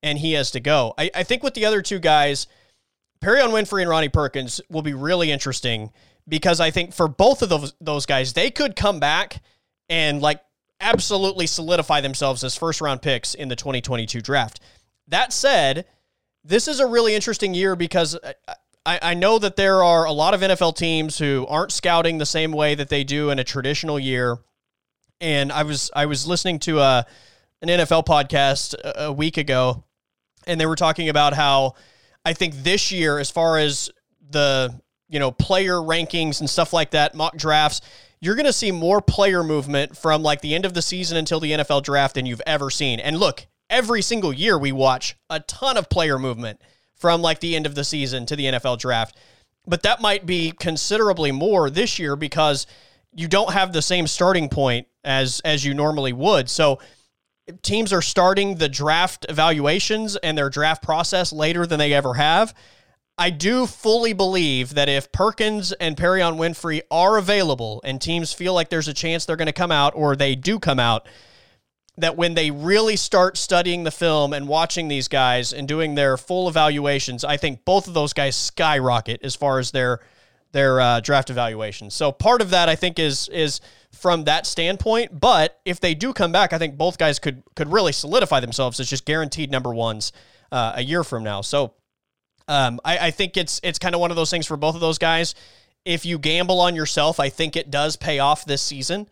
and 0.03 0.19
he 0.19 0.33
has 0.33 0.51
to 0.53 0.61
go. 0.61 0.95
I, 0.99 1.11
I 1.15 1.23
think 1.23 1.43
with 1.43 1.55
the 1.55 1.65
other 1.65 1.83
two 1.83 1.99
guys, 1.99 2.47
Perrion 3.23 3.51
Winfrey 3.51 3.83
and 3.83 3.91
Ronnie 3.91 4.09
Perkins 4.09 4.61
will 4.71 4.83
be 4.83 4.95
really 4.95 5.31
interesting 5.31 5.91
because 6.29 6.61
I 6.61 6.71
think 6.71 6.95
for 6.95 7.09
both 7.09 7.43
of 7.43 7.49
those 7.49 7.75
those 7.81 8.07
guys, 8.07 8.33
they 8.33 8.51
could 8.51 8.77
come 8.77 9.01
back 9.01 9.43
and 9.89 10.23
like 10.23 10.41
absolutely 10.81 11.47
solidify 11.47 12.01
themselves 12.01 12.43
as 12.45 12.57
first 12.57 12.81
round 12.81 13.03
picks 13.03 13.35
in 13.35 13.49
the 13.49 13.57
2022 13.57 14.21
draft. 14.21 14.61
That 15.09 15.33
said, 15.33 15.87
this 16.45 16.69
is 16.69 16.81
a 16.81 16.87
really 16.87 17.15
interesting 17.15 17.53
year 17.53 17.77
because 17.77 18.17
I, 18.87 18.99
I 19.03 19.15
know 19.15 19.39
that 19.39 19.57
there 19.57 19.83
are 19.83 20.07
a 20.07 20.13
lot 20.13 20.33
of 20.33 20.41
NFL 20.41 20.77
teams 20.77 21.19
who 21.19 21.47
aren't 21.49 21.73
scouting 21.73 22.19
the 22.19 22.27
same 22.27 22.53
way 22.53 22.75
that 22.75 22.89
they 22.89 23.05
do 23.05 23.31
in 23.31 23.39
a 23.39 23.45
traditional 23.45 23.99
year. 23.99 24.39
And 25.21 25.53
I 25.53 25.65
was 25.65 25.91
I 25.95 26.07
was 26.07 26.27
listening 26.27 26.61
to 26.61 26.81
a 26.81 27.07
an 27.63 27.69
NFL 27.69 28.07
podcast 28.07 28.75
a, 28.83 29.13
week 29.13 29.37
ago, 29.37 29.85
and 30.47 30.61
they 30.61 30.67
were 30.67 30.77
talking 30.77 31.09
about 31.09 31.35
how 31.35 31.75
I 32.25 32.33
think 32.33 32.55
this 32.55 32.91
year, 32.91 33.19
as 33.19 33.31
far 33.31 33.59
as 33.59 33.91
the 34.31 34.75
you 35.09 35.19
know 35.19 35.31
player 35.31 35.75
rankings 35.75 36.41
and 36.41 36.49
stuff 36.49 36.73
like 36.73 36.91
that, 36.93 37.15
mock 37.15 37.37
drafts, 37.37 37.81
you're 38.21 38.35
going 38.35 38.47
to 38.47 38.53
see 38.53 38.71
more 38.71 39.01
player 39.01 39.43
movement 39.43 39.97
from 39.97 40.23
like 40.23 40.41
the 40.41 40.55
end 40.55 40.65
of 40.65 40.75
the 40.75 40.83
season 40.83 41.17
until 41.17 41.41
the 41.41 41.53
NFL 41.53 41.83
draft 41.83 42.15
than 42.15 42.27
you've 42.27 42.43
ever 42.47 42.71
seen. 42.71 43.01
And 43.01 43.19
look, 43.19 43.47
every 43.69 44.03
single 44.03 44.33
year 44.33 44.59
we 44.59 44.73
watch 44.73 45.17
a 45.29 45.41
ton 45.41 45.77
of 45.77 45.89
player 45.89 46.19
movement 46.19 46.61
from 46.95 47.23
like 47.23 47.41
the 47.41 47.57
end 47.57 47.67
of 47.67 47.75
the 47.75 47.85
season 47.85 48.27
to 48.27 48.37
the 48.37 48.45
NFL 48.45 48.79
draft. 48.79 49.17
But 49.67 49.83
that 49.85 50.01
might 50.01 50.27
be 50.27 50.53
considerably 50.53 51.33
more 51.33 51.71
this 51.71 51.99
year 51.99 52.17
because 52.17 52.67
you 53.15 53.29
don't 53.29 53.53
have 53.53 53.73
the 53.73 53.83
same 53.83 54.07
starting 54.07 54.49
point 54.49 54.87
as 55.05 55.41
as 55.45 55.65
you 55.65 55.75
normally 55.75 56.13
would. 56.13 56.49
So 56.51 56.79
teams 57.63 57.93
are 57.93 58.03
starting 58.03 58.57
the 58.57 58.69
draft 58.69 59.27
evaluations 59.29 60.17
and 60.17 60.37
their 60.37 60.51
draft 60.51 60.83
process 60.83 61.33
later 61.33 61.67
than 61.67 61.79
they 61.79 61.93
ever 61.93 62.15
have. 62.15 62.55
I 63.19 63.31
do 63.31 63.67
fully 63.67 64.15
believe 64.15 64.75
that 64.75 64.89
if 64.89 65.13
Perkins 65.13 65.73
and 65.73 65.97
Perrion 65.97 66.39
Winfrey 66.39 66.81
are 66.91 67.19
available 67.19 67.83
and 67.85 68.01
teams 68.01 68.33
feel 68.33 68.55
like 68.55 68.71
there's 68.71 68.89
a 68.89 68.95
chance 68.95 69.27
they're 69.27 69.37
going 69.37 69.47
to 69.47 69.53
come 69.53 69.71
out 69.71 69.93
or 69.95 70.17
they 70.17 70.35
do 70.35 70.59
come 70.59 70.79
out, 70.79 71.07
that 71.99 72.17
when 72.17 72.35
they 72.35 72.51
really 72.51 72.97
start 72.97 73.37
studying 73.37 73.85
the 73.85 73.91
film 73.91 74.33
and 74.33 74.49
watching 74.49 74.89
these 74.89 75.07
guys 75.07 75.53
and 75.53 75.69
doing 75.69 75.95
their 75.95 76.17
full 76.17 76.49
evaluations, 76.49 77.25
I 77.25 77.37
think 77.37 77.65
both 77.65 77.89
of 77.89 77.95
those 77.95 78.15
guys 78.15 78.37
skyrocket 78.37 79.21
as 79.23 79.37
far 79.37 79.59
as 79.59 79.71
their 79.71 80.01
their 80.53 80.81
uh, 80.81 81.01
draft 81.01 81.31
evaluation. 81.31 81.91
So 81.91 82.13
part 82.13 82.41
of 82.41 82.51
that 82.51 82.69
I 82.69 82.77
think 82.77 82.99
is 82.99 83.29
is 83.29 83.61
from 83.93 84.25
that 84.25 84.47
standpoint. 84.47 85.19
But 85.19 85.61
if 85.65 85.81
they 85.81 85.95
do 85.95 86.13
come 86.13 86.33
back, 86.33 86.53
I 86.53 86.59
think 86.59 86.77
both 86.77 86.99
guys 86.99 87.19
could 87.19 87.43
could 87.55 87.73
really 87.73 87.93
solidify 87.93 88.41
themselves 88.41 88.81
as 88.81 88.89
just 88.89 89.05
guaranteed 89.05 89.51
number 89.51 89.73
ones 89.73 90.13
uh, 90.53 90.73
a 90.77 90.83
year 90.83 91.05
from 91.05 91.23
now. 91.23 91.41
So 91.41 91.75
um, 92.49 92.81
I, 92.85 92.99
I 92.99 93.11
think 93.11 93.37
it's 93.37 93.61
it's 93.63 93.79
kind 93.79 93.95
of 93.95 94.01
one 94.01 94.11
of 94.11 94.17
those 94.17 94.31
things 94.31 94.47
for 94.47 94.57
both 94.57 94.75
of 94.75 94.81
those 94.81 94.99
guys. 94.99 95.35
If 95.85 96.05
you 96.05 96.19
gamble 96.19 96.61
on 96.61 96.75
yourself, 96.75 97.21
I 97.21 97.31
think 97.31 97.57
it 97.57 97.71
does 97.71 97.97
pay 97.97 98.19
off 98.19 98.45
this 98.45 98.63
season. 98.63 99.09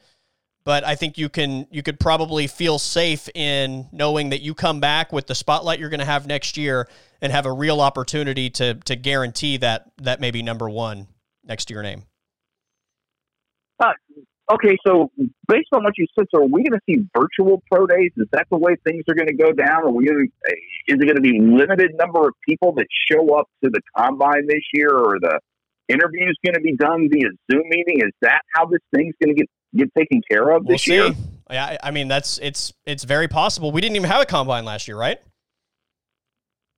But 0.64 0.84
I 0.84 0.96
think 0.96 1.16
you 1.16 1.30
can 1.30 1.66
you 1.70 1.82
could 1.82 1.98
probably 1.98 2.46
feel 2.46 2.78
safe 2.78 3.28
in 3.34 3.88
knowing 3.90 4.30
that 4.30 4.42
you 4.42 4.54
come 4.54 4.80
back 4.80 5.12
with 5.12 5.26
the 5.26 5.34
spotlight 5.34 5.78
you're 5.78 5.88
going 5.88 6.00
to 6.00 6.06
have 6.06 6.26
next 6.26 6.58
year 6.58 6.88
and 7.22 7.32
have 7.32 7.46
a 7.46 7.52
real 7.52 7.80
opportunity 7.80 8.50
to 8.50 8.74
to 8.74 8.96
guarantee 8.96 9.56
that 9.58 9.90
that 10.02 10.20
maybe 10.20 10.42
number 10.42 10.68
one 10.68 11.06
next 11.48 11.66
to 11.66 11.74
your 11.74 11.82
name. 11.82 12.04
Uh, 13.80 13.92
Okay, 14.50 14.78
so 14.86 15.10
based 15.46 15.68
on 15.72 15.84
what 15.84 15.92
you 15.98 16.06
said, 16.18 16.26
so 16.34 16.40
are 16.40 16.46
we 16.46 16.64
going 16.64 16.72
to 16.72 16.80
see 16.88 17.04
virtual 17.14 17.62
pro 17.70 17.86
days? 17.86 18.12
Is 18.16 18.28
that 18.32 18.46
the 18.50 18.56
way 18.56 18.76
things 18.82 19.04
are 19.08 19.14
going 19.14 19.28
to 19.28 19.34
go 19.34 19.52
down? 19.52 19.84
Are 19.84 19.90
we 19.90 20.06
gonna, 20.06 20.22
is 20.22 20.96
it 20.98 21.04
going 21.04 21.16
to 21.16 21.20
be 21.20 21.38
limited 21.38 21.94
number 21.98 22.26
of 22.26 22.34
people 22.48 22.72
that 22.76 22.86
show 23.10 23.38
up 23.38 23.46
to 23.62 23.68
the 23.68 23.80
combine 23.94 24.46
this 24.46 24.62
year, 24.72 24.88
or 24.88 25.18
the 25.20 25.38
interviews 25.88 26.38
going 26.42 26.54
to 26.54 26.60
be 26.60 26.74
done 26.76 27.10
via 27.12 27.28
Zoom 27.52 27.62
meeting? 27.68 27.98
Is 27.98 28.12
that 28.22 28.40
how 28.54 28.64
this 28.64 28.80
thing's 28.94 29.14
going 29.22 29.36
to 29.36 29.42
get 29.42 29.50
get 29.76 29.94
taken 29.94 30.22
care 30.30 30.48
of 30.48 30.64
We'll 30.64 30.76
this 30.76 30.84
see. 30.84 30.94
year? 30.94 31.10
Yeah, 31.50 31.66
I 31.66 31.78
I 31.82 31.90
mean 31.90 32.08
that's 32.08 32.38
it's 32.38 32.72
it's 32.86 33.04
very 33.04 33.28
possible. 33.28 33.70
We 33.70 33.82
didn't 33.82 33.96
even 33.96 34.08
have 34.08 34.22
a 34.22 34.26
combine 34.26 34.64
last 34.64 34.88
year, 34.88 34.96
right? 34.96 35.18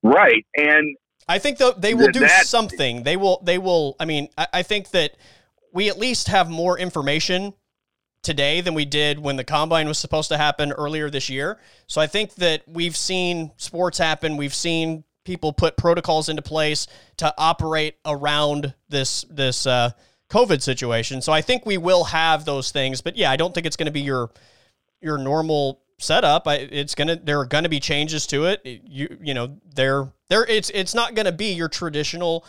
Right, 0.03 0.45
and 0.57 0.97
I 1.27 1.39
think 1.39 1.57
though 1.57 1.71
they 1.71 1.93
will 1.93 2.11
do 2.11 2.19
that- 2.19 2.47
something. 2.47 3.03
They 3.03 3.17
will. 3.17 3.41
They 3.43 3.57
will. 3.57 3.95
I 3.99 4.05
mean, 4.05 4.29
I, 4.37 4.47
I 4.53 4.63
think 4.63 4.91
that 4.91 5.15
we 5.73 5.89
at 5.89 5.97
least 5.97 6.27
have 6.27 6.49
more 6.49 6.77
information 6.77 7.53
today 8.23 8.61
than 8.61 8.73
we 8.73 8.85
did 8.85 9.17
when 9.19 9.35
the 9.35 9.43
combine 9.43 9.87
was 9.87 9.97
supposed 9.97 10.29
to 10.29 10.37
happen 10.37 10.71
earlier 10.71 11.09
this 11.09 11.29
year. 11.29 11.59
So 11.87 12.01
I 12.01 12.07
think 12.07 12.35
that 12.35 12.63
we've 12.67 12.95
seen 12.95 13.51
sports 13.57 13.97
happen. 13.97 14.37
We've 14.37 14.53
seen 14.53 15.03
people 15.25 15.53
put 15.53 15.77
protocols 15.77 16.29
into 16.29 16.41
place 16.41 16.87
to 17.17 17.33
operate 17.37 17.95
around 18.05 18.73
this 18.89 19.23
this 19.29 19.65
uh, 19.65 19.91
COVID 20.29 20.61
situation. 20.61 21.21
So 21.21 21.31
I 21.31 21.41
think 21.41 21.65
we 21.65 21.77
will 21.77 22.03
have 22.05 22.45
those 22.45 22.71
things. 22.71 23.01
But 23.01 23.17
yeah, 23.17 23.31
I 23.31 23.37
don't 23.37 23.53
think 23.53 23.65
it's 23.65 23.77
going 23.77 23.85
to 23.87 23.91
be 23.91 24.01
your 24.01 24.31
your 25.01 25.17
normal 25.17 25.81
setup. 25.99 26.47
I, 26.47 26.55
it's 26.55 26.95
gonna 26.95 27.15
there 27.15 27.39
are 27.39 27.45
gonna 27.45 27.69
be 27.69 27.79
changes 27.79 28.27
to 28.27 28.45
it. 28.45 28.61
You 28.65 29.17
you 29.21 29.33
know 29.33 29.57
there 29.75 30.11
there 30.31 30.45
it's 30.45 30.69
it's 30.69 30.95
not 30.95 31.13
gonna 31.13 31.31
be 31.31 31.53
your 31.53 31.67
traditional 31.67 32.45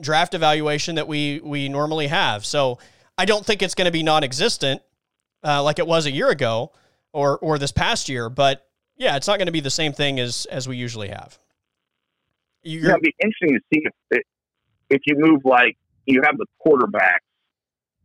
draft 0.00 0.34
evaluation 0.34 0.94
that 0.94 1.06
we 1.06 1.40
we 1.44 1.68
normally 1.68 2.06
have. 2.06 2.46
So 2.46 2.78
I 3.18 3.26
don't 3.26 3.44
think 3.44 3.62
it's 3.62 3.74
gonna 3.74 3.90
be 3.90 4.02
non-existent 4.02 4.80
uh, 5.44 5.62
like 5.62 5.78
it 5.78 5.86
was 5.86 6.06
a 6.06 6.10
year 6.10 6.30
ago 6.30 6.72
or 7.12 7.38
or 7.38 7.58
this 7.58 7.70
past 7.70 8.08
year. 8.08 8.30
But 8.30 8.66
yeah, 8.96 9.16
it's 9.16 9.28
not 9.28 9.38
gonna 9.38 9.52
be 9.52 9.60
the 9.60 9.70
same 9.70 9.92
thing 9.92 10.18
as 10.18 10.46
as 10.46 10.66
we 10.66 10.76
usually 10.76 11.08
have. 11.08 11.38
yeah, 12.62 12.80
You're, 12.80 12.90
it'd 12.92 13.02
be 13.02 13.14
interesting 13.22 13.58
to 13.58 13.60
see 13.72 13.82
if 14.10 14.22
if 14.88 15.02
you 15.04 15.16
move 15.18 15.42
like 15.44 15.76
you 16.06 16.22
have 16.24 16.38
the 16.38 16.46
quarterback 16.58 17.22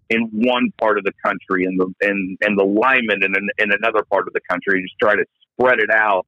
in 0.09 0.29
one 0.33 0.73
part 0.77 0.97
of 0.97 1.05
the 1.05 1.13
country 1.25 1.63
and 1.63 1.79
the 1.79 1.93
and 2.01 2.37
and 2.41 2.59
the 2.59 2.65
lineman 2.65 3.23
in 3.23 3.33
in 3.57 3.71
another 3.71 4.03
part 4.03 4.27
of 4.27 4.33
the 4.33 4.41
country. 4.49 4.81
You 4.81 4.85
just 4.85 4.99
try 4.99 5.15
to 5.15 5.23
spread 5.53 5.79
it 5.79 5.89
out 5.89 6.27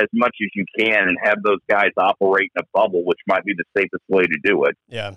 as 0.00 0.08
much 0.12 0.36
as 0.42 0.48
you 0.54 0.64
can 0.78 1.08
and 1.08 1.18
have 1.22 1.42
those 1.42 1.58
guys 1.68 1.90
operate 1.96 2.50
in 2.54 2.62
a 2.62 2.66
bubble, 2.72 3.04
which 3.04 3.18
might 3.26 3.44
be 3.44 3.54
the 3.56 3.64
safest 3.76 4.02
way 4.08 4.22
to 4.22 4.38
do 4.44 4.64
it. 4.64 4.76
Yeah. 4.88 5.12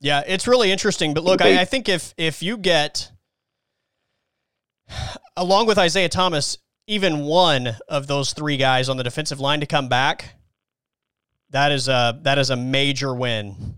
Yeah, 0.00 0.22
it's 0.26 0.46
really 0.46 0.72
interesting. 0.72 1.12
But 1.12 1.24
look, 1.24 1.42
I, 1.42 1.60
I 1.60 1.64
think 1.66 1.88
if 1.88 2.14
if 2.16 2.42
you 2.42 2.56
get 2.56 3.10
along 5.36 5.66
with 5.66 5.78
Isaiah 5.78 6.08
Thomas, 6.08 6.56
even 6.86 7.20
one 7.20 7.76
of 7.86 8.06
those 8.06 8.32
three 8.32 8.56
guys 8.56 8.88
on 8.88 8.96
the 8.96 9.04
defensive 9.04 9.40
line 9.40 9.60
to 9.60 9.66
come 9.66 9.88
back, 9.88 10.36
that 11.50 11.70
is 11.70 11.88
a 11.88 12.18
that 12.22 12.38
is 12.38 12.48
a 12.48 12.56
major 12.56 13.14
win. 13.14 13.74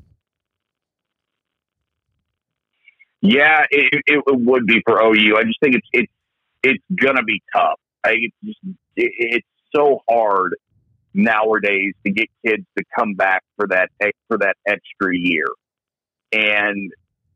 Yeah, 3.21 3.65
it, 3.71 4.03
it 4.07 4.25
would 4.27 4.67
be 4.67 4.83
for 4.85 5.01
OU. 5.01 5.37
I 5.37 5.45
just 5.45 5.61
think 5.61 5.77
it's 5.77 5.89
it's 5.93 6.13
it's 6.63 6.85
gonna 7.01 7.23
be 7.23 7.43
tough. 7.55 7.79
I, 8.05 8.13
it's 8.19 8.37
just 8.45 8.59
it, 8.97 9.13
it's 9.19 9.49
so 9.75 10.01
hard 10.11 10.57
nowadays 11.15 11.95
to 12.07 12.13
get 12.13 12.29
kids 12.47 12.65
to 12.79 12.85
come 12.99 13.15
back 13.15 13.43
for 13.57 13.69
that 13.69 13.91
for 14.29 14.39
that 14.39 14.57
extra 14.67 15.17
year, 15.17 15.47
and 16.33 16.93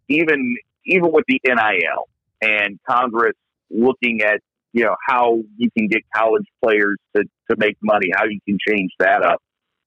even 0.09 0.57
even 0.87 1.13
with 1.13 1.25
the 1.29 1.41
NIL 1.47 2.09
and 2.43 2.79
Congress 2.89 3.35
looking 3.71 4.23
at 4.23 4.41
you 4.73 4.85
know 4.85 4.97
how 5.09 5.41
you 5.57 5.71
can 5.77 5.89
get 5.89 6.03
college 6.15 6.47
players 6.65 6.99
to 7.17 7.25
to 7.51 7.57
make 7.59 7.77
money, 7.83 8.09
how 8.15 8.25
you 8.25 8.41
can 8.47 8.59
change 8.69 8.91
that 8.99 9.23
up 9.25 9.43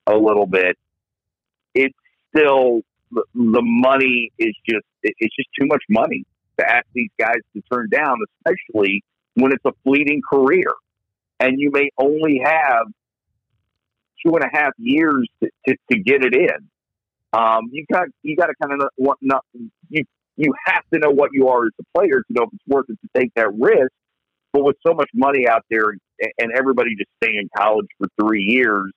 a 0.06 0.16
little 0.16 0.46
bit. 0.46 0.76
It's 1.74 1.94
still 2.36 2.82
the, 3.12 3.62
money 3.62 4.32
is 4.38 4.54
just 4.68 4.86
it- 5.02 5.14
it's 5.18 5.34
just 5.36 5.48
too 5.58 5.66
much 5.66 5.82
money 5.88 6.24
to 6.58 6.68
ask 6.70 6.86
these 6.94 7.10
guys 7.18 7.38
to 7.54 7.62
turn 7.72 7.88
down, 7.90 8.18
especially 8.46 9.02
when 9.34 9.52
it's 9.52 9.64
a 9.64 9.72
fleeting 9.84 10.20
career 10.28 10.72
and 11.38 11.58
you 11.58 11.70
may 11.72 11.90
only 11.98 12.40
have 12.44 12.86
two 14.24 14.34
and 14.34 14.44
a 14.44 14.48
half 14.52 14.72
years 14.78 15.26
to, 15.42 15.50
to, 15.66 15.76
to 15.90 15.98
get 15.98 16.24
it 16.24 16.34
in. 16.34 16.68
Um, 17.32 17.70
you 17.72 17.84
got 17.90 18.08
you 18.22 18.36
got 18.36 18.46
to 18.46 18.54
kind 18.60 18.80
of 18.80 18.88
what 18.96 19.18
not 19.20 19.44
you 19.88 20.04
you 20.36 20.52
have 20.66 20.82
to 20.92 20.98
know 20.98 21.10
what 21.10 21.30
you 21.32 21.48
are 21.48 21.66
as 21.66 21.72
a 21.80 21.98
player 21.98 22.22
to 22.22 22.26
know 22.30 22.42
if 22.44 22.50
it's 22.52 22.66
worth 22.66 22.86
it 22.88 22.98
to 23.02 23.20
take 23.20 23.32
that 23.34 23.50
risk. 23.54 23.92
But 24.52 24.64
with 24.64 24.76
so 24.84 24.94
much 24.94 25.08
money 25.14 25.46
out 25.46 25.64
there 25.70 25.90
and, 25.90 26.00
and 26.38 26.50
everybody 26.56 26.96
just 26.96 27.10
staying 27.22 27.38
in 27.38 27.48
college 27.56 27.86
for 27.98 28.08
three 28.20 28.42
years, 28.42 28.92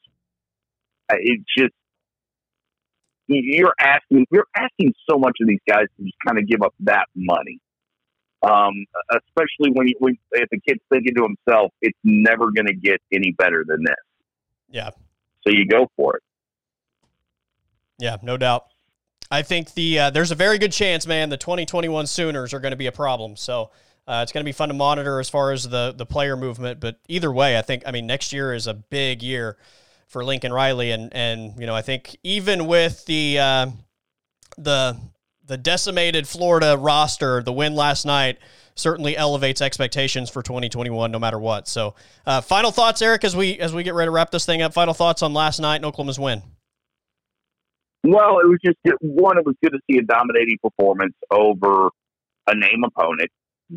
uh, 1.12 1.16
it's 1.20 1.44
just 1.56 1.74
you're 3.28 3.74
asking 3.80 4.26
you're 4.32 4.48
asking 4.56 4.94
so 5.10 5.18
much 5.18 5.38
of 5.42 5.48
these 5.48 5.62
guys 5.68 5.86
to 5.98 6.04
just 6.04 6.18
kind 6.26 6.40
of 6.40 6.48
give 6.48 6.62
up 6.64 6.74
that 6.82 7.06
money. 7.16 7.60
Um, 8.44 8.86
especially 9.10 9.72
when 9.72 9.88
you, 9.88 9.96
when 10.00 10.18
if 10.34 10.50
the 10.50 10.60
kid's 10.60 10.82
thinking 10.90 11.16
to 11.16 11.24
himself, 11.24 11.72
it's 11.82 11.98
never 12.04 12.52
going 12.52 12.68
to 12.68 12.76
get 12.76 13.02
any 13.14 13.32
better 13.38 13.64
than 13.66 13.84
this. 13.84 13.96
Yeah. 14.70 14.90
So 15.44 15.54
you 15.54 15.66
go 15.66 15.90
for 15.96 16.18
it. 16.18 16.24
Yeah, 18.00 18.18
no 18.22 18.38
doubt. 18.38 18.66
I 19.32 19.42
think 19.42 19.74
the 19.74 20.00
uh, 20.00 20.10
there's 20.10 20.32
a 20.32 20.36
very 20.36 20.58
good 20.58 20.72
chance, 20.72 21.08
man, 21.08 21.30
the 21.30 21.38
2021 21.38 22.06
Sooners 22.08 22.54
are 22.54 22.60
going 22.60 22.72
to 22.72 22.78
be 22.78 22.88
a 22.88 22.92
problem. 22.92 23.36
So 23.36 23.72
uh, 24.08 24.20
it's 24.22 24.32
going 24.32 24.44
to 24.44 24.48
be 24.48 24.52
fun 24.52 24.68
to 24.68 24.74
monitor 24.74 25.20
as 25.20 25.30
far 25.30 25.52
as 25.52 25.70
the 25.70 25.94
the 25.96 26.06
player 26.06 26.36
movement. 26.36 26.80
But 26.80 27.00
either 27.08 27.32
way, 27.32 27.58
I 27.58 27.62
think 27.62 27.84
I 27.86 27.92
mean 27.92 28.06
next 28.06 28.34
year 28.34 28.54
is 28.54 28.68
a 28.68 28.74
big 28.74 29.24
year 29.24 29.58
for 30.08 30.24
Lincoln 30.24 30.52
Riley, 30.52 30.92
and 30.92 31.14
and 31.14 31.58
you 31.60 31.66
know 31.66 31.76
I 31.76 31.82
think 31.82 32.16
even 32.24 32.68
with 32.68 33.06
the 33.06 33.40
uh, 33.40 33.68
the 34.58 34.98
the 35.46 35.58
decimated 35.58 36.28
Florida 36.28 36.78
roster, 36.78 37.42
the 37.44 37.54
win 37.54 37.76
last 37.76 38.06
night 38.06 38.38
certainly 38.76 39.16
elevates 39.16 39.62
expectations 39.62 40.30
for 40.30 40.42
2021 40.42 41.12
no 41.12 41.20
matter 41.20 41.40
what. 41.40 41.68
So, 41.68 41.96
uh, 42.26 42.42
final 42.42 42.72
thoughts, 42.72 43.02
Erik, 43.02 43.24
as 43.24 43.36
we 43.36 43.60
as 43.60 43.74
we 43.74 43.84
get 43.84 43.94
ready 43.94 44.08
to 44.08 44.12
wrap 44.12 44.32
this 44.32 44.46
thing 44.46 44.62
up. 44.62 44.74
Final 44.74 44.94
thoughts 44.94 45.22
on 45.22 45.34
last 45.34 45.60
night 45.60 45.78
and 45.78 45.86
Oklahoma's 45.86 46.20
win. 46.20 46.42
Well, 48.04 48.40
it 48.40 48.48
was 48.48 48.60
just 48.64 48.78
one. 49.02 49.38
It 49.38 49.46
was 49.46 49.56
good 49.64 49.72
to 49.72 49.80
see 49.90 49.98
a 49.98 50.02
dominating 50.02 50.58
performance 50.62 51.14
over 51.32 51.90
a 52.48 52.56
name 52.56 52.84
opponent. 52.86 53.30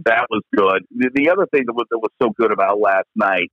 That 0.05 0.27
was 0.31 0.43
good. 0.55 0.85
The, 0.91 1.11
the 1.15 1.31
other 1.31 1.47
thing 1.47 1.65
that 1.67 1.75
was 1.75 1.87
that 1.91 1.99
was 1.99 2.11
so 2.21 2.31
good 2.39 2.53
about 2.53 2.81
last 2.81 3.09
night 3.15 3.51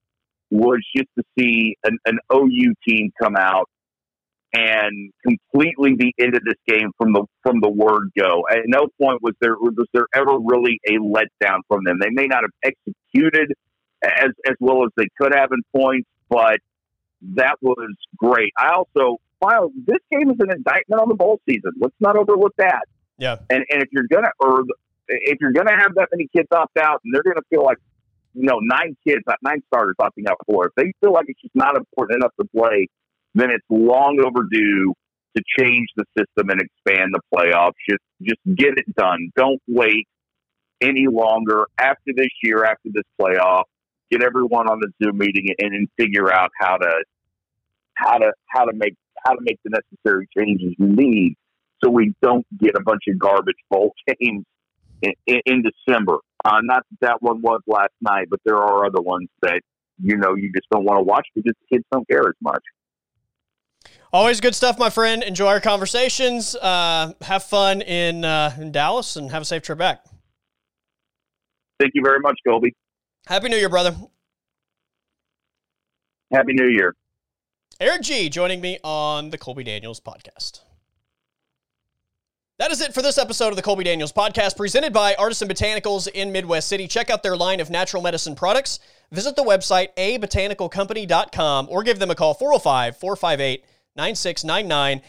was 0.50 0.80
just 0.96 1.10
to 1.18 1.24
see 1.38 1.76
an, 1.84 1.98
an 2.06 2.20
OU 2.34 2.74
team 2.88 3.12
come 3.22 3.36
out 3.36 3.70
and 4.54 5.12
completely 5.26 5.96
be 5.96 6.14
into 6.18 6.40
this 6.46 6.56
game 6.68 6.92
from 6.98 7.14
the 7.14 7.26
from 7.42 7.60
the 7.60 7.70
word 7.70 8.12
go. 8.18 8.44
At 8.50 8.60
no 8.66 8.88
point 9.02 9.22
was 9.22 9.34
there 9.42 9.56
was 9.56 9.74
there 9.94 10.06
ever 10.14 10.38
really 10.40 10.80
a 10.88 10.94
letdown 11.00 11.60
from 11.68 11.84
them. 11.86 11.98
They 12.00 12.12
may 12.12 12.28
not 12.28 12.44
have 12.44 12.52
executed 12.64 13.54
as 14.04 14.32
as 14.48 14.56
well 14.60 14.84
as 14.84 14.92
they 14.96 15.08
could 15.20 15.34
have 15.34 15.50
in 15.52 15.62
points, 15.76 16.08
but 16.30 16.58
that 17.36 17.56
was 17.62 17.96
great. 18.18 18.54
I 18.58 18.74
also 18.74 19.18
file 19.40 19.72
this 19.86 20.00
game 20.12 20.30
is 20.30 20.38
an 20.40 20.52
indictment 20.52 21.02
on 21.02 21.10
the 21.10 21.16
bowl 21.16 21.40
season. 21.50 21.72
Let's 21.80 21.96
not 22.00 22.16
overlook 22.16 22.54
that. 22.58 22.84
Yeah. 23.18 23.38
And 23.50 23.66
and 23.70 23.82
if 23.82 23.90
you're 23.92 24.08
gonna 24.12 24.32
or 24.40 24.64
if 25.08 25.40
you're 25.42 25.54
gonna 25.54 25.78
have 25.78 25.96
that 25.96 26.10
many 26.12 26.28
kids 26.36 26.48
opt 26.52 26.78
out, 26.78 27.02
and 27.04 27.14
they're 27.14 27.24
gonna 27.24 27.46
feel 27.50 27.64
like 27.64 27.78
you 28.34 28.44
know 28.44 28.60
nine 28.62 28.96
kids, 29.08 29.24
nine 29.42 29.64
starters 29.68 29.96
opting 30.00 30.30
out 30.30 30.38
for, 30.46 30.68
if 30.68 30.74
they 30.76 30.94
feel 31.02 31.14
like 31.14 31.26
it's 31.28 31.42
just 31.42 31.56
not 31.56 31.76
important 31.76 32.18
enough 32.18 32.34
to 32.40 32.48
play, 32.56 32.88
then 33.34 33.50
it's 33.50 33.66
long 33.70 34.22
overdue 34.24 34.94
to 35.36 35.44
change 35.60 35.88
the 35.96 36.06
system 36.18 36.50
and 36.50 36.62
expand 36.62 37.14
the 37.14 37.22
playoffs. 37.34 37.74
Just 37.90 38.04
just 38.22 38.40
get 38.56 38.78
it 38.78 38.96
done. 38.96 39.32
Don't 39.36 39.62
wait 39.68 40.08
any 40.82 41.08
longer. 41.10 41.66
After 41.80 42.12
this 42.16 42.30
year, 42.44 42.64
after 42.66 42.90
this 42.94 43.04
playoff, 43.20 43.64
get 44.12 44.24
everyone 44.24 44.68
on 44.68 44.80
the 44.80 44.92
Zoom 45.02 45.18
meeting 45.18 45.48
and, 45.58 45.74
and 45.74 45.88
figure 45.98 46.32
out 46.32 46.52
how 46.60 46.78
to 46.78 47.04
how 47.96 48.18
to 48.18 48.32
how 48.48 48.66
to 48.66 48.74
make 48.74 48.96
how 49.26 49.34
to 49.34 49.40
make 49.42 49.60
the 49.64 49.72
necessary 49.72 50.28
changes 50.38 50.74
we 50.78 50.88
need 50.88 51.36
so 51.84 51.90
we 51.90 52.14
don't 52.22 52.46
get 52.60 52.76
a 52.76 52.84
bunch 52.84 53.04
of 53.08 53.20
garbage 53.20 53.56
bowl 53.70 53.94
games 54.08 54.46
in, 55.02 55.14
in, 55.28 55.42
in 55.46 55.64
December. 55.64 56.18
Uh, 56.46 56.60
not 56.62 56.84
that 56.90 57.08
that 57.08 57.22
one 57.22 57.42
was 57.42 57.62
last 57.68 57.94
night, 58.02 58.28
but 58.30 58.40
there 58.46 58.58
are 58.58 58.86
other 58.86 59.02
ones 59.02 59.30
that 59.42 59.62
you 60.02 60.18
know 60.18 60.36
you 60.36 60.52
just 60.54 60.68
don't 60.72 60.84
want 60.84 61.00
to 61.00 61.04
watch 61.04 61.28
because 61.34 61.54
the 61.60 61.76
kids 61.76 61.86
don't 61.92 62.08
care 62.08 62.28
as 62.28 62.36
much. 62.42 62.64
Always 64.14 64.40
good 64.40 64.54
stuff, 64.54 64.78
my 64.78 64.92
friend. 64.92 65.24
Enjoy 65.24 65.48
our 65.48 65.60
conversations. 65.60 66.56
Uh, 66.56 67.14
have 67.22 67.44
fun 67.44 67.82
in 67.82 68.24
uh, 68.24 68.56
in 68.60 68.72
Dallas 68.72 69.16
and 69.16 69.32
have 69.32 69.42
a 69.42 69.46
safe 69.46 69.64
trip 69.64 69.80
back. 69.80 70.06
Thank 71.80 71.94
you 71.96 72.04
very 72.06 72.20
much, 72.20 72.40
Colby. 72.48 72.76
Happy 73.26 73.50
New 73.50 73.58
Year, 73.58 73.70
brother. 73.70 73.96
Happy 76.32 76.54
New 76.54 76.68
Year. 76.68 76.96
Erik 77.80 78.04
Gee 78.04 78.30
joining 78.30 78.62
me 78.62 78.78
on 78.84 79.32
the 79.32 79.38
Colby 79.40 79.64
Daniels 79.64 80.00
podcast. 80.00 80.62
That 82.60 82.70
is 82.70 82.82
it 82.82 82.94
for 82.94 83.02
this 83.02 83.18
episode 83.18 83.50
of 83.50 83.56
the 83.56 83.64
Colby 83.64 83.84
Daniels 83.84 84.14
podcast 84.14 84.56
presented 84.56 84.94
by 84.94 85.16
Artisan 85.16 85.48
Botanicals 85.48 86.08
in 86.08 86.32
Midwest 86.32 86.68
City. 86.68 86.88
Check 86.88 87.10
out 87.10 87.24
their 87.24 87.36
line 87.36 87.60
of 87.60 87.72
natural 87.72 88.04
medicine 88.04 88.36
products. 88.36 88.80
Visit 89.12 89.36
the 89.36 89.44
website 89.44 89.88
abotanicalcompany.com 89.98 91.68
or 91.72 91.82
give 91.82 91.98
them 91.98 92.12
a 92.12 92.16
call 92.16 92.36
405 92.36 92.96
458 92.98 93.66
9699. 93.96 95.02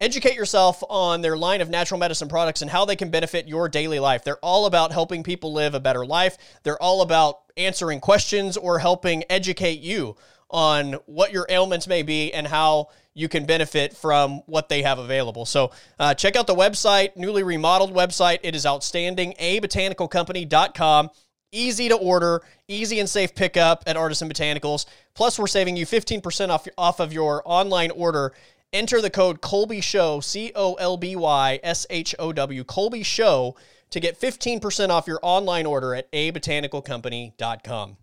Educate 0.00 0.34
yourself 0.34 0.82
on 0.90 1.20
their 1.20 1.36
line 1.36 1.60
of 1.60 1.70
natural 1.70 2.00
medicine 2.00 2.28
products 2.28 2.60
and 2.60 2.70
how 2.70 2.84
they 2.84 2.96
can 2.96 3.08
benefit 3.08 3.46
your 3.46 3.68
daily 3.68 4.00
life. 4.00 4.24
They're 4.24 4.36
all 4.38 4.66
about 4.66 4.90
helping 4.90 5.22
people 5.22 5.52
live 5.52 5.74
a 5.74 5.80
better 5.80 6.04
life. 6.04 6.36
They're 6.64 6.82
all 6.82 7.02
about 7.02 7.38
answering 7.56 8.00
questions 8.00 8.56
or 8.56 8.80
helping 8.80 9.22
educate 9.30 9.80
you 9.80 10.16
on 10.50 10.94
what 11.06 11.32
your 11.32 11.46
ailments 11.48 11.86
may 11.86 12.02
be 12.02 12.32
and 12.32 12.46
how 12.46 12.88
you 13.14 13.28
can 13.28 13.46
benefit 13.46 13.96
from 13.96 14.42
what 14.46 14.68
they 14.68 14.82
have 14.82 14.98
available. 14.98 15.44
So 15.46 15.70
uh, 15.98 16.14
check 16.14 16.34
out 16.34 16.46
the 16.46 16.54
website, 16.54 17.16
newly 17.16 17.42
remodeled 17.42 17.94
website. 17.94 18.40
It 18.42 18.54
is 18.54 18.66
outstanding, 18.66 19.34
A 19.38 19.60
botanical 19.60 20.08
abotanicalcompany.com. 20.08 21.10
Easy 21.52 21.88
to 21.88 21.94
order, 21.94 22.42
easy 22.66 22.98
and 22.98 23.08
safe 23.08 23.34
pickup 23.34 23.84
at 23.86 23.96
Artisan 23.96 24.28
Botanicals. 24.28 24.86
Plus, 25.14 25.38
we're 25.38 25.46
saving 25.46 25.76
you 25.76 25.84
15% 25.84 26.48
off, 26.48 26.66
off 26.78 26.98
of 26.98 27.12
your 27.12 27.42
online 27.44 27.90
order. 27.90 28.32
Enter 28.72 29.02
the 29.02 29.10
code 29.10 29.42
Colby 29.42 29.82
Show, 29.82 30.20
C 30.20 30.50
O 30.54 30.74
L 30.74 30.96
B 30.96 31.14
Y 31.14 31.60
S 31.62 31.86
H 31.90 32.14
O 32.18 32.32
W, 32.32 32.64
Colby 32.64 33.02
Show, 33.02 33.54
to 33.90 34.00
get 34.00 34.18
15% 34.18 34.88
off 34.88 35.06
your 35.06 35.20
online 35.22 35.66
order 35.66 35.94
at 35.94 36.10
abotanicalcompany.com. 36.12 37.96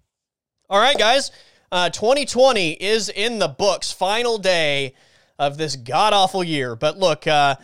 All 0.69 0.79
right, 0.79 0.97
guys. 0.97 1.31
Uh, 1.71 1.89
2020 1.89 2.73
is 2.73 3.09
in 3.09 3.39
the 3.39 3.47
books. 3.47 3.91
Final 3.91 4.37
day 4.37 4.93
of 5.39 5.57
this 5.57 5.75
god 5.75 6.13
awful 6.13 6.43
year. 6.43 6.75
But 6.75 6.99
look, 6.99 7.25
uh, 7.25 7.55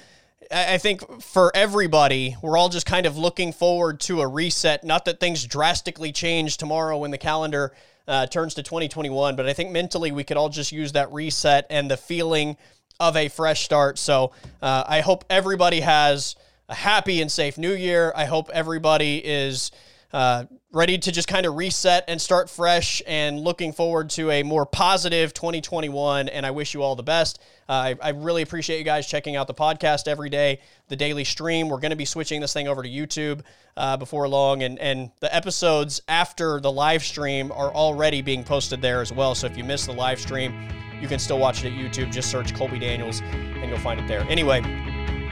I 0.51 0.77
think 0.77 1.21
for 1.21 1.51
everybody, 1.55 2.35
we're 2.41 2.57
all 2.57 2.69
just 2.69 2.85
kind 2.85 3.05
of 3.05 3.17
looking 3.17 3.51
forward 3.51 3.99
to 4.01 4.21
a 4.21 4.27
reset. 4.27 4.83
Not 4.83 5.05
that 5.05 5.19
things 5.19 5.45
drastically 5.45 6.11
change 6.11 6.57
tomorrow 6.57 6.97
when 6.97 7.11
the 7.11 7.17
calendar 7.17 7.73
uh, 8.07 8.27
turns 8.27 8.53
to 8.55 8.63
2021, 8.63 9.35
but 9.35 9.47
I 9.47 9.53
think 9.53 9.71
mentally 9.71 10.11
we 10.11 10.23
could 10.23 10.37
all 10.37 10.49
just 10.49 10.71
use 10.71 10.91
that 10.91 11.11
reset 11.11 11.65
and 11.69 11.89
the 11.89 11.97
feeling 11.97 12.57
of 12.99 13.17
a 13.17 13.27
fresh 13.29 13.63
start. 13.63 13.97
So 13.97 14.31
uh, 14.61 14.83
I 14.87 15.01
hope 15.01 15.25
everybody 15.29 15.81
has 15.81 16.35
a 16.69 16.75
happy 16.75 17.21
and 17.21 17.31
safe 17.31 17.57
new 17.57 17.73
year. 17.73 18.13
I 18.15 18.25
hope 18.25 18.49
everybody 18.53 19.17
is 19.23 19.71
uh, 20.13 20.45
ready 20.75 20.97
to 20.97 21.09
just 21.09 21.29
kind 21.29 21.45
of 21.45 21.55
reset 21.55 22.03
and 22.09 22.21
start 22.21 22.49
fresh 22.49 23.01
and 23.07 23.39
looking 23.39 23.71
forward 23.71 24.09
to 24.09 24.29
a 24.29 24.43
more 24.43 24.65
positive 24.65 25.33
2021. 25.33 26.27
And 26.27 26.45
I 26.45 26.51
wish 26.51 26.73
you 26.73 26.83
all 26.83 26.97
the 26.97 27.01
best. 27.01 27.39
Uh, 27.69 27.71
I, 27.71 27.95
I, 28.01 28.09
really 28.09 28.41
appreciate 28.41 28.77
you 28.77 28.83
guys 28.83 29.07
checking 29.07 29.37
out 29.37 29.47
the 29.47 29.53
podcast 29.53 30.09
every 30.09 30.29
day, 30.29 30.59
the 30.89 30.97
daily 30.97 31.23
stream. 31.23 31.69
We're 31.69 31.79
going 31.79 31.91
to 31.91 31.95
be 31.95 32.03
switching 32.03 32.41
this 32.41 32.51
thing 32.51 32.67
over 32.67 32.83
to 32.83 32.89
YouTube 32.89 33.41
uh, 33.77 33.95
before 33.95 34.27
long. 34.27 34.63
And, 34.63 34.77
and 34.79 35.11
the 35.21 35.33
episodes 35.33 36.01
after 36.09 36.59
the 36.59 36.71
live 36.71 37.05
stream 37.05 37.53
are 37.53 37.73
already 37.73 38.21
being 38.21 38.43
posted 38.43 38.81
there 38.81 38.99
as 38.99 39.13
well. 39.13 39.33
So 39.33 39.47
if 39.47 39.57
you 39.57 39.63
miss 39.63 39.85
the 39.85 39.93
live 39.93 40.19
stream, 40.19 40.69
you 41.01 41.07
can 41.07 41.19
still 41.19 41.39
watch 41.39 41.63
it 41.63 41.71
at 41.71 41.79
YouTube. 41.79 42.11
Just 42.11 42.29
search 42.29 42.53
Colby 42.53 42.79
Daniels 42.79 43.21
and 43.21 43.69
you'll 43.69 43.79
find 43.79 44.01
it 44.01 44.09
there. 44.09 44.25
Anyway, 44.29 44.59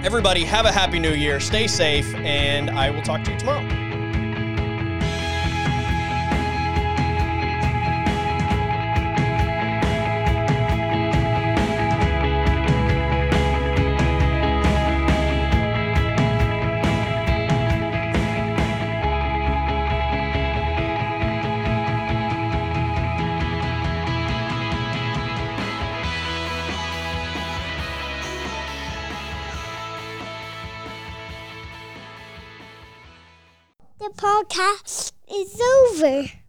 everybody, 0.06 0.46
have 0.46 0.66
a 0.66 0.72
happy 0.72 1.00
new 1.00 1.14
year. 1.14 1.42
Stay 1.42 1.68
safe, 1.68 2.16
and 2.16 2.70
I 2.70 2.90
will 2.90 3.02
talk 3.02 3.26
to 3.26 3.32
you 3.34 3.38
tomorrow. 3.38 4.13
Podcast 34.24 35.12
is 35.30 35.60
over. 35.60 36.43